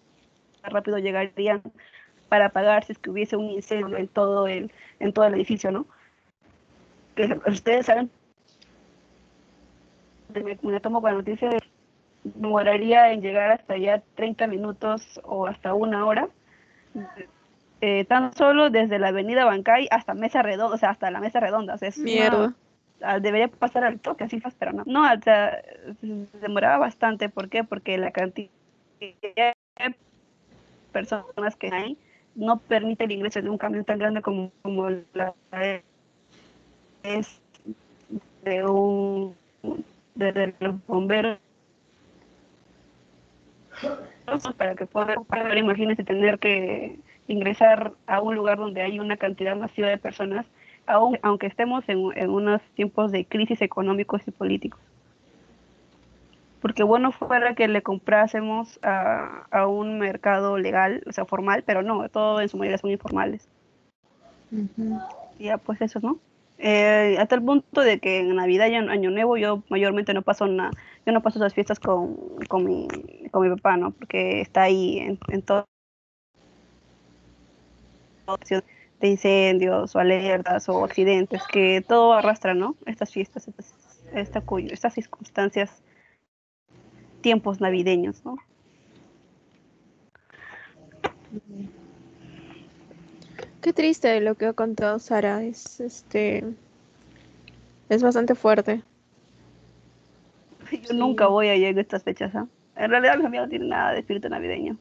rápido 0.63 0.99
llegarían 0.99 1.61
para 2.29 2.47
apagar 2.47 2.85
si 2.85 2.93
es 2.93 2.99
que 2.99 3.11
hubiese 3.11 3.37
un 3.37 3.51
incendio 3.51 3.99
en 3.99 4.09
todo 4.09 4.47
el, 4.49 4.73
en 4.99 5.13
todo 5.13 5.27
el 5.27 5.35
edificio, 5.35 5.71
¿no? 5.71 5.87
Que 7.15 7.41
ustedes 7.47 7.87
saben 7.87 8.11
me, 10.41 10.81
tomo 10.81 11.01
con 11.01 11.11
la 11.11 11.19
noticia 11.19 11.49
de 11.51 11.61
demoraría 12.25 13.13
en 13.13 13.21
llegar 13.21 13.51
hasta 13.51 13.75
allá 13.75 14.03
30 14.15 14.47
minutos 14.47 15.21
o 15.25 15.47
hasta 15.47 15.75
una 15.75 16.07
hora. 16.07 16.29
Eh, 17.81 18.05
tan 18.05 18.33
solo 18.35 18.71
desde 18.71 19.01
la 19.01 19.09
avenida 19.09 19.45
Bancay 19.45 19.89
hasta 19.91 20.15
Mesa 20.15 20.43
Redonda, 20.43 20.75
o 20.75 20.79
sea, 20.79 20.91
hasta 20.91 21.11
la 21.11 21.21
Mesa 21.21 21.41
Redonda. 21.41 21.75
O 21.75 21.79
sea, 21.79 21.89
es 21.89 21.99
Mierda. 21.99 22.55
debería 23.21 23.49
pasar 23.49 23.85
al 23.85 23.99
toque, 23.99 24.25
así 24.25 24.41
fácil, 24.41 24.59
pero 24.61 24.73
no. 24.73 24.85
No, 24.87 25.13
o 25.13 25.21
sea, 25.21 25.61
se 26.01 26.39
demoraba 26.39 26.79
bastante. 26.79 27.29
¿Por 27.29 27.49
qué? 27.49 27.65
Porque 27.65 27.99
la 27.99 28.13
cantidad 28.13 28.51
de 29.01 29.55
personas 30.93 31.57
que 31.57 31.71
hay 31.73 31.99
no 32.37 32.61
permite 32.61 33.05
el 33.05 33.13
ingreso 33.13 33.43
de 33.43 33.51
un 33.51 33.59
camión 33.59 33.85
tan 33.85 33.99
grande 33.99 34.23
como, 34.23 34.53
como 34.63 34.89
la 35.13 35.35
es 37.03 37.41
de 38.45 38.65
un 38.65 39.35
de, 40.15 40.55
los 40.61 40.87
bomberos 40.87 41.39
para 44.57 44.75
que 44.75 44.87
puedan 44.87 45.25
pagar, 45.25 45.57
imagínense 45.57 46.05
tener 46.05 46.39
que 46.39 46.99
ingresar 47.29 47.93
a 48.07 48.21
un 48.21 48.35
lugar 48.35 48.59
donde 48.59 48.83
hay 48.83 48.99
una 48.99 49.17
cantidad 49.17 49.57
masiva 49.57 49.89
de 49.89 49.99
personas, 49.99 50.47
aun, 50.87 51.19
aunque 51.23 51.47
estemos 51.47 51.85
en, 51.89 52.11
en 52.17 52.31
unos 52.31 52.61
tiempos 52.75 53.11
de 53.13 53.25
crisis 53.25 53.61
económicos 53.63 54.23
y 54.27 54.31
políticos. 54.31 54.81
Porque 56.61 56.85
bueno 56.85 57.11
fuera 57.11 57.55
que 57.55 57.67
le 57.67 57.83
comprásemos 57.83 58.79
a, 58.83 59.47
a 59.51 59.67
un 59.67 59.99
mercado 59.99 60.59
legal, 60.59 61.03
o 61.07 61.13
sea, 61.13 61.25
formal, 61.25 61.65
pero 61.67 61.83
no, 61.83 62.09
todo 62.09 62.41
en 62.41 62.49
su 62.49 62.57
mayoría 62.57 62.79
son 62.79 62.91
informales. 62.91 63.49
Y 65.39 65.45
ya, 65.45 65.59
pues 65.59 65.81
eso, 65.81 65.99
¿no? 66.01 66.19
Eh, 66.65 67.17
hasta 67.19 67.35
el 67.35 67.43
punto 67.43 67.81
de 67.81 67.99
que 67.99 68.21
en 68.21 68.37
Navidad 68.37 68.69
y 68.69 68.75
en 68.77 68.89
Año 68.89 69.11
Nuevo 69.11 69.37
yo 69.37 69.65
mayormente 69.69 70.15
no 70.15 70.23
paso 70.23 70.47
nada, 70.47 70.71
yo 71.05 71.13
no 71.13 71.21
paso 71.21 71.41
esas 71.41 71.55
fiestas 71.55 71.81
con, 71.81 72.17
con, 72.49 72.65
mi, 72.65 72.87
con 73.33 73.43
mi 73.43 73.53
papá, 73.57 73.77
¿no? 73.77 73.91
Porque 73.91 74.41
está 74.41 74.63
ahí 74.63 74.99
en, 75.01 75.19
en 75.29 75.43
todo 75.43 75.67
de 79.01 79.09
incendios 79.09 79.97
o 79.97 79.99
alertas 79.99 80.69
o 80.69 80.85
accidentes, 80.85 81.43
que 81.53 81.81
todo 81.87 82.13
arrastra, 82.13 82.55
¿no? 82.55 82.77
Estas 82.87 83.11
fiestas, 83.11 83.49
estas, 83.49 83.75
esta, 84.15 84.41
cuyo- 84.41 84.73
estas 84.73 84.95
circunstancias, 84.95 85.83
tiempos 87.23 87.61
navideños, 87.61 88.25
¿no? 88.25 88.37
Qué 93.63 93.73
triste 93.73 94.21
lo 94.21 94.35
que 94.35 94.47
ha 94.47 94.53
contado 94.53 94.99
Sara. 94.99 95.45
Es 95.45 95.79
este. 95.79 96.45
Es 97.89 98.03
bastante 98.03 98.35
fuerte. 98.35 98.83
Yo 100.73 100.95
nunca 100.95 101.29
voy 101.29 101.49
a 101.49 101.55
llegar 101.55 101.79
a 101.79 101.81
estas 101.81 102.03
fechas, 102.03 102.35
¿ah? 102.35 102.49
En 102.75 102.91
realidad 102.91 103.17
mi 103.17 103.23
familia 103.23 103.43
no 103.43 103.49
tiene 103.49 103.67
nada 103.67 103.93
de 103.93 104.01
espíritu 104.01 104.29
navideño. 104.29 104.77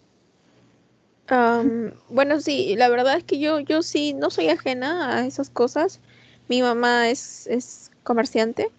Am, 1.27 1.93
bueno, 2.09 2.39
sí, 2.39 2.75
la 2.75 2.89
verdad 2.89 3.17
es 3.17 3.23
que 3.23 3.37
yo, 3.39 3.59
yo 3.59 3.83
sí 3.83 4.13
no 4.13 4.31
soy 4.31 4.49
ajena 4.49 5.15
a 5.15 5.27
esas 5.27 5.51
cosas. 5.51 5.99
Mi 6.47 6.63
mamá 6.63 7.09
es, 7.09 7.45
es 7.47 7.91
comerciante, 8.03 8.69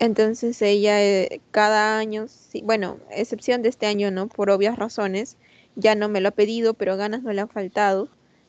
entonces 0.00 0.60
ella 0.60 1.02
eh, 1.02 1.40
cada 1.52 1.98
año, 1.98 2.26
sí, 2.28 2.62
bueno, 2.64 2.98
excepción 3.10 3.62
de 3.62 3.68
este 3.68 3.86
año, 3.86 4.10
¿no? 4.10 4.26
Por 4.26 4.50
obvias 4.50 4.76
razones, 4.76 5.36
ya 5.76 5.94
no 5.94 6.08
me 6.08 6.20
lo 6.20 6.30
ha 6.30 6.32
pedido, 6.32 6.74
pero 6.74 6.96
ganas 6.96 7.22
no 7.22 7.32
le 7.32 7.42
han 7.42 7.48
faltado 7.48 8.08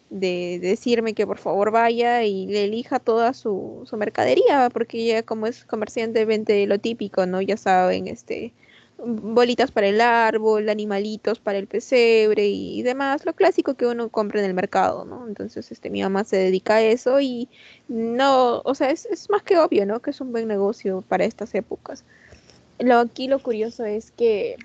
de, 0.10 0.60
de 0.62 0.70
decirme 0.70 1.14
que 1.14 1.28
por 1.28 1.38
favor 1.38 1.72
vaya 1.72 2.24
y 2.24 2.48
le 2.48 2.66
elija 2.66 3.00
toda 3.00 3.34
su, 3.34 3.82
su 3.86 3.98
mercadería, 3.98 4.70
porque 4.72 5.00
ella 5.00 5.24
como 5.24 5.48
es 5.48 5.66
comerciante 5.66 6.26
vende 6.26 6.66
lo 6.68 6.80
típico, 6.80 7.26
¿no? 7.26 7.42
Ya 7.42 7.58
saben, 7.58 8.08
este 8.08 8.54
bolitas 9.00 9.72
para 9.72 9.88
el 9.88 10.02
árbol, 10.02 10.70
animalitos 10.70 11.40
para 11.40 11.58
el 11.58 11.68
pesebre 11.68 12.48
y 12.48 12.82
demás, 12.82 13.26
lo 13.26 13.34
clásico 13.34 13.76
que 13.76 13.86
uno 13.86 14.10
compra 14.10 14.40
en 14.40 14.46
el 14.48 14.54
mercado, 14.54 15.06
¿no? 15.06 15.28
Entonces, 15.28 15.72
este, 15.72 15.90
mi 15.90 16.02
mamá 16.02 16.24
se 16.24 16.38
dedica 16.38 16.76
a 16.76 16.82
eso 16.82 17.20
y 17.22 17.48
no, 17.88 18.62
o 18.66 18.76
sea, 18.76 18.90
es, 18.90 19.06
es 19.06 19.30
más 19.30 19.44
que 19.44 19.58
obvio, 19.58 19.86
¿no? 19.86 20.02
Que 20.02 20.12
es 20.12 20.22
un 20.22 20.32
buen 20.32 20.48
negocio 20.48 21.04
para 21.08 21.26
estas 21.26 21.54
épocas. 21.54 22.04
Lo 22.80 22.98
aquí 22.98 23.28
lo 23.28 23.40
curioso 23.40 23.86
es 23.86 24.12
que 24.12 24.58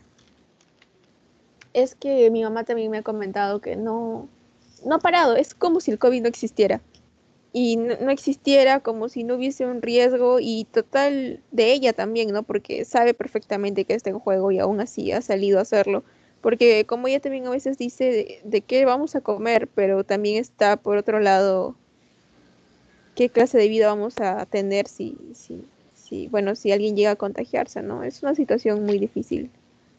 es 1.74 1.94
que 1.94 2.30
mi 2.30 2.42
mamá 2.42 2.64
también 2.64 2.90
me 2.90 2.98
ha 2.98 3.02
comentado 3.02 3.60
que 3.60 3.76
no, 3.76 4.28
no 4.84 4.96
ha 4.96 4.98
parado, 4.98 5.36
es 5.36 5.54
como 5.54 5.80
si 5.80 5.90
el 5.90 5.98
COVID 5.98 6.22
no 6.22 6.28
existiera. 6.28 6.80
Y 7.52 7.76
no, 7.76 7.94
no 8.00 8.10
existiera 8.10 8.80
como 8.80 9.08
si 9.08 9.24
no 9.24 9.34
hubiese 9.34 9.66
un 9.66 9.82
riesgo 9.82 10.38
y 10.40 10.64
total 10.64 11.40
de 11.50 11.72
ella 11.72 11.92
también, 11.92 12.30
¿no? 12.32 12.42
Porque 12.44 12.84
sabe 12.84 13.12
perfectamente 13.14 13.84
que 13.84 13.94
está 13.94 14.10
en 14.10 14.18
juego 14.18 14.50
y 14.50 14.58
aún 14.58 14.80
así 14.80 15.12
ha 15.12 15.20
salido 15.20 15.58
a 15.58 15.62
hacerlo. 15.62 16.02
Porque 16.42 16.84
como 16.86 17.06
ella 17.06 17.20
también 17.20 17.46
a 17.46 17.50
veces 17.50 17.78
dice 17.78 18.40
de, 18.42 18.60
qué 18.62 18.84
vamos 18.84 19.14
a 19.14 19.20
comer, 19.20 19.68
pero 19.68 20.02
también 20.04 20.38
está 20.38 20.76
por 20.76 20.96
otro 20.96 21.20
lado 21.20 21.76
qué 23.14 23.28
clase 23.28 23.58
de 23.58 23.68
vida 23.68 23.86
vamos 23.86 24.18
a 24.18 24.44
tener 24.46 24.88
si, 24.88 25.16
si, 25.34 25.64
si, 25.94 26.26
bueno, 26.28 26.56
si 26.56 26.72
alguien 26.72 26.96
llega 26.96 27.12
a 27.12 27.16
contagiarse, 27.16 27.82
¿no? 27.82 28.02
Es 28.02 28.22
una 28.22 28.34
situación 28.34 28.84
muy 28.84 28.98
difícil 28.98 29.50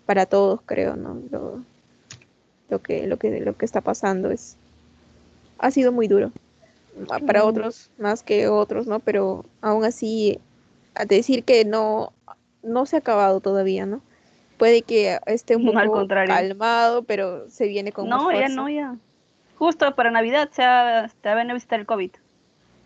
para 0.05 0.25
todos, 0.25 0.59
creo, 0.65 0.97
¿no? 0.97 1.21
Lo, 1.31 1.63
lo 2.69 2.81
que, 2.81 3.07
lo 3.07 3.17
que, 3.17 3.39
lo 3.39 3.55
que 3.55 3.65
está 3.65 3.79
pasando 3.79 4.29
es, 4.29 4.57
ha 5.64 5.72
sido 5.72 5.91
muy 5.91 6.07
duro. 6.07 6.32
Para 7.26 7.43
otros 7.43 7.89
más 7.97 8.22
que 8.22 8.47
otros, 8.47 8.86
¿no? 8.86 8.99
Pero 8.99 9.45
aún 9.61 9.84
así, 9.84 10.39
a 10.93 11.05
decir 11.05 11.43
que 11.43 11.66
no, 11.66 12.14
no 12.61 12.86
se 12.86 12.97
ha 12.97 12.99
acabado 12.99 13.39
todavía, 13.39 13.86
¿no? 13.88 14.01
Puede 14.57 14.84
que 14.84 15.18
esté 15.26 15.55
un 15.55 15.66
poco 15.66 15.91
contrario. 15.91 16.34
calmado, 16.36 17.03
pero 17.03 17.49
se 17.49 17.68
viene 17.68 17.91
con 17.91 18.07
más 18.07 18.22
No, 18.22 18.30
ya 18.32 18.38
fuerza. 18.38 18.55
no, 18.55 18.70
ya. 18.70 18.95
Justo 19.57 19.95
para 19.95 20.11
Navidad 20.11 20.49
se 20.51 20.61
va, 20.64 21.07
se 21.09 21.16
va 21.34 21.41
a 21.41 21.53
visitar 21.53 21.80
el 21.80 21.86
COVID. 21.86 22.11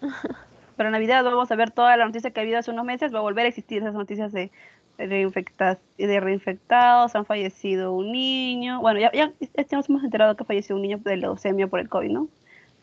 Para 0.78 0.91
Navidad 0.91 1.23
vamos 1.23 1.49
a 1.51 1.55
ver 1.55 1.71
toda 1.71 1.97
la 1.97 2.05
noticia 2.05 2.30
que 2.30 2.39
ha 2.39 2.43
habido 2.43 2.59
hace 2.59 2.69
unos 2.69 2.86
meses, 2.86 3.11
va 3.13 3.17
a 3.17 3.23
volver 3.23 3.45
a 3.45 3.49
existir 3.49 3.80
esas 3.80 3.95
noticias 3.95 4.32
de, 4.32 4.51
de, 4.99 5.07
reinfecta- 5.07 5.80
de 5.97 6.19
reinfectados, 6.19 7.15
han 7.15 7.25
fallecido 7.25 7.93
un 7.93 8.11
niño. 8.11 8.80
Bueno, 8.80 8.99
ya, 8.99 9.11
ya, 9.11 9.34
ya 9.39 9.65
nos 9.78 9.89
hemos 9.89 10.03
enterado 10.03 10.36
que 10.38 10.43
falleció 10.43 10.75
un 10.75 10.84
niño 10.84 10.99
de 11.03 11.17
leucemia 11.17 11.65
por 11.67 11.80
el 11.80 11.89
COVID, 11.89 12.11
¿no? 12.11 12.28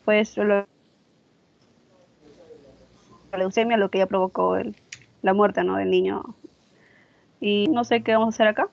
Pues 0.04 0.36
lo- 0.36 0.66
la 3.32 3.38
leucemia 3.38 3.76
lo 3.76 3.90
que 3.90 3.98
ya 3.98 4.06
provocó 4.06 4.56
el- 4.56 4.76
la 5.22 5.34
muerte, 5.34 5.64
¿no? 5.64 5.76
Del 5.76 5.90
niño. 5.90 6.22
Y 7.40 7.66
no 7.68 7.84
sé 7.84 8.02
qué 8.02 8.12
vamos 8.12 8.34
a 8.34 8.36
hacer 8.36 8.46
acá 8.48 8.68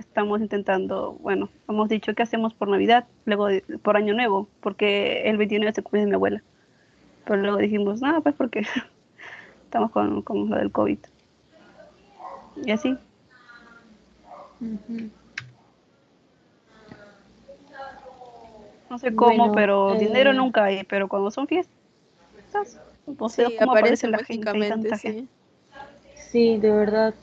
estamos 0.00 0.40
intentando, 0.40 1.12
bueno, 1.20 1.50
hemos 1.68 1.88
dicho 1.88 2.14
qué 2.14 2.22
hacemos 2.22 2.54
por 2.54 2.68
Navidad, 2.68 3.06
luego 3.26 3.48
por 3.82 3.96
Año 3.96 4.14
Nuevo, 4.14 4.48
porque 4.60 5.28
el 5.28 5.36
29 5.36 5.72
se 5.72 5.82
cumple 5.82 6.00
de 6.00 6.06
mi 6.06 6.14
abuela. 6.14 6.42
Pero 7.24 7.36
luego 7.42 7.58
dijimos, 7.58 8.00
nada, 8.00 8.20
pues 8.20 8.34
porque 8.34 8.62
estamos 9.64 9.90
con, 9.90 10.22
con 10.22 10.50
lo 10.50 10.56
del 10.56 10.72
COVID. 10.72 10.98
Y 12.64 12.70
así. 12.72 12.96
Ujú. 14.60 15.10
No 18.90 18.98
sé 18.98 19.14
cómo, 19.14 19.36
Bueno, 19.36 19.52
pero 19.54 19.94
dinero 19.94 20.30
eh, 20.30 20.34
nunca 20.34 20.64
hay, 20.64 20.84
pero 20.84 21.08
cuando 21.08 21.30
son 21.30 21.46
fiestas, 21.46 21.72
no 23.06 23.28
sé 23.28 23.46
Sí, 23.46 23.56
cómo 23.58 23.72
aparece 23.72 24.06
aparece 24.06 24.08
la 24.08 24.18
gente, 24.18 24.68
tanta 24.68 24.96
sí. 24.96 25.08
gente. 25.08 25.32
Sí, 26.14 26.58
de 26.58 26.70
verdad. 26.70 27.14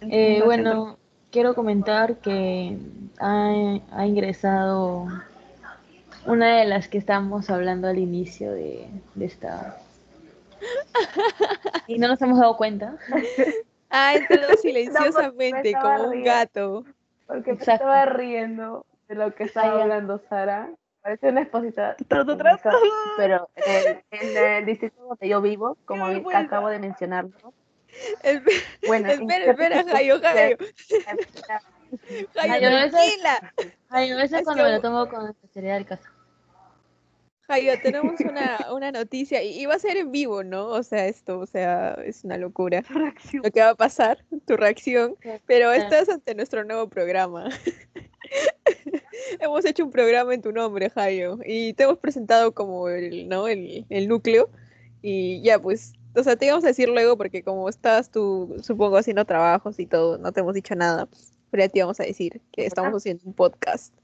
Eh, 0.00 0.40
Entonces, 0.40 0.44
bueno, 0.44 0.98
quiero 1.30 1.54
comentar 1.54 2.16
que 2.18 2.78
ha, 3.18 3.78
ha 3.92 4.06
ingresado 4.06 5.06
una 6.26 6.58
de 6.58 6.64
las 6.66 6.88
que 6.88 6.98
estamos 6.98 7.50
hablando 7.50 7.88
al 7.88 7.98
inicio 7.98 8.52
de, 8.52 8.88
de 9.14 9.24
esta... 9.24 9.76
Y 11.86 11.98
no 11.98 12.08
nos 12.08 12.20
hemos 12.22 12.38
dado 12.38 12.56
cuenta. 12.56 12.96
Ah, 13.90 14.14
entró 14.14 14.54
silenciosamente 14.62 15.76
como 15.78 16.10
un 16.10 16.10
riendo. 16.12 16.30
gato. 16.30 16.84
Porque 17.26 17.54
me 17.54 17.58
estaba 17.58 18.04
riendo 18.06 18.86
de 19.08 19.14
lo 19.16 19.34
que 19.34 19.44
estaba 19.44 19.82
hablando 19.82 20.18
Sara. 20.28 20.70
Parece 21.02 21.28
una 21.28 21.42
expositora. 21.42 21.96
Pero 23.16 23.48
en 23.56 23.86
el, 23.86 24.04
en 24.10 24.44
el 24.58 24.66
distrito 24.66 25.02
donde 25.02 25.28
yo 25.28 25.40
vivo, 25.40 25.76
como 25.84 26.08
vi- 26.08 26.22
acabo 26.34 26.68
de 26.68 26.78
mencionarlo, 26.78 27.32
bueno, 28.86 29.08
espera, 29.10 29.44
espera, 29.50 29.84
Jayo, 29.88 30.20
Jayo. 30.20 30.56
Ay, 32.36 32.48
Jayo, 32.50 32.68
eso- 32.68 32.90
tranquila. 32.96 33.52
Ay, 33.88 34.10
a 34.10 34.16
veces 34.16 34.38
Es 34.40 34.44
cuando 34.44 34.62
me 34.64 34.70
lo 34.70 34.80
tomo 34.80 35.08
con 35.08 35.28
especialidad 35.28 35.74
del 35.74 35.86
caso. 35.86 36.08
Jayo, 37.48 37.72
tenemos 37.82 38.20
una, 38.20 38.58
una 38.72 38.92
noticia 38.92 39.42
y, 39.42 39.60
y 39.60 39.66
va 39.66 39.74
a 39.74 39.78
ser 39.80 39.96
en 39.96 40.12
vivo, 40.12 40.44
¿no? 40.44 40.66
O 40.68 40.84
sea, 40.84 41.06
esto, 41.06 41.40
o 41.40 41.46
sea, 41.46 41.94
es 42.04 42.22
una 42.22 42.36
locura 42.36 42.82
Reacción. 42.88 43.42
lo 43.42 43.50
que 43.50 43.60
va 43.60 43.70
a 43.70 43.74
pasar, 43.74 44.24
tu 44.46 44.56
reacción, 44.56 45.16
pero 45.46 45.72
estás 45.72 46.08
ante 46.08 46.34
nuestro 46.36 46.62
nuevo 46.64 46.88
programa. 46.88 47.48
hemos 49.40 49.64
hecho 49.64 49.84
un 49.84 49.90
programa 49.90 50.34
en 50.34 50.42
tu 50.42 50.52
nombre, 50.52 50.90
Jayo, 50.90 51.38
y 51.44 51.72
te 51.74 51.84
hemos 51.84 51.98
presentado 51.98 52.52
como 52.52 52.88
el, 52.88 53.28
¿no? 53.28 53.48
el, 53.48 53.86
el 53.88 54.08
núcleo 54.08 54.50
y 55.02 55.42
ya, 55.42 55.58
pues, 55.58 55.92
o 56.14 56.22
sea, 56.22 56.36
te 56.36 56.46
íbamos 56.46 56.64
a 56.64 56.68
decir 56.68 56.88
luego 56.88 57.16
porque 57.16 57.42
como 57.42 57.68
estás 57.68 58.10
tú, 58.10 58.56
supongo, 58.62 58.96
haciendo 58.96 59.24
trabajos 59.24 59.78
y 59.78 59.86
todo, 59.86 60.18
no 60.18 60.32
te 60.32 60.40
hemos 60.40 60.54
dicho 60.54 60.74
nada, 60.74 61.08
pero 61.50 61.62
ya 61.62 61.68
te 61.68 61.78
íbamos 61.78 62.00
a 62.00 62.04
decir 62.04 62.40
que 62.52 62.66
estamos 62.66 62.94
haciendo 62.94 63.22
un 63.26 63.34
podcast. 63.34 63.94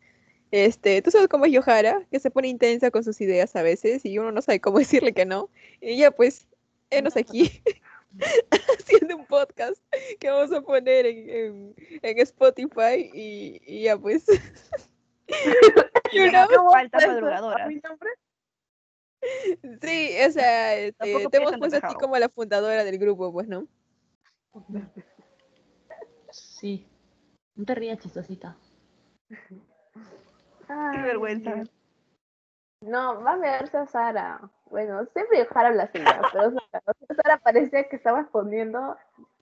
Este, 0.53 1.03
tú 1.03 1.11
sabes 1.11 1.28
cómo 1.28 1.44
es 1.44 1.53
Yohara, 1.53 2.03
que 2.11 2.20
se 2.20 2.31
pone 2.31 2.48
intensa 2.48 2.90
con 2.90 3.03
sus 3.03 3.20
ideas 3.20 3.57
a 3.57 3.62
veces 3.62 4.05
y 4.05 4.19
uno 4.19 4.31
no 4.32 4.40
sabe 4.43 4.61
cómo 4.61 4.78
decirle 4.78 5.12
que 5.12 5.27
no. 5.27 5.51
Y 5.81 5.97
ya 5.97 6.11
pues, 6.11 6.47
enos 6.90 7.16
aquí 7.16 7.62
haciendo 8.78 9.16
un 9.16 9.26
podcast 9.26 9.76
que 10.20 10.30
vamos 10.30 10.52
a 10.52 10.60
poner 10.60 11.06
en, 11.06 11.30
en- 11.30 11.74
en 12.02 12.18
Spotify 12.20 13.10
y, 13.12 13.60
y 13.64 13.82
ya 13.84 13.97
pues. 13.98 14.26
You 16.12 16.30
know, 16.30 16.70
Falta 16.70 16.98
¿Puedes 16.98 17.09
madrugadora. 17.09 17.66
mi 17.66 17.76
nombre? 17.80 18.10
Sí, 19.82 20.16
o 20.24 20.30
sea, 20.30 20.76
este, 20.76 21.28
te 21.28 21.36
hemos 21.38 21.56
puesto 21.59 21.78
a 21.84 21.88
ti 21.88 21.94
como 21.97 22.16
la 22.16 22.28
fundadora 22.28 22.84
del 22.84 22.97
grupo, 22.98 23.32
pues, 23.32 23.48
¿no? 23.48 23.66
Sí. 26.30 26.86
No 27.56 27.64
te 27.64 27.74
rías, 27.74 27.98
chistosita. 27.98 28.56
Ay, 30.68 31.02
vergüenza. 31.02 31.55
Dios. 31.55 31.70
No, 32.82 33.20
va 33.22 33.32
a 33.32 33.38
verse 33.38 33.76
a 33.78 33.86
Sara. 33.86 34.51
Bueno, 34.70 35.06
siempre 35.12 35.47
habla 35.55 35.84
así, 35.84 35.98
¿no? 35.98 36.10
pero 36.32 36.52
Sara 37.22 37.38
parecía 37.38 37.88
que 37.88 37.97
estaba 37.97 38.22
respondiendo, 38.22 38.97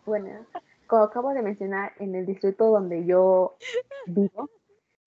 bueno, 0.05 0.46
como 0.86 1.05
acabo 1.05 1.32
de 1.32 1.42
mencionar, 1.42 1.92
en 1.98 2.14
el 2.14 2.26
distrito 2.26 2.66
donde 2.66 3.06
yo 3.06 3.56
vivo, 4.06 4.51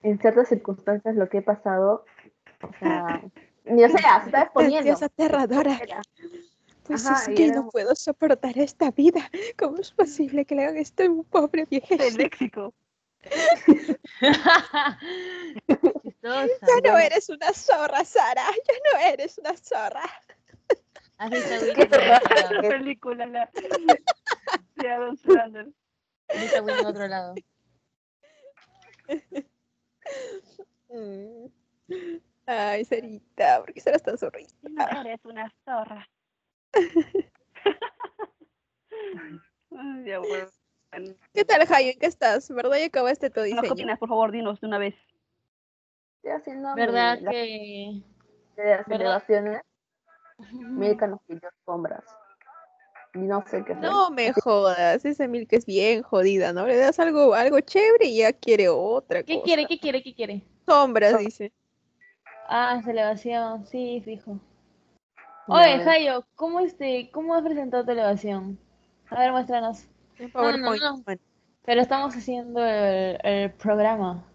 en 0.02 0.20
ciertas 0.20 0.50
circunstancias 0.50 1.16
lo 1.16 1.30
que 1.30 1.40
he 1.40 1.42
pasado, 1.42 2.06
o 2.62 2.70
sea, 2.80 3.22
ni 3.66 3.84
o 3.84 3.90
sea, 3.90 4.22
se 4.22 4.28
está 4.28 4.44
exponiendo. 4.44 4.84
Dios 4.84 5.04
aterradora. 5.04 5.80
Pues 6.84 7.06
Ajá, 7.06 7.22
es 7.22 7.36
que 7.36 7.48
era 7.48 7.56
no 7.56 7.70
puedo 7.70 7.94
soportar 7.96 8.58
esta 8.58 8.92
vida. 8.92 9.30
¿Cómo 9.58 9.78
es 9.78 9.92
posible 9.92 10.46
que 10.46 10.56
le 10.56 10.64
hagan 10.64 10.78
esto 10.78 11.04
a 11.04 11.08
un 11.08 11.26
pobre 11.26 11.64
El 11.64 11.68
viejecito? 11.68 12.18
léxico. 12.18 12.74
Chistosa. 16.22 16.66
Ya 16.84 16.92
no 16.92 16.98
eres 16.98 17.30
una 17.30 17.54
zorra, 17.54 18.04
Sara. 18.06 18.44
Ya 18.68 18.74
no 18.94 19.00
eres 19.08 19.38
una 19.38 19.56
zorra. 19.56 20.04
Has 21.20 21.30
visto 21.32 21.50
Winnie 21.56 21.74
¿Qué 21.76 21.86
por 21.88 22.00
te 22.00 22.12
otro 22.12 22.30
pasa? 22.30 22.52
lado. 22.54 22.70
película 22.70 23.26
la 23.26 23.50
de 24.76 24.90
Adam 24.90 25.18
Sandler. 25.18 25.68
Has 26.30 26.42
visto 26.42 26.64
Winnie 26.64 26.80
en 26.82 26.86
otro 26.86 27.08
lado. 27.08 27.36
Mm. 30.90 31.46
Ay, 32.46 32.86
Sarita, 32.86 33.60
¿por 33.62 33.74
qué 33.74 33.82
serás 33.82 34.04
tan 34.04 34.18
zorrita? 34.18 34.54
No 34.70 35.02
eres 35.02 35.20
una 35.26 35.52
zorra. 35.66 36.08
Ay, 39.78 40.04
ya, 40.06 40.20
bueno. 40.20 40.48
¿Qué 41.34 41.46
tal, 41.46 41.66
Jayo? 41.68 41.92
¿En 41.92 42.00
qué 42.00 42.06
estás? 42.06 42.50
¿Verdad? 42.50 42.78
Ya 42.78 42.86
acabaste 42.86 43.30
tu 43.30 43.42
No, 43.42 43.46
¿Qué 43.46 43.52
diseño. 43.54 43.74
opinas? 43.74 44.00
Por 44.00 44.10
favor, 44.10 44.32
dinos 44.32 44.60
de 44.62 44.68
una 44.68 44.78
vez. 44.78 44.96
Estoy 46.28 46.42
haciendo 46.42 46.76
mi- 46.76 46.82
¿Verdad 46.82 47.20
las 47.22 47.34
que 47.34 48.04
simulaciones. 48.86 49.62
Milka 50.50 51.08
nos 51.08 51.22
pidió 51.26 51.50
sombras. 51.66 52.04
Y 53.14 53.20
no 53.20 53.44
sé 53.48 53.64
qué. 53.64 53.74
No 53.76 54.12
me 54.12 54.34
jodas, 54.34 55.06
esa 55.06 55.28
Milka 55.28 55.56
es 55.56 55.66
bien 55.66 56.04
jodida, 56.04 56.52
¿no? 56.52 56.68
Le 56.68 56.76
das 56.76 57.00
algo, 57.00 57.34
algo 57.34 57.62
chévere 57.62 58.08
y 58.08 58.18
ya 58.18 58.34
quiere 58.34 58.68
otra 58.68 59.24
¿Qué 59.24 59.36
cosa. 59.36 59.46
quiere? 59.46 59.66
¿Qué 59.68 59.80
quiere? 59.80 60.04
¿Qué 60.04 60.14
quiere? 60.14 60.44
Sombras, 60.66 61.18
dice. 61.20 61.54
Ah, 62.50 62.82
elevación, 62.86 63.66
sí, 63.66 64.02
fijo. 64.04 64.38
Oye, 65.48 65.80
Jayo, 65.80 66.26
¿cómo 66.36 66.60
este, 66.60 67.10
cómo 67.12 67.36
has 67.36 67.44
presentado 67.44 67.86
tu 67.86 67.92
elevación? 67.92 68.60
A 69.10 69.20
ver, 69.20 69.32
muéstranos. 69.32 69.88
No, 70.34 70.52
no. 70.58 71.04
Pero 71.64 71.82
estamos 71.82 72.14
haciendo 72.16 72.66
el, 72.66 73.18
el 73.24 73.52
programa. 73.54 74.26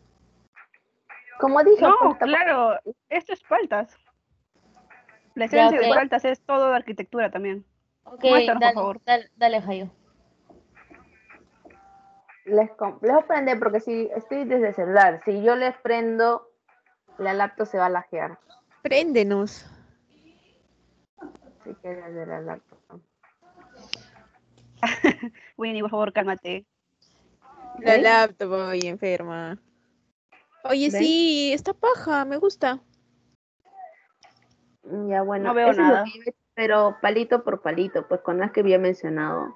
Como 1.43 1.65
dije, 1.65 1.83
No, 1.83 1.97
pues, 1.99 2.19
claro, 2.19 2.79
esto 3.09 3.33
es 3.33 3.43
paltas. 3.43 3.93
La 5.35 5.47
esencia 5.47 5.81
de 5.81 5.89
ok. 5.89 5.95
paltas 5.97 6.25
es 6.25 6.41
todo 6.43 6.69
de 6.69 6.77
arquitectura 6.77 7.33
también. 7.33 7.67
Ok, 8.05 8.23
Muéstranos, 8.23 8.61
por 8.61 8.61
dale, 8.61 8.75
favor. 8.75 9.01
dale, 9.05 9.31
dale, 9.35 9.61
Jayo. 9.61 9.91
les, 12.45 12.69
les 12.71 12.77
voy 13.01 13.11
a 13.11 13.27
prender 13.27 13.59
porque 13.59 13.81
si 13.81 14.09
estoy 14.15 14.45
desde 14.45 14.69
el 14.69 14.75
celular, 14.77 15.21
si 15.25 15.43
yo 15.43 15.57
les 15.57 15.77
prendo, 15.79 16.49
la 17.19 17.33
laptop 17.33 17.67
se 17.67 17.79
va 17.79 17.87
a 17.87 17.91
lajear. 17.91 18.39
Préndenos. 18.83 19.67
Así 21.19 21.75
que 21.83 21.89
desde 21.89 22.25
la 22.25 22.41
laptop. 22.41 22.79
Winnie, 25.57 25.83
por 25.83 25.91
favor, 25.91 26.13
cálmate. 26.13 26.67
La 27.81 27.95
¿Ven? 27.95 28.05
laptop, 28.05 28.53
oye, 28.53 28.89
enferma. 28.89 29.59
Oye, 30.65 30.91
¿Ven? 30.91 31.03
sí, 31.03 31.53
está 31.53 31.73
paja, 31.75 32.25
me 32.25 32.37
gusta. 32.37 32.81
Mm, 34.85 35.11
Ya 35.11 35.23
bueno, 35.23 35.49
No 35.49 35.55
veo 35.55 35.71
eso 35.71 35.81
es 35.81 35.87
lo 35.89 35.95
nada. 35.95 36.05
que 36.05 36.35
pero 36.55 36.99
palito 37.01 37.43
por 37.45 37.63
palito, 37.63 38.07
pues 38.09 38.21
con 38.21 38.39
las 38.39 38.53
que 38.53 38.61
había 38.61 38.79
mencionado. 38.79 39.55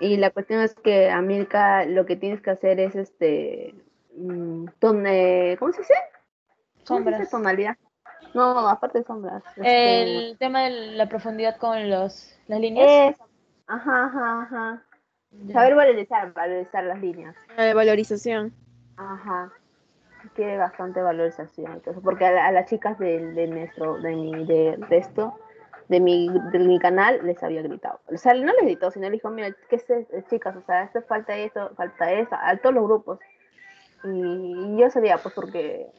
Y 0.00 0.16
la 0.18 0.30
cuestión 0.30 0.60
es 0.60 0.74
que, 0.74 1.08
Amilka, 1.08 1.86
lo 1.86 2.04
que 2.04 2.16
tienes 2.16 2.42
que 2.42 2.50
hacer 2.50 2.80
es 2.80 2.94
este. 2.96 3.74
mm, 4.16 4.66
¿Cómo 4.80 5.02
se 5.72 5.78
dice? 5.80 5.94
¿Cómo 6.86 7.00
se 7.04 7.10
dice 7.10 7.24
Sombras. 7.26 7.30
tonalidad? 7.30 7.76
No, 8.34 8.68
aparte 8.68 8.98
de 8.98 9.04
sombras. 9.04 9.42
este, 9.56 10.02
El 10.30 10.36
tema 10.38 10.64
de 10.64 10.70
la 10.96 11.08
profundidad 11.08 11.56
con 11.56 11.88
los, 11.88 12.36
las 12.48 12.60
líneas. 12.60 13.14
eso. 13.14 13.24
Ajá, 13.68 14.04
ajá, 14.06 14.42
ajá. 14.42 14.82
Ya. 15.30 15.52
Saber 15.54 15.74
valorizar, 15.76 16.32
valorizar 16.34 16.84
las 16.84 17.00
líneas. 17.00 17.36
La 17.56 17.72
valorización. 17.72 18.52
Ajá. 18.96 19.52
Quiere 20.34 20.56
bastante 20.58 21.00
valorización. 21.00 21.72
Entonces, 21.72 22.02
porque 22.02 22.26
a, 22.26 22.46
a 22.46 22.52
las 22.52 22.66
chicas 22.68 22.98
de, 22.98 23.32
de 23.32 23.46
nuestro, 23.46 23.98
de 23.98 24.14
mi, 24.14 24.46
de, 24.46 24.76
de 24.88 24.98
esto, 24.98 25.38
de 25.88 26.00
mi, 26.00 26.28
de 26.52 26.58
mi 26.58 26.78
canal, 26.78 27.20
les 27.24 27.42
había 27.42 27.62
gritado. 27.62 28.00
O 28.06 28.16
sea, 28.16 28.34
no 28.34 28.52
les 28.52 28.62
gritó, 28.62 28.90
sino 28.90 29.04
les 29.04 29.12
dijo, 29.12 29.30
mira, 29.30 29.54
¿qué 29.68 29.76
es 29.76 30.26
chicas? 30.28 30.56
O 30.56 30.62
sea, 30.62 30.82
esto 30.84 31.02
falta 31.02 31.36
esto, 31.36 31.70
falta 31.76 32.12
eso, 32.12 32.36
a 32.40 32.56
todos 32.56 32.74
los 32.74 32.84
grupos. 32.84 33.18
Y 34.04 34.76
yo 34.76 34.90
sabía, 34.90 35.18
pues, 35.18 35.34
porque 35.34 35.90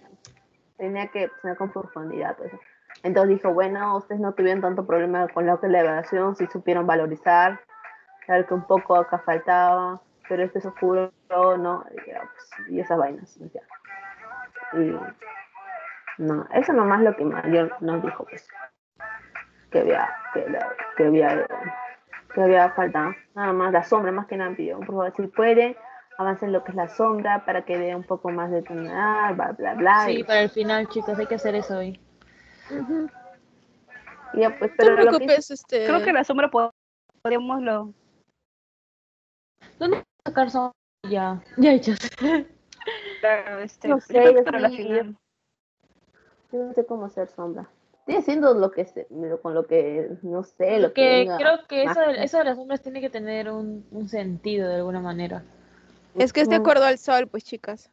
tenía 0.77 1.07
que 1.07 1.29
tener 1.41 1.57
con 1.57 1.71
profundidad. 1.71 2.37
pues. 2.37 2.51
Entonces 3.03 3.37
dijo, 3.37 3.53
bueno, 3.53 3.97
ustedes 3.97 4.21
no 4.21 4.33
tuvieron 4.33 4.61
tanto 4.61 4.85
problema 4.85 5.27
con 5.29 5.45
lo 5.45 5.59
que 5.59 5.67
la 5.67 5.81
evaluación, 5.81 6.35
si 6.35 6.47
supieron 6.47 6.85
valorizar, 6.85 7.59
saber 8.27 8.45
que 8.45 8.53
un 8.53 8.63
poco 8.65 8.95
acá 8.95 9.19
faltaba, 9.19 10.01
pero 10.27 10.43
esto 10.43 10.59
es 10.59 10.65
oscuro, 10.65 11.11
no, 11.29 11.85
y, 11.91 12.09
ya, 12.09 12.21
pues, 12.21 12.69
y 12.69 12.79
esas 12.79 12.97
vainas. 12.97 13.37
y 13.37 13.49
ya. 13.49 13.61
Y 14.73 16.21
no, 16.21 16.47
eso 16.53 16.73
nomás 16.73 17.01
lo 17.01 17.15
que 17.15 17.23
mayor 17.25 17.75
nos 17.81 18.03
dijo, 18.03 18.25
pues, 18.25 18.47
que 19.71 19.79
había, 19.79 20.09
que, 20.33 20.49
la- 20.49 20.75
que 20.97 21.05
había, 21.05 21.47
que 22.33 22.41
había 22.41 22.69
falta, 22.71 23.15
nada 23.35 23.53
más 23.53 23.71
la 23.71 23.83
sombra, 23.83 24.11
más 24.11 24.27
que 24.27 24.37
nada 24.37 24.55
pidió, 24.55 24.77
por 24.79 24.87
favor, 24.87 25.13
si 25.15 25.27
pueden, 25.27 25.75
avancen 26.17 26.51
lo 26.51 26.63
que 26.63 26.71
es 26.71 26.75
la 26.75 26.89
sombra 26.89 27.45
para 27.45 27.63
que 27.63 27.77
dé 27.77 27.95
un 27.95 28.03
poco 28.03 28.29
más 28.29 28.51
de 28.51 28.61
tonalidad, 28.61 29.35
bla, 29.35 29.51
bla, 29.57 29.73
bla. 29.75 30.05
Sí, 30.05 30.17
y- 30.19 30.23
para 30.23 30.41
el 30.41 30.49
final, 30.49 30.87
chicos, 30.89 31.17
hay 31.17 31.27
que 31.27 31.35
hacer 31.35 31.55
eso 31.55 31.77
hoy. 31.77 31.99
Ujú. 32.69 33.09
y 34.33 34.41
ya, 34.41 34.57
pues, 34.59 34.71
No 34.71 34.77
pero 34.77 34.95
te 34.95 35.03
lo 35.05 35.11
que 35.11 35.17
preocupes, 35.17 35.51
este. 35.51 35.85
Creo 35.85 36.03
que 36.03 36.13
la 36.13 36.23
sombra 36.23 36.51
pod- 36.51 36.71
podríamos 37.21 37.61
lo. 37.61 37.93
¿Dónde 39.79 40.03
sacar 40.25 40.49
son? 40.51 40.71
Ya, 41.09 41.41
ya 41.57 41.71
hechas. 41.71 41.97
Claro, 43.19 43.59
este, 43.59 43.87
No 43.87 43.99
sé, 43.99 44.13
que 44.13 44.33
yo 44.33 44.43
para 44.43 44.59
la 44.59 44.69
final. 44.69 45.17
Yo 46.51 46.63
no 46.63 46.73
sé 46.73 46.85
cómo 46.85 47.05
hacer 47.05 47.29
sombra. 47.29 47.69
Estoy 47.99 48.15
haciendo 48.15 48.53
lo 48.55 48.71
que 48.71 48.85
sé, 48.85 49.07
con 49.41 49.53
lo 49.53 49.67
que 49.67 50.17
no 50.23 50.43
sé, 50.43 50.79
lo 50.79 50.93
que 50.93 51.07
venga. 51.07 51.37
creo 51.37 51.67
que 51.67 51.83
eso, 51.83 51.99
de- 51.99 52.23
eso 52.23 52.39
de 52.39 52.43
las 52.45 52.57
sombras 52.57 52.81
tiene 52.81 53.01
que 53.01 53.09
tener 53.11 53.51
un, 53.51 53.85
un 53.91 54.09
sentido 54.09 54.67
de 54.67 54.75
alguna 54.77 54.99
manera. 54.99 55.43
Es 56.15 56.33
que 56.33 56.41
es 56.41 56.49
de 56.49 56.55
acuerdo 56.55 56.85
al 56.85 56.97
sol, 56.97 57.27
pues, 57.27 57.43
chicas. 57.43 57.91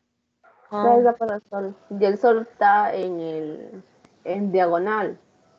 Para 0.71 1.37
el 1.37 1.43
sol. 1.51 1.77
Y 2.01 2.05
el 2.05 2.19
sol 2.19 2.47
está 2.51 2.95
en 2.95 3.21
el 3.21 3.83
en 4.25 4.51
diagonal, 4.51 5.19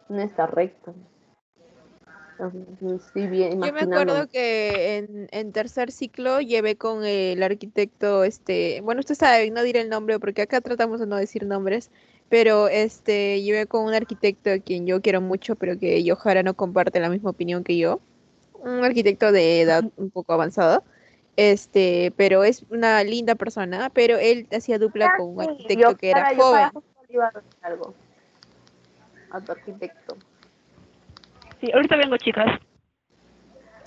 no 0.09 0.21
está 0.21 0.47
recto. 0.47 0.93
Bien 3.15 3.61
Yo 3.61 3.73
me 3.73 3.81
acuerdo 3.81 4.27
que 4.27 4.97
en, 4.97 5.27
en 5.31 5.51
tercer 5.51 5.91
ciclo 5.91 6.39
llevé 6.39 6.75
con 6.75 7.03
el 7.03 7.41
arquitecto, 7.41 8.23
este, 8.23 8.81
bueno, 8.81 8.99
usted 8.99 9.15
sabe, 9.15 9.49
no 9.49 9.63
diré 9.63 9.81
el 9.81 9.89
nombre 9.89 10.19
porque 10.19 10.43
acá 10.43 10.61
tratamos 10.61 10.99
de 10.99 11.07
no 11.07 11.15
decir 11.15 11.45
nombres, 11.45 11.89
pero 12.29 12.67
este, 12.67 13.41
llevé 13.41 13.65
con 13.65 13.85
un 13.85 13.93
arquitecto 13.93 14.51
a 14.51 14.59
quien 14.59 14.85
yo 14.85 15.01
quiero 15.01 15.21
mucho, 15.21 15.55
pero 15.55 15.79
que 15.79 16.03
Yohara 16.03 16.43
no 16.43 16.53
comparte 16.53 16.99
la 16.99 17.09
misma 17.09 17.31
opinión 17.31 17.63
que 17.63 17.77
yo. 17.77 17.99
Un 18.53 18.83
arquitecto 18.83 19.31
de 19.31 19.61
edad 19.61 19.83
un 19.97 20.11
poco 20.11 20.33
avanzada. 20.33 20.83
Este, 21.37 22.11
pero 22.17 22.43
es 22.43 22.65
una 22.69 23.03
linda 23.03 23.35
persona, 23.35 23.91
pero 23.93 24.17
él 24.17 24.47
hacía 24.51 24.79
dupla 24.79 25.13
con 25.17 25.35
un 25.35 25.41
arquitecto 25.41 25.91
yo 25.91 25.97
que 25.97 26.09
era 26.09 26.33
yo 26.33 26.41
joven. 26.41 26.69
a 29.31 29.41
tu 29.41 29.51
arquitecto. 29.51 30.17
Sí, 31.61 31.71
ahorita 31.71 31.95
vengo, 31.95 32.17
chicas. 32.17 32.59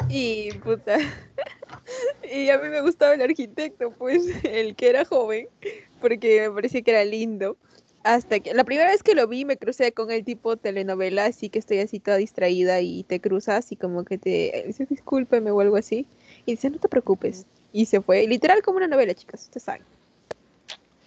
Y 0.09 0.53
puta. 0.55 0.99
Y 2.33 2.49
a 2.49 2.59
mí 2.59 2.69
me 2.69 2.81
gustaba 2.81 3.15
el 3.15 3.23
arquitecto, 3.23 3.91
pues, 3.93 4.25
el 4.45 4.77
que 4.77 4.91
era 4.91 5.05
joven, 5.05 5.49
porque 6.01 6.49
me 6.49 6.55
parecía 6.55 6.83
que 6.83 6.91
era 6.91 7.05
lindo. 7.05 7.57
Hasta 8.03 8.41
que 8.41 8.55
la 8.55 8.65
primera 8.65 8.91
vez 8.91 9.03
que 9.03 9.15
lo 9.15 9.27
vi 9.29 9.45
me 9.45 9.59
crucé 9.59 9.93
con 9.93 10.11
el 10.11 10.25
tipo 10.25 10.57
telenovela, 10.57 11.27
así 11.27 11.51
que 11.51 11.59
estoy 11.59 11.81
así 11.81 12.01
toda 12.01 12.17
distraída 12.17 12.81
y 12.81 13.03
te 13.05 13.21
cruzas 13.21 13.73
y 13.73 13.77
como 13.77 14.05
que 14.05 14.17
te 14.17 14.65
dice 14.67 14.87
discúlpeme 14.87 15.51
o 15.51 15.61
algo 15.61 15.77
así. 15.77 16.07
Y 16.47 16.53
dice, 16.53 16.71
no 16.71 16.79
te 16.79 16.89
preocupes. 16.89 17.47
Y 17.73 17.87
se 17.87 18.01
fue, 18.01 18.27
literal 18.27 18.63
como 18.63 18.79
una 18.79 18.87
novela, 18.87 19.13
chicas, 19.15 19.43
ustedes 19.43 19.65
saben. 19.65 19.83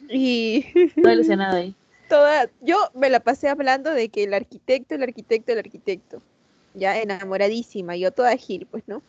Y 0.10 0.66
Toda 1.02 1.14
ilusionada 1.14 1.58
ahí. 1.58 1.76
toda, 2.10 2.50
yo 2.62 2.78
me 2.94 3.10
la 3.10 3.22
pasé 3.22 3.50
hablando 3.50 3.92
de 3.92 4.10
que 4.10 4.26
el 4.26 4.34
arquitecto, 4.34 4.96
el 4.96 5.04
arquitecto, 5.04 5.52
el 5.54 5.60
arquitecto. 5.60 6.22
Ya 6.74 7.00
enamoradísima, 7.00 7.96
yo 7.96 8.12
toda 8.12 8.36
gil, 8.38 8.68
pues, 8.70 8.84
¿no? 8.88 9.02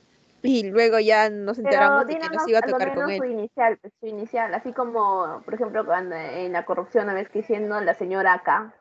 Y 0.43 0.65
luego 0.65 0.99
ya 0.99 1.31
nos 1.31 1.57
Pero 1.57 1.70
enteramos 1.70 2.07
de 2.07 2.19
que 2.19 2.28
nos 2.28 2.47
iba 2.47 2.59
a 2.59 2.62
tocar 2.62 2.95
con 2.95 3.05
su 3.07 3.11
él. 3.24 3.31
inicial, 3.31 3.78
pues, 3.78 3.93
su 4.01 4.07
inicial, 4.07 4.53
así 4.53 4.73
como, 4.73 5.41
por 5.45 5.55
ejemplo, 5.55 5.86
cuando 5.86 6.15
en 6.15 6.53
la 6.53 6.66
corrupción, 6.66 7.05
una 7.05 7.15
vez 7.15 7.28
que 7.31 7.39
diciendo 7.41 7.81
la 7.81 7.95
señora 7.95 8.35
acá, 8.35 8.74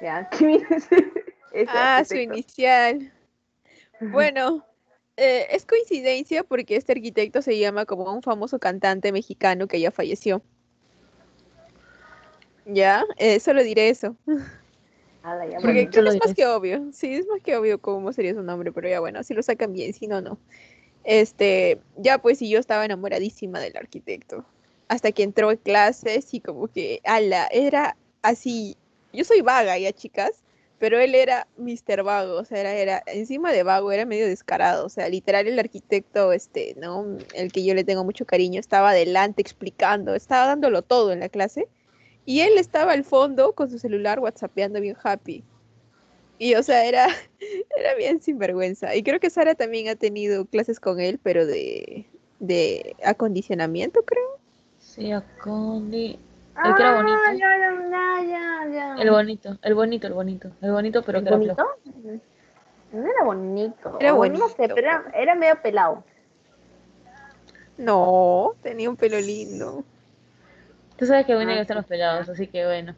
ya, 0.00 0.28
¿qué 0.30 0.46
viene 0.46 0.66
ese- 0.70 1.12
ese 1.52 1.70
Ah, 1.70 2.02
su 2.06 2.14
arquitecto? 2.14 2.34
inicial. 2.34 3.12
Bueno, 4.00 4.64
eh, 5.18 5.46
es 5.50 5.66
coincidencia 5.66 6.42
porque 6.42 6.76
este 6.76 6.92
arquitecto 6.92 7.42
se 7.42 7.58
llama 7.58 7.84
como 7.84 8.10
un 8.10 8.22
famoso 8.22 8.58
cantante 8.58 9.12
mexicano 9.12 9.66
que 9.68 9.78
ya 9.78 9.90
falleció. 9.90 10.42
Ya, 12.64 13.04
eh, 13.18 13.40
solo 13.40 13.62
diré 13.62 13.90
eso. 13.90 14.16
Ala, 15.22 15.46
ya, 15.46 15.58
Porque 15.60 15.72
bueno. 15.72 15.90
creo 15.90 16.04
que 16.04 16.10
es 16.10 16.26
más 16.26 16.34
que 16.34 16.46
obvio. 16.46 16.88
Sí, 16.92 17.14
es 17.14 17.26
más 17.26 17.42
que 17.42 17.56
obvio 17.56 17.80
cómo 17.80 18.12
sería 18.12 18.34
su 18.34 18.42
nombre, 18.42 18.72
pero 18.72 18.88
ya 18.88 19.00
bueno, 19.00 19.22
si 19.22 19.34
lo 19.34 19.42
sacan 19.42 19.72
bien, 19.72 19.92
si 19.92 20.06
no, 20.06 20.20
no. 20.20 20.38
Este, 21.04 21.80
ya 21.96 22.18
pues 22.18 22.38
sí, 22.38 22.48
yo 22.48 22.58
estaba 22.58 22.84
enamoradísima 22.84 23.60
del 23.60 23.76
arquitecto. 23.76 24.44
Hasta 24.88 25.12
que 25.12 25.22
entró 25.22 25.50
en 25.50 25.58
clases 25.58 26.32
y 26.34 26.40
como 26.40 26.68
que, 26.68 27.00
ala, 27.04 27.46
era 27.52 27.96
así. 28.22 28.76
Yo 29.12 29.24
soy 29.24 29.40
vaga 29.40 29.78
ya, 29.78 29.92
chicas, 29.92 30.42
pero 30.80 30.98
él 30.98 31.14
era 31.14 31.46
Mr. 31.58 32.02
Vago, 32.02 32.38
o 32.38 32.44
sea, 32.44 32.58
era, 32.58 32.72
era, 32.72 33.02
encima 33.06 33.52
de 33.52 33.62
vago, 33.62 33.92
era 33.92 34.06
medio 34.06 34.26
descarado, 34.26 34.86
o 34.86 34.88
sea, 34.88 35.08
literal 35.08 35.46
el 35.46 35.58
arquitecto, 35.58 36.32
este, 36.32 36.74
¿no? 36.78 37.18
El 37.34 37.52
que 37.52 37.64
yo 37.64 37.74
le 37.74 37.84
tengo 37.84 38.02
mucho 38.02 38.24
cariño, 38.24 38.58
estaba 38.58 38.90
adelante 38.90 39.42
explicando, 39.42 40.14
estaba 40.14 40.46
dándolo 40.46 40.80
todo 40.82 41.12
en 41.12 41.20
la 41.20 41.28
clase. 41.28 41.68
Y 42.26 42.40
él 42.40 42.58
estaba 42.58 42.92
al 42.92 43.04
fondo 43.04 43.52
con 43.52 43.70
su 43.70 43.78
celular 43.78 44.20
whatsappeando 44.20 44.80
bien 44.80 44.96
happy. 45.02 45.42
Y 46.38 46.54
o 46.54 46.62
sea, 46.62 46.84
era, 46.84 47.06
era 47.76 47.94
bien 47.94 48.20
sinvergüenza. 48.22 48.94
Y 48.94 49.02
creo 49.02 49.20
que 49.20 49.30
Sara 49.30 49.54
también 49.54 49.88
ha 49.88 49.96
tenido 49.96 50.44
clases 50.46 50.80
con 50.80 51.00
él, 51.00 51.18
pero 51.22 51.46
de, 51.46 52.06
de 52.38 52.96
acondicionamiento, 53.04 54.02
creo. 54.04 54.38
Sí, 54.78 55.12
Acondi. 55.12 56.18
El 56.64 56.74
que 56.74 56.82
era 56.82 56.96
bonito. 56.96 57.16
Ah, 57.26 57.32
ya, 57.32 57.48
ya, 57.58 58.26
ya, 58.26 58.72
ya. 58.72 59.02
El 59.02 59.10
bonito, 59.10 59.56
el 59.62 59.74
bonito, 59.74 60.06
el 60.06 60.12
bonito. 60.12 60.50
El 60.60 60.72
bonito, 60.72 61.02
pero 61.02 61.18
¿El 61.18 61.24
que 61.24 61.28
era 61.28 61.36
bonito? 61.38 61.54
flojo. 61.54 62.20
No 62.92 63.06
era 63.06 63.24
bonito. 63.24 63.96
Era 64.00 64.14
o 64.14 64.26
No 64.26 64.48
sé, 64.48 64.54
bonito. 64.56 64.74
pero 64.74 64.76
era, 64.76 65.10
era 65.14 65.34
medio 65.36 65.60
pelado. 65.62 66.04
No, 67.78 68.54
tenía 68.62 68.90
un 68.90 68.96
pelo 68.96 69.18
lindo. 69.20 69.84
Tú 71.00 71.06
sabes 71.06 71.24
que 71.24 71.32
a 71.32 71.38
Ah, 71.38 71.58
gustan 71.58 71.78
los 71.78 71.86
pelados, 71.86 72.28
así 72.28 72.46
que 72.46 72.66
bueno. 72.66 72.94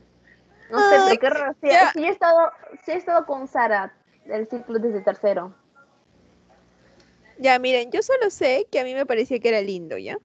No 0.72 0.80
sé, 0.80 1.00
pero 1.04 1.20
qué 1.20 1.30
raro. 1.30 1.54
Sí, 1.62 1.68
he 2.04 2.08
estado, 2.08 2.50
sí 2.84 2.90
he 2.90 2.96
estado 2.96 3.24
con 3.26 3.46
Sara 3.46 3.94
del 4.24 4.48
ciclo 4.48 4.80
desde 4.80 5.02
tercero. 5.02 5.54
Ya, 7.38 7.60
miren, 7.60 7.92
yo 7.92 8.02
solo 8.02 8.28
sé 8.30 8.66
que 8.72 8.80
a 8.80 8.84
mí 8.84 8.92
me 8.92 9.06
parecía 9.06 9.38
que 9.38 9.48
era 9.50 9.60
lindo, 9.60 9.98
¿ya? 9.98 10.18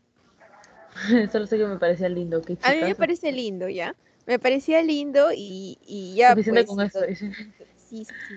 Solo 1.31 1.45
sé 1.45 1.59
que 1.59 1.67
me 1.67 1.77
parecía 1.77 2.09
lindo. 2.09 2.41
Qué 2.41 2.57
A 2.63 2.71
mí 2.71 2.81
me 2.81 2.95
parece 2.95 3.31
lindo, 3.31 3.69
¿ya? 3.69 3.95
Me 4.25 4.39
parecía 4.39 4.81
lindo 4.81 5.29
y, 5.31 5.77
y 5.85 6.15
ya, 6.15 6.31
Suficiente 6.31 6.65
pues, 6.65 6.93
con 6.93 7.07
dice. 7.07 7.31
Sí, 7.75 8.05
sí, 8.05 8.15
sí. 8.27 8.35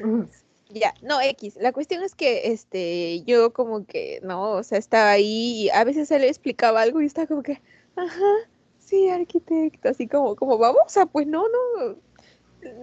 Ya, 0.68 0.92
no, 1.00 1.20
X. 1.20 1.56
La 1.56 1.72
cuestión 1.72 2.02
es 2.02 2.14
que 2.14 2.52
este, 2.52 3.22
yo 3.22 3.54
como 3.54 3.86
que, 3.86 4.20
no, 4.22 4.52
o 4.52 4.62
sea, 4.62 4.76
estaba 4.78 5.10
ahí 5.10 5.64
y 5.64 5.70
a 5.70 5.82
veces 5.84 6.10
él 6.10 6.24
explicaba 6.24 6.82
algo 6.82 7.00
y 7.00 7.06
estaba 7.06 7.26
como 7.26 7.42
que, 7.42 7.60
ajá, 7.96 8.50
sí, 8.90 9.08
arquitecto, 9.08 9.88
así 9.88 10.06
como, 10.08 10.36
como 10.36 10.58
babosa, 10.58 11.06
pues 11.06 11.26
no, 11.26 11.44
no, 11.48 11.96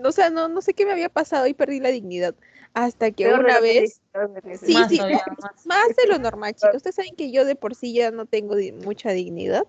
no, 0.02 0.10
o 0.10 0.12
sea, 0.12 0.30
no, 0.30 0.48
no 0.48 0.62
sé 0.62 0.74
qué 0.74 0.86
me 0.86 0.94
había 0.94 1.10
pasado 1.10 1.46
y 1.48 1.54
perdí 1.54 1.80
la 1.80 1.90
dignidad. 1.90 2.34
Hasta 2.74 3.12
que 3.12 3.28
una 3.34 3.60
vez, 3.60 4.02
que 4.44 4.58
sí, 4.58 4.74
Más 4.74 4.90
sí, 4.90 4.98
no, 4.98 5.08
más. 5.42 5.66
más 5.66 5.88
de 5.96 6.08
lo 6.08 6.18
normal, 6.20 6.56
chicos. 6.56 6.78
Ustedes 6.78 6.96
saben 6.96 7.16
que 7.16 7.32
yo 7.32 7.46
de 7.46 7.56
por 7.56 7.76
sí 7.76 7.94
ya 7.94 8.12
no 8.12 8.26
tengo 8.26 8.56
di- 8.56 8.72
mucha 8.72 9.12
dignidad, 9.12 9.68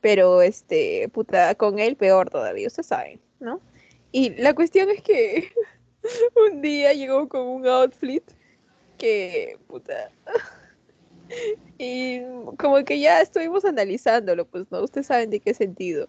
pero 0.00 0.42
este, 0.42 1.08
puta, 1.10 1.54
con 1.54 1.78
él 1.78 1.96
peor 1.96 2.30
todavía, 2.30 2.66
ustedes 2.66 2.86
saben, 2.86 3.20
¿no? 3.40 3.60
Y 4.12 4.30
la 4.40 4.54
cuestión 4.54 4.88
es 4.90 5.02
que 5.02 5.52
un 6.50 6.62
día 6.62 6.92
llegó 6.92 7.28
con 7.28 7.42
un 7.46 7.66
outfit 7.66 8.22
que, 8.98 9.58
puta, 9.66 10.10
y 11.78 12.22
como 12.58 12.84
que 12.84 13.00
ya 13.00 13.20
estuvimos 13.20 13.64
analizándolo, 13.64 14.44
pues, 14.44 14.70
¿no? 14.70 14.82
Ustedes 14.82 15.06
saben 15.06 15.30
de 15.30 15.40
qué 15.40 15.54
sentido. 15.54 16.08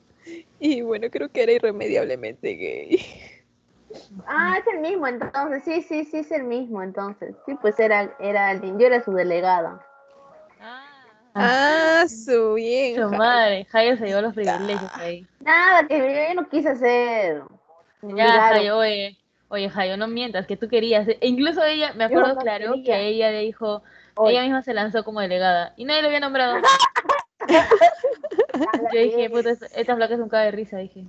Y 0.60 0.82
bueno, 0.82 1.08
creo 1.10 1.30
que 1.30 1.44
era 1.44 1.52
irremediablemente 1.54 2.56
gay. 2.56 3.00
Ah, 4.28 4.58
es 4.60 4.74
el 4.74 4.82
mismo 4.82 5.08
entonces. 5.08 5.64
Sí, 5.64 5.82
sí, 5.82 6.06
sí, 6.06 6.18
es 6.18 6.32
el 6.32 6.44
mismo 6.44 6.84
entonces. 6.84 7.36
Sí, 7.46 7.56
pues 7.62 7.80
era, 7.80 8.16
era 8.20 8.52
el 8.52 8.62
yo 8.78 8.88
era 8.88 9.04
su 9.04 9.14
delegada. 9.14 9.82
Ah, 11.40 12.06
su 12.08 12.56
bien. 12.56 12.96
Su 12.96 13.10
madre, 13.10 13.66
Jairo 13.66 13.98
se 13.98 14.08
llevó 14.08 14.22
los 14.22 14.34
privilegios 14.34 14.92
ahí. 14.96 15.26
Nada, 15.40 15.88
que 15.88 16.28
yo, 16.30 16.42
no 16.42 16.50
quise 16.50 16.70
hacer. 16.70 17.44
Ya. 18.02 18.42
Jairo, 18.50 18.80
oye, 18.80 19.18
oye, 19.50 19.70
Jairo, 19.70 19.98
no 19.98 20.08
mientas, 20.08 20.48
que 20.48 20.58
tú 20.58 20.68
querías. 20.68 21.08
E 21.08 21.18
incluso 21.22 21.64
ella, 21.64 21.94
me 21.94 22.06
acuerdo 22.06 22.34
no 22.34 22.42
claro, 22.42 22.74
quería. 22.74 22.98
que 22.98 23.08
ella 23.08 23.32
le 23.32 23.42
dijo, 23.42 23.84
Ella 24.26 24.42
misma 24.42 24.64
se 24.64 24.74
lanzó 24.74 25.04
como 25.04 25.20
delegada 25.22 25.74
y 25.78 25.86
nadie 25.86 26.02
lo 26.02 26.08
había 26.08 26.20
nombrado. 26.20 26.58
Yo 28.94 29.00
dije, 29.00 29.30
puta, 29.30 29.52
esta- 29.52 29.96
flaca 29.96 30.14
es 30.14 30.20
un 30.20 30.30
caga 30.30 30.46
de 30.46 30.52
risa, 30.52 30.78
dije. 30.78 31.06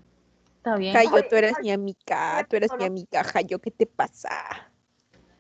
Está 0.57 0.77
bien. 0.77 0.93
Jayo, 0.95 1.29
tú 1.29 1.37
eres 1.37 1.59
mi 1.61 1.71
amiga, 1.71 2.45
tú 2.49 2.57
eres 2.57 2.73
mi 2.79 2.85
amiga, 2.85 3.25
Jayo, 3.25 3.59
¿qué 3.59 3.71
te 3.71 3.87
pasa? 3.87 4.31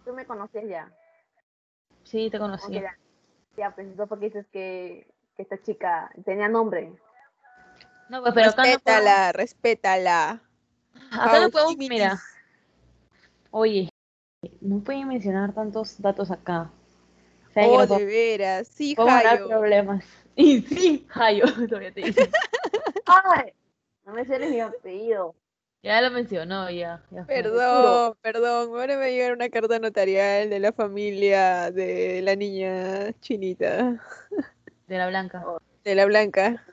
Tú 0.05 0.12
me 0.15 0.24
conocías 0.24 0.65
ya. 0.69 0.90
Sí, 2.05 2.31
te 2.31 2.39
Ok, 2.39 2.43
conocía. 2.43 2.81
ya. 2.82 2.99
Ya, 3.57 3.74
pues 3.74 3.89
entonces 3.89 4.09
porque 4.09 4.27
dices 4.27 4.47
que, 4.53 5.12
que 5.36 5.43
esta 5.43 5.61
chica 5.62 6.11
tenía 6.24 6.49
nombre. 6.49 6.93
No, 8.09 8.23
pues, 8.23 8.32
pero 8.32 8.51
acá 8.51 8.62
no 8.62 8.78
podemos, 8.78 8.82
respétala, 8.85 9.32
respétala. 9.32 10.40
acá 11.11 11.40
no 11.40 11.51
podemos, 11.51 11.77
mira, 11.77 12.19
oye, 13.51 13.89
no 14.61 14.78
pueden 14.81 15.09
mencionar 15.09 15.53
tantos 15.53 16.01
datos 16.01 16.31
acá. 16.31 16.70
O 17.66 17.86
sea, 17.86 17.97
Oh, 17.97 17.98
de 17.98 18.05
veras, 18.05 18.68
sí, 18.68 18.94
Jayo. 18.97 19.48
problemas. 19.48 20.05
Y 20.36 20.60
sí, 20.62 21.05
Jayo, 21.09 21.44
todavía 21.68 21.93
te 21.93 22.01
dice. 22.02 22.30
¡Ay! 23.06 23.52
No 24.05 24.12
me 24.12 24.18
menciones 24.18 24.51
mi 24.51 24.60
apellido. 24.60 25.35
Ya 25.82 26.01
lo 26.01 26.10
mencionó, 26.10 26.70
ya. 26.70 27.02
Perdón, 27.26 28.14
perdón, 28.20 28.68
ahora 28.70 28.94
me 28.94 29.01
va 29.01 29.05
a 29.06 29.09
llegar 29.10 29.32
una 29.32 29.48
carta 29.48 29.78
notarial 29.78 30.48
de 30.51 30.59
la 30.60 30.72
familia 30.72 31.70
de 31.70 32.20
la 32.22 32.35
niña 32.36 33.12
chinita, 33.20 34.01
De 34.86 34.98
la 34.98 35.09
blanca. 35.09 35.44
de 35.85 35.94
la 35.94 36.05
blanca. 36.05 36.64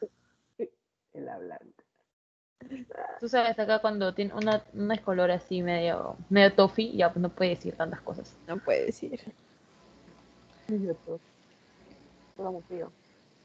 El 1.14 1.30
hablante. 1.30 1.84
Tú 3.20 3.30
sabes, 3.30 3.58
acá 3.58 3.80
cuando 3.80 4.14
tiene 4.14 4.34
una, 4.34 4.64
una 4.74 4.98
color 4.98 5.32
así 5.32 5.62
medio, 5.62 6.18
medio 6.30 6.54
toffee, 6.54 6.92
ya 6.96 7.12
pues 7.12 7.22
no 7.22 7.30
puede 7.30 7.52
decir 7.52 7.76
tantas 7.76 8.02
cosas. 8.02 8.36
No 8.48 8.58
puede 8.58 8.88
decir. 8.88 9.22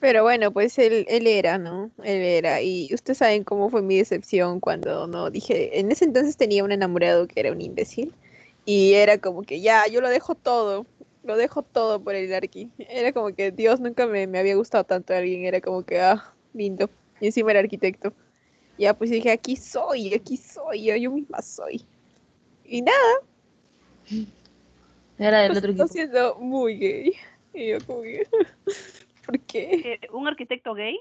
Pero 0.00 0.22
bueno, 0.22 0.50
pues 0.50 0.78
él, 0.78 1.04
él 1.08 1.26
era, 1.26 1.58
¿no? 1.58 1.90
Él 2.02 2.22
era. 2.22 2.62
Y 2.62 2.88
ustedes 2.94 3.18
saben 3.18 3.44
cómo 3.44 3.68
fue 3.68 3.82
mi 3.82 3.98
decepción 3.98 4.58
cuando 4.58 5.06
no 5.06 5.30
dije. 5.30 5.78
En 5.78 5.92
ese 5.92 6.06
entonces 6.06 6.36
tenía 6.36 6.64
un 6.64 6.72
enamorado 6.72 7.28
que 7.28 7.38
era 7.40 7.52
un 7.52 7.60
imbécil. 7.60 8.14
Y 8.64 8.94
era 8.94 9.18
como 9.18 9.42
que 9.42 9.60
ya, 9.60 9.86
yo 9.86 10.00
lo 10.00 10.08
dejo 10.08 10.34
todo. 10.34 10.86
Lo 11.22 11.36
dejo 11.36 11.62
todo 11.62 12.02
por 12.02 12.14
el 12.14 12.32
Arqui. 12.32 12.70
Era 12.78 13.12
como 13.12 13.34
que 13.34 13.50
Dios 13.50 13.78
nunca 13.78 14.06
me, 14.06 14.26
me 14.26 14.38
había 14.38 14.56
gustado 14.56 14.84
tanto 14.84 15.14
alguien. 15.14 15.44
Era 15.44 15.60
como 15.60 15.82
que, 15.82 16.00
ah, 16.00 16.32
lindo. 16.54 16.88
Y 17.20 17.26
encima 17.26 17.50
era 17.50 17.60
arquitecto. 17.60 18.14
Ya, 18.78 18.94
pues 18.94 19.10
dije, 19.10 19.30
aquí 19.30 19.56
soy, 19.56 20.14
aquí 20.14 20.38
soy, 20.38 20.84
yo, 20.84 20.96
yo 20.96 21.10
misma 21.10 21.42
soy. 21.42 21.84
Y 22.64 22.80
nada, 22.80 23.20
Era 25.20 25.40
del 25.42 25.52
otro 25.56 25.70
está 25.70 25.82
equipo. 25.84 25.88
siendo 25.88 26.34
muy 26.36 26.78
gay. 26.78 27.12
Y 27.52 27.68
yo 27.68 27.78
como 27.86 28.02
que, 28.02 28.26
¿por 29.26 29.38
qué? 29.40 29.70
Eh, 29.74 30.00
¿Un 30.12 30.26
arquitecto 30.26 30.74
gay? 30.74 30.98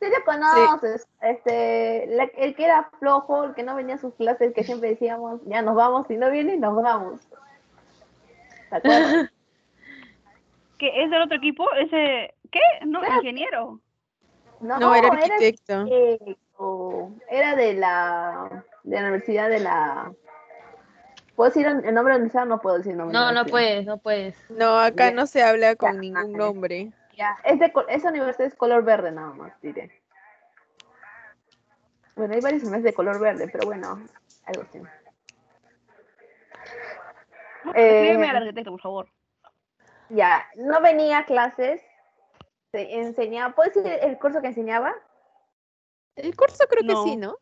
Sí 0.00 0.06
lo 0.06 0.24
conoces, 0.24 1.06
este, 1.22 2.06
la- 2.08 2.30
el 2.36 2.54
que 2.54 2.64
era 2.66 2.90
flojo, 2.98 3.44
el 3.44 3.54
que 3.54 3.62
no 3.62 3.74
venía 3.74 3.94
a 3.94 3.98
sus 3.98 4.14
clases, 4.14 4.52
que 4.54 4.62
siempre 4.62 4.90
decíamos, 4.90 5.40
ya 5.46 5.62
nos 5.62 5.74
vamos, 5.74 6.06
si 6.06 6.16
no 6.16 6.30
viene, 6.30 6.56
nos 6.58 6.80
vamos. 6.80 7.20
¿Te 8.70 8.76
acuerdas? 8.76 9.30
¿Qué? 10.78 11.02
¿Es 11.02 11.10
del 11.10 11.22
otro 11.22 11.38
equipo? 11.38 11.64
¿Ese 11.72 12.34
qué? 12.50 12.60
No, 12.84 13.00
Claro. 13.00 13.16
ingeniero. 13.22 13.80
No, 14.60 14.78
No, 14.78 14.94
era 14.94 15.08
arquitecto. 15.08 15.72
arquitecto. 15.80 17.10
Era 17.30 17.56
de 17.56 17.72
la, 17.74 18.64
de 18.84 18.96
la 18.96 19.02
universidad 19.02 19.48
de 19.48 19.60
la... 19.60 20.12
¿Puedo 21.36 21.50
decir 21.50 21.66
el 21.66 21.74
nombre 21.74 21.92
de 21.92 21.92
la 21.92 22.16
universidad? 22.16 22.46
No 22.46 22.60
puedo 22.60 22.78
decir 22.78 22.92
el 22.92 22.98
nombre. 22.98 23.16
de 23.18 23.24
No, 23.24 23.32
no 23.32 23.44
puedes, 23.44 23.84
no 23.86 23.98
puedes. 23.98 24.34
No, 24.50 24.78
acá 24.78 25.10
no 25.10 25.26
se 25.26 25.42
habla 25.42 25.76
con 25.76 25.92
Ya, 25.92 26.00
ningún 26.00 26.32
nombre. 26.32 26.92
Ya, 27.14 27.36
es 27.44 27.58
de, 27.60 27.72
col- 27.72 27.86
esa 27.88 28.08
universidad 28.08 28.48
es 28.48 28.54
color 28.54 28.82
verde 28.84 29.12
nada 29.12 29.32
más, 29.34 29.52
diré. 29.60 29.90
Bueno, 32.14 32.34
hay 32.34 32.40
varias 32.40 32.62
universidades 32.62 32.84
de 32.84 32.94
color 32.94 33.20
verde, 33.20 33.48
pero 33.48 33.66
bueno, 33.66 34.00
algo 34.46 34.62
así. 34.62 34.80
Escríbeme 37.74 38.26
Eh, 38.26 38.30
al 38.30 38.36
arquitecto, 38.36 38.70
por 38.70 38.80
favor. 38.80 39.08
Ya, 40.08 40.46
no 40.56 40.80
venía 40.80 41.18
a 41.18 41.24
clases, 41.26 41.82
se 42.72 42.98
enseñaba, 43.00 43.54
¿puedes 43.54 43.74
decir 43.74 43.92
el 44.02 44.18
curso 44.18 44.40
que 44.40 44.46
enseñaba? 44.48 44.94
El 46.14 46.34
curso 46.34 46.64
creo 46.68 46.82
No. 46.84 47.04
que 47.04 47.10
sí, 47.10 47.16
¿no? 47.16 47.36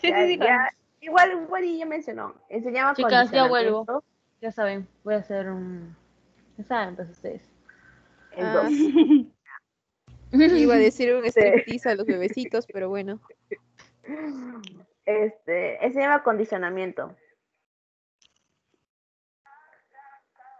Sí, 0.00 0.10
Ya- 0.10 0.16
sí, 0.16 0.26
sí, 0.26 0.38
ya- 0.38 0.44
claro. 0.44 0.70
Igual, 1.04 1.32
igual 1.32 1.64
y 1.64 1.78
ya 1.78 1.86
mencionó, 1.86 2.34
enseñaba 2.48 2.94
Chicas, 2.94 3.30
ya 3.30 3.46
vuelvo. 3.48 4.02
Ya 4.40 4.50
saben, 4.52 4.86
voy 5.04 5.14
a 5.14 5.18
hacer 5.18 5.48
un. 5.48 5.96
Ya 6.56 6.64
saben, 6.64 6.96
pues 6.96 7.10
ustedes. 7.10 7.42
en 8.32 8.44
Ah. 8.46 8.52
dos. 8.54 8.70
Iba 10.32 10.74
a 10.74 10.78
decir 10.78 11.14
un 11.14 11.24
striptease 11.30 11.88
a 11.88 11.94
los 11.94 12.06
bebecitos, 12.06 12.66
pero 12.66 12.88
bueno. 12.88 13.20
Este, 15.06 15.84
enseñaba 15.84 16.16
acondicionamiento. 16.16 17.16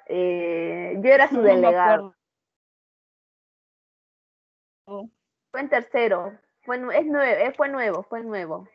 Eh, 0.07 0.97
yo 1.01 1.11
era 1.11 1.29
su 1.29 1.37
No 1.39 1.43
delegado. 1.43 2.15
Fue 5.51 5.61
en 5.61 5.69
tercero. 5.69 6.39
Fue, 6.63 6.77
es 6.77 7.07
nuevo, 7.07 7.23
eh, 7.23 7.53
fue 7.57 7.69
nuevo, 7.69 8.03
fue 8.05 8.23
nuevo. 8.23 8.69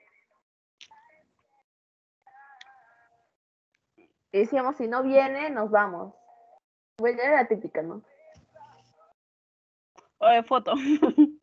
Y 4.32 4.40
decíamos, 4.40 4.78
si 4.78 4.88
no 4.88 5.04
viene, 5.04 5.50
nos 5.50 5.72
vamos. 5.72 6.14
Bueno, 6.98 7.22
era 7.22 7.42
la 7.42 7.48
típica, 7.48 7.82
¿no? 7.82 8.04
Oye, 10.20 10.44
foto. 10.44 10.74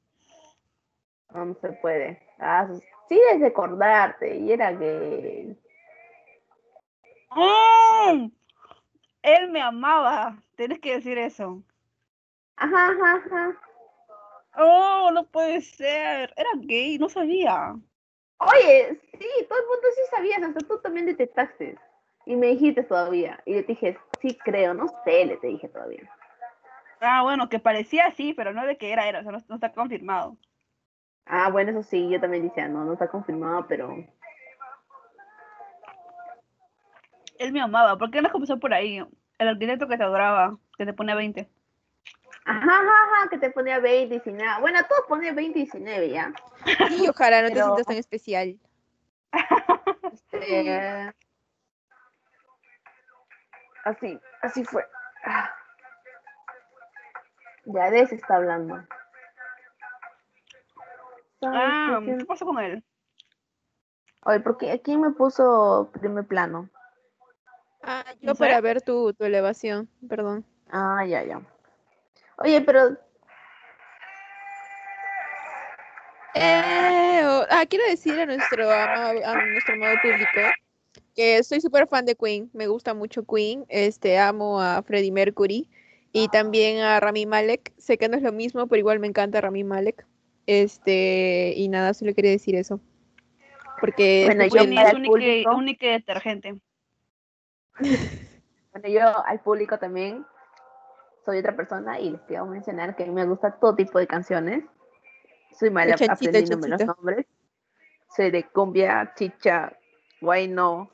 No, 1.35 1.45
no 1.45 1.55
se 1.61 1.71
puede. 1.73 2.23
Ah, 2.39 2.67
sí, 3.09 3.21
es 3.33 3.41
de 3.41 3.49
acordarte. 3.49 4.37
Y 4.37 4.53
era 4.53 4.79
que... 4.79 5.55
¡Mm! 7.31 8.31
Él 9.23 9.51
me 9.51 9.61
amaba. 9.61 10.43
Tienes 10.55 10.79
que 10.79 10.95
decir 10.95 11.19
eso. 11.19 11.63
Ajá, 12.57 12.89
ajá, 12.89 13.23
ajá. 13.27 13.61
Oh, 14.57 15.11
no 15.13 15.27
puede 15.27 15.61
ser. 15.61 16.33
Era 16.37 16.49
gay, 16.61 16.97
no 16.97 17.09
sabía. 17.11 17.75
Oye, 18.39 19.01
sí, 19.19 19.47
todo 19.49 19.59
el 19.59 19.67
mundo 19.67 19.89
sí 19.95 20.01
sabías, 20.11 20.43
hasta 20.43 20.61
tú 20.67 20.79
también 20.81 21.07
detectaste. 21.07 21.77
Y 22.27 22.37
me 22.37 22.49
dijiste 22.49 22.83
todavía. 22.83 23.41
Y 23.47 23.55
le 23.55 23.63
dije, 23.63 23.97
sí 24.21 24.37
creo, 24.45 24.75
no 24.75 24.87
sé, 25.05 25.25
le 25.25 25.37
te 25.37 25.47
dije 25.47 25.69
todavía. 25.69 26.11
Ah, 27.01 27.23
bueno, 27.23 27.49
que 27.49 27.59
parecía 27.59 28.07
así, 28.07 28.35
pero 28.35 28.53
no 28.53 28.67
de 28.67 28.77
que 28.77 28.93
era, 28.93 29.09
era, 29.09 29.21
o 29.21 29.23
sea, 29.23 29.33
no, 29.33 29.39
no 29.49 29.55
está 29.55 29.73
confirmado. 29.73 30.37
Ah, 31.25 31.51
bueno, 31.51 31.71
eso 31.71 31.83
sí, 31.83 32.09
yo 32.09 32.21
también 32.21 32.49
decía, 32.49 32.69
no, 32.69 32.85
no 32.85 32.95
está 32.95 33.09
confirmado, 33.09 33.67
pero... 33.69 33.97
Él 37.39 37.53
me 37.53 37.61
amaba. 37.61 37.97
¿Por 37.97 38.11
qué 38.11 38.23
no 38.23 38.31
comenzó 38.31 38.59
por 38.59 38.75
ahí? 38.75 39.05
El 39.39 39.49
arquitecto 39.49 39.87
que 39.87 39.97
te 39.97 40.05
adoraba, 40.05 40.59
que 40.77 40.87
te 40.87 40.93
pone 40.93 41.15
20. 41.15 41.49
Ajá, 42.47 42.61
ajá, 42.61 42.79
ajá, 42.79 43.29
que 43.29 43.39
te 43.39 43.51
ponía 43.51 43.79
20, 43.81 44.15
19. 44.15 44.61
Bueno, 44.61 44.79
todos 44.89 45.03
ponían 45.09 45.35
20, 45.35 45.59
19 45.59 46.11
ya. 46.11 46.33
Y 46.99 47.09
ojalá 47.09 47.43
no 47.43 47.49
te 47.49 47.55
sientas 47.55 47.87
tan 47.87 47.97
especial. 47.97 48.59
Este, 50.13 51.13
Así, 53.87 54.21
así 54.43 54.65
fue. 54.65 54.85
Ya 57.67 57.89
de 57.89 58.01
ese 58.01 58.17
está 58.17 58.35
hablando. 58.35 58.75
¿Sabes 61.39 61.61
Ah, 61.63 62.01
qué? 62.05 62.17
¿qué 62.19 62.25
pasó 62.25 62.45
con 62.47 62.59
él? 62.59 62.85
Oye, 64.25 64.41
¿por 64.41 64.59
qué? 64.59 64.83
¿Quién 64.83 65.03
me 65.03 65.13
puso 65.13 65.89
primer 66.01 66.27
plano? 66.27 66.69
Ah, 67.85 68.05
¿No 68.23 68.33
yo 68.33 68.35
para 68.35 68.61
ver 68.61 68.83
tu, 68.83 69.15
tu 69.15 69.25
elevación, 69.25 69.89
perdón. 70.09 70.45
Ah, 70.73 71.05
ya, 71.07 71.23
ya. 71.23 71.41
Oye, 72.39 72.61
pero 72.63 72.99
Eh, 76.35 77.23
oh, 77.25 77.45
ah, 77.51 77.65
quiero 77.71 77.85
decir 77.87 78.19
a 78.19 78.27
nuestro 78.27 78.69
amado, 78.69 79.21
a 79.25 79.35
nuestro 79.47 79.75
amado 79.75 79.95
público 80.03 80.41
que 81.17 81.43
soy 81.43 81.61
súper 81.61 81.89
fan 81.89 82.05
de 82.05 82.15
Queen, 82.15 82.51
me 82.53 82.69
gusta 82.69 82.93
mucho 82.93 83.25
Queen, 83.25 83.65
este, 83.69 84.19
amo 84.19 84.61
a 84.61 84.83
Freddie 84.83 85.11
Mercury 85.11 85.69
y 86.13 86.29
también 86.29 86.81
a 86.81 87.01
Rami 87.01 87.25
Malek, 87.27 87.73
sé 87.79 87.97
que 87.97 88.09
no 88.09 88.17
es 88.17 88.23
lo 88.23 88.33
mismo, 88.33 88.67
pero 88.67 88.79
igual 88.79 89.01
me 89.01 89.07
encanta 89.07 89.41
Rami 89.41 89.65
Malek, 89.65 90.07
este, 90.47 91.55
y 91.57 91.69
nada, 91.69 91.95
solo 91.95 92.15
quería 92.15 92.31
decir 92.31 92.55
eso, 92.55 92.81
porque 93.81 94.25
Bueno, 94.27 94.45
yo 94.45 94.75
para 94.75 94.91
es 94.91 95.47
única 95.47 95.87
detergente. 95.87 96.61
Bueno, 98.73 98.91
yo 98.91 99.25
al 99.27 99.41
público 99.41 99.79
también 99.79 100.27
soy 101.25 101.39
otra 101.39 101.57
persona 101.57 101.99
y 101.99 102.11
les 102.11 102.21
quiero 102.29 102.45
mencionar 102.45 102.95
que 102.95 103.05
a 103.05 103.07
mí 103.07 103.13
me 103.13 103.25
gusta 103.25 103.59
todo 103.59 103.75
tipo 103.75 103.99
de 103.99 104.07
canciones. 104.07 104.65
Soy 105.59 105.71
mala 105.71 105.95
aprendiéndome 105.95 106.69
los 106.69 106.85
nombres. 106.85 107.25
Soy 108.15 108.31
de 108.31 108.47
cumbia, 108.51 109.15
chicha, 109.17 109.73
guayno, 110.21 110.91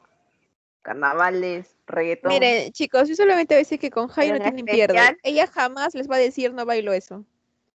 carnavales, 0.82 1.76
reggaetón. 1.86 2.28
Miren, 2.30 2.72
chicos, 2.72 3.08
yo 3.08 3.14
solamente 3.14 3.54
voy 3.54 3.58
a 3.60 3.64
decir 3.64 3.78
que 3.78 3.90
con 3.90 4.08
Jai 4.08 4.28
no 4.30 4.36
en 4.36 4.42
tienen 4.42 4.64
pierde. 4.64 4.94
especial- 4.94 5.18
Ella 5.22 5.46
jamás 5.46 5.94
les 5.94 6.10
va 6.10 6.16
a 6.16 6.18
decir 6.18 6.52
no 6.52 6.66
bailo 6.66 6.92
eso. 6.92 7.24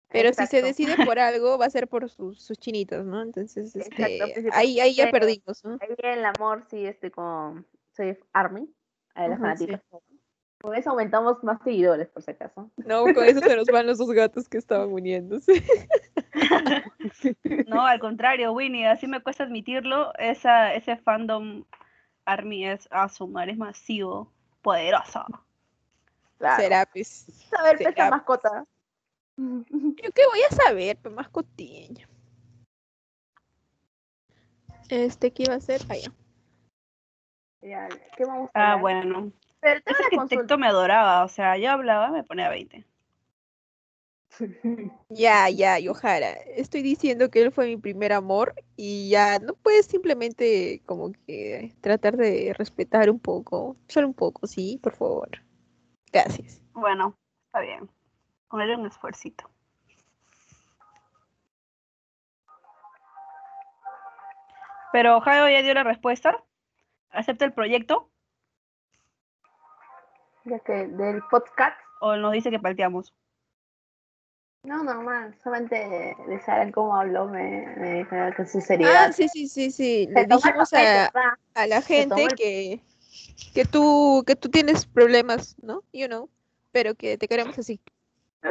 Pero 0.09 0.31
si 0.33 0.45
se 0.47 0.61
decide 0.61 0.95
por 1.03 1.19
algo, 1.19 1.57
va 1.57 1.65
a 1.65 1.69
ser 1.69 1.87
por 1.87 2.09
sus, 2.09 2.41
sus 2.41 2.57
chinitos, 2.57 3.03
¿no? 3.05 3.21
Entonces, 3.21 3.75
Exacto, 3.75 4.05
este, 4.05 4.49
ahí, 4.53 4.79
ahí 4.79 4.93
ya 4.95 5.11
perdimos, 5.11 5.63
¿no? 5.65 5.77
Ahí 5.81 5.89
en 5.97 6.19
el 6.19 6.25
amor 6.25 6.63
sí 6.69 6.85
estoy 6.85 7.11
con... 7.11 7.65
Soy 7.97 8.17
Army, 8.31 8.69
a 9.13 9.23
las 9.27 9.31
Ajá, 9.39 9.41
fanáticas. 9.41 9.81
Con 10.61 10.73
eso 10.73 10.91
aumentamos 10.91 11.43
más 11.43 11.61
seguidores, 11.63 12.07
por 12.07 12.21
si 12.23 12.31
acaso. 12.31 12.71
No, 12.77 13.03
con 13.13 13.25
eso 13.25 13.41
se 13.41 13.55
nos 13.55 13.67
van 13.67 13.87
los 13.87 13.97
dos 13.97 14.11
gatos 14.11 14.47
que 14.47 14.57
estaban 14.57 14.91
uniéndose. 14.91 15.63
No, 17.67 17.85
al 17.85 17.99
contrario, 17.99 18.51
Winnie, 18.53 18.87
así 18.87 19.07
me 19.07 19.21
cuesta 19.21 19.43
admitirlo. 19.43 20.13
Esa, 20.17 20.73
ese 20.73 20.97
fandom 20.97 21.63
Army 22.25 22.65
es 22.67 22.87
a 22.91 23.07
sumar, 23.09 23.49
es 23.49 23.57
masivo, 23.57 24.31
poderoso. 24.61 25.23
Claro. 26.37 26.61
Será, 26.61 26.85
pues. 26.85 27.27
A 27.57 27.63
ver, 27.63 27.77
será. 27.77 27.91
pesa 27.91 28.09
mascota. 28.09 28.65
Yo 29.37 30.11
qué 30.13 30.27
voy 30.27 30.41
a 30.49 30.55
saber, 30.55 30.97
pues 30.97 31.13
más 31.13 31.29
cotiña. 31.29 32.07
Este, 34.89 35.31
¿qué 35.31 35.43
iba 35.43 35.55
a 35.55 35.59
ser? 35.59 35.81
Ah, 35.89 35.95
ya. 35.95 36.11
Ya, 37.61 37.89
¿Qué 38.15 38.25
vamos 38.25 38.49
a 38.53 38.73
Ah, 38.73 38.75
bueno. 38.75 39.31
Pero 39.59 39.81
Ese 39.85 40.03
arquitecto 40.03 40.57
me 40.57 40.67
adoraba, 40.67 41.23
o 41.23 41.27
sea, 41.27 41.57
yo 41.57 41.71
hablaba, 41.71 42.11
me 42.11 42.23
ponía 42.23 42.49
20. 42.49 42.85
Ya, 45.09 45.49
ya, 45.49 45.79
Yohara. 45.79 46.31
Estoy 46.55 46.81
diciendo 46.81 47.29
que 47.29 47.41
él 47.41 47.51
fue 47.51 47.67
mi 47.67 47.77
primer 47.77 48.13
amor 48.13 48.53
y 48.75 49.09
ya 49.09 49.39
no 49.39 49.53
puedes 49.53 49.85
simplemente 49.85 50.81
como 50.85 51.11
que 51.25 51.73
tratar 51.81 52.17
de 52.17 52.53
respetar 52.57 53.09
un 53.09 53.19
poco, 53.19 53.77
solo 53.87 54.07
un 54.07 54.13
poco, 54.13 54.47
sí, 54.47 54.79
por 54.81 54.95
favor. 54.95 55.29
Gracias. 56.11 56.61
Bueno, 56.73 57.17
está 57.45 57.61
bien. 57.61 57.89
Ponerle 58.49 58.75
un 58.77 58.85
esfuercito. 58.87 59.49
Pero 64.91 65.19
Jairo 65.21 65.49
ya 65.49 65.61
dio 65.61 65.73
la 65.73 65.83
respuesta. 65.83 66.43
¿Acepta 67.11 67.45
el 67.45 67.53
proyecto 67.53 68.09
Ya 70.45 70.59
que 70.59 70.87
del 70.87 71.21
podcast. 71.29 71.77
o 72.01 72.15
nos 72.17 72.33
dice 72.33 72.51
que 72.51 72.59
palteamos? 72.59 73.13
No, 74.65 74.83
normal. 74.83 75.35
Solamente 75.43 75.75
de 76.27 76.41
saber 76.41 76.71
cómo 76.71 76.95
habló 76.95 77.27
me, 77.27 77.67
me 77.77 77.93
dijeron 77.99 78.33
que 78.33 78.45
su 78.45 78.61
seriedad. 78.61 79.07
Ah, 79.09 79.11
sí, 79.11 79.27
sí, 79.29 79.47
sí, 79.47 79.71
sí. 79.71 80.07
Le 80.11 80.25
dijimos 80.25 80.73
a, 80.73 81.11
a 81.53 81.67
la 81.67 81.81
gente 81.81 82.27
que, 82.35 82.79
que 83.53 83.65
tú, 83.65 84.23
que 84.25 84.35
tú 84.35 84.49
tienes 84.49 84.85
problemas, 84.85 85.55
¿no? 85.61 85.83
You 85.93 86.07
know, 86.07 86.29
pero 86.71 86.95
que 86.95 87.17
te 87.17 87.27
queremos 87.27 87.57
así. 87.57 87.79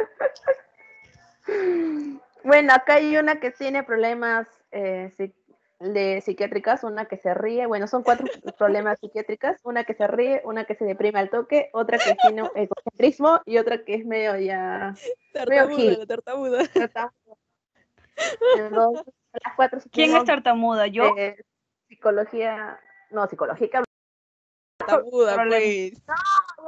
Bueno, 2.43 2.73
acá 2.73 2.95
hay 2.95 3.17
una 3.17 3.39
que 3.39 3.49
tiene 3.49 3.83
problemas 3.83 4.47
eh, 4.71 5.11
sí, 5.17 5.33
de 5.93 6.21
psiquiátricas, 6.21 6.83
una 6.83 7.05
que 7.05 7.17
se 7.17 7.33
ríe, 7.33 7.65
bueno, 7.65 7.87
son 7.87 8.03
cuatro 8.03 8.27
problemas 8.57 8.99
psiquiátricas, 8.99 9.59
una 9.63 9.83
que 9.83 9.93
se 9.93 10.07
ríe, 10.07 10.41
una 10.45 10.65
que 10.65 10.75
se 10.75 10.85
deprime 10.85 11.19
al 11.19 11.29
toque, 11.29 11.69
otra 11.73 11.97
que 11.99 12.15
tiene 12.15 12.43
egocentrismo 12.55 13.41
y 13.45 13.57
otra 13.57 13.83
que 13.83 13.95
es 13.95 14.05
medio 14.05 14.37
ya 14.37 14.93
Tartamuda, 15.33 15.97
la 15.97 16.05
tartamuda. 16.05 16.67
tartamuda. 16.67 17.37
Entonces, 18.55 19.13
las 19.33 19.55
cuatro 19.55 19.79
¿Quién 19.91 20.15
es 20.15 20.23
tartamuda? 20.25 20.87
¿Yo? 20.87 21.13
psicología, 21.87 22.79
no, 23.11 23.27
psicología, 23.27 23.69
que 23.69 23.83
Tartamuda, 24.77 25.35
Problema. 25.35 25.49
pues. 25.49 25.93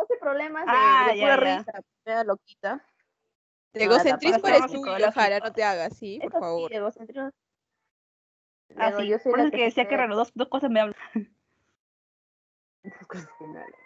hace 0.02 0.18
problemas 0.19 0.65
de, 0.65 0.72
Ah, 0.73 1.07
de 1.11 1.18
ya, 1.18 1.23
pura 1.23 1.35
ya. 1.45 1.57
risa, 1.57 1.81
media 2.06 2.23
loquita. 2.23 2.85
No, 3.73 3.81
egocentrismo 3.84 4.48
eres 4.48 4.72
tú. 4.72 4.84
Yojara, 4.98 5.39
no 5.39 5.52
te 5.53 5.64
hagas, 5.64 5.95
sí, 5.98 6.19
por 6.22 6.30
Eso 6.31 6.39
favor. 6.39 6.69
sí, 6.72 6.76
egocentrismo. 6.77 7.31
Ah, 8.76 8.91
sí. 8.98 9.07
yo 9.07 9.18
soy 9.19 9.31
Por 9.31 9.39
la 9.39 9.45
eso 9.45 9.56
es 9.56 9.60
que 9.60 9.65
decía 9.65 9.88
que 9.88 10.07
dos, 10.07 10.31
dos 10.35 10.48
cosas 10.49 10.69
me 10.69 10.81
hablan. 10.81 10.95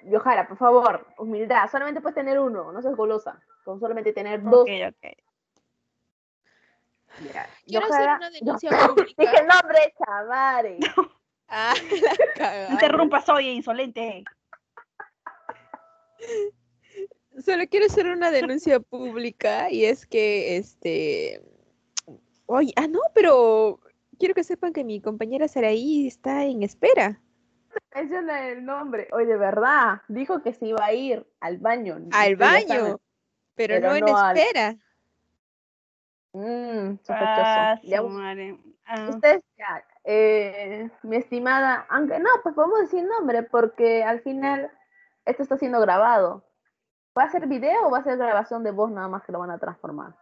Yojara, 0.03 0.47
por 0.47 0.57
favor, 0.57 1.07
humildad. 1.17 1.69
Solamente 1.69 2.01
puedes 2.01 2.15
tener 2.15 2.39
uno, 2.39 2.71
no 2.71 2.81
seas 2.81 2.95
golosa. 2.95 3.39
Con 3.63 3.79
solamente 3.79 4.13
tener 4.13 4.41
dos. 4.43 4.61
Ok, 4.61 4.69
ok. 4.89 5.13
Ya. 7.33 7.47
Quiero 7.65 7.85
hacer 7.85 8.09
una 8.09 8.29
denuncia 8.31 8.69
Yo- 8.71 8.95
pública. 8.95 9.21
Dije 9.23 9.37
el 9.41 9.47
nombre, 9.47 9.93
chavare. 10.05 10.79
Ah, 11.53 11.73
la. 12.37 12.71
Interrumpa, 12.71 13.19
soy 13.19 13.49
insolente. 13.49 14.23
Solo 17.45 17.63
quiero 17.69 17.87
hacer 17.87 18.07
una 18.07 18.31
denuncia 18.31 18.79
pública 18.79 19.69
y 19.69 19.83
es 19.83 20.05
que, 20.05 20.55
este... 20.55 21.41
Oye, 22.45 22.71
ah, 22.77 22.87
no, 22.87 23.01
pero 23.13 23.81
quiero 24.21 24.35
que 24.35 24.43
sepan 24.43 24.71
que 24.71 24.83
mi 24.83 25.01
compañera 25.01 25.47
Saraí 25.47 26.05
está 26.07 26.45
en 26.45 26.61
espera. 26.61 27.19
Menciona 27.95 28.47
el 28.49 28.63
nombre. 28.63 29.07
Oye, 29.13 29.25
de 29.25 29.35
verdad, 29.37 30.01
dijo 30.07 30.43
que 30.43 30.53
se 30.53 30.67
iba 30.67 30.85
a 30.85 30.93
ir 30.93 31.25
al 31.39 31.57
baño. 31.57 31.97
Al 32.11 32.35
baño, 32.35 32.99
pero, 33.55 33.75
Pero 33.75 33.89
no 33.89 33.95
en 33.95 34.05
no 34.05 34.17
al- 34.17 34.37
espera. 34.37 34.75
Mm. 36.33 36.99
Ah, 37.09 37.79
Ya. 37.81 38.01
Ah, 38.85 39.09
Ustedes, 39.09 39.43
ya, 39.57 39.83
eh, 40.03 40.89
mi 41.03 41.15
estimada, 41.15 41.85
aunque 41.89 42.19
no, 42.19 42.29
pues 42.43 42.53
podemos 42.53 42.79
decir 42.81 43.03
nombre, 43.03 43.41
porque 43.43 44.03
al 44.03 44.21
final 44.21 44.69
esto 45.25 45.41
está 45.43 45.57
siendo 45.57 45.79
grabado. 45.79 46.45
¿Va 47.17 47.23
a 47.23 47.31
ser 47.31 47.47
video 47.47 47.87
o 47.87 47.91
va 47.91 47.99
a 47.99 48.03
ser 48.03 48.17
grabación 48.17 48.63
de 48.63 48.71
voz 48.71 48.91
nada 48.91 49.07
más 49.07 49.23
que 49.23 49.31
lo 49.31 49.39
van 49.39 49.51
a 49.51 49.57
transformar? 49.57 50.15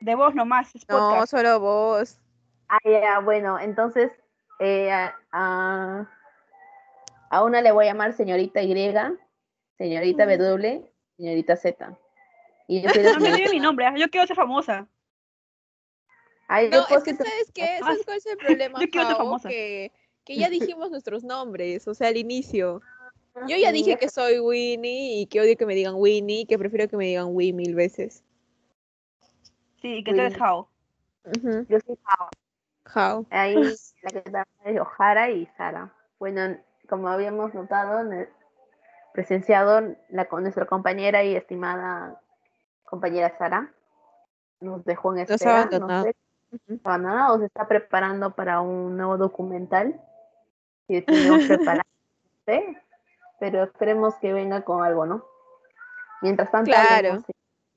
de 0.00 0.14
vos 0.14 0.34
nomás, 0.34 0.72
es 0.76 0.88
No, 0.88 1.26
solo 1.26 1.58
vos. 1.58 2.20
Ah, 2.68 2.78
ya, 2.84 3.20
bueno, 3.20 3.58
entonces 3.58 4.12
eh, 4.60 4.90
a, 4.90 5.14
a- 7.30 7.44
una 7.44 7.60
le 7.62 7.72
voy 7.72 7.86
a 7.86 7.88
llamar 7.88 8.12
señorita 8.12 8.60
Y, 8.62 8.68
señorita 9.78 10.26
W, 10.26 10.92
señorita 11.16 11.56
Z. 11.56 11.98
Y 12.66 12.82
yo 12.82 12.90
No 13.14 13.20
me 13.20 13.32
digas 13.32 13.50
mi 13.50 13.60
nombre, 13.60 13.86
ah, 13.86 13.94
yo 13.96 14.08
quiero 14.10 14.26
ser 14.26 14.36
famosa. 14.36 14.86
Ay, 16.48 16.70
No, 16.70 16.86
es 16.88 17.04
que 17.04 17.14
¿sabes 17.14 17.50
qué? 17.54 17.78
Ah, 17.80 17.84
¿Sabes 17.86 18.04
cuál 18.04 18.16
es 18.18 18.26
el 18.26 18.36
problema, 18.38 18.80
yo 18.80 18.90
quiero 18.90 19.06
ser 19.06 19.16
famosa. 19.16 19.48
Que, 19.48 19.92
que 20.24 20.36
ya 20.38 20.50
dijimos 20.50 20.90
nuestros 20.90 21.24
nombres, 21.24 21.88
o 21.88 21.94
sea, 21.94 22.08
al 22.08 22.16
inicio. 22.16 22.82
Yo 23.46 23.56
ya 23.56 23.70
dije 23.70 23.96
que 23.96 24.08
soy 24.08 24.40
Winnie 24.40 25.20
y 25.20 25.26
que 25.26 25.40
odio 25.40 25.56
que 25.56 25.64
me 25.64 25.74
digan 25.76 25.94
Winnie 25.96 26.40
y 26.40 26.46
que 26.46 26.58
prefiero 26.58 26.88
que 26.88 26.96
me 26.96 27.06
digan 27.06 27.28
Wii 27.30 27.52
mil 27.52 27.74
veces. 27.74 28.24
Sí, 29.80 30.02
que 30.02 30.12
tú 30.12 30.20
eres. 30.20 30.38
Ujú. 31.24 31.66
Yo 31.68 31.78
soy 31.86 31.96
Jao. 32.02 32.28
Ahí 33.30 33.54
la 34.02 34.10
que 34.10 34.18
está 34.18 34.44
es 34.64 34.80
Ojara 34.80 35.30
y 35.30 35.46
Sara. 35.56 35.92
Bueno, 36.18 36.56
como 36.88 37.08
habíamos 37.08 37.54
notado, 37.54 38.08
presenciado 39.12 39.96
la, 40.08 40.26
con 40.26 40.42
nuestra 40.42 40.66
compañera 40.66 41.22
y 41.24 41.36
estimada 41.36 42.20
compañera 42.84 43.36
Sara, 43.38 43.72
nos 44.60 44.84
dejó 44.84 45.12
en 45.12 45.20
Nos 45.20 45.30
espera. 45.30 45.50
ha 45.52 45.60
abandonado. 45.62 46.04
No 46.06 46.10
sé, 46.10 46.16
Ujú. 46.50 46.80
abandonado 46.84 47.34
o 47.34 47.38
se 47.38 47.46
está 47.46 47.68
preparando 47.68 48.34
para 48.34 48.60
un 48.60 48.96
nuevo 48.96 49.18
documental 49.18 50.00
que 50.86 51.02
tenemos 51.02 51.46
preparado. 51.46 51.82
sé, 52.46 52.82
pero 53.38 53.64
esperemos 53.64 54.14
que 54.16 54.32
venga 54.32 54.64
con 54.64 54.82
algo, 54.82 55.04
¿no? 55.04 55.24
Mientras 56.22 56.50
tanto, 56.50 56.70
Claro. 56.70 57.22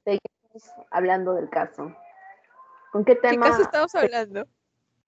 seguimos 0.06 0.74
hablando 0.90 1.34
del 1.34 1.50
caso. 1.50 1.94
¿Con 2.92 3.04
qué 3.06 3.16
¿Qué 3.16 3.30
tema? 3.30 3.48
caso 3.48 3.62
estamos 3.62 3.94
hablando? 3.96 4.46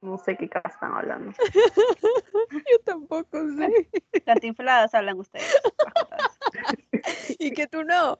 No 0.03 0.17
sé 0.17 0.35
qué 0.35 0.49
caso 0.49 0.67
están 0.67 0.93
hablando. 0.93 1.31
Yo 2.51 2.79
tampoco 2.83 3.39
sé. 3.55 3.89
Cantinfladas 4.25 4.93
hablan 4.93 5.17
ustedes. 5.19 5.49
Y 7.39 7.51
que 7.51 7.67
tú 7.67 7.83
no. 7.83 8.15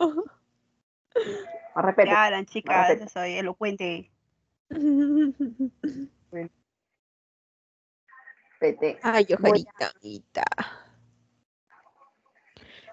¿Qué 1.95 2.09
hablan, 2.09 2.45
chicas? 2.45 3.11
Soy 3.11 3.33
elocuente. 3.33 4.11
Ay, 9.03 9.27
amiguita. 9.37 10.43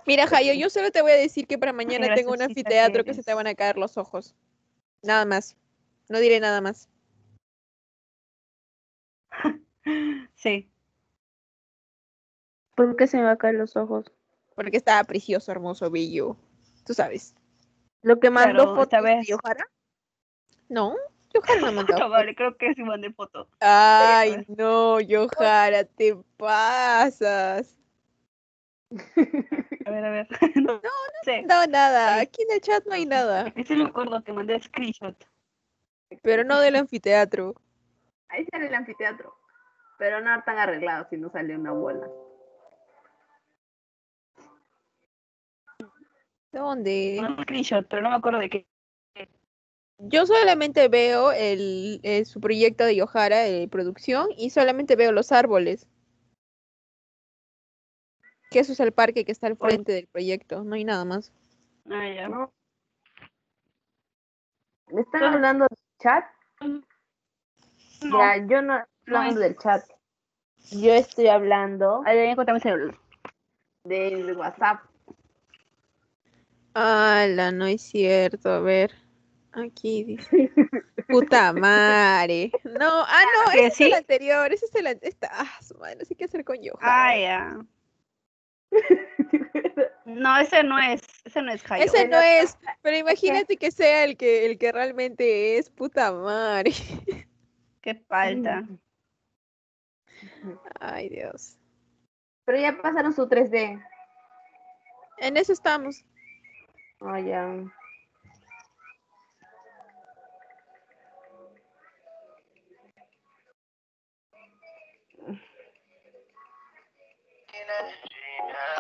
Mira, 0.07 0.27
Jayo, 0.27 0.53
yo 0.53 0.69
solo 0.69 0.91
te 0.91 1.01
voy 1.03 1.13
a 1.13 1.17
decir 1.17 1.47
que 1.47 1.59
para 1.59 1.73
mañana 1.73 2.15
tengo 2.15 2.33
un 2.33 2.43
anfiteatro 2.43 3.05
que 3.05 3.15
se 3.15 3.23
te 3.23 3.35
van 3.35 3.47
a 3.47 3.55
caer 3.55 3.79
los 3.79 3.97
ojos. 3.97 4.35
Nada 5.03 5.25
más. 5.25 5.57
No 6.09 6.19
diré 6.19 6.41
nada 6.41 6.61
más. 6.61 6.90
Sí. 10.35 10.71
¿Por 12.75 12.97
qué 12.97 13.07
se 13.07 13.19
me 13.19 13.25
va 13.25 13.33
a 13.33 13.37
caer 13.39 13.57
los 13.57 13.77
ojos? 13.77 14.11
Porque 14.55 14.77
está 14.77 15.03
precioso, 15.05 15.53
hermoso, 15.53 15.91
bello. 15.91 16.37
Tú 16.87 16.95
sabes. 16.95 17.35
Lo 18.03 18.19
que 18.21 18.31
mandó 18.31 18.65
Claro, 18.65 18.75
fotos 18.75 19.03
vez- 19.03 19.27
de 19.27 19.35
Ojara. 19.35 19.67
No, 20.69 20.97
Yohara 21.35 21.71
no. 21.73 21.83
No, 22.07 22.09
vale, 22.09 22.35
creo 22.35 22.57
que 22.57 22.73
sí 22.75 22.83
mandé 22.83 23.13
foto. 23.13 23.49
Ay, 23.61 24.45
no, 24.49 25.01
Yohara, 25.01 25.85
te 25.85 26.17
pasas. 26.37 27.77
A 29.87 29.91
ver, 29.91 30.05
a 30.05 30.11
ver. 30.11 30.29
No, 30.57 30.75
no 30.75 30.81
sé. 31.25 31.43
No, 31.43 31.67
nada. 31.67 32.21
Aquí 32.21 32.43
en 32.43 32.53
el 32.55 32.61
chat 32.61 32.85
no 32.87 32.95
hay 32.95 33.05
nada. 33.07 33.53
Ese 33.57 33.77
me 33.77 33.85
acuerdo 33.85 34.23
que 34.25 34.33
mandé 34.33 34.59
screenshot. 34.61 35.17
Pero 36.23 36.45
no 36.45 36.59
del 36.61 36.77
anfiteatro. 36.77 37.55
Ahí 38.29 38.47
sale 38.51 38.67
el 38.67 38.75
anfiteatro. 38.75 39.37
Pero 40.01 40.23
no 40.23 40.43
tan 40.45 40.57
arreglado 40.57 41.07
si 41.11 41.19
no 41.19 41.31
sale 41.31 41.55
una 41.55 41.73
bola. 41.73 42.09
¿Dónde? 46.53 47.19
Mandé 47.21 47.37
un 47.37 47.43
screenshot, 47.43 47.87
pero 47.87 48.01
no 48.01 48.09
me 48.09 48.17
acuerdo 48.17 48.39
de 48.39 48.49
qué. 48.49 48.67
Yo 49.99 50.25
solamente 50.25 50.89
veo 50.89 51.33
el, 51.33 52.01
eh, 52.03 52.25
su 52.25 52.41
proyecto 52.41 52.85
de 52.85 52.97
Yohara 52.97 53.41
de 53.41 53.69
producción 53.69 54.29
y 54.39 54.49
solamente 54.49 54.97
veo 54.97 55.13
los 55.13 55.33
árboles. 55.33 55.87
Que 58.51 58.61
eso 58.61 58.73
es 58.73 58.81
el 58.81 58.93
parque 58.93 59.27
que 59.27 59.33
está 59.33 59.49
al 59.49 59.59
frente 59.59 59.93
del 59.93 60.07
proyecto. 60.07 60.65
No 60.65 60.77
hay 60.77 60.85
nada 60.85 61.05
más. 61.05 61.31
Ah, 61.91 62.09
ya. 62.09 62.27
¿no? 62.27 62.51
¿Me 64.87 65.03
están 65.03 65.25
hablando 65.25 65.67
del 65.69 65.79
chat? 65.99 66.25
No. 68.03 68.19
Ya, 68.19 68.47
yo 68.47 68.63
no 68.63 68.83
hablando 69.19 69.41
del 69.41 69.57
chat. 69.57 69.85
Yo 70.73 70.93
estoy 70.93 71.27
hablando 71.29 72.03
Ahí 72.07 72.19
encontré 72.19 72.55
mi 72.55 72.61
celular. 72.61 72.95
del 73.85 74.37
WhatsApp. 74.37 74.81
Ala, 76.75 77.51
no 77.53 77.67
es 77.67 77.83
cierto. 77.83 78.51
A 78.51 78.61
ver. 78.61 78.93
Aquí 79.53 80.05
dice. 80.05 80.53
Puta 81.09 81.53
madre. 81.53 82.53
No, 82.65 83.03
ah, 83.03 83.23
no, 83.47 83.53
¿Que 83.53 83.67
ese 83.67 83.85
es 83.85 83.89
el 83.89 83.95
anterior. 83.95 84.53
Ese 84.53 84.67
es 84.67 84.75
el 84.77 84.87
an- 84.87 84.99
esta, 85.03 85.29
Ah, 85.33 85.51
su 85.61 85.75
madre, 85.79 85.97
no 85.97 86.05
sé 86.05 86.15
qué 86.15 86.25
hacer 86.25 86.45
con 86.45 86.63
Yohara. 86.63 86.79
Ah, 86.83 87.17
ya. 87.17 87.59
No, 90.07 90.37
ese 90.39 90.65
no 90.65 90.77
es. 90.79 91.03
Ese 91.25 91.41
no 91.41 91.53
es 91.53 91.63
Jairo. 91.63 91.85
Ese 91.87 92.09
no 92.09 92.19
es, 92.21 92.59
pero 92.83 92.97
imagínate 92.97 93.57
que 93.57 93.71
sea 93.71 94.03
el 94.05 94.17
que 94.17 94.45
el 94.47 94.59
que 94.59 94.73
realmente 94.73 95.57
es 95.57 95.71
puta 95.71 96.11
madre. 96.13 96.73
Qué 97.81 97.95
falta. 97.95 98.65
Ay, 100.81 101.09
Dios. 101.09 101.59
Pero 102.45 102.59
ya 102.59 102.81
pasaron 102.81 103.13
su 103.13 103.29
3D. 103.29 103.83
En 105.19 105.37
eso 105.37 105.53
estamos. 105.53 106.05
Oh, 107.01 107.17
ya. 107.17 107.47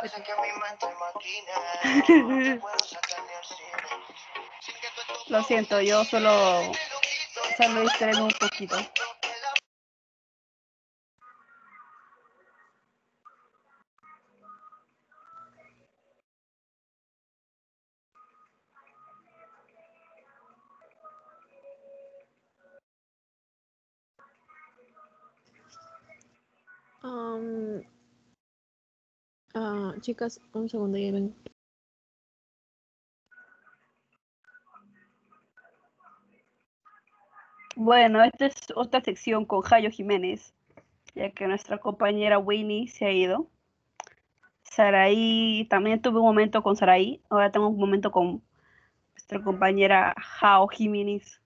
Dicen 0.02 0.22
que 0.22 0.32
mi 0.34 0.48
mente 0.60 0.86
maquina, 0.98 2.60
Lo 5.28 5.42
siento, 5.44 5.80
yo 5.80 6.04
solo, 6.04 6.72
solo 7.56 7.80
distraigo 7.82 8.24
un 8.24 8.32
poquito. 8.32 8.76
Chicas, 30.01 30.40
un 30.52 30.68
segundo, 30.68 30.98
ya 30.98 31.12
ven. 31.12 31.35
Bueno, 37.77 38.22
esta 38.22 38.47
es 38.47 38.55
otra 38.74 39.01
sección 39.01 39.47
con 39.47 39.62
Jayo 39.62 39.90
Jiménez, 39.90 40.55
ya 41.14 41.31
que 41.31 41.47
nuestra 41.47 41.78
compañera 41.78 42.39
Winnie 42.39 42.89
se 42.89 43.06
ha 43.06 43.12
ido. 43.12 43.48
Saraí, 44.64 45.66
también 45.70 46.01
tuve 46.02 46.18
un 46.18 46.27
momento 46.27 46.62
con 46.62 46.77
Saraí, 46.77 47.22
ahora 47.31 47.51
tengo 47.51 47.68
un 47.68 47.78
momento 47.78 48.10
con 48.12 48.43
nuestra 49.12 49.43
compañera 49.43 50.14
Jao 50.18 50.68
Jiménez. 50.68 51.40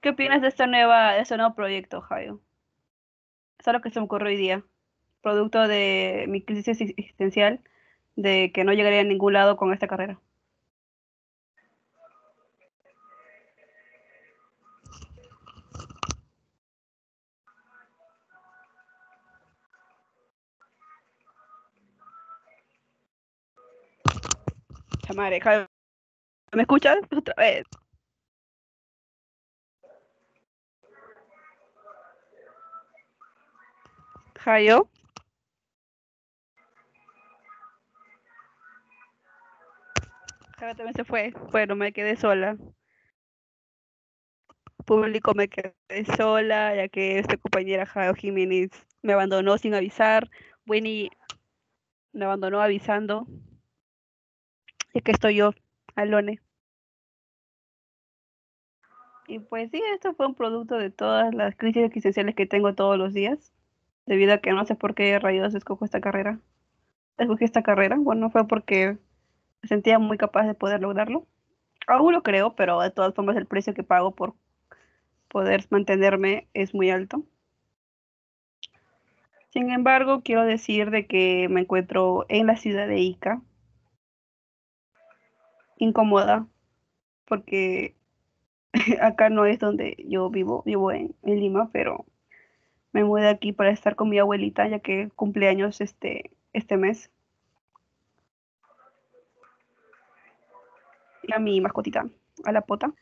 ¿Qué 0.00 0.10
opinas 0.10 0.42
de 0.42 0.48
esta 0.48 0.66
nueva, 0.66 1.12
de 1.12 1.20
este 1.20 1.36
nuevo 1.36 1.54
proyecto, 1.54 2.00
Jayo? 2.00 2.40
Es 3.62 3.68
algo 3.68 3.80
que 3.80 3.90
se 3.90 4.00
me 4.00 4.06
ocurrió 4.06 4.26
hoy 4.26 4.36
día, 4.36 4.64
producto 5.20 5.68
de 5.68 6.24
mi 6.26 6.42
crisis 6.42 6.80
existencial, 6.80 7.60
de 8.16 8.50
que 8.52 8.64
no 8.64 8.72
llegaría 8.72 9.02
a 9.02 9.04
ningún 9.04 9.34
lado 9.34 9.56
con 9.56 9.72
esta 9.72 9.86
carrera. 9.86 10.18
Chamare, 25.06 25.40
¿me 26.52 26.62
escuchas? 26.62 26.98
Otra 27.16 27.34
vez. 27.36 27.64
Jayo 34.44 34.88
también 40.58 40.94
se 40.94 41.04
fue. 41.04 41.32
Bueno, 41.50 41.76
me 41.76 41.92
quedé 41.92 42.16
sola. 42.16 42.56
Público 44.84 45.32
me 45.34 45.48
quedé 45.48 46.04
sola, 46.16 46.74
ya 46.74 46.88
que 46.88 47.18
esta 47.18 47.36
compañera 47.36 47.86
Jayo 47.86 48.14
Jiménez 48.14 48.70
me 49.02 49.12
abandonó 49.12 49.58
sin 49.58 49.74
avisar. 49.74 50.28
Winnie 50.66 51.10
me 52.12 52.24
abandonó 52.24 52.60
avisando. 52.60 53.26
Y 54.92 55.00
que 55.02 55.12
estoy 55.12 55.36
yo, 55.36 55.52
Alone. 55.94 56.40
Y 59.28 59.38
pues 59.38 59.70
sí, 59.70 59.80
esto 59.94 60.14
fue 60.14 60.26
un 60.26 60.34
producto 60.34 60.76
de 60.78 60.90
todas 60.90 61.32
las 61.32 61.56
crisis 61.56 61.84
existenciales 61.84 62.34
que 62.34 62.46
tengo 62.46 62.74
todos 62.74 62.98
los 62.98 63.14
días, 63.14 63.52
debido 64.06 64.34
a 64.34 64.38
que 64.38 64.52
no 64.52 64.64
sé 64.64 64.74
por 64.74 64.94
qué 64.94 65.18
rayos 65.18 65.54
escojo 65.54 65.84
esta 65.84 66.00
carrera. 66.00 66.38
Escogí 67.18 67.44
esta 67.44 67.62
carrera, 67.62 67.96
bueno, 67.98 68.30
fue 68.30 68.46
porque 68.48 68.98
me 69.62 69.68
sentía 69.68 69.98
muy 69.98 70.18
capaz 70.18 70.46
de 70.46 70.54
poder 70.54 70.80
lograrlo. 70.80 71.26
Aún 71.86 72.12
lo 72.12 72.22
creo, 72.22 72.54
pero 72.54 72.80
de 72.80 72.90
todas 72.90 73.14
formas 73.14 73.36
el 73.36 73.46
precio 73.46 73.74
que 73.74 73.82
pago 73.82 74.14
por 74.14 74.34
poder 75.28 75.66
mantenerme 75.70 76.48
es 76.54 76.74
muy 76.74 76.90
alto. 76.90 77.24
Sin 79.50 79.70
embargo, 79.70 80.22
quiero 80.22 80.44
decir 80.44 80.90
de 80.90 81.06
que 81.06 81.48
me 81.50 81.60
encuentro 81.60 82.24
en 82.28 82.46
la 82.46 82.56
ciudad 82.56 82.88
de 82.88 83.00
Ica, 83.00 83.42
incómoda, 85.76 86.46
porque 87.26 87.94
acá 89.00 89.28
no 89.28 89.44
es 89.44 89.58
donde 89.58 89.96
yo 90.08 90.30
vivo, 90.30 90.62
vivo 90.64 90.90
en, 90.90 91.14
en 91.22 91.40
Lima, 91.40 91.68
pero 91.72 92.06
me 92.92 93.04
mudé 93.04 93.28
aquí 93.28 93.52
para 93.52 93.70
estar 93.70 93.96
con 93.96 94.08
mi 94.08 94.18
abuelita, 94.18 94.68
ya 94.68 94.78
que 94.78 95.10
cumpleaños 95.16 95.80
este, 95.80 96.30
este 96.52 96.76
mes. 96.76 97.10
Y 101.22 101.32
a 101.32 101.38
mi 101.38 101.60
mascotita, 101.60 102.06
a 102.44 102.52
la 102.52 102.60
pota. 102.62 102.92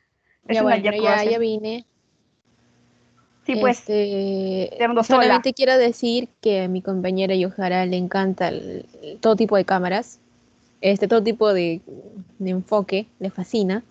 Es 0.47 0.57
Ya 0.57 0.63
una 0.65 0.77
bueno, 0.79 0.97
ya, 1.03 1.25
ya 1.25 1.39
vine. 1.39 1.85
Sí, 3.47 3.57
pues, 3.57 3.81
Este, 3.81 4.77
solamente 5.03 5.55
quiero 5.55 5.77
decir 5.77 6.29
que 6.41 6.63
a 6.63 6.69
mi 6.69 6.83
compañera 6.83 7.35
Yohara 7.35 7.87
le 7.87 7.97
encanta 7.97 8.49
el- 8.49 8.87
el- 9.03 9.19
todo 9.19 9.35
tipo 9.35 9.57
de 9.57 9.65
cámaras, 9.65 10.21
este, 10.83 11.09
todo 11.09 11.23
tipo 11.23 11.53
de, 11.53 11.81
de 12.39 12.51
enfoque, 12.51 13.07
le 13.19 13.31
fascina. 13.31 13.83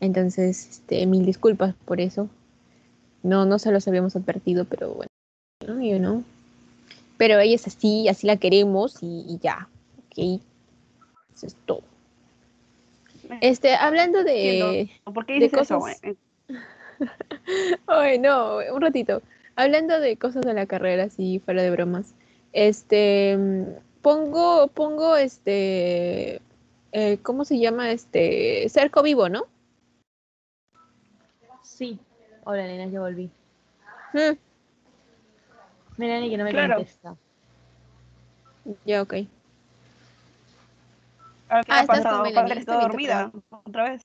Entonces, 0.00 0.68
este, 0.70 1.06
mil 1.06 1.24
disculpas 1.24 1.74
por 1.84 2.00
eso. 2.00 2.28
No, 3.22 3.44
no 3.44 3.58
se 3.58 3.70
los 3.70 3.86
habíamos 3.86 4.16
advertido, 4.16 4.64
pero 4.64 4.92
bueno, 4.94 5.08
¿no? 5.74 6.24
Pero 7.16 7.38
ella 7.38 7.54
es 7.54 7.66
así, 7.66 8.08
así 8.08 8.26
la 8.26 8.36
queremos 8.36 9.02
y, 9.02 9.24
y 9.28 9.38
ya, 9.38 9.68
¿ok? 9.98 10.40
Eso 11.34 11.46
es 11.46 11.56
todo. 11.66 11.82
Este, 13.40 13.74
hablando 13.74 14.22
de... 14.24 14.80
Entiendo. 14.80 15.12
¿Por 15.12 15.26
qué 15.26 15.34
de 15.34 15.40
dices 15.40 15.62
eso? 15.62 15.78
cosas- 15.78 16.00
eh? 16.02 16.16
Ay, 17.86 18.18
no, 18.18 18.58
un 18.72 18.80
ratito. 18.80 19.22
Hablando 19.56 19.98
de 20.00 20.16
cosas 20.16 20.42
de 20.42 20.54
la 20.54 20.66
carrera, 20.66 21.04
así 21.04 21.40
fuera 21.44 21.62
de 21.62 21.70
bromas. 21.70 22.14
Este, 22.52 23.38
pongo, 24.02 24.68
pongo 24.68 25.16
este, 25.16 26.40
eh, 26.92 27.18
¿cómo 27.22 27.44
se 27.44 27.58
llama? 27.58 27.90
Este, 27.90 28.68
cerco 28.68 29.02
vivo, 29.02 29.28
¿no? 29.28 29.46
Sí. 31.62 31.98
Hola, 32.44 32.66
nena, 32.66 32.86
ya 32.86 33.00
volví. 33.00 33.28
Mm, 34.12 34.36
Mira, 35.96 36.20
ni 36.20 36.30
que 36.30 36.36
no 36.36 36.44
me 36.44 36.52
Claro. 36.52 36.76
contesta. 36.76 37.16
ya, 38.84 39.02
ok. 39.02 39.14
Ah, 41.48 41.62
¿Qué 41.64 41.72
Ah, 41.72 41.78
ha 41.78 41.82
estás 41.82 41.86
con 41.86 41.86
pasado? 41.86 42.24
Melanie, 42.24 42.28
está 42.28 42.40
¿Está 42.60 42.76
bien, 42.76 42.80
te 42.80 42.88
dormida? 42.88 43.32
¿Otra 43.64 43.90
vez? 43.90 44.02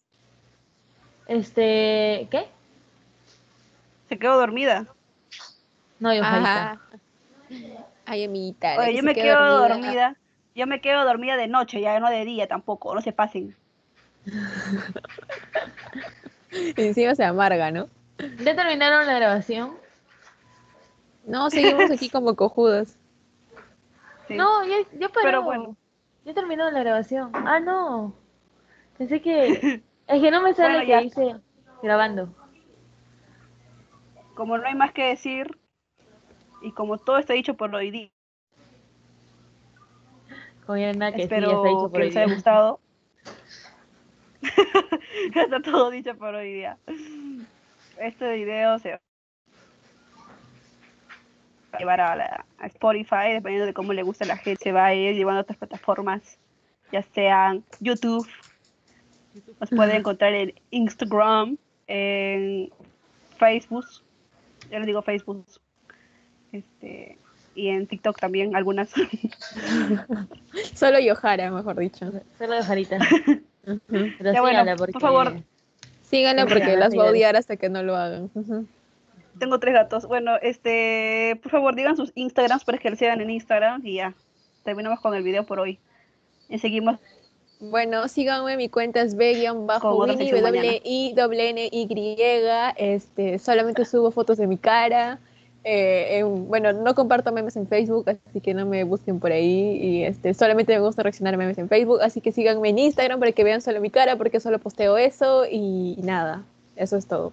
Este, 1.28 2.28
¿qué? 2.30 2.48
¿Se 4.10 4.20
quedó 4.20 4.38
dormida? 4.38 4.88
No, 6.00 6.14
yo 6.14 6.24
Ajá. 6.24 6.80
Ay, 8.06 8.26
amiguita. 8.26 8.78
Oye, 8.78 8.96
yo 8.96 9.04
me 9.04 9.14
quedo 9.14 9.68
dormida. 9.68 10.18
Yo 10.54 10.68
me 10.68 10.82
quedo 10.82 11.06
dormida 11.06 11.38
de 11.38 11.48
noche, 11.48 11.80
ya 11.80 12.00
no 12.00 12.10
de 12.10 12.26
día 12.26 12.48
tampoco, 12.48 12.94
no 12.94 13.02
se 13.02 13.14
pasen. 13.14 13.56
Encima 16.78 17.16
se 17.16 17.24
amarga, 17.24 17.72
¿no? 17.72 17.88
¿Ya 18.40 18.56
terminaron 18.56 19.08
la 19.08 19.14
grabación? 19.14 19.81
No, 21.26 21.50
seguimos 21.50 21.92
aquí 21.92 22.10
como 22.10 22.36
cojudos. 22.36 22.98
Sí. 24.28 24.38
No, 24.38 24.64
ya, 24.64 24.78
ya 24.98 25.10
paró. 25.10 25.24
Pero 25.24 25.42
bueno. 25.44 25.76
Ya 26.24 26.34
terminó 26.34 26.70
la 26.72 26.80
grabación. 26.80 27.32
Ah, 27.34 27.60
no. 27.60 28.14
Pensé 28.98 29.22
que... 29.22 29.84
Es 30.08 30.22
que 30.22 30.32
no 30.32 30.42
me 30.42 30.54
sale 30.54 30.76
Bueno, 30.76 30.86
que 30.86 30.92
ya. 30.92 31.02
dice 31.02 31.42
grabando. 31.82 32.34
Como 34.36 34.58
no 34.58 34.66
hay 34.66 34.76
más 34.76 34.92
que 34.94 35.06
decir, 35.06 35.58
y 36.62 36.72
como 36.72 36.98
todo 36.98 37.18
está 37.18 37.34
dicho 37.34 37.56
por 37.56 37.74
hoy 37.74 37.92
día, 37.92 38.10
Como 40.66 40.78
ya 40.78 40.94
nada 40.94 41.12
que 41.12 41.24
sí, 41.24 41.30
ya 41.30 41.38
está 41.38 41.38
espero 41.38 41.84
que 41.84 41.92
por 41.92 42.02
hoy 42.02 42.08
les 42.08 42.16
haya 42.18 42.34
gustado. 42.34 42.80
ya 45.36 45.42
está 45.42 45.62
todo 45.62 45.90
dicho 45.92 46.16
por 46.18 46.36
hoy 46.36 46.54
día. 46.54 46.78
Este 47.98 48.34
video 48.34 48.80
se 48.80 48.92
va 48.92 48.96
a 48.96 49.11
llevar 51.80 52.02
a, 52.02 52.16
la- 52.16 52.46
a 52.60 52.68
Spotify, 52.68 53.34
dependiendo 53.34 53.66
de 53.66 53.74
cómo 53.74 53.94
le 53.94 54.04
gusta 54.04 54.26
a 54.26 54.28
la 54.28 54.38
gente, 54.38 54.64
se 54.64 54.72
va 54.72 54.86
a 54.88 54.94
ir 54.96 55.16
llevando 55.16 55.40
a 55.40 55.44
otras 55.44 55.58
plataformas, 55.58 56.38
ya 56.92 57.04
sean 57.14 57.64
YouTube, 57.80 58.28
nos 59.60 59.70
pueden 59.70 59.96
encontrar 59.98 60.34
en 60.34 60.54
Instagram, 60.72 61.58
en 61.88 62.70
Facebook, 63.38 63.86
ya 64.70 64.78
les 64.80 64.88
digo 64.88 65.02
Facebook, 65.02 65.46
este, 66.52 67.18
y 67.56 67.68
en 67.70 67.88
TikTok 67.88 68.20
también, 68.20 68.56
algunas. 68.56 68.90
Solo 70.74 71.00
Yohara, 71.00 71.50
mejor 71.52 71.78
dicho. 71.80 72.12
Solo. 72.38 72.56
Ujú. 73.68 73.80
Pero 74.18 74.34
Ya, 74.34 74.42
bueno, 74.42 74.60
por 74.78 74.92
favor. 75.00 75.34
Síganla 76.04 76.46
porque 76.46 76.76
las 76.76 76.94
va 76.98 77.04
a 77.04 77.06
odiar 77.12 77.36
hasta 77.38 77.56
que 77.58 77.70
no 77.70 77.84
lo 77.84 77.96
hagan. 77.96 78.30
Tengo 79.40 79.60
tres 79.60 79.74
gatos. 79.74 80.06
Bueno, 80.06 80.34
este, 80.42 81.40
por 81.42 81.52
favor, 81.52 81.76
digan 81.76 81.98
sus 81.98 82.12
Instagrams 82.16 82.64
para 82.64 82.78
que 82.78 82.90
les 82.90 83.00
sigan 83.00 83.22
en 83.22 83.30
Instagram 83.30 83.82
y 83.86 83.96
ya. 83.96 84.14
Terminamos 84.64 85.00
con 85.00 85.14
el 85.16 85.24
video 85.24 85.46
por 85.46 85.60
hoy. 85.60 85.80
Y 86.50 86.60
seguimos. 86.60 87.00
Bueno, 87.60 88.08
síganme, 88.08 88.58
mi 88.58 88.70
cuenta 88.70 89.02
es. 89.02 89.16
W-I-N-N-Y. 89.16 91.14
Este, 92.78 93.40
solamente 93.40 93.86
subo 93.86 94.12
fotos 94.12 94.38
de 94.38 94.48
mi 94.48 94.58
cara. 94.58 95.20
Eh, 95.64 96.18
en- 96.20 96.48
bueno, 96.48 96.74
no 96.74 96.96
comparto 96.96 97.32
memes 97.32 97.56
en 97.56 97.68
Facebook, 97.68 98.10
así 98.10 98.42
que 98.42 98.54
no 98.56 98.66
me 98.66 98.84
busquen 98.84 99.20
por 99.20 99.32
ahí. 99.32 99.78
Y 99.80 100.04
este, 100.04 100.34
solamente 100.34 100.74
me 100.74 100.80
gusta 100.80 101.04
reaccionar 101.04 101.36
a 101.36 101.38
memes 101.38 101.58
en 101.60 101.70
Facebook, 101.70 102.02
así 102.02 102.20
que 102.20 102.32
síganme 102.32 102.70
en 102.70 102.80
Instagram 102.80 103.20
para 103.20 103.32
que 103.32 103.44
vean 103.44 103.62
solo 103.62 103.80
mi 103.80 103.92
cara, 103.92 104.16
porque 104.18 104.40
solo 104.40 104.58
posteo 104.60 104.98
eso 104.98 105.46
y, 105.46 105.96
y 105.98 106.02
nada. 106.02 106.44
Eso 106.76 106.98
es 106.98 107.06
todo. 107.08 107.32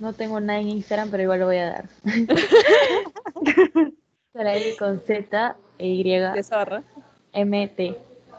No 0.00 0.12
tengo 0.12 0.40
nada 0.40 0.60
en 0.60 0.68
Instagram, 0.68 1.10
pero 1.10 1.22
igual 1.22 1.40
lo 1.40 1.46
voy 1.46 1.58
a 1.58 1.66
dar. 1.66 1.88
Saraí 4.32 4.76
con 4.76 5.00
Z 5.00 5.56
e 5.78 5.86
Y. 5.86 6.12
M 7.32 7.68
T. 7.68 7.98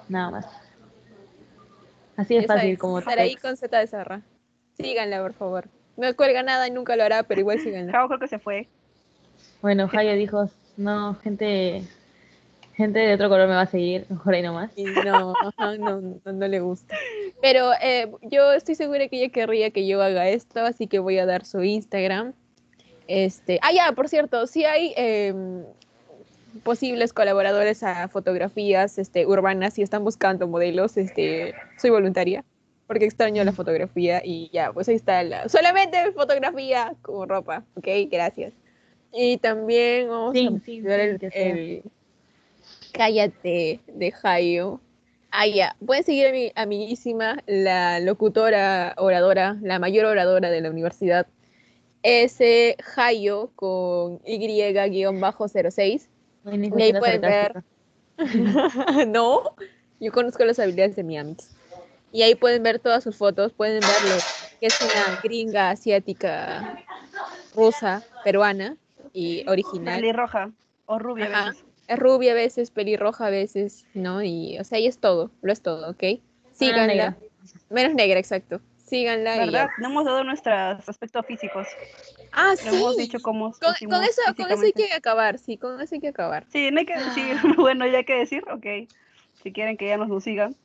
Nada 0.10 0.32
más. 0.32 0.45
Así 2.18 2.36
es 2.38 2.45
fácil 2.45 2.72
es 2.72 2.80
como 2.80 3.02
Saraí 3.02 3.32
text. 3.32 3.41
con 3.45 3.57
Z 3.57 3.80
de 3.80 3.88
zorra. 3.88 4.22
Síganla, 4.77 5.22
por 5.22 5.34
favor. 5.34 5.69
No 5.98 6.14
cuelga 6.15 6.44
nada 6.44 6.68
y 6.68 6.72
nunca 6.72 6.95
lo 6.95 7.03
hará, 7.03 7.23
pero 7.23 7.40
igual 7.41 7.60
síganla. 7.60 8.06
Creo 8.07 8.19
que 8.19 8.27
se 8.27 8.40
fue. 8.40 8.68
Bueno, 9.61 9.88
Jaya 9.88 10.14
dijo, 10.14 10.49
no, 10.77 11.15
gente, 11.15 11.84
gente 12.76 12.99
de 12.99 13.14
otro 13.14 13.30
color 13.30 13.47
me 13.47 13.56
va 13.56 13.61
a 13.61 13.65
seguir, 13.68 14.06
mejor 14.10 14.34
ahí 14.34 14.41
nomás. 14.41 14.72
Y 14.76 14.84
no, 14.85 15.34
ajá, 15.39 15.77
no, 15.77 16.02
no, 16.02 16.34
no 16.34 16.47
le 16.47 16.60
gusta. 16.60 16.95
Pero 17.41 17.72
eh, 17.81 18.11
yo 18.23 18.52
estoy 18.53 18.76
segura 18.76 19.07
que 19.07 19.18
ella 19.18 19.30
querría 19.31 19.72
que 19.72 19.88
yo 19.88 20.02
haga 20.02 20.27
esto, 20.30 20.61
así 20.61 20.88
que 20.88 20.99
voy 20.99 21.18
a 21.18 21.26
dar 21.26 21.45
su 21.45 21.64
Instagram. 21.64 22.34
Este, 23.07 23.60
ah, 23.61 23.72
ya, 23.73 23.91
por 23.93 24.10
cierto, 24.10 24.47
si 24.47 24.65
hay 24.65 24.93
em, 24.97 25.64
posibles 26.64 27.14
colaboradores 27.14 27.84
a 27.84 28.07
fotografías 28.07 28.97
este, 28.97 29.26
urbanas 29.26 29.77
y 29.77 29.81
están 29.84 30.03
buscando 30.03 30.47
modelos, 30.47 30.97
este, 30.97 31.53
soy 31.77 31.91
voluntaria, 31.91 32.43
porque 32.88 33.06
extraño 33.06 33.43
la 33.43 33.52
fotografía 33.52 34.22
y 34.23 34.49
ya, 34.52 34.73
pues 34.73 34.89
ahí 34.89 34.95
está 34.95 35.22
la, 35.23 35.47
solamente 35.49 36.11
fotografía 36.14 36.93
con 37.02 37.30
ropa, 37.30 37.64
ok, 37.76 37.88
gracias. 38.11 38.53
Y 39.14 39.38
también 39.38 40.10
vamos 40.10 40.34
Sin- 40.34 40.56
a 40.57 40.60
sin- 40.60 40.84
ver 40.84 41.19
sin 41.19 41.30
el, 41.34 41.52
el 41.57 41.84
Cállate 42.95 43.81
de 43.88 44.13
Hayo. 44.23 44.80
Ah, 45.31 45.47
ya. 45.47 45.76
Pueden 45.85 46.03
seguir 46.03 46.27
a 46.27 46.31
mi 46.31 46.51
amiguísima, 46.55 47.38
la 47.45 47.99
locutora, 47.99 48.93
oradora, 48.97 49.57
la 49.61 49.80
mayor 49.80 50.05
oradora 50.05 50.49
de 50.49 50.61
la 50.61 50.69
universidad, 50.69 51.27
S. 52.03 52.77
Hayo 52.95 53.51
con 53.55 54.22
Y-06. 54.26 56.07
No 56.43 56.51
hay 56.51 56.57
ni 56.57 56.69
Y 56.69 56.81
ahí 56.81 56.93
pueden 56.93 57.22
ver. 57.22 57.63
no, 59.07 59.55
yo 59.99 60.11
conozco 60.13 60.45
las 60.45 60.59
habilidades 60.59 60.95
de 60.95 61.03
mi 61.03 61.17
amix. 61.17 61.49
Y 62.13 62.22
ahí 62.22 62.35
pueden 62.35 62.63
ver 62.63 62.80
todas 62.80 63.03
sus 63.03 63.17
fotos, 63.17 63.51
pueden 63.51 63.81
verlo, 63.81 64.15
que 64.61 64.67
es 64.67 64.80
una 64.80 65.19
gringa 65.22 65.72
asiática, 65.72 66.81
rusa, 67.53 68.03
peruana 68.23 68.77
y 69.11 69.43
original. 69.49 69.99
Pelirroja 69.99 70.51
o 70.85 70.97
rubia 70.97 71.26
a 71.26 71.30
Ajá. 71.30 71.49
veces. 71.49 71.74
Es 71.88 71.99
rubia 71.99 72.32
a 72.32 72.36
veces, 72.36 72.72
pelirroja 72.72 73.28
a 73.28 73.30
veces, 73.30 73.86
¿no? 73.94 74.24
Y, 74.24 74.57
o 74.60 74.64
sea, 74.64 74.80
y 74.80 74.88
es 74.88 74.98
todo, 74.99 75.32
lo 75.41 75.52
es 75.53 75.62
todo, 75.62 75.91
¿ok? 75.91 76.03
Síganla. 76.53 76.88
negra. 76.88 77.18
Menos 77.70 77.94
negra, 77.94 78.20
exacto. 78.20 78.60
Síganla. 78.86 79.36
y 79.36 79.40
¿Verdad? 79.40 79.68
ya. 79.68 79.82
No 79.82 79.90
hemos 79.90 80.06
dado 80.06 80.24
nuestros 80.24 80.88
aspectos 80.88 81.26
físicos. 81.26 81.68
Ah, 82.32 82.53
No 82.66 82.74
hemos 82.74 82.95
sí. 82.95 83.03
dicho 83.03 83.20
cómo 83.22 83.52
Con, 83.52 83.74
con 83.90 84.03
eso, 84.03 84.22
con 84.36 84.52
eso 84.52 84.62
hay 84.64 84.74
que 84.74 84.91
acabar, 84.94 85.38
sí, 85.40 85.57
con 85.57 85.80
eso 85.82 85.95
hay 85.95 86.02
que 86.02 86.07
acabar. 86.10 86.45
Sí, 86.52 86.70
no 86.72 86.80
hay 86.80 86.86
que 86.86 86.98
decir, 86.98 87.36
bueno, 87.57 87.86
ya 87.88 87.99
hay 87.99 88.06
que 88.06 88.16
decir, 88.16 88.44
ok. 88.52 88.90
Si 89.44 89.52
quieren 89.52 89.78
que 89.78 89.88
ya 89.88 89.98
nos, 89.98 90.07
nos 90.07 90.24
sigan. 90.24 90.56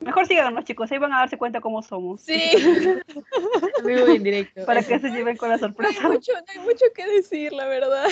Mejor 0.00 0.26
síganos, 0.26 0.64
chicos, 0.64 0.90
ahí 0.92 0.98
van 0.98 1.12
a 1.12 1.18
darse 1.18 1.36
cuenta 1.36 1.60
cómo 1.60 1.82
somos. 1.82 2.20
Sí, 2.22 2.40
Vivo 3.84 4.06
en 4.06 4.22
directo. 4.22 4.64
Para 4.64 4.82
que 4.82 4.98
se 5.00 5.10
lleven 5.10 5.36
con 5.36 5.48
la 5.48 5.56
no 5.56 5.66
hay 5.66 5.70
sorpresa. 5.72 6.08
mucho, 6.08 6.32
no 6.32 6.44
hay 6.48 6.58
mucho 6.60 6.84
que 6.94 7.06
decir, 7.06 7.52
la 7.52 7.66
verdad. 7.66 8.06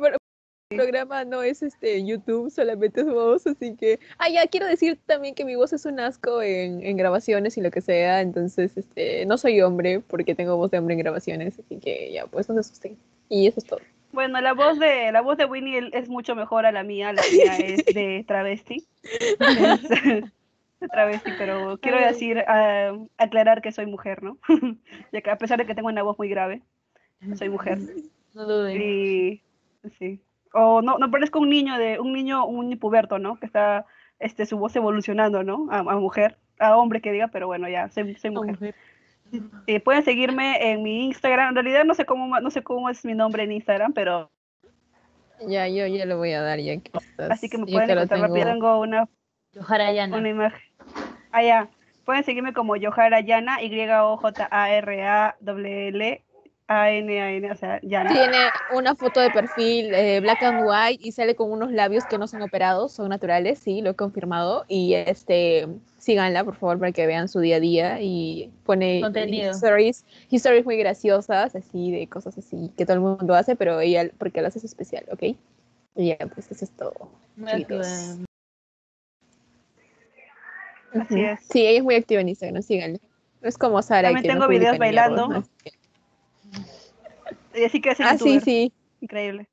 Pero 0.00 0.16
programa 0.76 1.24
no 1.24 1.42
es 1.42 1.62
este 1.62 2.04
YouTube, 2.04 2.50
solamente 2.50 3.02
es 3.02 3.06
voz, 3.06 3.46
así 3.46 3.76
que... 3.76 4.00
Ah, 4.18 4.28
ya, 4.28 4.46
quiero 4.48 4.66
decir 4.66 4.98
también 5.06 5.34
que 5.34 5.44
mi 5.44 5.54
voz 5.54 5.72
es 5.72 5.84
un 5.86 6.00
asco 6.00 6.42
en, 6.42 6.84
en 6.84 6.96
grabaciones 6.96 7.56
y 7.56 7.60
lo 7.60 7.70
que 7.70 7.80
sea, 7.80 8.20
entonces, 8.20 8.76
este, 8.76 9.24
no 9.26 9.38
soy 9.38 9.60
hombre 9.60 10.00
porque 10.00 10.34
tengo 10.34 10.56
voz 10.56 10.70
de 10.70 10.78
hombre 10.78 10.94
en 10.94 11.00
grabaciones, 11.00 11.58
así 11.58 11.78
que 11.78 12.10
ya, 12.12 12.26
pues 12.26 12.48
no 12.48 12.54
se 12.54 12.60
asusten. 12.60 12.96
Y 13.28 13.46
eso 13.46 13.60
es 13.60 13.66
todo. 13.66 13.80
Bueno, 14.12 14.40
la 14.40 14.54
voz 14.54 14.78
de 14.78 15.12
la 15.12 15.20
voz 15.20 15.36
de 15.36 15.44
Winnie 15.44 15.78
el- 15.78 15.94
es 15.94 16.08
mucho 16.08 16.34
mejor 16.34 16.64
a 16.64 16.72
la 16.72 16.82
mía. 16.82 17.12
La 17.12 17.22
mía 17.30 17.56
es 17.58 17.84
de 17.94 18.24
travesti. 18.26 18.86
Es 19.02 19.82
de 20.80 20.88
travesti, 20.90 21.30
pero 21.38 21.78
quiero 21.78 22.00
decir, 22.00 22.38
ah, 22.48 22.96
aclarar 23.18 23.62
que 23.62 23.72
soy 23.72 23.86
mujer, 23.86 24.22
¿no? 24.22 24.38
ya 25.12 25.20
que 25.20 25.30
a 25.30 25.38
pesar 25.38 25.58
de 25.58 25.66
que 25.66 25.74
tengo 25.74 25.88
una 25.88 26.02
voz 26.02 26.18
muy 26.18 26.28
grave, 26.28 26.62
soy 27.34 27.50
mujer. 27.50 27.78
No 28.34 28.46
duden. 28.46 28.80
Y 28.80 29.42
sí. 29.98 30.20
O 30.56 30.82
no, 30.82 30.98
no 30.98 31.10
parezco 31.10 31.38
un 31.38 31.50
niño 31.50 31.78
de 31.78 32.00
un 32.00 32.12
niño, 32.12 32.46
un 32.46 32.76
puberto, 32.78 33.18
¿no? 33.18 33.38
Que 33.38 33.46
está 33.46 33.84
este 34.18 34.46
su 34.46 34.58
voz 34.58 34.74
evolucionando, 34.74 35.42
¿no? 35.42 35.68
A, 35.70 35.78
a 35.80 35.96
mujer, 35.96 36.38
a 36.58 36.76
hombre 36.76 37.00
que 37.00 37.12
diga, 37.12 37.28
pero 37.28 37.46
bueno, 37.46 37.68
ya, 37.68 37.88
soy, 37.90 38.14
soy 38.16 38.30
mujer. 38.30 38.52
mujer. 38.52 38.74
Eh, 39.66 39.80
pueden 39.80 40.04
seguirme 40.04 40.70
en 40.70 40.82
mi 40.82 41.04
Instagram. 41.06 41.50
En 41.50 41.54
realidad 41.56 41.84
no 41.84 41.94
sé 41.94 42.06
cómo 42.06 42.40
no 42.40 42.50
sé 42.50 42.62
cómo 42.62 42.88
es 42.88 43.04
mi 43.04 43.14
nombre 43.14 43.42
en 43.42 43.52
Instagram, 43.52 43.92
pero 43.92 44.30
Ya, 45.46 45.68
yo 45.68 45.86
ya 45.86 46.06
lo 46.06 46.16
voy 46.16 46.32
a 46.32 46.42
dar 46.42 46.58
ya 46.60 46.76
que 46.80 46.90
estás, 46.94 47.30
así 47.30 47.48
que 47.48 47.58
me 47.58 47.66
pueden 47.66 47.90
encontrar 47.90 48.20
rápido. 48.20 48.46
tengo. 48.46 48.80
Una, 48.80 49.08
una 50.18 50.28
imagen. 50.28 50.60
Ah, 51.32 51.42
ya. 51.42 51.68
Pueden 52.04 52.22
seguirme 52.24 52.52
como 52.52 52.76
Yohara 52.76 53.20
Yana, 53.20 53.60
Y-O-J-A-R-A-L 53.62 55.32
A-N-A-N, 56.68 57.50
o 57.52 57.54
sea, 57.54 57.80
Yana. 57.82 58.12
Tiene 58.12 58.50
una 58.72 58.96
foto 58.96 59.20
de 59.20 59.30
perfil 59.30 59.94
eh, 59.94 60.18
black 60.20 60.42
and 60.42 60.60
white 60.64 60.98
y 61.06 61.12
sale 61.12 61.36
con 61.36 61.52
unos 61.52 61.70
labios 61.70 62.04
que 62.06 62.18
no 62.18 62.26
son 62.26 62.42
operados, 62.42 62.92
son 62.92 63.08
naturales, 63.08 63.60
sí, 63.60 63.82
lo 63.82 63.90
he 63.90 63.94
confirmado. 63.94 64.64
Y 64.66 64.94
este, 64.94 65.68
síganla, 65.98 66.42
por 66.42 66.56
favor, 66.56 66.78
para 66.80 66.90
que 66.90 67.06
vean 67.06 67.28
su 67.28 67.38
día 67.38 67.56
a 67.56 67.60
día 67.60 68.00
y 68.00 68.50
pone 68.64 69.00
Contenido. 69.00 69.52
stories, 69.52 70.04
stories 70.32 70.64
muy 70.64 70.76
graciosas, 70.76 71.54
así, 71.54 71.92
de 71.92 72.08
cosas 72.08 72.36
así 72.36 72.72
que 72.76 72.84
todo 72.84 72.94
el 72.94 73.00
mundo 73.00 73.34
hace, 73.34 73.54
pero 73.54 73.78
ella, 73.80 74.10
porque 74.18 74.40
lo 74.40 74.48
hace 74.48 74.58
es 74.58 74.64
especial, 74.64 75.04
¿ok? 75.12 75.22
Y 75.94 76.08
ya, 76.08 76.16
pues 76.34 76.50
eso 76.50 76.64
es 76.64 76.70
todo. 76.72 77.08
Chiquitos. 77.48 78.18
Así 80.94 81.20
es. 81.20 81.40
Sí, 81.48 81.66
ella 81.66 81.78
es 81.78 81.84
muy 81.84 81.94
activa 81.94 82.20
en 82.22 82.28
Instagram, 82.30 82.62
síganla. 82.62 82.98
No 83.40 83.48
es 83.48 83.56
como 83.56 83.80
Sara. 83.82 84.08
También 84.08 84.22
que 84.22 84.28
no 84.28 84.34
tengo 84.34 84.48
videos 84.48 84.72
ni 84.72 84.78
mierda, 84.80 85.08
bailando. 85.08 85.44
que- 85.62 85.75
Y 87.56 87.64
así 87.64 87.80
que 87.80 87.90
Ah, 87.90 87.94
sí, 88.18 88.34
youtuber. 88.34 88.40
sí. 88.42 88.72
Increíble. 89.00 89.48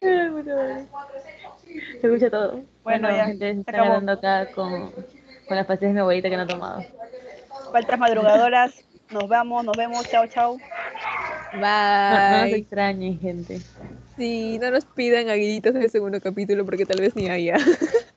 Se 0.00 0.86
escucha 2.06 2.30
todo. 2.30 2.52
Bueno, 2.52 2.68
Bueno, 3.08 3.10
ya, 3.10 3.26
gente, 3.26 3.52
se 3.54 3.60
están 3.60 3.74
acabó. 3.74 3.88
hablando 3.88 4.12
acá 4.12 4.50
con, 4.52 4.90
con 5.46 5.56
las 5.56 5.66
pastillas 5.66 5.90
de 5.90 5.94
mi 5.94 6.00
abuelita 6.00 6.30
que 6.30 6.36
no 6.36 6.42
ha 6.42 6.46
tomado. 6.46 6.84
Faltas 7.72 7.98
madrugadoras. 7.98 8.84
Nos 9.10 9.28
vamos, 9.28 9.64
nos 9.64 9.76
vemos. 9.76 10.08
Chao, 10.08 10.26
chao. 10.28 10.56
No, 11.52 11.60
no 11.60 12.30
nos 12.30 12.42
Bye. 12.44 12.54
extrañen, 12.56 13.18
gente. 13.20 13.58
Sí, 14.16 14.58
no 14.60 14.70
nos 14.70 14.84
pidan 14.84 15.28
aguilitos 15.28 15.74
en 15.74 15.82
el 15.82 15.90
segundo 15.90 16.20
capítulo 16.20 16.64
porque 16.64 16.86
tal 16.86 17.00
vez 17.00 17.14
ni 17.16 17.28
haya. 17.28 17.56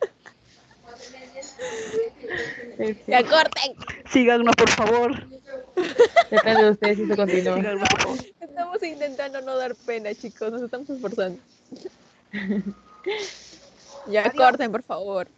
¡Ya 3.07 3.23
corten! 3.23 3.73
Síganos, 4.11 4.55
por 4.55 4.69
favor. 4.69 5.27
Depende 6.29 6.63
de 6.63 6.71
ustedes 6.71 6.97
si 6.97 7.07
se 7.07 7.15
continúa. 7.15 7.55
Síganos, 7.55 7.89
por 7.89 8.01
favor. 8.01 8.17
Estamos 8.39 8.83
intentando 8.83 9.41
no 9.41 9.57
dar 9.57 9.75
pena, 9.75 10.13
chicos. 10.13 10.51
Nos 10.51 10.61
estamos 10.61 10.89
esforzando. 10.89 11.39
ya 14.07 14.31
corten, 14.31 14.71
por 14.71 14.83
favor. 14.83 15.27